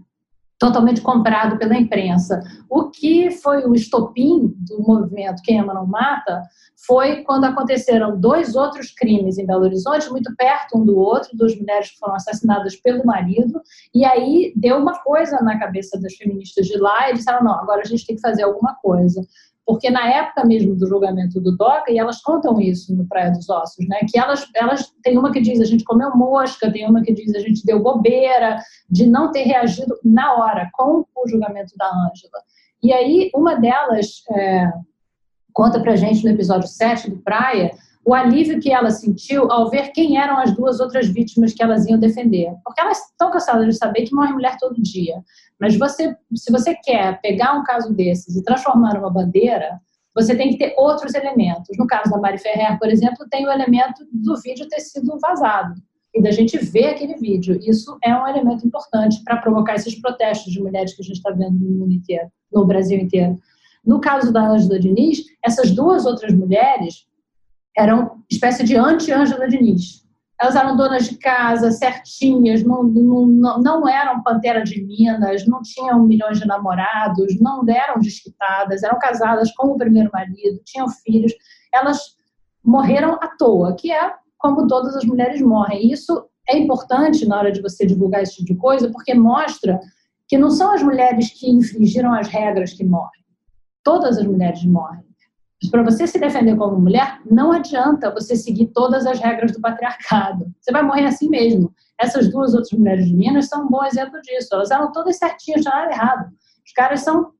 totalmente 0.57 1.01
comprado 1.01 1.57
pela 1.57 1.77
imprensa. 1.77 2.41
O 2.69 2.89
que 2.89 3.31
foi 3.31 3.65
o 3.65 3.75
estopim 3.75 4.53
do 4.57 4.81
movimento 4.81 5.41
Quem 5.43 5.59
Ama 5.59 5.73
Não 5.73 5.85
Mata 5.85 6.41
foi 6.87 7.23
quando 7.23 7.45
aconteceram 7.45 8.19
dois 8.19 8.55
outros 8.55 8.91
crimes 8.91 9.37
em 9.37 9.45
Belo 9.45 9.63
Horizonte, 9.63 10.09
muito 10.09 10.33
perto 10.35 10.77
um 10.77 10.85
do 10.85 10.97
outro, 10.97 11.35
duas 11.35 11.57
mulheres 11.57 11.91
que 11.91 11.97
foram 11.97 12.15
assassinadas 12.15 12.75
pelo 12.75 13.05
marido, 13.05 13.61
e 13.93 14.05
aí 14.05 14.53
deu 14.55 14.77
uma 14.77 14.99
coisa 14.99 15.41
na 15.41 15.57
cabeça 15.59 15.99
das 15.99 16.13
feministas 16.13 16.67
de 16.67 16.77
lá 16.77 17.09
e 17.09 17.13
disseram, 17.13 17.43
não, 17.43 17.53
agora 17.53 17.81
a 17.81 17.85
gente 17.85 18.05
tem 18.05 18.15
que 18.15 18.21
fazer 18.21 18.43
alguma 18.43 18.75
coisa 18.75 19.21
porque 19.65 19.89
na 19.89 20.07
época 20.07 20.45
mesmo 20.45 20.75
do 20.75 20.87
julgamento 20.87 21.41
do 21.41 21.55
DOCA, 21.55 21.91
e 21.91 21.97
elas 21.97 22.21
contam 22.21 22.61
isso 22.61 22.95
no 22.95 23.07
Praia 23.07 23.31
dos 23.31 23.49
Ossos, 23.49 23.87
né, 23.87 23.99
que 24.09 24.17
elas, 24.17 24.47
elas 24.55 24.93
tem 25.03 25.17
uma 25.17 25.31
que 25.31 25.41
diz 25.41 25.59
a 25.59 25.65
gente 25.65 25.83
comeu 25.83 26.15
mosca, 26.15 26.71
tem 26.71 26.87
uma 26.87 27.01
que 27.01 27.13
diz 27.13 27.33
a 27.33 27.39
gente 27.39 27.65
deu 27.65 27.81
bobeira, 27.81 28.59
de 28.89 29.07
não 29.07 29.31
ter 29.31 29.43
reagido 29.43 29.97
na 30.03 30.35
hora 30.35 30.69
com 30.73 31.05
o 31.15 31.27
julgamento 31.27 31.73
da 31.77 31.87
Ângela. 31.87 32.43
E 32.83 32.93
aí, 32.93 33.31
uma 33.33 33.55
delas 33.55 34.21
é, 34.31 34.71
conta 35.51 35.79
pra 35.79 35.95
gente 35.95 36.23
no 36.23 36.29
episódio 36.29 36.67
7 36.67 37.09
do 37.09 37.17
Praia 37.17 37.71
o 38.05 38.13
alívio 38.13 38.59
que 38.59 38.71
ela 38.71 38.91
sentiu 38.91 39.51
ao 39.51 39.67
ver 39.67 39.91
quem 39.91 40.17
eram 40.17 40.37
as 40.37 40.55
duas 40.55 40.79
outras 40.79 41.07
vítimas 41.07 41.53
que 41.53 41.63
elas 41.63 41.87
iam 41.87 41.97
defender. 41.97 42.53
Porque 42.63 42.79
elas 42.79 42.99
estão 42.99 43.31
cansadas 43.31 43.65
de 43.65 43.75
saber 43.75 44.03
que 44.03 44.13
morre 44.13 44.31
mulher 44.31 44.55
todo 44.59 44.79
dia. 44.79 45.15
Mas 45.59 45.75
você, 45.75 46.15
se 46.35 46.51
você 46.51 46.75
quer 46.75 47.19
pegar 47.19 47.53
um 47.53 47.63
caso 47.63 47.91
desses 47.93 48.35
e 48.35 48.43
transformar 48.43 48.93
numa 48.93 49.09
bandeira, 49.09 49.81
você 50.13 50.35
tem 50.35 50.51
que 50.51 50.57
ter 50.59 50.75
outros 50.77 51.15
elementos. 51.15 51.75
No 51.79 51.87
caso 51.87 52.11
da 52.11 52.19
Mari 52.19 52.37
Ferrer, 52.37 52.77
por 52.77 52.89
exemplo, 52.89 53.27
tem 53.29 53.47
o 53.47 53.51
elemento 53.51 54.05
do 54.13 54.39
vídeo 54.39 54.67
ter 54.69 54.81
sido 54.81 55.17
vazado 55.19 55.73
e 56.13 56.21
da 56.21 56.29
gente 56.29 56.57
ver 56.59 56.89
aquele 56.89 57.15
vídeo. 57.15 57.59
Isso 57.63 57.97
é 58.03 58.15
um 58.15 58.27
elemento 58.27 58.67
importante 58.67 59.23
para 59.23 59.37
provocar 59.37 59.73
esses 59.73 59.99
protestos 59.99 60.53
de 60.53 60.61
mulheres 60.61 60.93
que 60.93 61.01
a 61.01 61.05
gente 61.05 61.17
está 61.17 61.31
vendo 61.31 61.57
no 61.59 61.79
mundo 61.79 61.91
inteiro, 61.91 62.29
no 62.53 62.65
Brasil 62.65 62.99
inteiro. 62.99 63.35
No 63.83 63.99
caso 63.99 64.31
da 64.31 64.47
Ângela 64.47 64.79
Diniz, 64.79 65.23
essas 65.43 65.71
duas 65.71 66.05
outras 66.05 66.33
mulheres 66.33 67.05
eram 67.77 68.23
espécie 68.29 68.63
de 68.63 68.75
anti-Ângela 68.75 69.47
Diniz. 69.47 70.05
Elas 70.39 70.55
eram 70.55 70.75
donas 70.75 71.07
de 71.07 71.17
casa, 71.17 71.71
certinhas, 71.71 72.61
não, 72.61 72.83
não, 72.83 73.61
não 73.61 73.87
eram 73.87 74.21
pantera 74.21 74.63
de 74.63 74.83
Minas, 74.83 75.47
não 75.47 75.61
tinham 75.61 76.03
milhões 76.05 76.39
de 76.39 76.45
namorados, 76.45 77.39
não 77.39 77.63
eram 77.69 78.01
desquitadas, 78.01 78.83
eram 78.83 78.99
casadas 78.99 79.53
com 79.55 79.67
o 79.67 79.77
primeiro 79.77 80.09
marido, 80.11 80.61
tinham 80.65 80.89
filhos. 80.89 81.31
Elas 81.73 81.99
morreram 82.63 83.13
à 83.21 83.27
toa, 83.37 83.75
que 83.75 83.91
é 83.91 84.13
como 84.37 84.67
todas 84.67 84.95
as 84.95 85.05
mulheres 85.05 85.41
morrem. 85.41 85.91
isso 85.91 86.27
é 86.47 86.57
importante 86.57 87.25
na 87.25 87.39
hora 87.39 87.51
de 87.51 87.61
você 87.61 87.85
divulgar 87.85 88.21
esse 88.21 88.35
tipo 88.35 88.53
de 88.53 88.55
coisa, 88.55 88.91
porque 88.91 89.13
mostra 89.13 89.79
que 90.27 90.37
não 90.37 90.51
são 90.51 90.73
as 90.73 90.83
mulheres 90.83 91.31
que 91.31 91.49
infringiram 91.49 92.13
as 92.13 92.27
regras 92.27 92.73
que 92.73 92.83
morrem. 92.83 93.23
Todas 93.83 94.17
as 94.17 94.25
mulheres 94.25 94.63
morrem 94.65 95.04
para 95.71 95.83
você 95.83 96.05
se 96.05 96.19
defender 96.19 96.55
como 96.55 96.79
mulher, 96.79 97.19
não 97.29 97.51
adianta 97.51 98.11
você 98.11 98.35
seguir 98.35 98.67
todas 98.67 99.05
as 99.05 99.19
regras 99.19 99.51
do 99.51 99.61
patriarcado. 99.61 100.45
Você 100.59 100.71
vai 100.71 100.83
morrer 100.83 101.05
assim 101.05 101.29
mesmo. 101.29 101.73
Essas 101.99 102.29
duas 102.29 102.53
outras 102.53 102.77
mulheres 102.77 103.05
de 103.05 103.15
Minas 103.15 103.47
são 103.47 103.65
um 103.65 103.69
bom 103.69 103.83
exemplo 103.85 104.19
disso. 104.21 104.49
Elas 104.53 104.71
eram 104.71 104.91
todas 104.91 105.17
certinhas, 105.17 105.63
não 105.63 105.71
nada 105.71 105.91
errado. 105.91 106.29
Os 106.65 106.73
caras 106.73 107.01
são 107.01 107.31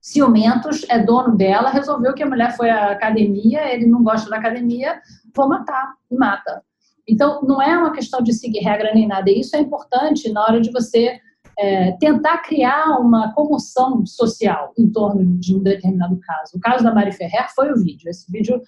ciumentos, 0.00 0.86
é 0.88 0.98
dono 0.98 1.36
dela, 1.36 1.70
resolveu 1.70 2.14
que 2.14 2.22
a 2.22 2.28
mulher 2.28 2.56
foi 2.56 2.70
à 2.70 2.92
academia, 2.92 3.72
ele 3.74 3.86
não 3.86 4.02
gosta 4.02 4.30
da 4.30 4.36
academia, 4.36 5.00
vou 5.34 5.48
matar, 5.48 5.94
e 6.10 6.16
mata. 6.16 6.62
Então, 7.06 7.42
não 7.42 7.60
é 7.60 7.76
uma 7.76 7.92
questão 7.92 8.22
de 8.22 8.32
seguir 8.32 8.60
regra 8.60 8.94
nem 8.94 9.08
nada. 9.08 9.30
E 9.30 9.40
isso 9.40 9.56
é 9.56 9.60
importante 9.60 10.30
na 10.30 10.42
hora 10.42 10.60
de 10.60 10.70
você 10.70 11.18
é, 11.58 11.92
tentar 11.98 12.38
criar 12.38 12.98
uma 13.00 13.32
comoção 13.34 14.06
social 14.06 14.72
em 14.78 14.88
torno 14.88 15.38
de 15.38 15.56
um 15.56 15.62
determinado 15.62 16.18
caso. 16.20 16.56
O 16.56 16.60
caso 16.60 16.84
da 16.84 16.94
Mari 16.94 17.10
Ferrer 17.10 17.52
foi 17.52 17.72
o 17.72 17.76
vídeo. 17.76 18.08
Esse 18.08 18.30
vídeo 18.30 18.62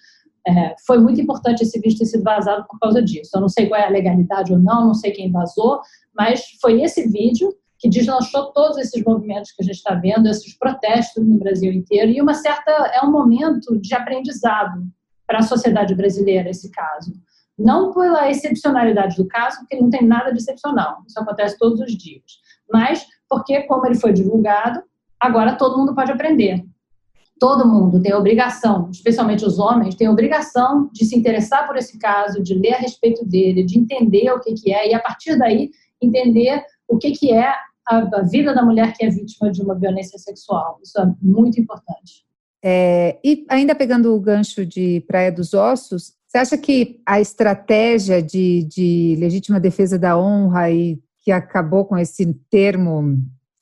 é, 0.46 0.74
foi 0.84 0.98
muito 0.98 1.20
importante 1.20 1.62
esse 1.62 1.78
vídeo 1.78 1.98
ter 1.98 2.06
sido 2.06 2.24
vazado 2.24 2.66
por 2.68 2.80
causa 2.80 3.00
disso. 3.00 3.30
Eu 3.34 3.40
não 3.40 3.48
sei 3.48 3.68
qual 3.68 3.80
é 3.80 3.86
a 3.86 3.90
legalidade 3.90 4.52
ou 4.52 4.58
não, 4.58 4.88
não 4.88 4.94
sei 4.94 5.12
quem 5.12 5.30
vazou, 5.30 5.80
mas 6.16 6.42
foi 6.60 6.82
esse 6.82 7.08
vídeo 7.08 7.54
que 7.78 7.88
deslanchou 7.88 8.52
todos 8.52 8.76
esses 8.76 9.02
movimentos 9.04 9.52
que 9.52 9.62
a 9.62 9.64
gente 9.64 9.76
está 9.76 9.94
vendo, 9.94 10.28
esses 10.28 10.58
protestos 10.58 11.24
no 11.24 11.38
Brasil 11.38 11.72
inteiro, 11.72 12.10
e 12.10 12.20
uma 12.20 12.34
certa 12.34 12.70
é 12.70 13.00
um 13.02 13.10
momento 13.10 13.78
de 13.80 13.94
aprendizado 13.94 14.82
para 15.26 15.38
a 15.38 15.42
sociedade 15.42 15.94
brasileira 15.94 16.50
esse 16.50 16.70
caso. 16.70 17.12
Não 17.56 17.92
pela 17.94 18.30
excepcionalidade 18.30 19.16
do 19.16 19.26
caso, 19.26 19.60
porque 19.60 19.76
não 19.76 19.88
tem 19.88 20.04
nada 20.04 20.30
de 20.30 20.38
excepcional, 20.38 20.98
isso 21.06 21.18
acontece 21.20 21.56
todos 21.56 21.80
os 21.80 21.96
dias 21.96 22.40
mas 22.72 23.06
porque, 23.28 23.62
como 23.62 23.86
ele 23.86 23.94
foi 23.94 24.12
divulgado, 24.12 24.82
agora 25.18 25.54
todo 25.54 25.78
mundo 25.78 25.94
pode 25.94 26.10
aprender. 26.10 26.64
Todo 27.38 27.66
mundo 27.66 28.02
tem 28.02 28.12
obrigação, 28.12 28.90
especialmente 28.90 29.46
os 29.46 29.58
homens, 29.58 29.94
tem 29.94 30.08
obrigação 30.08 30.90
de 30.92 31.04
se 31.04 31.16
interessar 31.16 31.66
por 31.66 31.76
esse 31.76 31.98
caso, 31.98 32.42
de 32.42 32.54
ler 32.54 32.74
a 32.74 32.78
respeito 32.78 33.24
dele, 33.24 33.64
de 33.64 33.78
entender 33.78 34.30
o 34.30 34.40
que, 34.40 34.52
que 34.54 34.72
é, 34.72 34.90
e 34.90 34.94
a 34.94 35.00
partir 35.00 35.38
daí 35.38 35.70
entender 36.02 36.62
o 36.86 36.98
que, 36.98 37.12
que 37.12 37.32
é 37.32 37.50
a, 37.88 38.22
vida 38.22 38.54
da 38.54 38.62
mulher 38.62 38.92
que 38.92 39.04
é 39.04 39.08
vítima 39.08 39.50
de 39.50 39.62
uma 39.62 39.74
violência 39.74 40.18
sexual. 40.18 40.78
Isso 40.82 41.00
é 41.00 41.10
muito 41.22 41.60
importante. 41.60 42.24
É, 42.62 43.18
e 43.24 43.46
ainda 43.48 43.74
pegando 43.74 44.14
o 44.14 44.20
gancho 44.20 44.66
de 44.66 45.00
Praia 45.06 45.32
dos 45.32 45.54
Ossos, 45.54 46.12
você 46.26 46.38
acha 46.38 46.58
que 46.58 47.00
a 47.06 47.20
estratégia 47.20 48.22
de, 48.22 48.64
de 48.64 49.16
legítima 49.18 49.58
defesa 49.58 49.98
da 49.98 50.18
honra 50.18 50.70
e 50.70 51.00
que 51.30 51.32
acabou 51.32 51.84
com 51.84 51.96
esse 51.96 52.34
termo, 52.50 53.16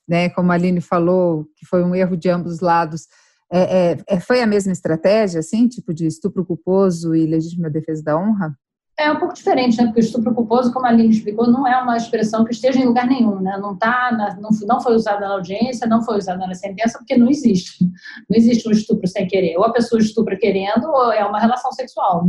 né, 0.07 0.27
como 0.29 0.51
a 0.51 0.55
Aline 0.55 0.81
falou, 0.81 1.45
que 1.55 1.67
foi 1.67 1.83
um 1.83 1.93
erro 1.93 2.17
de 2.17 2.27
ambos 2.27 2.53
os 2.53 2.59
lados, 2.61 3.07
é, 3.51 3.91
é, 3.91 3.97
é, 4.07 4.19
foi 4.19 4.41
a 4.41 4.47
mesma 4.47 4.71
estratégia, 4.71 5.39
assim, 5.39 5.67
tipo 5.67 5.93
de 5.93 6.07
estupro 6.07 6.43
culposo 6.43 7.13
e 7.13 7.27
legítima 7.27 7.69
defesa 7.69 8.03
da 8.03 8.17
honra? 8.17 8.55
É 8.97 9.11
um 9.11 9.19
pouco 9.19 9.35
diferente, 9.35 9.77
né? 9.77 9.85
Porque 9.85 9.99
o 9.99 10.03
estupro 10.03 10.33
culposo, 10.33 10.73
como 10.73 10.85
a 10.85 10.89
Aline 10.89 11.09
explicou, 11.13 11.49
não 11.49 11.65
é 11.67 11.79
uma 11.81 11.95
expressão 11.95 12.43
que 12.43 12.51
esteja 12.51 12.79
em 12.79 12.85
lugar 12.85 13.07
nenhum, 13.07 13.39
né? 13.39 13.57
Não, 13.61 13.77
tá 13.77 14.11
na, 14.11 14.35
não, 14.35 14.49
não 14.67 14.81
foi 14.81 14.95
usada 14.95 15.21
na 15.21 15.33
audiência, 15.33 15.87
não 15.87 16.03
foi 16.03 16.17
usada 16.17 16.45
na 16.45 16.55
sentença, 16.55 16.97
porque 16.97 17.17
não 17.17 17.29
existe. 17.29 17.83
Não 18.29 18.35
existe 18.35 18.67
um 18.67 18.71
estupro 18.71 19.07
sem 19.07 19.27
querer. 19.27 19.55
Ou 19.57 19.63
a 19.63 19.71
pessoa 19.71 20.01
estupra 20.01 20.37
querendo, 20.37 20.85
ou 20.87 21.13
é 21.13 21.23
uma 21.23 21.39
relação 21.39 21.71
sexual. 21.71 22.27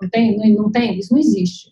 Não, 0.00 0.10
tem, 0.10 0.36
não, 0.36 0.64
não 0.64 0.70
tem, 0.70 0.98
isso 0.98 1.12
não 1.12 1.18
existe. 1.18 1.70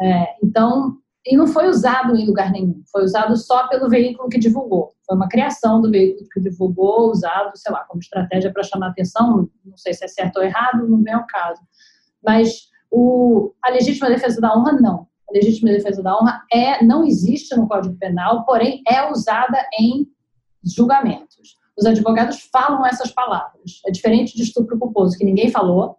É, 0.00 0.26
então, 0.42 0.96
e 1.26 1.36
não 1.36 1.46
foi 1.46 1.68
usado 1.68 2.16
em 2.16 2.26
lugar 2.26 2.50
nenhum, 2.52 2.82
foi 2.92 3.04
usado 3.04 3.36
só 3.36 3.66
pelo 3.68 3.88
veículo 3.88 4.28
que 4.28 4.38
divulgou. 4.38 4.92
Foi 5.06 5.16
uma 5.16 5.28
criação 5.28 5.80
do 5.80 5.90
veículo 5.90 6.28
que 6.30 6.40
divulgou, 6.40 7.10
usado, 7.10 7.56
sei 7.56 7.72
lá, 7.72 7.84
como 7.84 8.00
estratégia 8.00 8.52
para 8.52 8.62
chamar 8.62 8.88
atenção, 8.88 9.48
não 9.64 9.76
sei 9.76 9.94
se 9.94 10.04
é 10.04 10.08
certo 10.08 10.36
ou 10.36 10.42
errado, 10.42 10.86
não 10.86 11.14
ao 11.14 11.26
caso. 11.26 11.60
Mas 12.22 12.68
o, 12.90 13.52
a 13.62 13.70
legítima 13.70 14.08
defesa 14.08 14.40
da 14.40 14.56
honra, 14.56 14.72
não. 14.72 15.06
A 15.28 15.32
legítima 15.32 15.70
defesa 15.70 16.02
da 16.02 16.14
honra 16.14 16.42
é, 16.52 16.84
não 16.84 17.04
existe 17.04 17.56
no 17.56 17.66
Código 17.66 17.96
Penal, 17.96 18.44
porém 18.44 18.82
é 18.86 19.10
usada 19.10 19.66
em 19.80 20.06
julgamentos. 20.62 21.56
Os 21.76 21.86
advogados 21.86 22.48
falam 22.52 22.86
essas 22.86 23.10
palavras. 23.10 23.80
É 23.86 23.90
diferente 23.90 24.36
de 24.36 24.42
estupro 24.42 24.78
culposo, 24.78 25.16
que 25.18 25.24
ninguém 25.24 25.50
falou, 25.50 25.98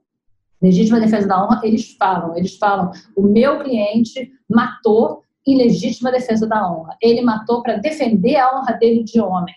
legítima 0.61 0.99
defesa 0.99 1.27
da 1.27 1.43
honra, 1.43 1.61
eles 1.63 1.95
falam, 1.97 2.35
eles 2.37 2.57
falam, 2.57 2.91
o 3.15 3.23
meu 3.23 3.59
cliente 3.59 4.31
matou 4.49 5.23
em 5.47 5.57
legítima 5.57 6.11
defesa 6.11 6.47
da 6.47 6.69
honra. 6.69 6.97
Ele 7.01 7.21
matou 7.21 7.61
para 7.61 7.77
defender 7.77 8.37
a 8.37 8.57
honra 8.57 8.73
dele 8.73 9.03
de 9.03 9.21
homem. 9.21 9.53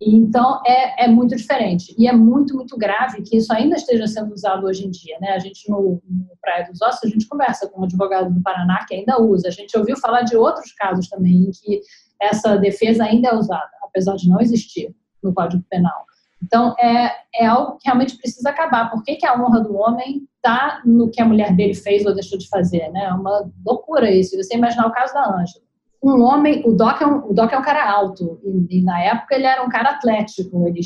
Então, 0.00 0.60
é, 0.66 1.04
é 1.04 1.08
muito 1.08 1.34
diferente. 1.34 1.94
E 1.98 2.06
é 2.06 2.12
muito, 2.12 2.54
muito 2.54 2.76
grave 2.76 3.22
que 3.22 3.36
isso 3.36 3.52
ainda 3.52 3.76
esteja 3.76 4.06
sendo 4.06 4.32
usado 4.32 4.66
hoje 4.66 4.86
em 4.86 4.90
dia. 4.90 5.18
Né? 5.20 5.30
A 5.30 5.38
gente, 5.38 5.70
no, 5.70 6.02
no 6.08 6.36
Praia 6.40 6.66
dos 6.70 6.80
Ossos, 6.82 7.04
a 7.04 7.08
gente 7.08 7.26
conversa 7.26 7.68
com 7.68 7.80
um 7.80 7.84
advogado 7.84 8.32
do 8.32 8.42
Paraná 8.42 8.84
que 8.86 8.94
ainda 8.94 9.20
usa. 9.20 9.48
A 9.48 9.50
gente 9.50 9.76
ouviu 9.76 9.96
falar 9.96 10.22
de 10.22 10.36
outros 10.36 10.72
casos 10.72 11.08
também 11.08 11.44
em 11.44 11.50
que 11.50 11.80
essa 12.20 12.56
defesa 12.56 13.04
ainda 13.04 13.28
é 13.28 13.34
usada, 13.34 13.70
apesar 13.82 14.16
de 14.16 14.28
não 14.28 14.40
existir 14.40 14.94
no 15.22 15.32
Código 15.34 15.64
Penal. 15.68 16.05
Então, 16.42 16.74
é, 16.78 17.12
é 17.34 17.46
algo 17.46 17.78
que 17.78 17.86
realmente 17.86 18.16
precisa 18.16 18.50
acabar. 18.50 18.90
Por 18.90 19.02
que, 19.02 19.16
que 19.16 19.26
a 19.26 19.34
honra 19.34 19.60
do 19.60 19.76
homem 19.76 20.22
está 20.36 20.80
no 20.84 21.10
que 21.10 21.20
a 21.20 21.24
mulher 21.24 21.54
dele 21.54 21.74
fez 21.74 22.04
ou 22.04 22.14
deixou 22.14 22.38
de 22.38 22.48
fazer? 22.48 22.88
Né? 22.90 23.04
É 23.04 23.12
uma 23.12 23.50
loucura 23.64 24.10
isso. 24.10 24.36
Você 24.36 24.56
imaginar 24.56 24.86
o 24.86 24.92
caso 24.92 25.14
da 25.14 25.26
Ângela. 25.26 25.64
Um 26.02 26.22
homem, 26.22 26.62
o 26.64 26.72
Doc 26.72 27.00
é 27.00 27.06
um, 27.06 27.30
o 27.30 27.32
Doc 27.32 27.52
é 27.52 27.58
um 27.58 27.62
cara 27.62 27.90
alto, 27.90 28.38
e, 28.44 28.78
e 28.78 28.82
na 28.82 29.02
época 29.02 29.34
ele 29.34 29.46
era 29.46 29.64
um 29.64 29.68
cara 29.68 29.90
atlético, 29.90 30.68
ele 30.68 30.80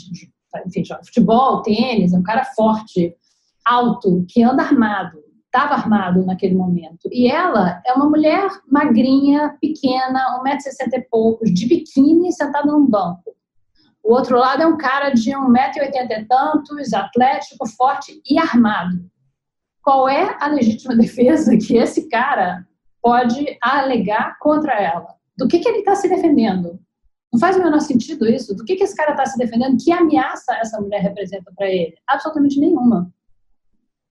enfim, 0.66 0.84
joga 0.84 1.04
futebol, 1.04 1.62
tênis, 1.62 2.12
é 2.12 2.18
um 2.18 2.22
cara 2.22 2.44
forte, 2.44 3.14
alto, 3.64 4.24
que 4.28 4.42
anda 4.42 4.62
armado, 4.62 5.18
estava 5.44 5.74
armado 5.74 6.24
naquele 6.24 6.54
momento. 6.54 7.08
E 7.12 7.28
ela 7.30 7.82
é 7.86 7.92
uma 7.92 8.08
mulher 8.08 8.48
magrinha, 8.70 9.56
pequena, 9.60 10.40
1,60m 10.44 10.92
e 10.94 11.00
poucos, 11.10 11.52
de 11.52 11.66
biquíni, 11.66 12.32
sentada 12.32 12.70
num 12.70 12.86
banco. 12.86 13.34
O 14.10 14.12
outro 14.12 14.36
lado 14.36 14.60
é 14.60 14.66
um 14.66 14.76
cara 14.76 15.10
de 15.10 15.30
1,80m 15.30 16.10
e 16.10 16.24
tantos, 16.24 16.92
atlético, 16.92 17.64
forte 17.76 18.20
e 18.28 18.40
armado. 18.40 19.08
Qual 19.84 20.08
é 20.08 20.36
a 20.40 20.48
legítima 20.48 20.96
defesa 20.98 21.56
que 21.56 21.76
esse 21.76 22.08
cara 22.08 22.66
pode 23.00 23.56
alegar 23.62 24.36
contra 24.40 24.74
ela? 24.74 25.14
Do 25.38 25.46
que, 25.46 25.60
que 25.60 25.68
ele 25.68 25.78
está 25.78 25.94
se 25.94 26.08
defendendo? 26.08 26.80
Não 27.32 27.38
faz 27.38 27.54
o 27.54 27.62
menor 27.62 27.78
sentido 27.78 28.26
isso. 28.26 28.52
Do 28.52 28.64
que, 28.64 28.74
que 28.74 28.82
esse 28.82 28.96
cara 28.96 29.12
está 29.12 29.26
se 29.26 29.38
defendendo? 29.38 29.76
Que 29.80 29.92
ameaça 29.92 30.56
essa 30.56 30.80
mulher 30.80 31.02
representa 31.02 31.52
para 31.56 31.68
ele? 31.68 31.94
Absolutamente 32.08 32.58
nenhuma. 32.58 33.14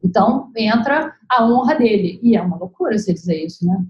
Então, 0.02 0.50
entra 0.56 1.14
a 1.30 1.46
honra 1.46 1.76
dele. 1.76 2.22
E 2.24 2.38
é 2.38 2.42
uma 2.42 2.56
loucura 2.56 2.98
você 2.98 3.14
dizer 3.14 3.44
isso, 3.44 3.68
né? 3.68 3.86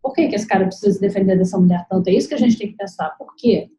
Por 0.00 0.14
que, 0.14 0.26
que 0.26 0.36
esse 0.36 0.48
cara 0.48 0.64
precisa 0.64 0.94
se 0.94 1.00
defender 1.02 1.36
dessa 1.36 1.58
mulher 1.58 1.86
tanto? 1.86 2.08
É 2.08 2.14
isso 2.14 2.30
que 2.30 2.34
a 2.34 2.38
gente 2.38 2.56
tem 2.56 2.68
que 2.70 2.78
pensar. 2.78 3.10
Por 3.18 3.34
quê? 3.36 3.70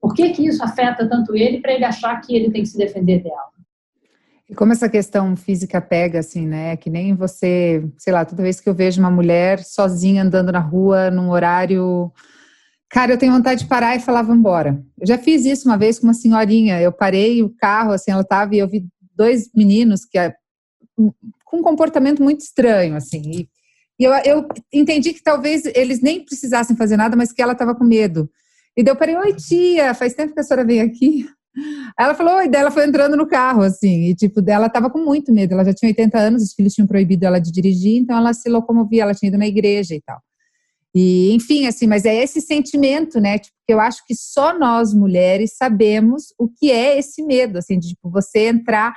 Por 0.00 0.14
que, 0.14 0.30
que 0.30 0.46
isso 0.46 0.62
afeta 0.62 1.08
tanto 1.08 1.36
ele 1.36 1.60
para 1.60 1.72
ele 1.72 1.84
achar 1.84 2.20
que 2.20 2.34
ele 2.34 2.50
tem 2.50 2.62
que 2.62 2.68
se 2.68 2.78
defender 2.78 3.22
dela? 3.22 3.58
E 4.48 4.54
como 4.54 4.72
essa 4.72 4.88
questão 4.88 5.36
física 5.36 5.80
pega, 5.80 6.20
assim, 6.20 6.46
né? 6.46 6.76
Que 6.76 6.88
nem 6.88 7.14
você, 7.14 7.84
sei 7.98 8.12
lá, 8.12 8.24
toda 8.24 8.42
vez 8.42 8.60
que 8.60 8.68
eu 8.68 8.74
vejo 8.74 9.00
uma 9.00 9.10
mulher 9.10 9.62
sozinha 9.62 10.22
andando 10.22 10.50
na 10.50 10.60
rua 10.60 11.10
num 11.10 11.30
horário. 11.30 12.10
Cara, 12.88 13.12
eu 13.12 13.18
tenho 13.18 13.32
vontade 13.32 13.60
de 13.60 13.66
parar 13.68 13.94
e 13.94 14.00
falar, 14.00 14.22
vamos 14.22 14.38
embora. 14.38 14.82
Eu 14.98 15.06
já 15.06 15.18
fiz 15.18 15.44
isso 15.44 15.68
uma 15.68 15.76
vez 15.76 15.98
com 15.98 16.06
uma 16.06 16.14
senhorinha. 16.14 16.80
Eu 16.80 16.90
parei 16.90 17.42
o 17.42 17.50
carro, 17.50 17.92
assim, 17.92 18.10
ela 18.10 18.24
tava 18.24 18.54
e 18.54 18.58
eu 18.58 18.68
vi 18.68 18.86
dois 19.14 19.50
meninos 19.54 20.06
que 20.06 20.16
é, 20.16 20.34
com 21.44 21.58
um 21.58 21.62
comportamento 21.62 22.22
muito 22.22 22.40
estranho, 22.40 22.96
assim. 22.96 23.46
E 24.00 24.04
eu, 24.04 24.12
eu 24.24 24.48
entendi 24.72 25.12
que 25.12 25.22
talvez 25.22 25.66
eles 25.74 26.00
nem 26.00 26.24
precisassem 26.24 26.74
fazer 26.74 26.96
nada, 26.96 27.16
mas 27.16 27.32
que 27.32 27.42
ela 27.42 27.52
estava 27.52 27.74
com 27.74 27.84
medo. 27.84 28.30
E 28.76 28.82
daí 28.82 28.92
eu 28.92 28.96
parei, 28.96 29.16
oi 29.16 29.34
tia, 29.34 29.94
faz 29.94 30.14
tempo 30.14 30.34
que 30.34 30.40
a 30.40 30.42
senhora 30.42 30.64
vem 30.66 30.80
aqui. 30.80 31.26
Ela 31.98 32.14
falou, 32.14 32.36
oi, 32.36 32.48
dela 32.48 32.70
foi 32.70 32.86
entrando 32.86 33.16
no 33.16 33.26
carro, 33.26 33.62
assim, 33.62 34.10
e 34.10 34.14
tipo, 34.14 34.40
dela 34.40 34.68
tava 34.68 34.88
com 34.90 34.98
muito 35.00 35.32
medo, 35.32 35.54
ela 35.54 35.64
já 35.64 35.74
tinha 35.74 35.88
80 35.88 36.18
anos, 36.18 36.42
os 36.42 36.52
filhos 36.52 36.72
tinham 36.72 36.86
proibido 36.86 37.26
ela 37.26 37.40
de 37.40 37.50
dirigir, 37.50 37.96
então 37.96 38.16
ela 38.16 38.32
se 38.32 38.48
locomovia, 38.48 39.02
ela 39.02 39.14
tinha 39.14 39.28
ido 39.28 39.38
na 39.38 39.46
igreja 39.46 39.94
e 39.94 40.00
tal. 40.00 40.20
E, 40.94 41.32
enfim, 41.34 41.66
assim, 41.66 41.86
mas 41.86 42.04
é 42.04 42.14
esse 42.22 42.40
sentimento, 42.40 43.20
né, 43.20 43.38
tipo, 43.38 43.56
que 43.66 43.72
eu 43.72 43.80
acho 43.80 44.04
que 44.06 44.14
só 44.14 44.58
nós 44.58 44.94
mulheres 44.94 45.56
sabemos 45.56 46.32
o 46.38 46.48
que 46.48 46.70
é 46.70 46.98
esse 46.98 47.22
medo, 47.22 47.58
assim, 47.58 47.78
de, 47.78 47.88
tipo, 47.88 48.08
você 48.10 48.48
entrar 48.48 48.94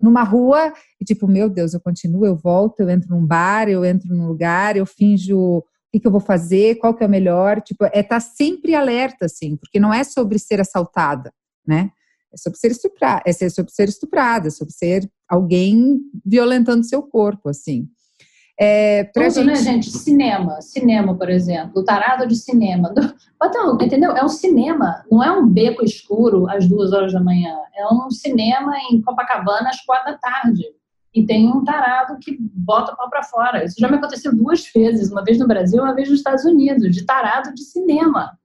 numa 0.00 0.22
rua 0.22 0.72
e, 1.00 1.04
tipo, 1.04 1.26
meu 1.28 1.48
Deus, 1.48 1.74
eu 1.74 1.80
continuo, 1.80 2.26
eu 2.26 2.36
volto, 2.36 2.80
eu 2.80 2.90
entro 2.90 3.08
num 3.10 3.24
bar, 3.24 3.68
eu 3.68 3.84
entro 3.84 4.14
num 4.14 4.26
lugar, 4.26 4.76
eu 4.76 4.84
finjo 4.84 5.64
que, 5.92 6.00
que 6.00 6.06
eu 6.06 6.10
vou 6.10 6.20
fazer, 6.20 6.76
qual 6.76 6.94
que 6.94 7.04
é 7.04 7.06
o 7.06 7.10
melhor, 7.10 7.60
tipo, 7.60 7.84
é 7.84 8.00
estar 8.00 8.16
tá 8.16 8.20
sempre 8.20 8.74
alerta, 8.74 9.26
assim, 9.26 9.56
porque 9.56 9.78
não 9.78 9.92
é 9.92 10.02
sobre 10.02 10.38
ser 10.38 10.58
assaltada, 10.58 11.30
né? 11.66 11.90
É 12.32 12.36
sobre 12.38 12.58
ser 12.58 12.70
estuprada, 12.70 13.22
é 13.26 13.32
sobre 13.50 13.70
ser 13.70 13.88
estuprada, 13.90 14.48
é 14.48 14.50
sobre 14.50 14.72
ser 14.72 15.10
alguém 15.28 16.00
violentando 16.24 16.82
seu 16.82 17.02
corpo, 17.02 17.50
assim. 17.50 17.86
É, 18.58 19.04
pra 19.04 19.28
Tudo, 19.28 19.44
né, 19.44 19.54
gente... 19.54 19.64
né, 19.64 19.72
gente? 19.72 19.90
Cinema, 19.90 20.62
cinema, 20.62 21.14
por 21.14 21.28
exemplo, 21.28 21.82
o 21.82 21.84
tarado 21.84 22.26
de 22.26 22.36
cinema. 22.36 22.94
Então, 23.44 23.76
entendeu? 23.80 24.12
É 24.12 24.24
um 24.24 24.28
cinema, 24.28 25.04
não 25.10 25.22
é 25.22 25.30
um 25.32 25.46
beco 25.46 25.84
escuro 25.84 26.48
às 26.48 26.66
duas 26.66 26.92
horas 26.92 27.12
da 27.12 27.20
manhã. 27.20 27.54
É 27.76 27.86
um 27.92 28.08
cinema 28.08 28.72
em 28.90 29.02
Copacabana 29.02 29.68
às 29.68 29.84
quatro 29.84 30.12
da 30.12 30.18
tarde 30.18 30.64
e 31.14 31.26
tem 31.26 31.48
um 31.48 31.62
tarado 31.62 32.18
que 32.20 32.36
bota 32.40 32.92
o 32.92 32.96
pau 32.96 33.10
para 33.10 33.22
fora. 33.22 33.64
Isso 33.64 33.76
já 33.78 33.88
me 33.88 33.96
aconteceu 33.96 34.34
duas 34.34 34.64
vezes, 34.74 35.10
uma 35.10 35.22
vez 35.22 35.38
no 35.38 35.46
Brasil, 35.46 35.82
uma 35.82 35.94
vez 35.94 36.08
nos 36.08 36.18
Estados 36.18 36.44
Unidos, 36.44 36.90
de 36.90 37.04
tarado 37.04 37.52
de 37.54 37.62
cinema. 37.62 38.38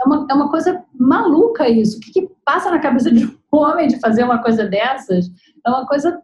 É 0.00 0.04
uma, 0.06 0.26
é 0.30 0.34
uma 0.34 0.50
coisa 0.50 0.82
maluca 0.94 1.68
isso. 1.68 1.98
O 1.98 2.00
que, 2.00 2.12
que 2.12 2.30
passa 2.44 2.70
na 2.70 2.78
cabeça 2.78 3.10
de 3.10 3.26
um 3.26 3.38
homem 3.52 3.88
de 3.88 4.00
fazer 4.00 4.24
uma 4.24 4.42
coisa 4.42 4.64
dessas? 4.64 5.30
É 5.66 5.68
uma 5.68 5.86
coisa 5.86 6.22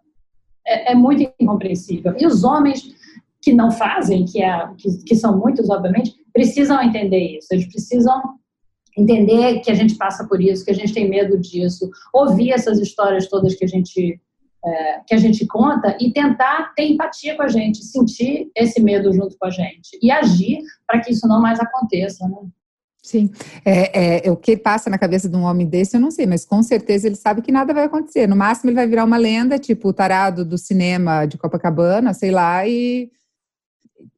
é, 0.67 0.93
é 0.93 0.95
muito 0.95 1.31
incompreensível. 1.39 2.15
E 2.19 2.27
os 2.27 2.43
homens 2.43 2.83
que 3.43 3.53
não 3.53 3.71
fazem, 3.71 4.25
que, 4.25 4.43
é, 4.43 4.69
que, 4.79 5.05
que 5.05 5.15
são 5.15 5.39
muitos, 5.39 5.69
obviamente, 5.69 6.15
precisam 6.33 6.83
entender 6.83 7.37
isso. 7.37 7.49
Eles 7.51 7.67
precisam 7.67 8.23
entender 8.97 9.61
que 9.61 9.71
a 9.71 9.75
gente 9.75 9.97
passa 9.97 10.27
por 10.27 10.41
isso, 10.41 10.65
que 10.65 10.71
a 10.71 10.75
gente 10.75 10.95
tem 10.95 11.11
medo 11.11 11.39
disso, 11.39 11.91
ouvir 12.13 12.53
essas 12.53 12.79
histórias 12.79 13.29
todas 13.29 13.55
que 13.55 13.65
a 13.65 13.69
gente 13.69 14.19
é, 14.65 15.01
que 15.07 15.15
a 15.15 15.19
gente 15.19 15.47
conta 15.47 15.97
e 16.01 16.13
tentar 16.13 16.73
ter 16.75 16.85
empatia 16.85 17.37
com 17.37 17.43
a 17.43 17.49
gente, 17.49 17.85
sentir 17.85 18.51
esse 18.57 18.81
medo 18.81 19.13
junto 19.13 19.37
com 19.39 19.47
a 19.47 19.51
gente 19.51 19.99
e 20.03 20.11
agir 20.11 20.61
para 20.87 21.01
que 21.01 21.13
isso 21.13 21.29
não 21.29 21.41
mais 21.41 21.61
aconteça, 21.61 22.27
né? 22.29 22.37
Sim, 23.03 23.31
é, 23.67 24.27
é, 24.27 24.31
o 24.31 24.37
que 24.37 24.57
passa 24.57 24.89
na 24.89 24.97
cabeça 24.97 25.29
de 25.29 25.37
um 25.37 25.43
homem 25.43 25.67
desse 25.67 25.95
eu 25.95 26.01
não 26.01 26.11
sei, 26.11 26.25
mas 26.25 26.47
com 26.47 26.63
certeza 26.63 27.07
ele 27.07 27.17
sabe 27.17 27.43
que 27.43 27.53
nada 27.53 27.75
vai 27.75 27.85
acontecer. 27.85 28.27
No 28.27 28.35
máximo 28.35 28.71
ele 28.71 28.77
vai 28.77 28.87
virar 28.87 29.05
uma 29.05 29.19
lenda, 29.19 29.59
tipo 29.59 29.89
o 29.89 29.93
tarado 29.93 30.43
do 30.43 30.57
cinema 30.57 31.27
de 31.27 31.37
Copacabana, 31.37 32.15
sei 32.15 32.31
lá, 32.31 32.67
e, 32.67 33.11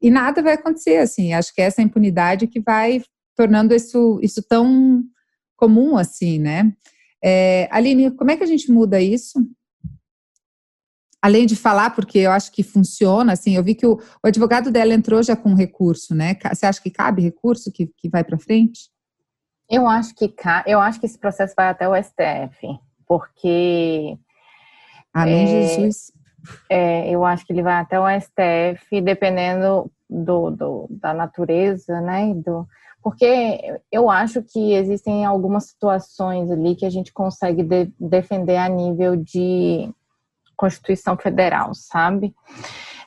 e 0.01 0.09
nada 0.09 0.41
vai 0.41 0.53
acontecer, 0.53 0.99
assim. 0.99 1.33
Acho 1.33 1.53
que 1.53 1.61
é 1.61 1.65
essa 1.65 1.81
impunidade 1.81 2.47
que 2.47 2.61
vai 2.61 3.01
tornando 3.35 3.75
isso, 3.75 4.21
isso 4.23 4.41
tão 4.41 5.03
comum 5.57 5.97
assim, 5.97 6.39
né? 6.39 6.71
É, 7.21 7.67
Aline, 7.69 8.11
como 8.11 8.31
é 8.31 8.37
que 8.37 8.43
a 8.43 8.47
gente 8.47 8.71
muda 8.71 9.01
isso? 9.01 9.37
Além 11.21 11.45
de 11.45 11.55
falar, 11.55 11.91
porque 11.91 12.19
eu 12.19 12.31
acho 12.31 12.51
que 12.51 12.63
funciona, 12.63 13.33
assim, 13.33 13.55
eu 13.55 13.63
vi 13.63 13.75
que 13.75 13.85
o, 13.85 13.95
o 14.23 14.27
advogado 14.27 14.71
dela 14.71 14.93
entrou 14.93 15.21
já 15.23 15.35
com 15.35 15.53
recurso, 15.53 16.15
né? 16.15 16.35
Você 16.53 16.65
acha 16.65 16.81
que 16.81 16.91
cabe 16.91 17.21
recurso 17.21 17.71
que, 17.71 17.87
que 17.97 18.09
vai 18.09 18.23
para 18.23 18.37
frente? 18.37 18.89
Eu 19.69 19.87
acho 19.87 20.15
que 20.15 20.33
eu 20.65 20.79
acho 20.79 20.99
que 20.99 21.05
esse 21.05 21.17
processo 21.17 21.53
vai 21.55 21.67
até 21.67 21.89
o 21.89 21.95
STF, 21.95 22.79
porque 23.05 24.17
Amém, 25.13 25.43
é, 25.43 25.67
Jesus. 25.67 26.11
É, 26.69 27.09
eu 27.09 27.25
acho 27.25 27.45
que 27.45 27.51
ele 27.51 27.63
vai 27.63 27.75
até 27.75 27.99
o 27.99 28.05
STF, 28.07 29.01
dependendo 29.01 29.91
do, 30.09 30.51
do, 30.51 30.87
da 30.89 31.13
natureza, 31.13 31.99
né? 31.99 32.33
Do, 32.33 32.65
porque 33.01 33.79
eu 33.91 34.09
acho 34.09 34.41
que 34.41 34.73
existem 34.73 35.25
algumas 35.25 35.65
situações 35.65 36.49
ali 36.51 36.75
que 36.75 36.85
a 36.85 36.89
gente 36.89 37.11
consegue 37.11 37.63
de, 37.63 37.91
defender 37.99 38.57
a 38.57 38.69
nível 38.69 39.15
de 39.15 39.89
Constituição 40.57 41.15
Federal, 41.15 41.73
sabe? 41.73 42.33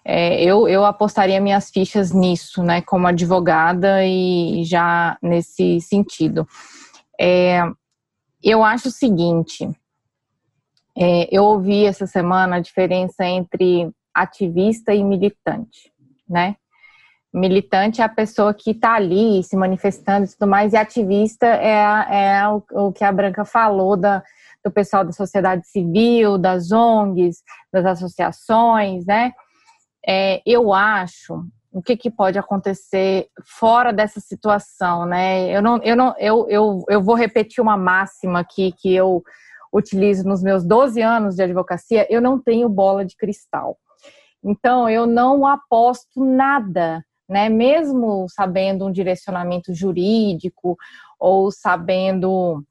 É, 0.05 0.43
eu, 0.43 0.67
eu 0.67 0.85
apostaria 0.85 1.41
minhas 1.41 1.71
fichas 1.71 2.11
nisso, 2.13 2.63
né, 2.63 2.81
como 2.81 3.07
advogada 3.07 4.05
e 4.05 4.65
já 4.65 5.19
nesse 5.21 5.81
sentido. 5.81 6.49
É, 7.21 7.61
eu 8.43 8.65
acho 8.65 8.89
o 8.89 8.93
seguinte, 8.93 9.69
é, 10.97 11.29
eu 11.31 11.45
ouvi 11.45 11.85
essa 11.85 12.07
semana 12.07 12.57
a 12.57 12.61
diferença 12.61 13.25
entre 13.27 13.91
ativista 14.15 14.95
e 14.95 15.05
militante, 15.05 15.93
né? 16.29 16.57
Militante 17.33 18.01
é 18.01 18.05
a 18.05 18.09
pessoa 18.09 18.53
que 18.53 18.73
está 18.73 18.95
ali 18.95 19.43
se 19.45 19.57
manifestando 19.57 20.27
e 20.27 20.29
tudo 20.31 20.49
mais, 20.49 20.73
e 20.73 20.77
ativista 20.77 21.47
é, 21.47 22.39
é 22.39 22.49
o, 22.49 22.63
o 22.87 22.93
que 22.93 23.05
a 23.05 23.13
Branca 23.13 23.45
falou 23.45 23.97
da, 23.97 24.23
do 24.65 24.71
pessoal 24.71 25.05
da 25.05 25.13
sociedade 25.13 25.67
civil, 25.69 26.39
das 26.39 26.71
ONGs, 26.71 27.39
das 27.73 27.87
associações, 27.87 29.07
né? 29.07 29.33
É, 30.07 30.41
eu 30.47 30.73
acho 30.73 31.45
o 31.73 31.81
que, 31.81 31.97
que 31.97 32.11
pode 32.11 32.39
acontecer 32.39 33.29
fora 33.47 33.93
dessa 33.93 34.21
situação, 34.21 35.07
né? 35.07 35.49
Eu 35.55 35.63
não, 35.63 35.79
eu 35.83 35.97
não, 35.97 36.15
eu, 36.19 36.47
eu, 36.49 36.85
eu 36.89 37.03
vou 37.03 37.15
repetir 37.15 37.63
uma 37.63 37.77
máxima 37.77 38.41
aqui 38.41 38.73
que 38.73 38.93
eu 38.93 39.23
utilizo 39.73 40.27
nos 40.27 40.43
meus 40.43 40.65
12 40.65 41.01
anos 41.01 41.37
de 41.37 41.43
advocacia, 41.43 42.07
eu 42.11 42.21
não 42.21 42.41
tenho 42.41 42.69
bola 42.69 43.05
de 43.05 43.17
cristal. 43.17 43.79
Então, 44.43 44.89
eu 44.89 45.07
não 45.07 45.47
aposto 45.47 46.25
nada, 46.25 47.05
né? 47.29 47.49
Mesmo 47.49 48.27
sabendo 48.29 48.87
um 48.87 48.93
direcionamento 48.93 49.73
jurídico 49.73 50.77
ou 51.21 51.53
sabendo 51.53 52.65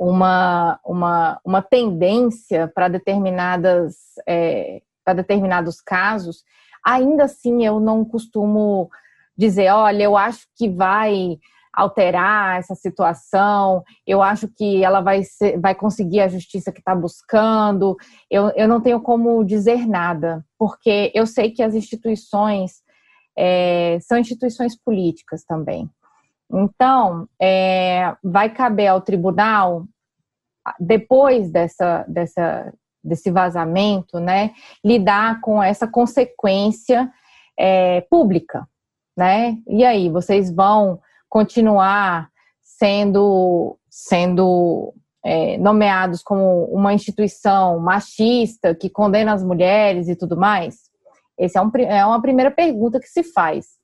uma, 0.00 0.80
uma, 0.82 1.38
uma 1.44 1.60
tendência 1.60 2.66
para 2.74 2.88
determinadas 2.88 3.96
é, 4.26 4.80
para 5.04 5.12
determinados 5.12 5.80
casos, 5.82 6.42
ainda 6.82 7.24
assim 7.24 7.66
eu 7.66 7.78
não 7.78 8.02
costumo 8.02 8.88
dizer, 9.36 9.70
olha, 9.70 10.02
eu 10.02 10.16
acho 10.16 10.46
que 10.56 10.70
vai 10.70 11.38
alterar 11.72 12.58
essa 12.58 12.74
situação, 12.74 13.84
eu 14.06 14.22
acho 14.22 14.48
que 14.48 14.82
ela 14.82 15.02
vai, 15.02 15.22
ser, 15.22 15.60
vai 15.60 15.74
conseguir 15.74 16.20
a 16.20 16.28
justiça 16.28 16.72
que 16.72 16.80
está 16.80 16.94
buscando, 16.94 17.94
eu, 18.30 18.48
eu 18.56 18.66
não 18.66 18.80
tenho 18.80 19.00
como 19.00 19.44
dizer 19.44 19.86
nada, 19.86 20.44
porque 20.58 21.12
eu 21.14 21.26
sei 21.26 21.50
que 21.50 21.62
as 21.62 21.74
instituições 21.74 22.82
é, 23.36 23.98
são 24.00 24.18
instituições 24.18 24.76
políticas 24.76 25.44
também. 25.44 25.90
Então, 26.52 27.28
é, 27.40 28.14
vai 28.22 28.50
caber 28.50 28.88
ao 28.88 29.00
tribunal, 29.00 29.84
depois 30.78 31.50
dessa, 31.50 32.04
dessa, 32.08 32.72
desse 33.02 33.30
vazamento, 33.30 34.18
né, 34.18 34.52
lidar 34.84 35.40
com 35.40 35.62
essa 35.62 35.86
consequência 35.86 37.10
é, 37.58 38.00
pública, 38.02 38.68
né? 39.16 39.58
E 39.68 39.84
aí, 39.84 40.08
vocês 40.08 40.52
vão 40.52 41.00
continuar 41.28 42.28
sendo, 42.62 43.78
sendo 43.88 44.92
é, 45.24 45.58
nomeados 45.58 46.22
como 46.22 46.64
uma 46.64 46.92
instituição 46.92 47.78
machista 47.78 48.74
que 48.74 48.88
condena 48.90 49.32
as 49.32 49.44
mulheres 49.44 50.08
e 50.08 50.16
tudo 50.16 50.36
mais? 50.36 50.90
Essa 51.38 51.58
é, 51.58 51.62
um, 51.62 51.70
é 51.76 52.06
uma 52.06 52.20
primeira 52.20 52.50
pergunta 52.50 52.98
que 52.98 53.08
se 53.08 53.22
faz. 53.22 53.79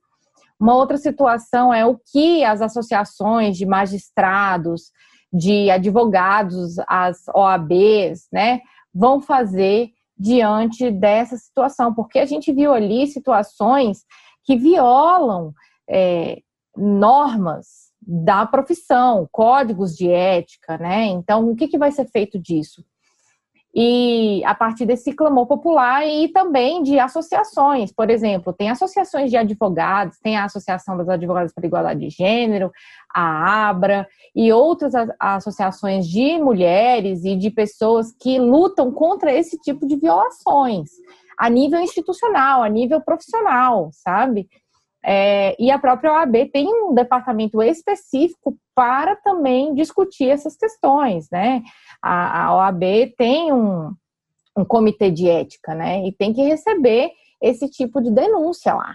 Uma 0.58 0.74
outra 0.74 0.96
situação 0.96 1.72
é 1.72 1.84
o 1.84 1.98
que 2.12 2.44
as 2.44 2.60
associações 2.60 3.56
de 3.56 3.66
magistrados, 3.66 4.90
de 5.32 5.70
advogados, 5.70 6.76
as 6.86 7.26
OABs, 7.34 8.26
né, 8.32 8.60
vão 8.94 9.20
fazer 9.20 9.90
diante 10.18 10.90
dessa 10.90 11.36
situação, 11.36 11.92
porque 11.94 12.18
a 12.18 12.24
gente 12.24 12.52
viu 12.52 12.72
ali 12.72 13.06
situações 13.06 14.04
que 14.44 14.56
violam 14.56 15.52
é, 15.88 16.38
normas 16.76 17.86
da 18.00 18.46
profissão, 18.46 19.28
códigos 19.30 19.94
de 19.94 20.08
ética, 20.08 20.78
né? 20.78 21.06
Então, 21.06 21.50
o 21.50 21.56
que, 21.56 21.66
que 21.66 21.76
vai 21.76 21.90
ser 21.90 22.06
feito 22.06 22.38
disso? 22.38 22.84
E 23.78 24.42
a 24.46 24.54
partir 24.54 24.86
desse 24.86 25.12
clamor 25.12 25.46
popular 25.46 26.06
e 26.06 26.28
também 26.28 26.82
de 26.82 26.98
associações, 26.98 27.92
por 27.92 28.08
exemplo, 28.08 28.50
tem 28.50 28.70
associações 28.70 29.30
de 29.30 29.36
advogados, 29.36 30.18
tem 30.18 30.34
a 30.34 30.44
Associação 30.44 30.96
das 30.96 31.06
Advogadas 31.10 31.52
para 31.52 31.66
Igualdade 31.66 32.00
de 32.00 32.08
Gênero, 32.08 32.72
a 33.14 33.68
ABRA 33.68 34.08
e 34.34 34.50
outras 34.50 34.94
associações 35.20 36.08
de 36.08 36.38
mulheres 36.38 37.22
e 37.26 37.36
de 37.36 37.50
pessoas 37.50 38.14
que 38.18 38.38
lutam 38.38 38.90
contra 38.90 39.30
esse 39.30 39.58
tipo 39.58 39.86
de 39.86 39.96
violações 39.96 40.88
a 41.38 41.50
nível 41.50 41.78
institucional, 41.80 42.62
a 42.62 42.68
nível 42.70 42.98
profissional, 43.02 43.90
sabe? 43.92 44.48
É, 45.04 45.54
e 45.62 45.70
a 45.70 45.78
própria 45.78 46.14
OAB 46.14 46.50
tem 46.50 46.66
um 46.66 46.94
departamento 46.94 47.62
específico 47.62 48.56
para 48.76 49.16
também 49.16 49.74
discutir 49.74 50.28
essas 50.28 50.54
questões, 50.54 51.30
né? 51.32 51.62
A, 52.02 52.44
a 52.44 52.56
OAB 52.56 52.82
tem 53.16 53.50
um, 53.50 53.90
um 54.54 54.64
comitê 54.66 55.10
de 55.10 55.26
ética, 55.26 55.74
né? 55.74 56.06
E 56.06 56.12
tem 56.12 56.34
que 56.34 56.42
receber 56.42 57.10
esse 57.40 57.70
tipo 57.70 58.02
de 58.02 58.10
denúncia 58.10 58.74
lá. 58.74 58.94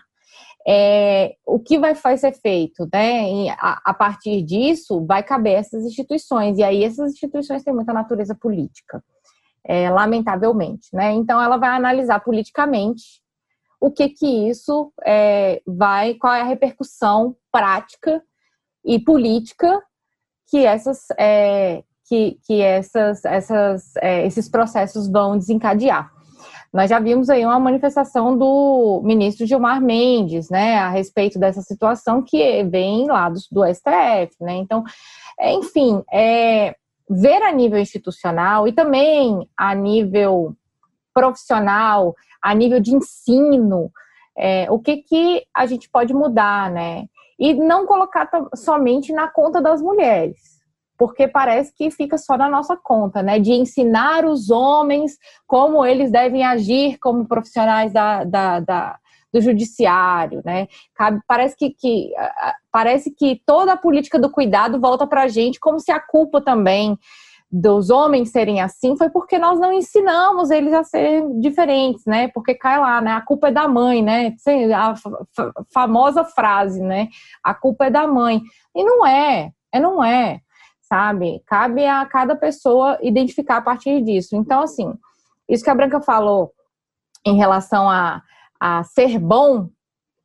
É, 0.67 1.35
o 1.43 1.57
que 1.57 1.79
vai, 1.79 1.95
ser 1.95 2.33
feito, 2.33 2.87
né? 2.93 3.49
A, 3.57 3.89
a, 3.89 3.93
partir 3.95 4.43
disso, 4.43 5.03
vai 5.03 5.23
caber 5.23 5.53
essas 5.53 5.83
instituições. 5.83 6.59
E 6.59 6.63
aí, 6.63 6.83
essas 6.83 7.13
instituições 7.13 7.63
têm 7.63 7.73
muita 7.73 7.91
natureza 7.91 8.35
política, 8.35 9.03
é, 9.65 9.89
lamentavelmente, 9.89 10.89
né? 10.93 11.11
Então, 11.13 11.41
ela 11.41 11.57
vai 11.57 11.71
analisar 11.71 12.19
politicamente 12.19 13.19
o 13.79 13.89
que 13.89 14.09
que 14.09 14.47
isso 14.47 14.93
é, 15.03 15.59
vai, 15.65 16.13
qual 16.13 16.35
é 16.35 16.41
a 16.41 16.45
repercussão 16.45 17.35
prática 17.51 18.23
e 18.83 18.99
política 18.99 19.81
que 20.49 20.65
essas 20.65 21.07
é, 21.17 21.83
que, 22.11 22.37
que 22.45 22.61
essas, 22.61 23.23
essas, 23.23 23.95
é, 24.01 24.25
esses 24.27 24.49
processos 24.49 25.09
vão 25.09 25.37
desencadear. 25.37 26.11
Nós 26.73 26.89
já 26.89 26.99
vimos 26.99 27.29
aí 27.29 27.45
uma 27.45 27.57
manifestação 27.57 28.37
do 28.37 29.01
ministro 29.03 29.45
Gilmar 29.45 29.81
Mendes, 29.81 30.49
né, 30.49 30.77
a 30.79 30.89
respeito 30.89 31.39
dessa 31.39 31.61
situação 31.61 32.21
que 32.21 32.63
vem 32.65 33.07
lá 33.07 33.29
do, 33.29 33.39
do 33.49 33.65
STF, 33.65 34.35
né? 34.41 34.55
Então, 34.55 34.83
enfim, 35.41 36.03
é, 36.11 36.75
ver 37.09 37.43
a 37.43 37.51
nível 37.53 37.79
institucional 37.79 38.67
e 38.67 38.73
também 38.73 39.47
a 39.55 39.73
nível 39.73 40.53
profissional, 41.13 42.13
a 42.41 42.53
nível 42.53 42.81
de 42.81 42.93
ensino, 42.93 43.89
é, 44.37 44.69
o 44.69 44.79
que, 44.79 44.97
que 44.97 45.43
a 45.55 45.65
gente 45.65 45.89
pode 45.89 46.13
mudar, 46.13 46.71
né? 46.71 47.05
E 47.41 47.55
não 47.55 47.87
colocar 47.87 48.29
somente 48.55 49.11
na 49.11 49.27
conta 49.27 49.59
das 49.59 49.81
mulheres, 49.81 50.37
porque 50.95 51.27
parece 51.27 51.73
que 51.75 51.89
fica 51.89 52.15
só 52.15 52.37
na 52.37 52.47
nossa 52.47 52.77
conta, 52.77 53.23
né? 53.23 53.39
De 53.39 53.51
ensinar 53.51 54.23
os 54.25 54.51
homens 54.51 55.17
como 55.47 55.83
eles 55.83 56.11
devem 56.11 56.43
agir 56.43 56.99
como 56.99 57.27
profissionais 57.27 57.91
da, 57.91 58.23
da, 58.23 58.59
da 58.59 58.99
do 59.33 59.41
judiciário, 59.41 60.43
né? 60.45 60.67
Parece 61.27 61.55
que, 61.57 61.71
que, 61.71 62.11
parece 62.71 63.09
que 63.09 63.41
toda 63.43 63.73
a 63.73 63.77
política 63.77 64.19
do 64.19 64.29
cuidado 64.29 64.79
volta 64.79 65.07
para 65.07 65.23
a 65.23 65.27
gente, 65.27 65.59
como 65.59 65.79
se 65.79 65.91
a 65.91 65.99
culpa 65.99 66.41
também 66.41 66.95
dos 67.51 67.89
homens 67.89 68.31
serem 68.31 68.61
assim 68.61 68.95
foi 68.95 69.09
porque 69.09 69.37
nós 69.37 69.59
não 69.59 69.73
ensinamos 69.73 70.51
eles 70.51 70.73
a 70.73 70.83
serem 70.83 71.39
diferentes, 71.41 72.05
né? 72.05 72.29
Porque 72.29 72.55
cai 72.55 72.79
lá, 72.79 73.01
né? 73.01 73.11
A 73.11 73.21
culpa 73.21 73.49
é 73.49 73.51
da 73.51 73.67
mãe, 73.67 74.01
né? 74.01 74.35
A 74.73 74.93
famosa 75.73 76.23
frase, 76.23 76.81
né? 76.81 77.09
A 77.43 77.53
culpa 77.53 77.85
é 77.85 77.89
da 77.89 78.07
mãe. 78.07 78.41
E 78.73 78.83
não 78.83 79.05
é, 79.05 79.51
é 79.73 79.79
não 79.81 80.01
é, 80.01 80.39
sabe? 80.81 81.43
Cabe 81.45 81.85
a 81.85 82.05
cada 82.05 82.37
pessoa 82.37 82.97
identificar 83.01 83.57
a 83.57 83.61
partir 83.61 84.01
disso. 84.01 84.35
Então, 84.35 84.61
assim, 84.61 84.93
isso 85.49 85.63
que 85.63 85.69
a 85.69 85.75
Branca 85.75 85.99
falou 85.99 86.53
em 87.25 87.35
relação 87.35 87.89
a, 87.89 88.21
a 88.59 88.81
ser 88.83 89.19
bom, 89.19 89.67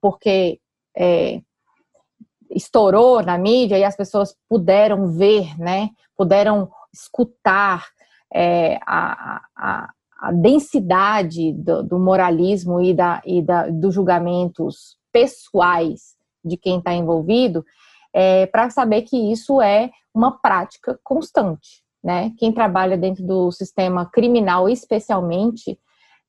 porque 0.01 0.61
é, 0.97 1.41
estourou 2.51 3.21
na 3.21 3.37
mídia 3.37 3.77
e 3.77 3.83
as 3.83 3.97
pessoas 3.97 4.37
puderam 4.49 5.09
ver, 5.09 5.59
né? 5.59 5.91
Puderam 6.17 6.71
escutar 6.97 7.87
é, 8.35 8.79
a, 8.87 9.43
a, 9.57 9.91
a, 10.21 10.33
densidade 10.33 11.53
do, 11.53 11.83
do, 11.83 11.99
moralismo 11.99 12.81
e, 12.81 12.95
da, 12.95 13.23
e 13.25 13.43
da, 13.43 13.69
dos 13.69 13.95
julgamentos 13.95 14.97
pessoais 15.13 16.17
de 16.45 16.57
quem 16.57 16.79
está 16.79 16.93
envolvido, 16.93 17.65
é, 18.13 18.47
para 18.47 18.71
saber 18.71 19.03
que 19.03 19.17
isso 19.31 19.61
é 19.61 19.91
uma 20.15 20.39
prática 20.41 20.99
constante. 21.03 21.83
Né? 22.03 22.33
Quem 22.39 22.53
trabalha 22.53 22.97
dentro 22.97 23.25
do 23.25 23.51
sistema 23.51 24.07
criminal, 24.07 24.69
especialmente, 24.69 25.79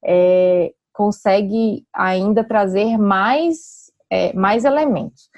é, 0.03 0.73
consegue 0.91 1.85
ainda 1.93 2.43
trazer 2.43 2.97
mais, 2.97 3.91
é, 4.11 4.33
mais 4.33 4.65
elementos. 4.65 5.29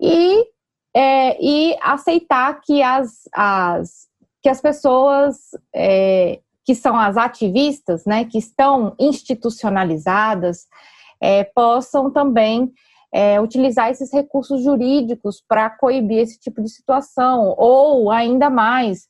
E, 0.00 0.46
é, 0.94 1.36
e 1.44 1.76
aceitar 1.82 2.60
que 2.60 2.82
as, 2.82 3.28
as, 3.34 4.08
que 4.42 4.48
as 4.48 4.60
pessoas 4.60 5.36
é, 5.74 6.40
que 6.64 6.74
são 6.74 6.96
as 6.96 7.16
ativistas, 7.16 8.04
né, 8.04 8.24
que 8.24 8.38
estão 8.38 8.94
institucionalizadas, 8.98 10.66
é, 11.20 11.44
possam 11.44 12.10
também 12.10 12.72
é, 13.12 13.40
utilizar 13.40 13.90
esses 13.90 14.12
recursos 14.12 14.62
jurídicos 14.62 15.42
para 15.48 15.68
coibir 15.68 16.18
esse 16.18 16.38
tipo 16.38 16.62
de 16.62 16.68
situação, 16.68 17.54
ou 17.58 18.10
ainda 18.10 18.48
mais, 18.48 19.08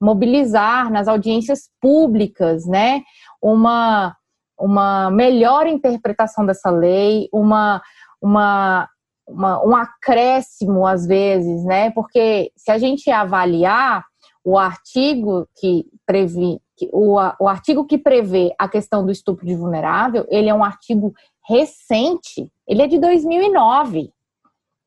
mobilizar 0.00 0.90
nas 0.90 1.06
audiências 1.06 1.68
públicas, 1.80 2.66
né, 2.66 3.02
uma, 3.40 4.16
uma 4.58 5.10
melhor 5.10 5.66
interpretação 5.66 6.46
dessa 6.46 6.70
lei, 6.70 7.28
uma, 7.32 7.82
uma, 8.20 8.88
uma, 9.28 9.64
um 9.64 9.76
acréscimo 9.76 10.86
às 10.86 11.06
vezes, 11.06 11.64
né? 11.64 11.90
Porque 11.90 12.52
se 12.56 12.70
a 12.70 12.78
gente 12.78 13.10
avaliar 13.10 14.04
o 14.44 14.58
artigo 14.58 15.48
que 15.56 15.86
prevê 16.06 16.60
o, 16.90 17.16
o 17.38 17.48
artigo 17.48 17.84
que 17.84 17.98
prevê 17.98 18.54
a 18.58 18.68
questão 18.68 19.04
do 19.04 19.12
estupro 19.12 19.46
de 19.46 19.54
vulnerável, 19.54 20.26
ele 20.28 20.48
é 20.48 20.54
um 20.54 20.64
artigo 20.64 21.14
recente, 21.46 22.50
ele 22.66 22.82
é 22.82 22.86
de 22.86 22.98
2009, 22.98 24.12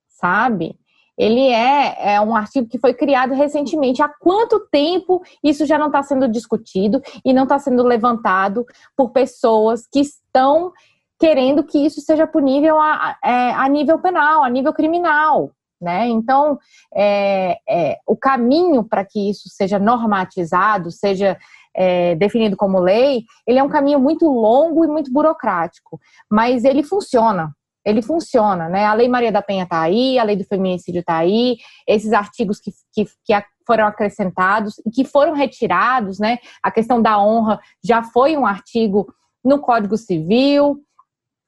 sabe? 0.10 0.78
Ele 1.18 1.48
é, 1.48 2.16
é 2.16 2.22
um 2.22 2.36
artigo 2.36 2.68
que 2.68 2.78
foi 2.78 2.94
criado 2.94 3.34
recentemente. 3.34 4.02
Há 4.02 4.10
quanto 4.10 4.68
tempo 4.70 5.22
isso 5.42 5.66
já 5.66 5.78
não 5.78 5.88
está 5.88 6.04
sendo 6.04 6.28
discutido 6.28 7.02
e 7.24 7.32
não 7.32 7.44
está 7.44 7.58
sendo 7.58 7.84
levantado 7.84 8.66
por 8.98 9.12
pessoas 9.12 9.88
que 9.88 10.02
estão 10.02 10.74
querendo 11.18 11.64
que 11.64 11.78
isso 11.78 12.02
seja 12.02 12.28
punível 12.28 12.78
a, 12.78 13.18
a, 13.24 13.30
é, 13.30 13.52
a 13.54 13.70
nível 13.70 14.00
penal, 14.00 14.44
a 14.44 14.50
nível 14.50 14.74
criminal? 14.74 15.52
Né? 15.86 16.08
Então, 16.08 16.58
é, 16.96 17.60
é, 17.70 18.00
o 18.08 18.18
caminho 18.18 18.84
para 18.84 19.06
que 19.06 19.30
isso 19.30 19.48
seja 19.50 19.78
normatizado, 19.78 20.90
seja 20.90 21.38
é, 21.76 22.16
definido 22.16 22.58
como 22.58 22.80
lei, 22.80 23.24
ele 23.46 23.60
é 23.60 23.64
um 23.64 23.70
caminho 23.70 24.00
muito 24.00 24.26
longo 24.26 24.84
e 24.84 24.88
muito 24.88 25.14
burocrático, 25.14 26.00
mas 26.28 26.66
ele 26.66 26.82
funciona. 26.82 27.56
Ele 27.86 28.02
funciona, 28.02 28.68
né? 28.68 28.84
A 28.84 28.96
Lei 28.96 29.08
Maria 29.08 29.32
da 29.32 29.44
Penha 29.44 29.64
está 29.64 29.80
aí, 29.80 30.18
a 30.18 30.24
Lei 30.24 30.36
do 30.36 30.44
Feminicídio 30.44 31.02
está 31.02 31.18
aí, 31.18 31.58
esses 31.88 32.14
artigos 32.14 32.60
que, 32.60 32.72
que, 32.92 33.06
que 33.24 33.44
foram 33.64 33.86
acrescentados 33.86 34.82
e 34.84 34.90
que 34.90 35.06
foram 35.06 35.34
retirados, 35.34 36.18
né? 36.18 36.40
A 36.64 36.72
questão 36.72 37.00
da 37.00 37.22
honra 37.22 37.60
já 37.84 38.02
foi 38.02 38.36
um 38.36 38.46
artigo 38.48 39.14
no 39.44 39.60
Código 39.60 39.98
Civil. 39.98 40.82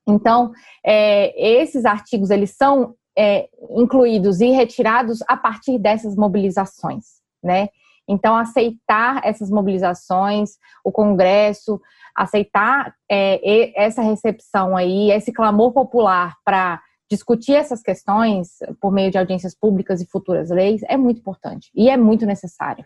Então, 0.07 0.51
é, 0.85 1.33
esses 1.59 1.85
artigos 1.85 2.29
eles 2.29 2.55
são 2.55 2.93
é, 3.17 3.49
incluídos 3.71 4.39
e 4.41 4.51
retirados 4.51 5.23
a 5.27 5.35
partir 5.35 5.79
dessas 5.79 6.15
mobilizações, 6.15 7.05
né? 7.43 7.69
Então, 8.07 8.37
aceitar 8.37 9.21
essas 9.25 9.49
mobilizações, 9.49 10.51
o 10.83 10.91
Congresso, 10.91 11.81
aceitar 12.15 12.93
é, 13.09 13.73
essa 13.75 14.01
recepção 14.01 14.77
aí, 14.77 15.11
esse 15.11 15.33
clamor 15.33 15.73
popular 15.73 16.35
para 16.45 16.81
discutir 17.09 17.53
essas 17.53 17.81
questões 17.81 18.59
por 18.81 18.91
meio 18.91 19.11
de 19.11 19.17
audiências 19.17 19.55
públicas 19.55 20.01
e 20.01 20.05
futuras 20.05 20.49
leis 20.49 20.81
é 20.87 20.97
muito 20.97 21.19
importante 21.19 21.69
e 21.75 21.89
é 21.89 21.97
muito 21.97 22.25
necessário. 22.25 22.85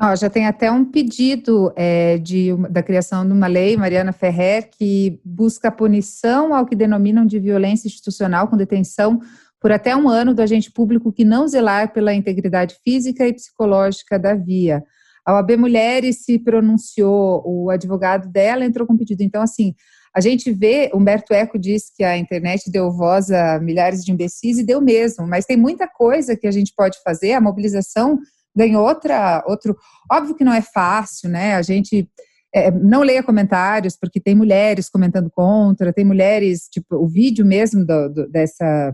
Oh, 0.00 0.14
já 0.14 0.30
tem 0.30 0.46
até 0.46 0.70
um 0.70 0.84
pedido 0.84 1.72
é, 1.74 2.18
de, 2.18 2.54
da 2.70 2.84
criação 2.84 3.26
de 3.26 3.32
uma 3.32 3.48
lei, 3.48 3.76
Mariana 3.76 4.12
Ferrer, 4.12 4.70
que 4.70 5.20
busca 5.24 5.72
punição 5.72 6.54
ao 6.54 6.64
que 6.64 6.76
denominam 6.76 7.26
de 7.26 7.40
violência 7.40 7.88
institucional 7.88 8.46
com 8.46 8.56
detenção 8.56 9.20
por 9.60 9.72
até 9.72 9.96
um 9.96 10.08
ano 10.08 10.32
do 10.32 10.40
agente 10.40 10.70
público 10.70 11.12
que 11.12 11.24
não 11.24 11.48
zelar 11.48 11.92
pela 11.92 12.14
integridade 12.14 12.76
física 12.84 13.26
e 13.26 13.32
psicológica 13.32 14.16
da 14.20 14.34
via. 14.34 14.84
A 15.26 15.34
OAB 15.34 15.56
Mulheres 15.56 16.24
se 16.24 16.38
pronunciou, 16.38 17.42
o 17.44 17.68
advogado 17.68 18.28
dela 18.28 18.64
entrou 18.64 18.86
com 18.86 18.96
pedido. 18.96 19.24
Então, 19.24 19.42
assim, 19.42 19.74
a 20.14 20.20
gente 20.20 20.52
vê, 20.52 20.92
Humberto 20.94 21.34
Eco 21.34 21.58
diz 21.58 21.90
que 21.94 22.04
a 22.04 22.16
internet 22.16 22.70
deu 22.70 22.90
voz 22.92 23.32
a 23.32 23.58
milhares 23.58 24.04
de 24.04 24.12
imbecis 24.12 24.58
e 24.58 24.64
deu 24.64 24.80
mesmo, 24.80 25.26
mas 25.26 25.44
tem 25.44 25.56
muita 25.56 25.88
coisa 25.88 26.36
que 26.36 26.46
a 26.46 26.52
gente 26.52 26.72
pode 26.74 27.02
fazer, 27.02 27.32
a 27.32 27.40
mobilização 27.40 28.20
ganhou 28.58 28.84
outra, 28.84 29.42
outro. 29.46 29.76
Óbvio 30.10 30.34
que 30.34 30.44
não 30.44 30.52
é 30.52 30.60
fácil, 30.60 31.30
né? 31.30 31.54
A 31.54 31.62
gente 31.62 32.08
é, 32.54 32.70
não 32.70 33.02
leia 33.02 33.22
comentários, 33.22 33.96
porque 33.96 34.20
tem 34.20 34.34
mulheres 34.34 34.90
comentando 34.90 35.30
contra, 35.30 35.92
tem 35.92 36.04
mulheres, 36.04 36.68
tipo, 36.70 36.96
o 36.96 37.06
vídeo 37.06 37.46
mesmo 37.46 37.84
do, 37.86 38.08
do, 38.08 38.28
dessa 38.28 38.92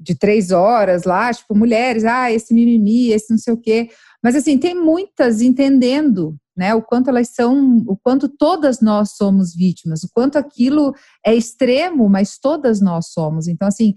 de 0.00 0.14
três 0.14 0.52
horas 0.52 1.02
lá, 1.02 1.34
tipo, 1.34 1.56
mulheres, 1.56 2.04
ah, 2.04 2.30
esse 2.30 2.54
mimimi, 2.54 3.10
esse 3.10 3.30
não 3.30 3.38
sei 3.38 3.52
o 3.52 3.56
quê. 3.56 3.90
Mas 4.22 4.36
assim, 4.36 4.56
tem 4.56 4.72
muitas 4.72 5.40
entendendo, 5.40 6.36
né, 6.56 6.72
o 6.72 6.80
quanto 6.80 7.10
elas 7.10 7.30
são, 7.34 7.78
o 7.84 7.96
quanto 7.96 8.28
todas 8.28 8.80
nós 8.80 9.16
somos 9.16 9.52
vítimas, 9.52 10.04
o 10.04 10.10
quanto 10.14 10.38
aquilo 10.38 10.94
é 11.26 11.34
extremo, 11.34 12.08
mas 12.08 12.38
todas 12.38 12.80
nós 12.80 13.08
somos. 13.08 13.48
Então, 13.48 13.66
assim, 13.66 13.94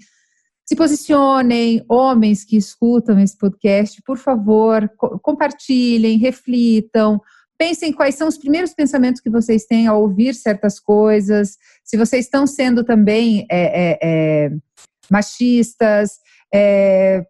se 0.72 0.76
posicionem, 0.78 1.84
homens 1.90 2.46
que 2.46 2.56
escutam 2.56 3.20
esse 3.20 3.38
podcast, 3.38 4.02
por 4.04 4.18
favor, 4.18 4.90
co 4.96 5.20
compartilhem, 5.20 6.18
reflitam, 6.18 7.20
pensem 7.58 7.92
quais 7.92 8.16
são 8.16 8.26
os 8.30 8.38
primeiros 8.38 8.74
pensamentos 8.74 9.20
que 9.20 9.30
vocês 9.30 9.66
têm 9.66 9.88
ao 9.88 10.02
ouvir 10.02 10.34
certas 10.34 10.80
coisas, 10.80 11.58
se 11.84 11.98
vocês 11.98 12.24
estão 12.24 12.48
sendo 12.48 12.86
também 12.86 13.46
é, 13.52 13.90
é, 13.92 14.00
é, 14.02 14.52
machistas, 15.12 16.12
é, 16.54 17.26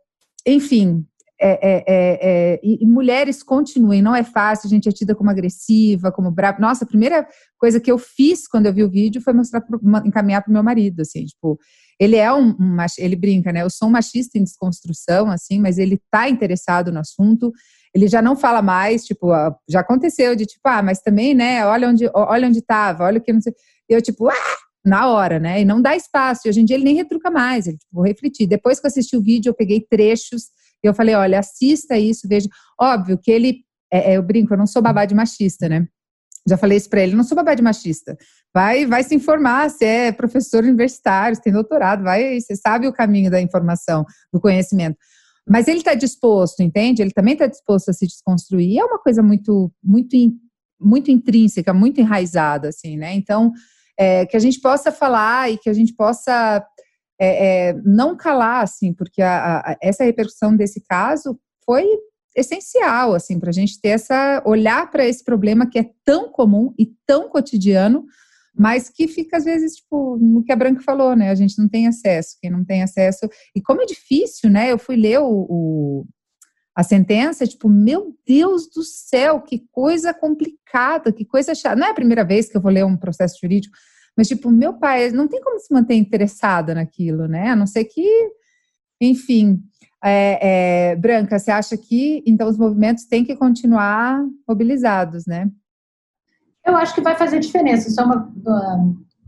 enfim. 0.46 1.04
É, 1.44 2.60
e, 2.62 2.84
e, 2.84 2.86
mulheres 2.86 3.42
continuem, 3.42 4.00
não 4.00 4.16
é 4.16 4.24
fácil, 4.24 4.68
a 4.68 4.70
gente 4.70 4.88
é 4.88 4.92
tida 4.92 5.16
como 5.16 5.32
agressiva, 5.32 6.12
como 6.12 6.30
brava. 6.30 6.60
Nossa, 6.60 6.86
a 6.86 6.88
primeira 6.88 7.28
coisa 7.58 7.80
que 7.80 7.92
eu 7.92 7.98
fiz 7.98 8.48
quando 8.48 8.68
eu 8.68 8.74
vi 8.74 8.84
o 8.84 8.92
vídeo 8.92 9.20
foi 9.20 9.34
mostrar, 9.34 9.64
encaminhar 10.06 10.44
para 10.44 10.52
o 10.52 10.54
meu 10.54 10.62
marido, 10.62 11.02
assim, 11.02 11.26
tipo, 11.26 11.58
ele 12.02 12.16
é 12.16 12.34
um, 12.34 12.50
um, 12.60 12.78
ele 12.98 13.16
brinca, 13.16 13.54
né? 13.54 13.62
Eu 13.62 13.70
sou 13.70 13.88
um 13.88 13.92
machista 13.92 14.36
em 14.36 14.44
desconstrução, 14.44 15.30
assim, 15.30 15.60
mas 15.60 15.78
ele 15.78 16.02
tá 16.10 16.28
interessado 16.28 16.92
no 16.92 17.00
assunto. 17.00 17.54
Ele 17.94 18.08
já 18.08 18.24
não 18.24 18.36
fala 18.36 18.60
mais, 18.60 19.06
tipo, 19.06 19.32
ah, 19.32 19.56
já 19.70 19.82
aconteceu 19.82 20.36
de 20.36 20.48
tipo, 20.48 20.68
ah, 20.68 20.82
mas 20.82 21.00
também, 21.00 21.36
né? 21.36 21.64
Olha 21.64 21.88
onde, 21.88 22.10
olha 22.12 22.48
onde 22.48 22.60
tava, 22.60 23.04
olha 23.04 23.20
o 23.20 23.22
que 23.22 23.32
não 23.32 23.40
sei. 23.40 23.54
Eu 23.88 24.02
tipo, 24.02 24.28
ah, 24.28 24.56
na 24.84 25.10
hora, 25.10 25.40
né? 25.40 25.62
E 25.62 25.66
não 25.66 25.80
dá 25.80 25.96
espaço. 25.96 26.42
E 26.46 26.50
hoje 26.50 26.62
em 26.62 26.66
dia 26.66 26.76
ele 26.76 26.86
nem 26.86 26.96
retruca 26.96 27.30
mais. 27.30 27.68
Ele 27.68 27.78
tipo, 27.78 27.94
vou 27.94 28.04
refletir. 28.04 28.48
Depois 28.48 28.80
que 28.80 28.88
eu 28.88 28.90
assisti 28.90 29.16
o 29.16 29.22
vídeo, 29.22 29.52
eu 29.52 29.54
peguei 29.54 29.86
trechos 29.88 30.46
e 30.84 30.88
eu 30.88 30.96
falei, 30.96 31.14
olha, 31.14 31.38
assista 31.38 32.00
isso, 32.00 32.28
veja. 32.28 32.50
Óbvio 32.80 33.20
que 33.22 33.30
ele, 33.30 33.60
é, 33.94 34.14
é, 34.14 34.18
eu 34.18 34.24
brinco, 34.24 34.52
eu 34.52 34.58
não 34.58 34.66
sou 34.66 34.82
babá 34.82 35.06
de 35.06 35.14
machista, 35.14 35.70
né? 35.70 35.86
Já 36.48 36.58
falei 36.58 36.78
isso 36.78 36.90
para 36.90 37.02
ele, 37.02 37.16
não 37.16 37.24
sou 37.24 37.36
babá 37.36 37.54
de 37.54 37.62
machista. 37.62 38.18
Vai, 38.54 38.86
vai 38.86 39.04
se 39.04 39.16
informar, 39.16 39.70
você 39.70 39.86
é 39.86 40.12
professor 40.12 40.64
universitário, 40.64 41.40
tem 41.40 41.54
doutorado, 41.54 42.04
vai, 42.04 42.40
você 42.40 42.56
sabe 42.56 42.88
o 42.88 42.94
caminho 42.94 43.30
da 43.30 43.40
informação, 43.40 44.06
do 44.34 44.40
conhecimento. 44.40 44.98
Mas 45.48 45.68
ele 45.68 45.80
está 45.80 45.94
disposto, 45.94 46.62
entende? 46.62 47.02
Ele 47.02 47.12
também 47.12 47.34
está 47.34 47.48
disposto 47.48 47.90
a 47.90 47.94
se 47.94 48.06
desconstruir. 48.06 48.80
É 48.80 48.86
uma 48.86 49.00
coisa 49.00 49.22
muito, 49.24 49.72
muito, 49.84 50.16
muito 50.80 51.12
intrínseca, 51.12 51.74
muito 51.74 52.00
enraizada, 52.00 52.70
assim, 52.70 52.98
né? 52.98 53.14
Então, 53.14 53.52
é, 53.98 54.26
que 54.26 54.38
a 54.38 54.40
gente 54.40 54.60
possa 54.60 54.92
falar 54.92 55.52
e 55.52 55.58
que 55.58 55.70
a 55.70 55.74
gente 55.74 55.94
possa 55.94 56.66
é, 57.20 57.70
é, 57.70 57.74
não 57.86 58.16
calar, 58.16 58.64
assim, 58.64 58.94
porque 58.94 59.22
a, 59.22 59.60
a, 59.60 59.78
essa 59.82 60.04
repercussão 60.04 60.56
desse 60.56 60.82
caso 60.82 61.40
foi 61.64 61.86
essencial, 62.36 63.14
assim, 63.14 63.40
para 63.40 63.50
a 63.50 63.54
gente 63.54 63.80
ter 63.80 63.90
essa 63.90 64.42
olhar 64.46 64.90
para 64.90 65.06
esse 65.06 65.24
problema 65.24 65.70
que 65.70 65.80
é 65.80 65.90
tão 66.06 66.30
comum 66.30 66.74
e 66.78 66.92
tão 67.06 67.30
cotidiano, 67.30 68.06
mas 68.54 68.90
que 68.90 69.08
fica 69.08 69.38
às 69.38 69.46
vezes 69.46 69.76
tipo 69.76 70.18
no 70.18 70.44
que 70.44 70.52
a 70.52 70.56
Branca 70.56 70.82
falou, 70.82 71.16
né? 71.16 71.30
A 71.30 71.36
gente 71.36 71.58
não 71.58 71.68
tem 71.68 71.88
acesso, 71.88 72.38
quem 72.42 72.50
não 72.50 72.66
tem 72.66 72.84
acesso 72.84 73.30
e 73.56 73.62
como 73.62 73.82
é 73.82 73.86
difícil, 73.86 74.50
né? 74.50 74.72
Eu 74.72 74.78
fui 74.78 74.96
ler 74.96 75.20
o, 75.20 75.46
o 75.50 76.06
a 76.76 76.84
sentença, 76.84 77.46
tipo, 77.46 77.68
meu 77.68 78.16
Deus 78.26 78.70
do 78.70 78.82
céu, 78.82 79.42
que 79.42 79.66
coisa 79.72 80.14
complicada, 80.14 81.12
que 81.12 81.26
coisa 81.26 81.54
chata. 81.54 81.76
Não 81.76 81.88
é 81.88 81.92
a 81.92 81.96
primeira 81.96 82.24
vez 82.24 82.50
que 82.50 82.56
eu 82.56 82.62
vou 82.62 82.72
ler 82.72 82.86
um 82.86 82.96
processo 82.96 83.38
jurídico, 83.42 83.76
mas 84.18 84.28
tipo, 84.28 84.50
meu 84.50 84.74
pai 84.74 85.12
não 85.12 85.28
tem 85.28 85.42
como 85.42 85.60
se 85.60 85.74
manter 85.74 85.96
interessada 85.96 86.74
naquilo, 86.74 87.28
né? 87.28 87.50
A 87.50 87.56
não 87.56 87.68
ser 87.68 87.86
que, 87.86 88.08
enfim, 89.02 89.62
é, 90.04 90.92
é, 90.92 90.96
Branca, 90.96 91.38
você 91.38 91.52
acha 91.52 91.78
que 91.78 92.24
então 92.26 92.48
os 92.48 92.58
movimentos 92.58 93.06
têm 93.06 93.24
que 93.24 93.36
continuar 93.36 94.24
mobilizados, 94.48 95.26
né? 95.26 95.50
Eu 96.66 96.76
acho 96.76 96.94
que 96.94 97.02
vai 97.02 97.16
fazer 97.16 97.40
diferença. 97.40 97.90
Isso 97.90 98.00
é 98.00 98.04
uma, 98.04 98.32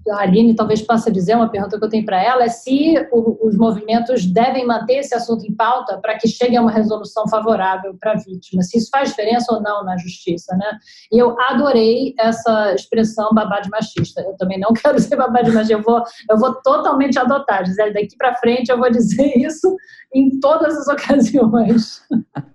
a 0.09 0.21
Aline 0.21 0.55
talvez 0.55 0.81
possa 0.81 1.11
dizer, 1.11 1.35
uma 1.35 1.49
pergunta 1.49 1.77
que 1.77 1.84
eu 1.84 1.89
tenho 1.89 2.05
para 2.05 2.21
ela, 2.21 2.43
é 2.43 2.49
se 2.49 2.95
o, 3.11 3.47
os 3.47 3.55
movimentos 3.55 4.25
devem 4.25 4.65
manter 4.65 4.95
esse 4.95 5.15
assunto 5.15 5.45
em 5.45 5.53
pauta 5.53 5.97
para 5.99 6.17
que 6.17 6.27
chegue 6.27 6.57
a 6.57 6.61
uma 6.61 6.71
resolução 6.71 7.27
favorável 7.27 7.95
para 7.99 8.13
a 8.13 8.17
vítima, 8.17 8.61
se 8.61 8.77
isso 8.77 8.89
faz 8.91 9.09
diferença 9.09 9.53
ou 9.53 9.61
não 9.61 9.84
na 9.84 9.97
justiça, 9.97 10.55
né? 10.57 10.77
E 11.11 11.17
eu 11.17 11.39
adorei 11.39 12.13
essa 12.19 12.73
expressão 12.73 13.34
babá 13.34 13.61
de 13.61 13.69
machista. 13.69 14.21
Eu 14.21 14.35
também 14.38 14.59
não 14.59 14.73
quero 14.75 14.99
ser 14.99 15.15
babá 15.15 15.41
de 15.41 15.51
machista, 15.51 15.73
eu 15.73 15.81
vou, 15.81 16.03
eu 16.30 16.38
vou 16.38 16.53
totalmente 16.61 17.17
adotar, 17.17 17.65
Gisele, 17.65 17.93
daqui 17.93 18.15
para 18.17 18.35
frente 18.35 18.69
eu 18.69 18.77
vou 18.77 18.91
dizer 18.91 19.34
isso 19.38 19.75
em 20.13 20.39
todas 20.39 20.77
as 20.77 20.88
ocasiões. 20.88 22.01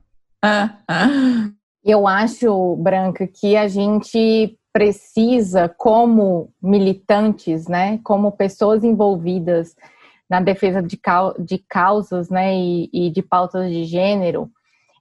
Eu 1.84 2.06
acho, 2.06 2.76
Branca, 2.76 3.26
que 3.26 3.56
a 3.56 3.66
gente 3.66 4.56
precisa, 4.78 5.68
como 5.68 6.52
militantes, 6.62 7.66
né, 7.66 7.98
como 8.04 8.30
pessoas 8.30 8.84
envolvidas 8.84 9.74
na 10.30 10.40
defesa 10.40 10.80
de, 10.80 10.96
de 11.40 11.58
causas 11.58 12.30
né, 12.30 12.54
e, 12.56 12.88
e 12.92 13.10
de 13.10 13.20
pautas 13.20 13.68
de 13.72 13.82
gênero, 13.82 14.48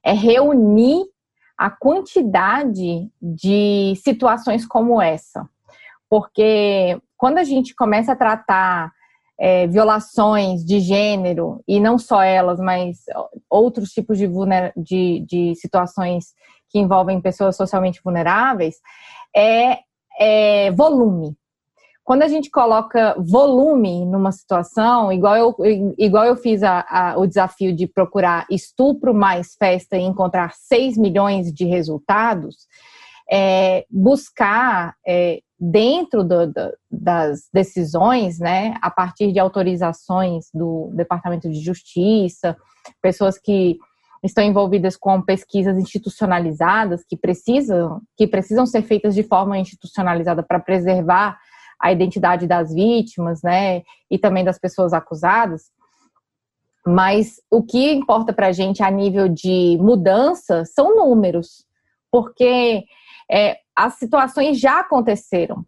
é 0.02 0.12
reunir 0.12 1.04
a 1.56 1.70
quantidade 1.70 3.08
de 3.22 3.94
situações 4.02 4.66
como 4.66 5.00
essa. 5.00 5.48
Porque 6.10 7.00
quando 7.16 7.38
a 7.38 7.44
gente 7.44 7.72
começa 7.72 8.14
a 8.14 8.16
tratar 8.16 8.92
é, 9.38 9.66
violações 9.66 10.64
de 10.64 10.80
gênero, 10.80 11.62
e 11.66 11.78
não 11.78 11.98
só 11.98 12.22
elas, 12.22 12.58
mas 12.58 12.98
outros 13.48 13.90
tipos 13.90 14.18
de, 14.18 14.26
de, 14.76 15.24
de 15.26 15.54
situações 15.54 16.34
que 16.68 16.78
envolvem 16.78 17.20
pessoas 17.20 17.56
socialmente 17.56 18.00
vulneráveis, 18.02 18.76
é, 19.34 19.78
é 20.18 20.70
volume. 20.72 21.36
Quando 22.08 22.22
a 22.22 22.28
gente 22.28 22.50
coloca 22.50 23.14
volume 23.18 24.06
numa 24.06 24.32
situação, 24.32 25.12
igual 25.12 25.36
eu, 25.36 25.56
igual 25.98 26.24
eu 26.24 26.36
fiz 26.36 26.62
a, 26.62 26.84
a, 26.88 27.18
o 27.18 27.26
desafio 27.26 27.76
de 27.76 27.86
procurar 27.86 28.46
estupro 28.50 29.12
mais 29.12 29.54
festa 29.56 29.94
e 29.94 30.02
encontrar 30.02 30.54
6 30.54 30.96
milhões 30.96 31.52
de 31.52 31.66
resultados, 31.66 32.66
é, 33.30 33.84
buscar 33.90 34.94
é, 35.06 35.42
dentro 35.58 36.22
do, 36.22 36.46
do, 36.46 36.76
das 36.90 37.48
decisões, 37.52 38.38
né, 38.38 38.74
a 38.80 38.90
partir 38.90 39.32
de 39.32 39.40
autorizações 39.40 40.46
do 40.54 40.90
Departamento 40.94 41.50
de 41.50 41.60
Justiça, 41.60 42.56
pessoas 43.02 43.38
que 43.38 43.76
estão 44.22 44.44
envolvidas 44.44 44.96
com 44.96 45.20
pesquisas 45.22 45.76
institucionalizadas 45.78 47.04
que 47.08 47.16
precisam 47.16 48.00
que 48.16 48.26
precisam 48.26 48.66
ser 48.66 48.82
feitas 48.82 49.14
de 49.14 49.22
forma 49.22 49.58
institucionalizada 49.58 50.42
para 50.42 50.58
preservar 50.58 51.38
a 51.80 51.92
identidade 51.92 52.46
das 52.46 52.74
vítimas, 52.74 53.40
né, 53.42 53.82
e 54.10 54.18
também 54.18 54.44
das 54.44 54.58
pessoas 54.58 54.92
acusadas. 54.92 55.70
Mas 56.86 57.40
o 57.50 57.62
que 57.62 57.92
importa 57.92 58.32
para 58.32 58.48
a 58.48 58.52
gente 58.52 58.82
a 58.82 58.90
nível 58.90 59.28
de 59.28 59.76
mudança 59.80 60.64
são 60.64 60.96
números, 60.96 61.64
porque 62.10 62.84
é, 63.30 63.58
as 63.74 63.94
situações 63.94 64.58
já 64.58 64.80
aconteceram. 64.80 65.64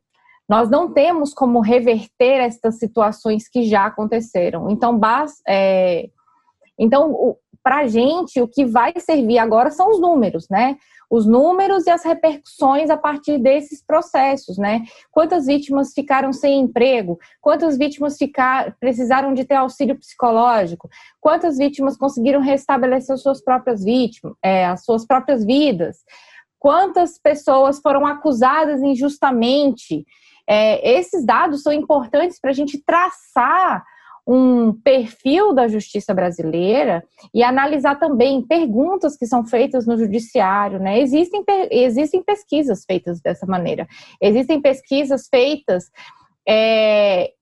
Nós 0.49 0.69
não 0.69 0.93
temos 0.93 1.33
como 1.33 1.61
reverter 1.61 2.41
estas 2.41 2.79
situações 2.79 3.49
que 3.49 3.63
já 3.65 3.87
aconteceram. 3.87 4.69
Então, 4.69 4.99
é, 5.47 6.09
então 6.77 7.37
para 7.63 7.81
a 7.81 7.87
gente, 7.87 8.41
o 8.41 8.49
que 8.49 8.65
vai 8.65 8.93
servir 8.99 9.39
agora 9.39 9.71
são 9.71 9.91
os 9.91 10.01
números, 10.01 10.49
né? 10.49 10.77
Os 11.11 11.27
números 11.27 11.87
e 11.87 11.91
as 11.91 12.05
repercussões 12.05 12.89
a 12.89 12.97
partir 12.97 13.39
desses 13.39 13.85
processos, 13.85 14.57
né? 14.57 14.83
Quantas 15.11 15.47
vítimas 15.47 15.93
ficaram 15.93 16.33
sem 16.33 16.61
emprego? 16.61 17.19
Quantas 17.41 17.77
vítimas 17.77 18.17
ficar, 18.17 18.77
precisaram 18.81 19.35
de 19.35 19.45
ter 19.45 19.57
auxílio 19.57 19.99
psicológico? 19.99 20.89
Quantas 21.21 21.59
vítimas 21.59 21.97
conseguiram 21.97 22.41
restabelecer 22.41 23.15
as 23.15 23.23
suas 23.23 23.43
próprias 23.43 23.85
vítimas, 23.85 24.35
é, 24.43 24.65
as 24.67 24.85
suas 24.85 25.07
próprias 25.07 25.45
vidas? 25.45 25.99
Quantas 26.61 27.19
pessoas 27.19 27.81
foram 27.81 28.07
acusadas 28.07 28.83
injustamente? 28.83 30.05
É, 30.47 30.99
esses 30.99 31.25
dados 31.25 31.63
são 31.63 31.73
importantes 31.73 32.39
para 32.39 32.51
a 32.51 32.55
gente 32.55 32.79
traçar 32.85 33.83
um 34.27 34.73
perfil 34.73 35.55
da 35.55 35.67
justiça 35.67 36.13
brasileira 36.13 37.03
e 37.35 37.43
analisar 37.43 37.99
também 37.99 38.43
perguntas 38.43 39.17
que 39.17 39.27
são 39.27 39.45
feitas 39.45 39.87
no 39.87 39.97
judiciário, 39.97 40.79
né? 40.79 41.01
Existem, 41.01 41.43
existem 41.71 42.23
pesquisas 42.23 42.85
feitas 42.85 43.21
dessa 43.21 43.47
maneira. 43.47 43.89
Existem 44.21 44.61
pesquisas 44.61 45.27
feitas 45.29 45.91
é, 46.47 47.33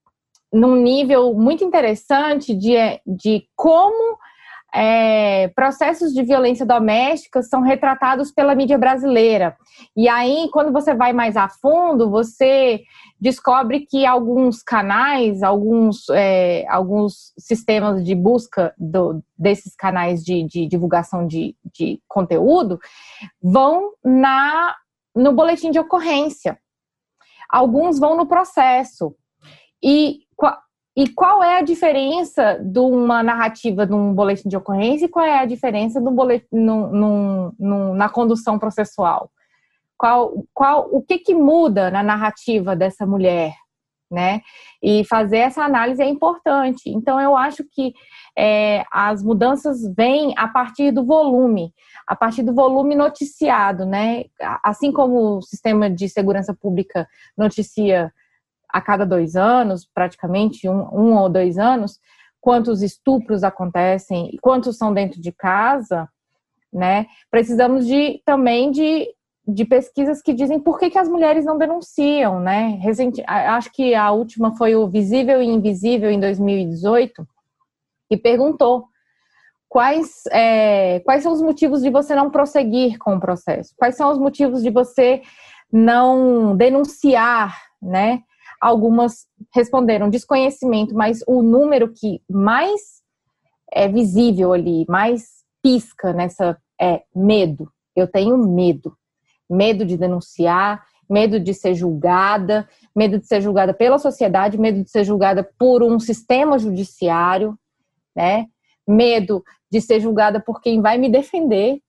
num 0.52 0.76
nível 0.76 1.34
muito 1.34 1.64
interessante 1.64 2.54
de, 2.54 2.76
de 3.04 3.44
como 3.56 4.16
é, 4.74 5.48
processos 5.48 6.12
de 6.12 6.22
violência 6.22 6.66
doméstica 6.66 7.42
são 7.42 7.62
retratados 7.62 8.30
pela 8.30 8.54
mídia 8.54 8.76
brasileira. 8.76 9.56
E 9.96 10.08
aí, 10.08 10.48
quando 10.52 10.72
você 10.72 10.94
vai 10.94 11.12
mais 11.12 11.36
a 11.36 11.48
fundo, 11.48 12.10
você 12.10 12.82
descobre 13.20 13.80
que 13.80 14.04
alguns 14.04 14.62
canais, 14.62 15.42
alguns, 15.42 16.08
é, 16.10 16.66
alguns 16.68 17.32
sistemas 17.38 18.04
de 18.04 18.14
busca 18.14 18.74
do, 18.78 19.22
desses 19.36 19.74
canais 19.74 20.22
de, 20.22 20.44
de 20.44 20.66
divulgação 20.66 21.26
de, 21.26 21.56
de 21.72 22.00
conteúdo 22.06 22.78
vão 23.42 23.92
na 24.04 24.74
no 25.14 25.32
boletim 25.32 25.70
de 25.70 25.80
ocorrência. 25.80 26.58
Alguns 27.50 27.98
vão 27.98 28.16
no 28.16 28.26
processo. 28.26 29.16
E 29.82 30.20
e 30.98 31.06
qual 31.06 31.44
é 31.44 31.58
a 31.58 31.62
diferença 31.62 32.58
de 32.60 32.80
uma 32.80 33.22
narrativa 33.22 33.86
de 33.86 33.94
um 33.94 34.12
boletim 34.12 34.48
de 34.48 34.56
ocorrência 34.56 35.04
e 35.04 35.08
qual 35.08 35.24
é 35.24 35.38
a 35.38 35.44
diferença 35.44 36.00
boletim, 36.00 36.48
num, 36.50 36.90
num, 36.90 37.52
num, 37.56 37.94
na 37.94 38.08
condução 38.08 38.58
processual? 38.58 39.30
Qual, 39.96 40.44
qual, 40.52 40.88
o 40.90 41.00
que, 41.00 41.18
que 41.18 41.36
muda 41.36 41.88
na 41.88 42.02
narrativa 42.02 42.74
dessa 42.74 43.06
mulher? 43.06 43.54
Né? 44.10 44.40
E 44.82 45.04
fazer 45.04 45.36
essa 45.36 45.62
análise 45.62 46.02
é 46.02 46.08
importante. 46.08 46.90
Então, 46.90 47.20
eu 47.20 47.36
acho 47.36 47.62
que 47.70 47.94
é, 48.36 48.84
as 48.90 49.22
mudanças 49.22 49.78
vêm 49.94 50.34
a 50.36 50.48
partir 50.48 50.90
do 50.90 51.04
volume, 51.04 51.72
a 52.08 52.16
partir 52.16 52.42
do 52.42 52.52
volume 52.52 52.96
noticiado, 52.96 53.86
né? 53.86 54.24
Assim 54.64 54.90
como 54.90 55.36
o 55.36 55.42
sistema 55.42 55.88
de 55.88 56.08
segurança 56.08 56.52
pública 56.52 57.06
noticia 57.36 58.12
a 58.68 58.80
cada 58.80 59.04
dois 59.04 59.36
anos, 59.36 59.88
praticamente 59.94 60.68
um, 60.68 60.80
um 60.92 61.16
ou 61.16 61.28
dois 61.28 61.58
anos, 61.58 61.98
quantos 62.40 62.82
estupros 62.82 63.42
acontecem, 63.42 64.36
quantos 64.40 64.76
são 64.76 64.92
dentro 64.92 65.20
de 65.20 65.32
casa, 65.32 66.08
né? 66.72 67.06
Precisamos 67.30 67.86
de 67.86 68.22
também 68.24 68.70
de, 68.70 69.08
de 69.46 69.64
pesquisas 69.64 70.22
que 70.22 70.32
dizem 70.32 70.60
por 70.60 70.78
que, 70.78 70.90
que 70.90 70.98
as 70.98 71.08
mulheres 71.08 71.44
não 71.44 71.58
denunciam, 71.58 72.40
né? 72.40 72.78
Acho 73.26 73.72
que 73.72 73.94
a 73.94 74.10
última 74.10 74.56
foi 74.56 74.76
o 74.76 74.88
Visível 74.88 75.42
e 75.42 75.46
Invisível 75.46 76.10
em 76.10 76.20
2018, 76.20 77.26
e 78.10 78.16
perguntou 78.16 78.86
quais, 79.68 80.22
é, 80.32 81.00
quais 81.00 81.22
são 81.22 81.32
os 81.32 81.42
motivos 81.42 81.82
de 81.82 81.90
você 81.90 82.14
não 82.14 82.30
prosseguir 82.30 82.98
com 82.98 83.14
o 83.14 83.20
processo, 83.20 83.74
quais 83.76 83.96
são 83.96 84.10
os 84.10 84.18
motivos 84.18 84.62
de 84.62 84.70
você 84.70 85.22
não 85.70 86.56
denunciar, 86.56 87.54
né? 87.80 88.22
Algumas 88.60 89.26
responderam 89.54 90.10
desconhecimento, 90.10 90.94
mas 90.94 91.22
o 91.26 91.42
número 91.42 91.92
que 91.92 92.20
mais 92.28 93.02
é 93.70 93.86
visível 93.86 94.52
ali, 94.52 94.84
mais 94.88 95.44
pisca 95.62 96.12
nessa 96.12 96.58
é 96.80 97.02
medo. 97.14 97.70
Eu 97.94 98.06
tenho 98.06 98.36
medo. 98.36 98.96
Medo 99.50 99.84
de 99.84 99.96
denunciar, 99.96 100.84
medo 101.08 101.40
de 101.40 101.54
ser 101.54 101.74
julgada, 101.74 102.68
medo 102.94 103.18
de 103.18 103.26
ser 103.26 103.40
julgada 103.40 103.72
pela 103.72 103.98
sociedade, 103.98 104.58
medo 104.58 104.82
de 104.82 104.90
ser 104.90 105.04
julgada 105.04 105.48
por 105.58 105.82
um 105.82 105.98
sistema 105.98 106.58
judiciário, 106.58 107.58
né? 108.14 108.46
Medo 108.86 109.42
de 109.70 109.80
ser 109.80 110.00
julgada 110.00 110.40
por 110.40 110.60
quem 110.60 110.80
vai 110.80 110.98
me 110.98 111.08
defender. 111.08 111.80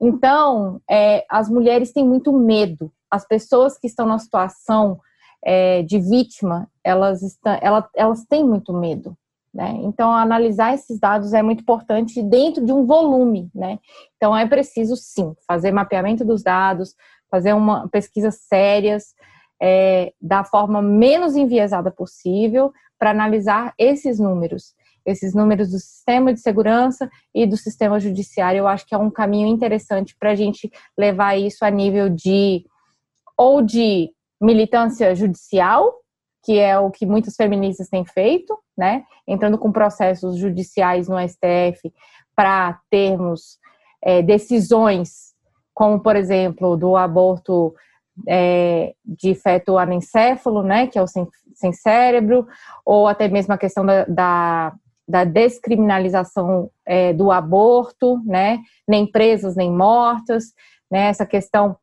Então, 0.00 0.80
é, 0.88 1.24
as 1.28 1.48
mulheres 1.48 1.92
têm 1.92 2.04
muito 2.04 2.32
medo. 2.32 2.92
As 3.10 3.26
pessoas 3.26 3.78
que 3.78 3.86
estão 3.86 4.06
na 4.06 4.18
situação 4.18 5.00
é, 5.44 5.82
de 5.82 5.98
vítima, 5.98 6.68
elas, 6.82 7.22
estão, 7.22 7.58
elas, 7.94 8.24
têm 8.24 8.44
muito 8.44 8.72
medo. 8.72 9.16
Né? 9.52 9.78
Então, 9.82 10.12
analisar 10.12 10.74
esses 10.74 10.98
dados 10.98 11.32
é 11.32 11.42
muito 11.42 11.62
importante 11.62 12.22
dentro 12.22 12.64
de 12.64 12.72
um 12.72 12.84
volume. 12.84 13.50
Né? 13.54 13.78
Então, 14.16 14.36
é 14.36 14.46
preciso, 14.46 14.96
sim, 14.96 15.34
fazer 15.46 15.72
mapeamento 15.72 16.24
dos 16.24 16.42
dados, 16.42 16.94
fazer 17.30 17.52
uma 17.52 17.88
pesquisa 17.88 18.30
sérias, 18.30 19.14
é, 19.60 20.12
da 20.20 20.44
forma 20.44 20.80
menos 20.80 21.34
enviesada 21.34 21.90
possível, 21.90 22.72
para 22.98 23.10
analisar 23.10 23.74
esses 23.78 24.18
números. 24.18 24.74
Esses 25.06 25.34
números 25.34 25.70
do 25.70 25.78
sistema 25.78 26.34
de 26.34 26.40
segurança 26.40 27.08
e 27.34 27.46
do 27.46 27.56
sistema 27.56 27.98
judiciário, 27.98 28.58
eu 28.58 28.68
acho 28.68 28.86
que 28.86 28.94
é 28.94 28.98
um 28.98 29.10
caminho 29.10 29.46
interessante 29.46 30.14
para 30.18 30.32
a 30.32 30.34
gente 30.34 30.70
levar 30.96 31.36
isso 31.36 31.64
a 31.64 31.70
nível 31.70 32.10
de 32.10 32.66
ou 33.36 33.62
de 33.62 34.10
militância 34.40 35.14
judicial, 35.14 35.92
que 36.44 36.58
é 36.58 36.78
o 36.78 36.90
que 36.90 37.04
muitas 37.04 37.34
feministas 37.34 37.88
têm 37.88 38.04
feito, 38.04 38.56
né? 38.76 39.04
Entrando 39.26 39.58
com 39.58 39.72
processos 39.72 40.36
judiciais 40.36 41.08
no 41.08 41.16
STF 41.18 41.92
para 42.34 42.78
termos 42.90 43.58
é, 44.02 44.22
decisões, 44.22 45.34
como 45.74 46.00
por 46.00 46.16
exemplo 46.16 46.76
do 46.76 46.96
aborto 46.96 47.74
é, 48.26 48.94
de 49.04 49.34
feto 49.34 49.76
anencéfalo, 49.76 50.62
né? 50.62 50.86
Que 50.86 50.98
é 50.98 51.02
o 51.02 51.06
sem, 51.06 51.26
sem 51.54 51.72
cérebro, 51.72 52.46
ou 52.84 53.06
até 53.06 53.28
mesmo 53.28 53.52
a 53.52 53.58
questão 53.58 53.84
da, 53.84 54.04
da, 54.04 54.72
da 55.06 55.24
descriminalização 55.24 56.70
é, 56.86 57.12
do 57.12 57.30
aborto, 57.30 58.22
né? 58.24 58.60
Nem 58.86 59.06
presas 59.10 59.56
nem 59.56 59.70
mortas, 59.70 60.52
né? 60.90 61.08
Essa 61.08 61.26
questão 61.26 61.76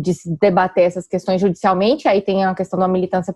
de 0.00 0.14
se 0.14 0.36
debater 0.40 0.84
essas 0.84 1.06
questões 1.06 1.40
judicialmente, 1.40 2.08
aí 2.08 2.20
tem 2.20 2.44
a 2.44 2.54
questão 2.54 2.78
da 2.78 2.88
militância 2.88 3.34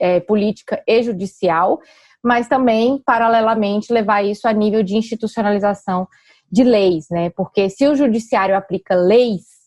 é, 0.00 0.20
política 0.20 0.82
e 0.86 1.02
judicial, 1.02 1.80
mas 2.22 2.48
também, 2.48 3.00
paralelamente, 3.04 3.92
levar 3.92 4.24
isso 4.24 4.48
a 4.48 4.52
nível 4.52 4.82
de 4.82 4.96
institucionalização 4.96 6.08
de 6.50 6.64
leis, 6.64 7.06
né? 7.10 7.30
Porque 7.30 7.68
se 7.68 7.86
o 7.86 7.94
judiciário 7.94 8.56
aplica 8.56 8.94
leis, 8.94 9.58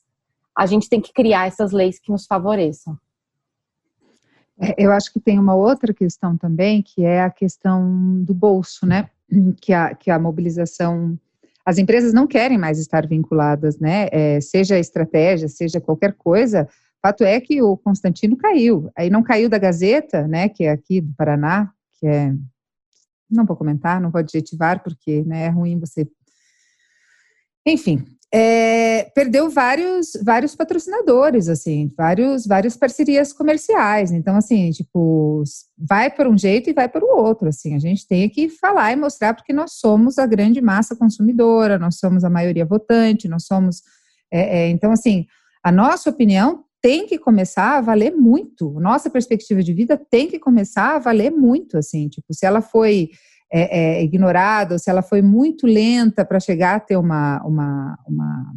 a 0.58 0.66
gente 0.66 0.90
tem 0.90 1.00
que 1.00 1.14
criar 1.14 1.48
essas 1.48 1.72
leis 1.72 2.00
que 2.00 2.12
nos 2.12 2.26
favoreçam. 2.26 2.98
É, 4.60 4.76
eu 4.78 4.92
acho 4.92 5.12
que 5.12 5.20
tem 5.20 5.40
uma 5.40 5.56
outra 5.56 5.94
questão 5.94 6.38
também, 6.38 6.82
que 6.82 7.04
é 7.04 7.22
a 7.22 7.30
questão 7.30 8.22
do 8.24 8.34
bolso, 8.34 8.86
né? 8.86 9.10
Que 9.60 9.74
a, 9.74 9.96
que 9.96 10.12
a 10.12 10.20
mobilização. 10.20 11.18
As 11.66 11.78
empresas 11.78 12.14
não 12.14 12.28
querem 12.28 12.58
mais 12.58 12.80
estar 12.80 13.08
vinculadas, 13.08 13.80
né? 13.80 14.08
É, 14.12 14.42
seja 14.42 14.80
estratégia, 14.80 15.48
seja 15.48 15.80
qualquer 15.80 16.14
coisa. 16.14 16.68
Fato 17.02 17.24
é 17.24 17.40
que 17.40 17.62
o 17.62 17.78
Constantino 17.78 18.38
caiu. 18.38 18.92
Aí 18.96 19.10
não 19.10 19.24
caiu 19.24 19.50
da 19.50 19.58
Gazeta, 19.58 20.28
né? 20.28 20.50
Que 20.50 20.66
é 20.66 20.72
aqui 20.72 21.02
do 21.02 21.14
Paraná, 21.16 21.72
que 22.00 22.08
é. 22.08 22.34
Não 23.30 23.46
vou 23.46 23.56
comentar, 23.56 24.02
não 24.02 24.12
vou 24.12 24.20
adjetivar, 24.20 24.84
porque 24.84 25.24
né, 25.24 25.46
é 25.46 25.50
ruim 25.50 25.80
você. 25.80 26.06
Enfim, 27.66 28.06
é, 28.34 29.12
perdeu 29.14 29.50
vários, 29.50 30.14
vários 30.24 30.56
patrocinadores, 30.56 31.50
assim, 31.50 31.92
vários, 31.98 32.48
várias 32.48 32.78
parcerias 32.78 33.34
comerciais. 33.34 34.12
Então, 34.12 34.38
assim, 34.38 34.72
tipo, 34.72 35.44
vai 35.78 36.10
por 36.10 36.28
um 36.28 36.38
jeito 36.38 36.70
e 36.70 36.74
vai 36.74 36.88
por 36.88 37.04
outro. 37.04 37.50
Assim, 37.50 37.76
a 37.76 37.80
gente 37.80 38.08
tem 38.08 38.30
que 38.30 38.48
falar 38.48 38.94
e 38.94 38.96
mostrar 38.96 39.34
porque 39.34 39.52
nós 39.52 39.74
somos 39.74 40.18
a 40.18 40.26
grande 40.26 40.62
massa 40.62 40.96
consumidora, 40.96 41.78
nós 41.78 41.98
somos 41.98 42.24
a 42.24 42.30
maioria 42.30 42.66
votante, 42.66 43.28
nós 43.28 43.46
somos. 43.46 43.82
É, 44.32 44.60
é, 44.60 44.70
então, 44.70 44.94
assim, 44.94 45.26
a 45.62 45.72
nossa 45.72 46.10
opinião 46.10 46.64
tem 46.82 47.06
que 47.06 47.20
começar 47.20 47.78
a 47.78 47.82
valer 47.82 48.16
muito. 48.16 48.80
Nossa 48.80 49.10
perspectiva 49.10 49.62
de 49.62 49.74
vida 49.74 49.98
tem 50.10 50.30
que 50.30 50.40
começar 50.40 50.96
a 50.96 51.00
valer 51.00 51.32
muito, 51.32 51.78
assim, 51.78 52.08
tipo, 52.08 52.34
se 52.34 52.46
ela 52.46 52.62
foi 52.62 53.10
é, 53.52 54.00
é, 54.00 54.04
ignorada, 54.04 54.76
ou 54.76 54.80
se 54.80 54.90
ela 54.90 55.02
foi 55.02 55.22
muito 55.22 55.68
lenta 55.68 56.24
para 56.24 56.40
chegar 56.40 56.76
a 56.76 56.80
ter 56.80 56.96
uma, 56.96 57.42
uma, 57.44 58.00
uma, 58.08 58.54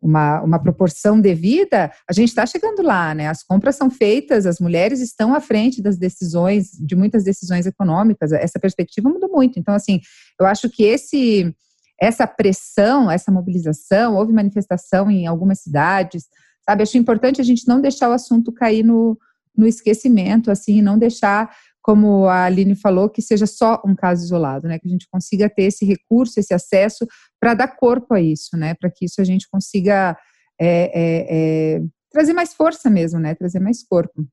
uma, 0.00 0.42
uma 0.42 0.58
proporção 0.58 1.20
devida, 1.20 1.92
a 2.08 2.12
gente 2.12 2.28
está 2.28 2.46
chegando 2.46 2.82
lá, 2.82 3.14
né? 3.14 3.28
As 3.28 3.42
compras 3.42 3.76
são 3.76 3.90
feitas, 3.90 4.46
as 4.46 4.58
mulheres 4.58 5.00
estão 5.00 5.34
à 5.34 5.40
frente 5.40 5.82
das 5.82 5.98
decisões, 5.98 6.70
de 6.72 6.96
muitas 6.96 7.24
decisões 7.24 7.66
econômicas, 7.66 8.32
essa 8.32 8.58
perspectiva 8.58 9.08
mudou 9.08 9.30
muito. 9.30 9.58
Então, 9.58 9.74
assim, 9.74 10.00
eu 10.40 10.46
acho 10.46 10.70
que 10.70 10.82
esse 10.82 11.54
essa 11.98 12.26
pressão, 12.26 13.10
essa 13.10 13.32
mobilização, 13.32 14.16
houve 14.16 14.30
manifestação 14.30 15.10
em 15.10 15.26
algumas 15.26 15.60
cidades, 15.60 16.26
sabe? 16.62 16.82
Acho 16.82 16.98
importante 16.98 17.40
a 17.40 17.44
gente 17.44 17.66
não 17.66 17.80
deixar 17.80 18.10
o 18.10 18.12
assunto 18.12 18.52
cair 18.52 18.84
no, 18.84 19.18
no 19.56 19.66
esquecimento, 19.66 20.50
assim, 20.50 20.82
não 20.82 20.98
deixar 20.98 21.50
como 21.86 22.26
a 22.26 22.46
Aline 22.46 22.74
falou, 22.74 23.08
que 23.08 23.22
seja 23.22 23.46
só 23.46 23.80
um 23.86 23.94
caso 23.94 24.24
isolado, 24.24 24.66
né? 24.66 24.76
Que 24.76 24.88
a 24.88 24.90
gente 24.90 25.08
consiga 25.08 25.48
ter 25.48 25.62
esse 25.62 25.84
recurso, 25.84 26.40
esse 26.40 26.52
acesso 26.52 27.06
para 27.38 27.54
dar 27.54 27.76
corpo 27.76 28.12
a 28.12 28.20
isso, 28.20 28.56
né? 28.56 28.74
Para 28.74 28.90
que 28.90 29.04
isso 29.04 29.20
a 29.20 29.24
gente 29.24 29.48
consiga 29.48 30.18
é, 30.60 30.66
é, 30.66 31.76
é, 31.76 31.82
trazer 32.10 32.32
mais 32.32 32.52
força 32.52 32.90
mesmo, 32.90 33.20
né? 33.20 33.36
Trazer 33.36 33.60
mais 33.60 33.84
corpo. 33.84 34.26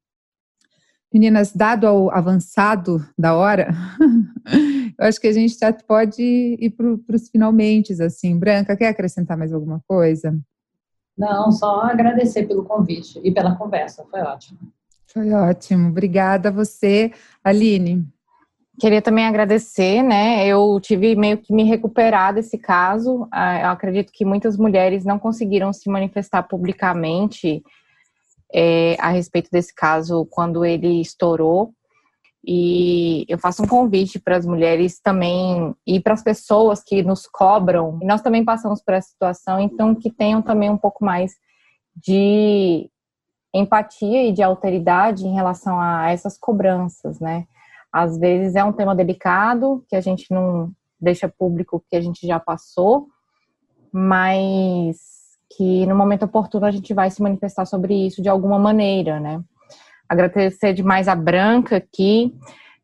Meninas, 1.14 1.54
dado 1.54 1.86
ao 1.86 2.10
avançado 2.10 2.98
da 3.16 3.36
hora, 3.36 3.70
eu 4.98 5.06
acho 5.06 5.22
que 5.22 5.28
a 5.28 5.32
gente 5.32 5.56
já 5.56 5.72
pode 5.72 6.24
ir 6.24 6.72
para 6.72 7.16
os 7.16 7.30
finalmente, 7.30 7.94
assim. 8.02 8.36
Branca, 8.36 8.76
quer 8.76 8.88
acrescentar 8.88 9.38
mais 9.38 9.54
alguma 9.54 9.80
coisa? 9.88 10.36
Não, 11.16 11.52
só 11.52 11.82
agradecer 11.82 12.48
pelo 12.48 12.66
convite 12.66 13.22
e 13.24 13.32
pela 13.32 13.56
conversa, 13.56 14.04
foi 14.10 14.22
ótimo. 14.22 14.58
Foi 15.14 15.32
ótimo. 15.32 15.90
Obrigada 15.90 16.50
a 16.50 16.52
você, 16.52 17.12
Aline. 17.44 18.04
Queria 18.80 19.02
também 19.02 19.28
agradecer, 19.28 20.02
né? 20.02 20.48
Eu 20.48 20.80
tive 20.82 21.16
meio 21.16 21.38
que 21.38 21.54
me 21.54 21.64
recuperar 21.64 22.34
desse 22.34 22.58
caso. 22.58 23.28
Ah, 23.32 23.62
eu 23.62 23.70
acredito 23.70 24.12
que 24.12 24.26
muitas 24.26 24.58
mulheres 24.58 25.06
não 25.06 25.20
conseguiram 25.20 25.72
se 25.72 25.88
manifestar 25.88 26.42
publicamente 26.42 27.64
é, 28.52 28.96
a 29.00 29.10
respeito 29.10 29.52
desse 29.52 29.74
caso 29.74 30.26
quando 30.32 30.66
ele 30.66 31.00
estourou. 31.00 31.72
E 32.46 33.24
eu 33.30 33.38
faço 33.38 33.64
um 33.64 33.68
convite 33.68 34.20
para 34.20 34.36
as 34.36 34.46
mulheres 34.46 35.00
também 35.00 35.76
e 35.86 36.00
para 36.00 36.14
as 36.14 36.24
pessoas 36.24 36.84
que 36.84 37.04
nos 37.04 37.28
cobram. 37.28 38.00
Nós 38.02 38.22
também 38.22 38.44
passamos 38.44 38.82
por 38.84 38.96
essa 38.96 39.10
situação, 39.10 39.60
então 39.60 39.94
que 39.94 40.12
tenham 40.12 40.42
também 40.42 40.70
um 40.72 40.78
pouco 40.78 41.06
mais 41.06 41.34
de 41.96 42.90
empatia 43.54 44.28
e 44.28 44.32
de 44.32 44.42
alteridade 44.42 45.28
em 45.28 45.34
relação 45.34 45.80
a 45.80 46.10
essas 46.10 46.38
cobranças, 46.38 47.20
né? 47.20 47.46
Às 47.92 48.18
vezes 48.18 48.56
é 48.56 48.64
um 48.64 48.74
tema 48.74 48.96
delicado 48.96 49.86
que 49.88 49.96
a 49.96 50.02
gente 50.02 50.32
não 50.32 50.72
deixa 51.00 51.30
público 51.30 51.84
que 51.90 51.96
a 51.96 52.02
gente 52.02 52.26
já 52.26 52.40
passou, 52.40 53.08
mas 53.92 54.98
que 55.56 55.86
no 55.86 55.96
momento 55.96 56.26
oportuno 56.26 56.66
a 56.66 56.72
gente 56.72 56.94
vai 56.94 57.12
se 57.12 57.22
manifestar 57.22 57.66
sobre 57.66 58.08
isso 58.08 58.22
de 58.24 58.30
alguma 58.30 58.58
maneira, 58.58 59.20
né? 59.20 59.44
Agradecer 60.10 60.74
demais 60.74 61.08
a 61.08 61.14
Branca 61.14 61.78
aqui, 61.78 62.34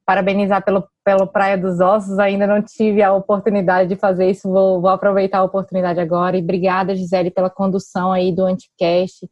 parabenizar 0.06 0.64
pelo, 0.64 0.88
pelo 1.04 1.26
Praia 1.26 1.58
dos 1.58 1.80
Ossos, 1.80 2.20
ainda 2.20 2.46
não 2.46 2.62
tive 2.62 3.02
a 3.02 3.12
oportunidade 3.12 3.90
de 3.90 3.96
fazer 3.96 4.30
isso, 4.30 4.48
vou, 4.48 4.80
vou 4.80 4.90
aproveitar 4.92 5.40
a 5.40 5.44
oportunidade 5.44 6.00
agora. 6.00 6.38
E 6.38 6.42
obrigada, 6.42 6.96
Gisele, 6.96 7.32
pela 7.32 7.50
condução 7.50 8.12
aí 8.12 8.32
do 8.32 8.46
Anticast 8.46 9.28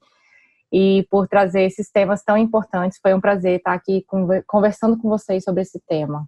e 0.72 1.06
por 1.10 1.28
trazer 1.28 1.64
esses 1.64 1.90
temas 1.90 2.24
tão 2.24 2.38
importantes. 2.38 3.00
Foi 3.02 3.14
um 3.14 3.22
prazer 3.22 3.58
estar 3.58 3.74
aqui 3.74 4.06
conversando 4.46 4.98
com 4.98 5.10
vocês 5.10 5.44
sobre 5.44 5.62
esse 5.62 5.80
tema. 5.88 6.28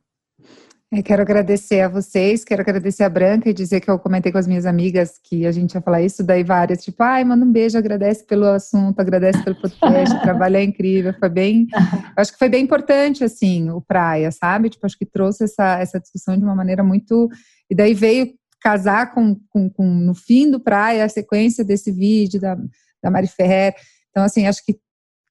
Eu 0.91 1.03
quero 1.03 1.21
agradecer 1.21 1.81
a 1.81 1.87
vocês, 1.87 2.43
quero 2.43 2.63
agradecer 2.63 3.03
a 3.03 3.09
Branca 3.09 3.47
e 3.47 3.53
dizer 3.53 3.79
que 3.79 3.91
eu 3.91 3.99
comentei 3.99 4.31
com 4.31 4.39
as 4.39 4.47
minhas 4.47 4.65
amigas 4.65 5.19
que 5.23 5.45
a 5.45 5.51
gente 5.51 5.75
ia 5.75 5.81
falar 5.81 6.01
isso, 6.01 6.23
daí 6.23 6.43
várias, 6.43 6.83
tipo, 6.83 7.03
ai, 7.03 7.23
manda 7.23 7.45
um 7.45 7.51
beijo, 7.51 7.77
agradece 7.77 8.25
pelo 8.25 8.47
assunto, 8.47 8.99
agradece 8.99 9.43
pelo 9.43 9.55
podcast, 9.61 10.15
o 10.15 10.21
trabalho 10.21 10.57
é 10.57 10.63
incrível, 10.63 11.13
foi 11.19 11.29
bem, 11.29 11.67
acho 12.17 12.31
que 12.31 12.39
foi 12.39 12.49
bem 12.49 12.63
importante, 12.63 13.23
assim, 13.23 13.69
o 13.69 13.79
Praia, 13.79 14.31
sabe? 14.31 14.67
Tipo, 14.67 14.87
acho 14.87 14.97
que 14.97 15.05
trouxe 15.05 15.43
essa, 15.43 15.77
essa 15.77 15.99
discussão 15.99 16.35
de 16.35 16.43
uma 16.43 16.55
maneira 16.55 16.83
muito, 16.83 17.29
e 17.69 17.75
daí 17.75 17.93
veio 17.93 18.33
casar 18.59 19.13
com, 19.13 19.39
com, 19.49 19.69
com 19.69 19.85
no 19.85 20.15
fim 20.15 20.49
do 20.49 20.59
Praia, 20.59 21.05
a 21.05 21.09
sequência 21.09 21.63
desse 21.63 21.91
vídeo 21.91 22.41
da, 22.41 22.57
da 23.03 23.11
Mari 23.11 23.27
Ferrer, 23.27 23.75
então, 24.09 24.23
assim, 24.23 24.47
acho 24.47 24.63
que, 24.65 24.79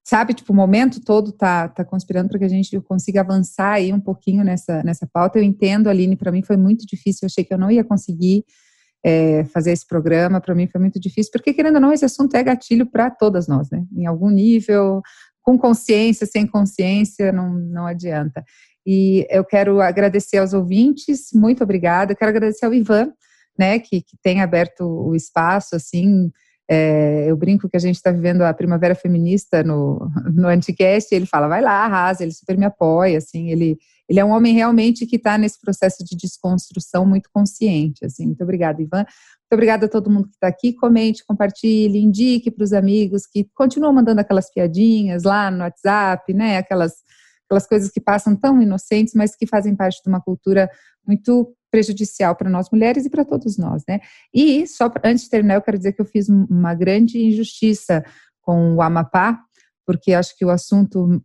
sabe, 0.05 0.35
tipo, 0.35 0.53
o 0.53 0.57
momento 0.57 1.05
todo 1.05 1.33
tá, 1.33 1.69
tá 1.69 1.85
conspirando 1.85 2.29
para 2.29 2.39
que 2.39 2.45
a 2.45 2.49
gente 2.49 2.81
consiga 2.81 3.21
avançar 3.21 3.73
aí 3.73 3.93
um 3.93 4.01
pouquinho 4.01 4.45
nessa, 4.45 4.83
nessa 4.83 5.07
pauta. 5.07 5.39
Eu 5.39 5.43
entendo, 5.43 5.89
Aline, 5.89 6.17
para 6.17 6.33
mim 6.33 6.43
foi 6.43 6.57
muito 6.57 6.87
difícil, 6.87 7.21
eu 7.23 7.27
achei 7.27 7.45
que 7.45 7.53
eu 7.53 7.59
não 7.59 7.71
ia 7.71 7.85
conseguir 7.85 8.45
é, 9.05 9.45
fazer 9.45 9.73
esse 9.73 9.87
programa, 9.87 10.41
para 10.41 10.55
mim 10.55 10.67
foi 10.67 10.81
muito 10.81 10.99
difícil, 10.99 11.31
porque, 11.33 11.53
querendo 11.53 11.77
ou 11.77 11.81
não, 11.81 11.93
esse 11.93 12.05
assunto 12.05 12.35
é 12.35 12.43
gatilho 12.43 12.87
para 12.87 13.11
todas 13.11 13.47
nós, 13.47 13.71
né? 13.71 13.85
Em 13.97 14.07
algum 14.07 14.31
nível, 14.31 15.03
com 15.43 15.59
consciência, 15.59 16.27
sem 16.27 16.47
consciência, 16.47 17.33
não, 17.33 17.53
não 17.55 17.87
adianta. 17.87 18.45
E 18.87 19.27
eu 19.31 19.45
quero 19.45 19.81
agradecer 19.81 20.39
aos 20.39 20.53
ouvintes, 20.53 21.29
muito 21.35 21.63
obrigada. 21.63 22.13
Eu 22.13 22.17
quero 22.17 22.31
agradecer 22.31 22.67
ao 22.67 22.75
Ivan, 22.75 23.13
né, 23.59 23.79
que, 23.79 24.01
que 24.01 24.17
tem 24.23 24.41
aberto 24.41 24.83
o 24.83 25.15
espaço, 25.15 25.75
assim, 25.75 26.31
é, 26.71 27.25
eu 27.31 27.37
brinco 27.37 27.69
que 27.69 27.77
a 27.79 27.81
gente 27.81 27.97
está 27.97 28.11
vivendo 28.11 28.43
a 28.43 28.53
primavera 28.53 28.95
feminista 28.95 29.63
no, 29.63 30.11
no 30.35 30.49
Anticast, 30.49 31.15
ele 31.15 31.25
fala, 31.25 31.49
vai 31.49 31.63
lá, 31.63 31.85
arrasa, 31.85 32.23
ele 32.23 32.33
super 32.33 32.59
me 32.59 32.67
apoia, 32.67 33.17
assim, 33.17 33.51
ele, 33.51 33.79
ele 34.07 34.21
é 34.21 34.25
um 34.25 34.31
homem 34.31 34.55
realmente 34.55 35.07
que 35.07 35.17
está 35.17 35.39
nesse 35.39 35.59
processo 35.59 36.05
de 36.05 36.15
desconstrução 36.15 37.07
muito 37.07 37.31
consciente, 37.33 38.05
assim, 38.05 38.27
muito 38.27 38.43
obrigada, 38.43 38.83
Ivan, 38.83 38.99
muito 38.99 39.53
obrigada 39.53 39.87
a 39.87 39.89
todo 39.89 40.11
mundo 40.11 40.29
que 40.29 40.35
está 40.35 40.47
aqui, 40.47 40.75
comente, 40.75 41.25
compartilhe, 41.27 41.99
indique 41.99 42.51
para 42.51 42.65
os 42.65 42.75
amigos 42.75 43.27
que 43.27 43.49
continuam 43.55 43.95
mandando 43.95 44.21
aquelas 44.21 44.53
piadinhas 44.53 45.23
lá 45.23 45.51
no 45.51 45.61
WhatsApp, 45.61 46.35
né, 46.35 46.59
aquelas, 46.59 46.97
aquelas 47.47 47.67
coisas 47.67 47.91
que 47.91 48.01
passam 48.01 48.37
tão 48.37 48.61
inocentes, 48.61 49.15
mas 49.15 49.35
que 49.35 49.47
fazem 49.47 49.75
parte 49.75 50.03
de 50.03 50.09
uma 50.11 50.21
cultura 50.21 50.69
muito 51.07 51.57
prejudicial 51.71 52.35
para 52.35 52.51
nós 52.51 52.71
mulheres 52.71 53.05
e 53.05 53.11
para 53.11 53.25
todos 53.25 53.59
nós, 53.59 53.83
né? 53.89 54.01
E 54.33 54.67
só 54.67 54.91
antes 55.05 55.25
de 55.25 55.31
terminar, 55.31 55.55
eu 55.55 55.63
quero 55.63 55.79
dizer 55.79 55.93
que 55.93 56.01
eu 56.01 56.07
fiz 56.07 56.29
uma 56.29 56.75
grande 56.75 57.23
injustiça 57.23 58.05
com 58.41 58.75
o 58.75 58.83
Amapá, 58.83 59.39
porque 59.87 60.13
acho 60.13 60.37
que 60.37 60.45
o 60.45 60.51
assunto 60.51 61.23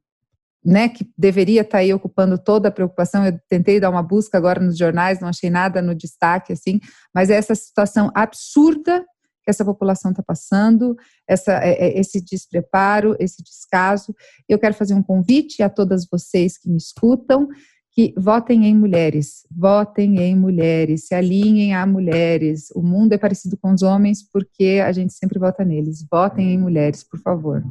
né, 0.66 0.88
que 0.88 1.06
deveria 1.18 1.62
estar 1.62 1.74
tá 1.74 1.78
aí 1.80 1.94
ocupando 1.94 2.38
toda 2.38 2.70
a 2.70 2.72
preocupação. 2.72 3.26
Eu 3.26 3.38
tentei 3.50 3.80
dar 3.80 3.90
uma 3.90 4.02
busca 4.02 4.38
agora 4.38 4.62
nos 4.62 4.78
jornais, 4.78 5.20
não 5.20 5.28
achei 5.28 5.50
nada 5.50 5.82
no 5.82 5.94
destaque 5.94 6.54
assim, 6.54 6.80
mas 7.14 7.30
é 7.30 7.36
essa 7.36 7.54
situação 7.54 8.10
absurda 8.16 9.06
que 9.44 9.50
essa 9.50 9.66
população 9.66 10.12
está 10.12 10.24
passando, 10.24 10.96
essa, 11.28 11.54
é, 11.62 11.72
é, 11.72 12.00
esse 12.00 12.24
despreparo, 12.24 13.16
esse 13.20 13.44
descaso. 13.44 14.16
Eu 14.48 14.58
quero 14.58 14.74
fazer 14.74 14.94
um 14.94 15.04
convite 15.04 15.62
a 15.62 15.70
todas 15.70 16.08
vocês 16.10 16.58
que 16.58 16.70
me 16.70 16.78
escutam 16.78 17.50
que 17.94 18.14
votem 18.18 18.66
em 18.66 18.76
mulheres, 18.76 19.46
votem 19.52 20.20
em 20.20 20.36
mulheres, 20.36 21.08
se 21.08 21.14
alinhem 21.14 21.76
a 21.76 21.86
mulheres. 21.86 22.72
O 22.72 22.82
mundo 22.82 23.14
é 23.14 23.18
parecido 23.18 23.56
com 23.56 23.72
os 23.72 23.84
homens 23.84 24.24
porque 24.24 24.82
a 24.84 24.92
gente 24.92 25.14
sempre 25.14 25.38
vota 25.38 25.64
neles. 25.64 26.06
Votem 26.10 26.54
em 26.54 26.58
mulheres, 26.58 27.04
por 27.04 27.20
favor. 27.20 27.64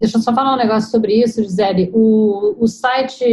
Deixa 0.00 0.18
eu 0.18 0.22
só 0.22 0.32
falar 0.32 0.54
um 0.54 0.58
negócio 0.58 0.88
sobre 0.90 1.14
isso, 1.14 1.42
Gisele. 1.42 1.90
O, 1.92 2.54
o 2.62 2.68
site 2.68 3.24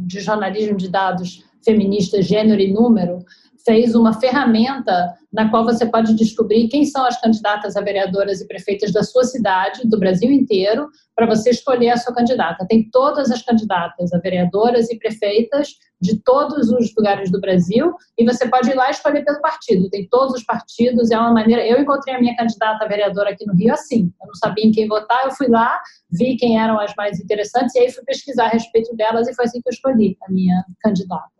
de 0.00 0.20
jornalismo 0.20 0.76
de 0.76 0.88
dados 0.88 1.44
feministas 1.64 2.26
Gênero 2.26 2.60
e 2.60 2.72
Número 2.72 3.18
fez 3.66 3.96
uma 3.96 4.18
ferramenta 4.18 5.12
na 5.32 5.50
qual 5.50 5.64
você 5.64 5.84
pode 5.84 6.14
descobrir 6.14 6.68
quem 6.68 6.84
são 6.84 7.04
as 7.04 7.20
candidatas 7.20 7.76
a 7.76 7.80
vereadoras 7.80 8.40
e 8.40 8.46
prefeitas 8.46 8.92
da 8.92 9.02
sua 9.02 9.24
cidade, 9.24 9.86
do 9.86 9.98
Brasil 9.98 10.30
inteiro, 10.30 10.88
para 11.16 11.26
você 11.26 11.50
escolher 11.50 11.90
a 11.90 11.96
sua 11.96 12.14
candidata. 12.14 12.64
Tem 12.68 12.88
todas 12.90 13.30
as 13.30 13.42
candidatas 13.42 14.12
a 14.12 14.18
vereadoras 14.18 14.88
e 14.88 14.96
prefeitas 14.96 15.70
de 16.00 16.22
todos 16.22 16.70
os 16.70 16.94
lugares 16.96 17.30
do 17.30 17.40
Brasil 17.40 17.92
e 18.16 18.24
você 18.24 18.48
pode 18.48 18.70
ir 18.70 18.74
lá 18.74 18.88
escolher 18.88 19.24
pelo 19.24 19.40
partido. 19.40 19.90
Tem 19.90 20.06
todos 20.08 20.34
os 20.34 20.44
partidos, 20.44 21.10
é 21.10 21.18
uma 21.18 21.32
maneira. 21.32 21.66
Eu 21.66 21.80
encontrei 21.80 22.14
a 22.14 22.20
minha 22.20 22.36
candidata 22.36 22.84
a 22.84 22.88
vereadora 22.88 23.30
aqui 23.30 23.44
no 23.44 23.54
Rio 23.54 23.74
assim. 23.74 24.12
Eu 24.20 24.28
não 24.28 24.34
sabia 24.34 24.64
em 24.64 24.70
quem 24.70 24.86
votar, 24.86 25.24
eu 25.24 25.32
fui 25.32 25.48
lá, 25.48 25.80
vi 26.10 26.36
quem 26.36 26.58
eram 26.58 26.78
as 26.78 26.94
mais 26.96 27.18
interessantes 27.18 27.74
e 27.74 27.80
aí 27.80 27.90
fui 27.90 28.04
pesquisar 28.04 28.46
a 28.46 28.50
respeito 28.50 28.94
delas 28.94 29.26
e 29.26 29.34
foi 29.34 29.44
assim 29.44 29.60
que 29.60 29.68
eu 29.68 29.72
escolhi 29.72 30.16
a 30.22 30.30
minha 30.30 30.64
candidata. 30.80 31.35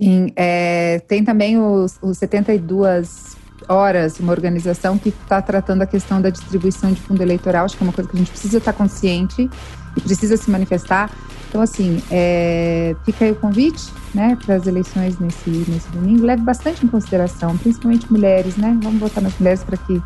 Sim, 0.00 0.32
é, 0.34 1.00
tem 1.06 1.24
também 1.24 1.58
os, 1.58 1.98
os 2.02 2.18
72 2.18 3.36
horas, 3.68 4.18
uma 4.18 4.32
organização 4.32 4.98
que 4.98 5.08
está 5.08 5.40
tratando 5.40 5.82
a 5.82 5.86
questão 5.86 6.20
da 6.20 6.30
distribuição 6.30 6.92
de 6.92 7.00
fundo 7.00 7.22
eleitoral, 7.22 7.64
acho 7.64 7.76
que 7.76 7.84
é 7.84 7.86
uma 7.86 7.92
coisa 7.92 8.10
que 8.10 8.16
a 8.16 8.18
gente 8.18 8.30
precisa 8.30 8.58
estar 8.58 8.72
consciente 8.72 9.48
e 9.96 10.00
precisa 10.00 10.36
se 10.36 10.50
manifestar. 10.50 11.10
Então, 11.48 11.62
assim, 11.62 12.02
é, 12.10 12.96
fica 13.04 13.24
aí 13.24 13.30
o 13.30 13.36
convite, 13.36 13.84
né, 14.12 14.36
para 14.44 14.56
as 14.56 14.66
eleições 14.66 15.20
nesse, 15.20 15.50
nesse 15.50 15.88
domingo. 15.90 16.26
Leve 16.26 16.42
bastante 16.42 16.84
em 16.84 16.88
consideração, 16.88 17.56
principalmente 17.56 18.10
mulheres, 18.12 18.56
né? 18.56 18.76
Vamos 18.82 18.98
votar 18.98 19.22
nas 19.22 19.38
mulheres 19.38 19.62
para 19.62 19.76
que 19.76 20.02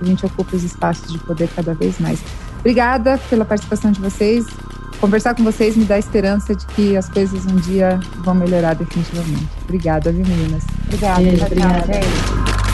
a 0.00 0.04
gente 0.04 0.24
ocupe 0.24 0.56
os 0.56 0.64
espaços 0.64 1.12
de 1.12 1.18
poder 1.18 1.50
cada 1.54 1.74
vez 1.74 1.98
mais. 2.00 2.18
Obrigada 2.60 3.18
pela 3.28 3.44
participação 3.44 3.92
de 3.92 4.00
vocês. 4.00 4.46
Conversar 5.00 5.34
com 5.34 5.44
vocês 5.44 5.76
me 5.76 5.84
dá 5.84 5.98
esperança 5.98 6.54
de 6.54 6.66
que 6.66 6.96
as 6.96 7.08
coisas 7.08 7.44
um 7.46 7.56
dia 7.56 8.00
vão 8.18 8.34
melhorar 8.34 8.74
definitivamente. 8.74 9.48
Obrigada, 9.64 10.10
viu, 10.10 10.24
meninas? 10.26 10.64
Obrigada. 10.86 11.20
Obrigada. 11.20 12.65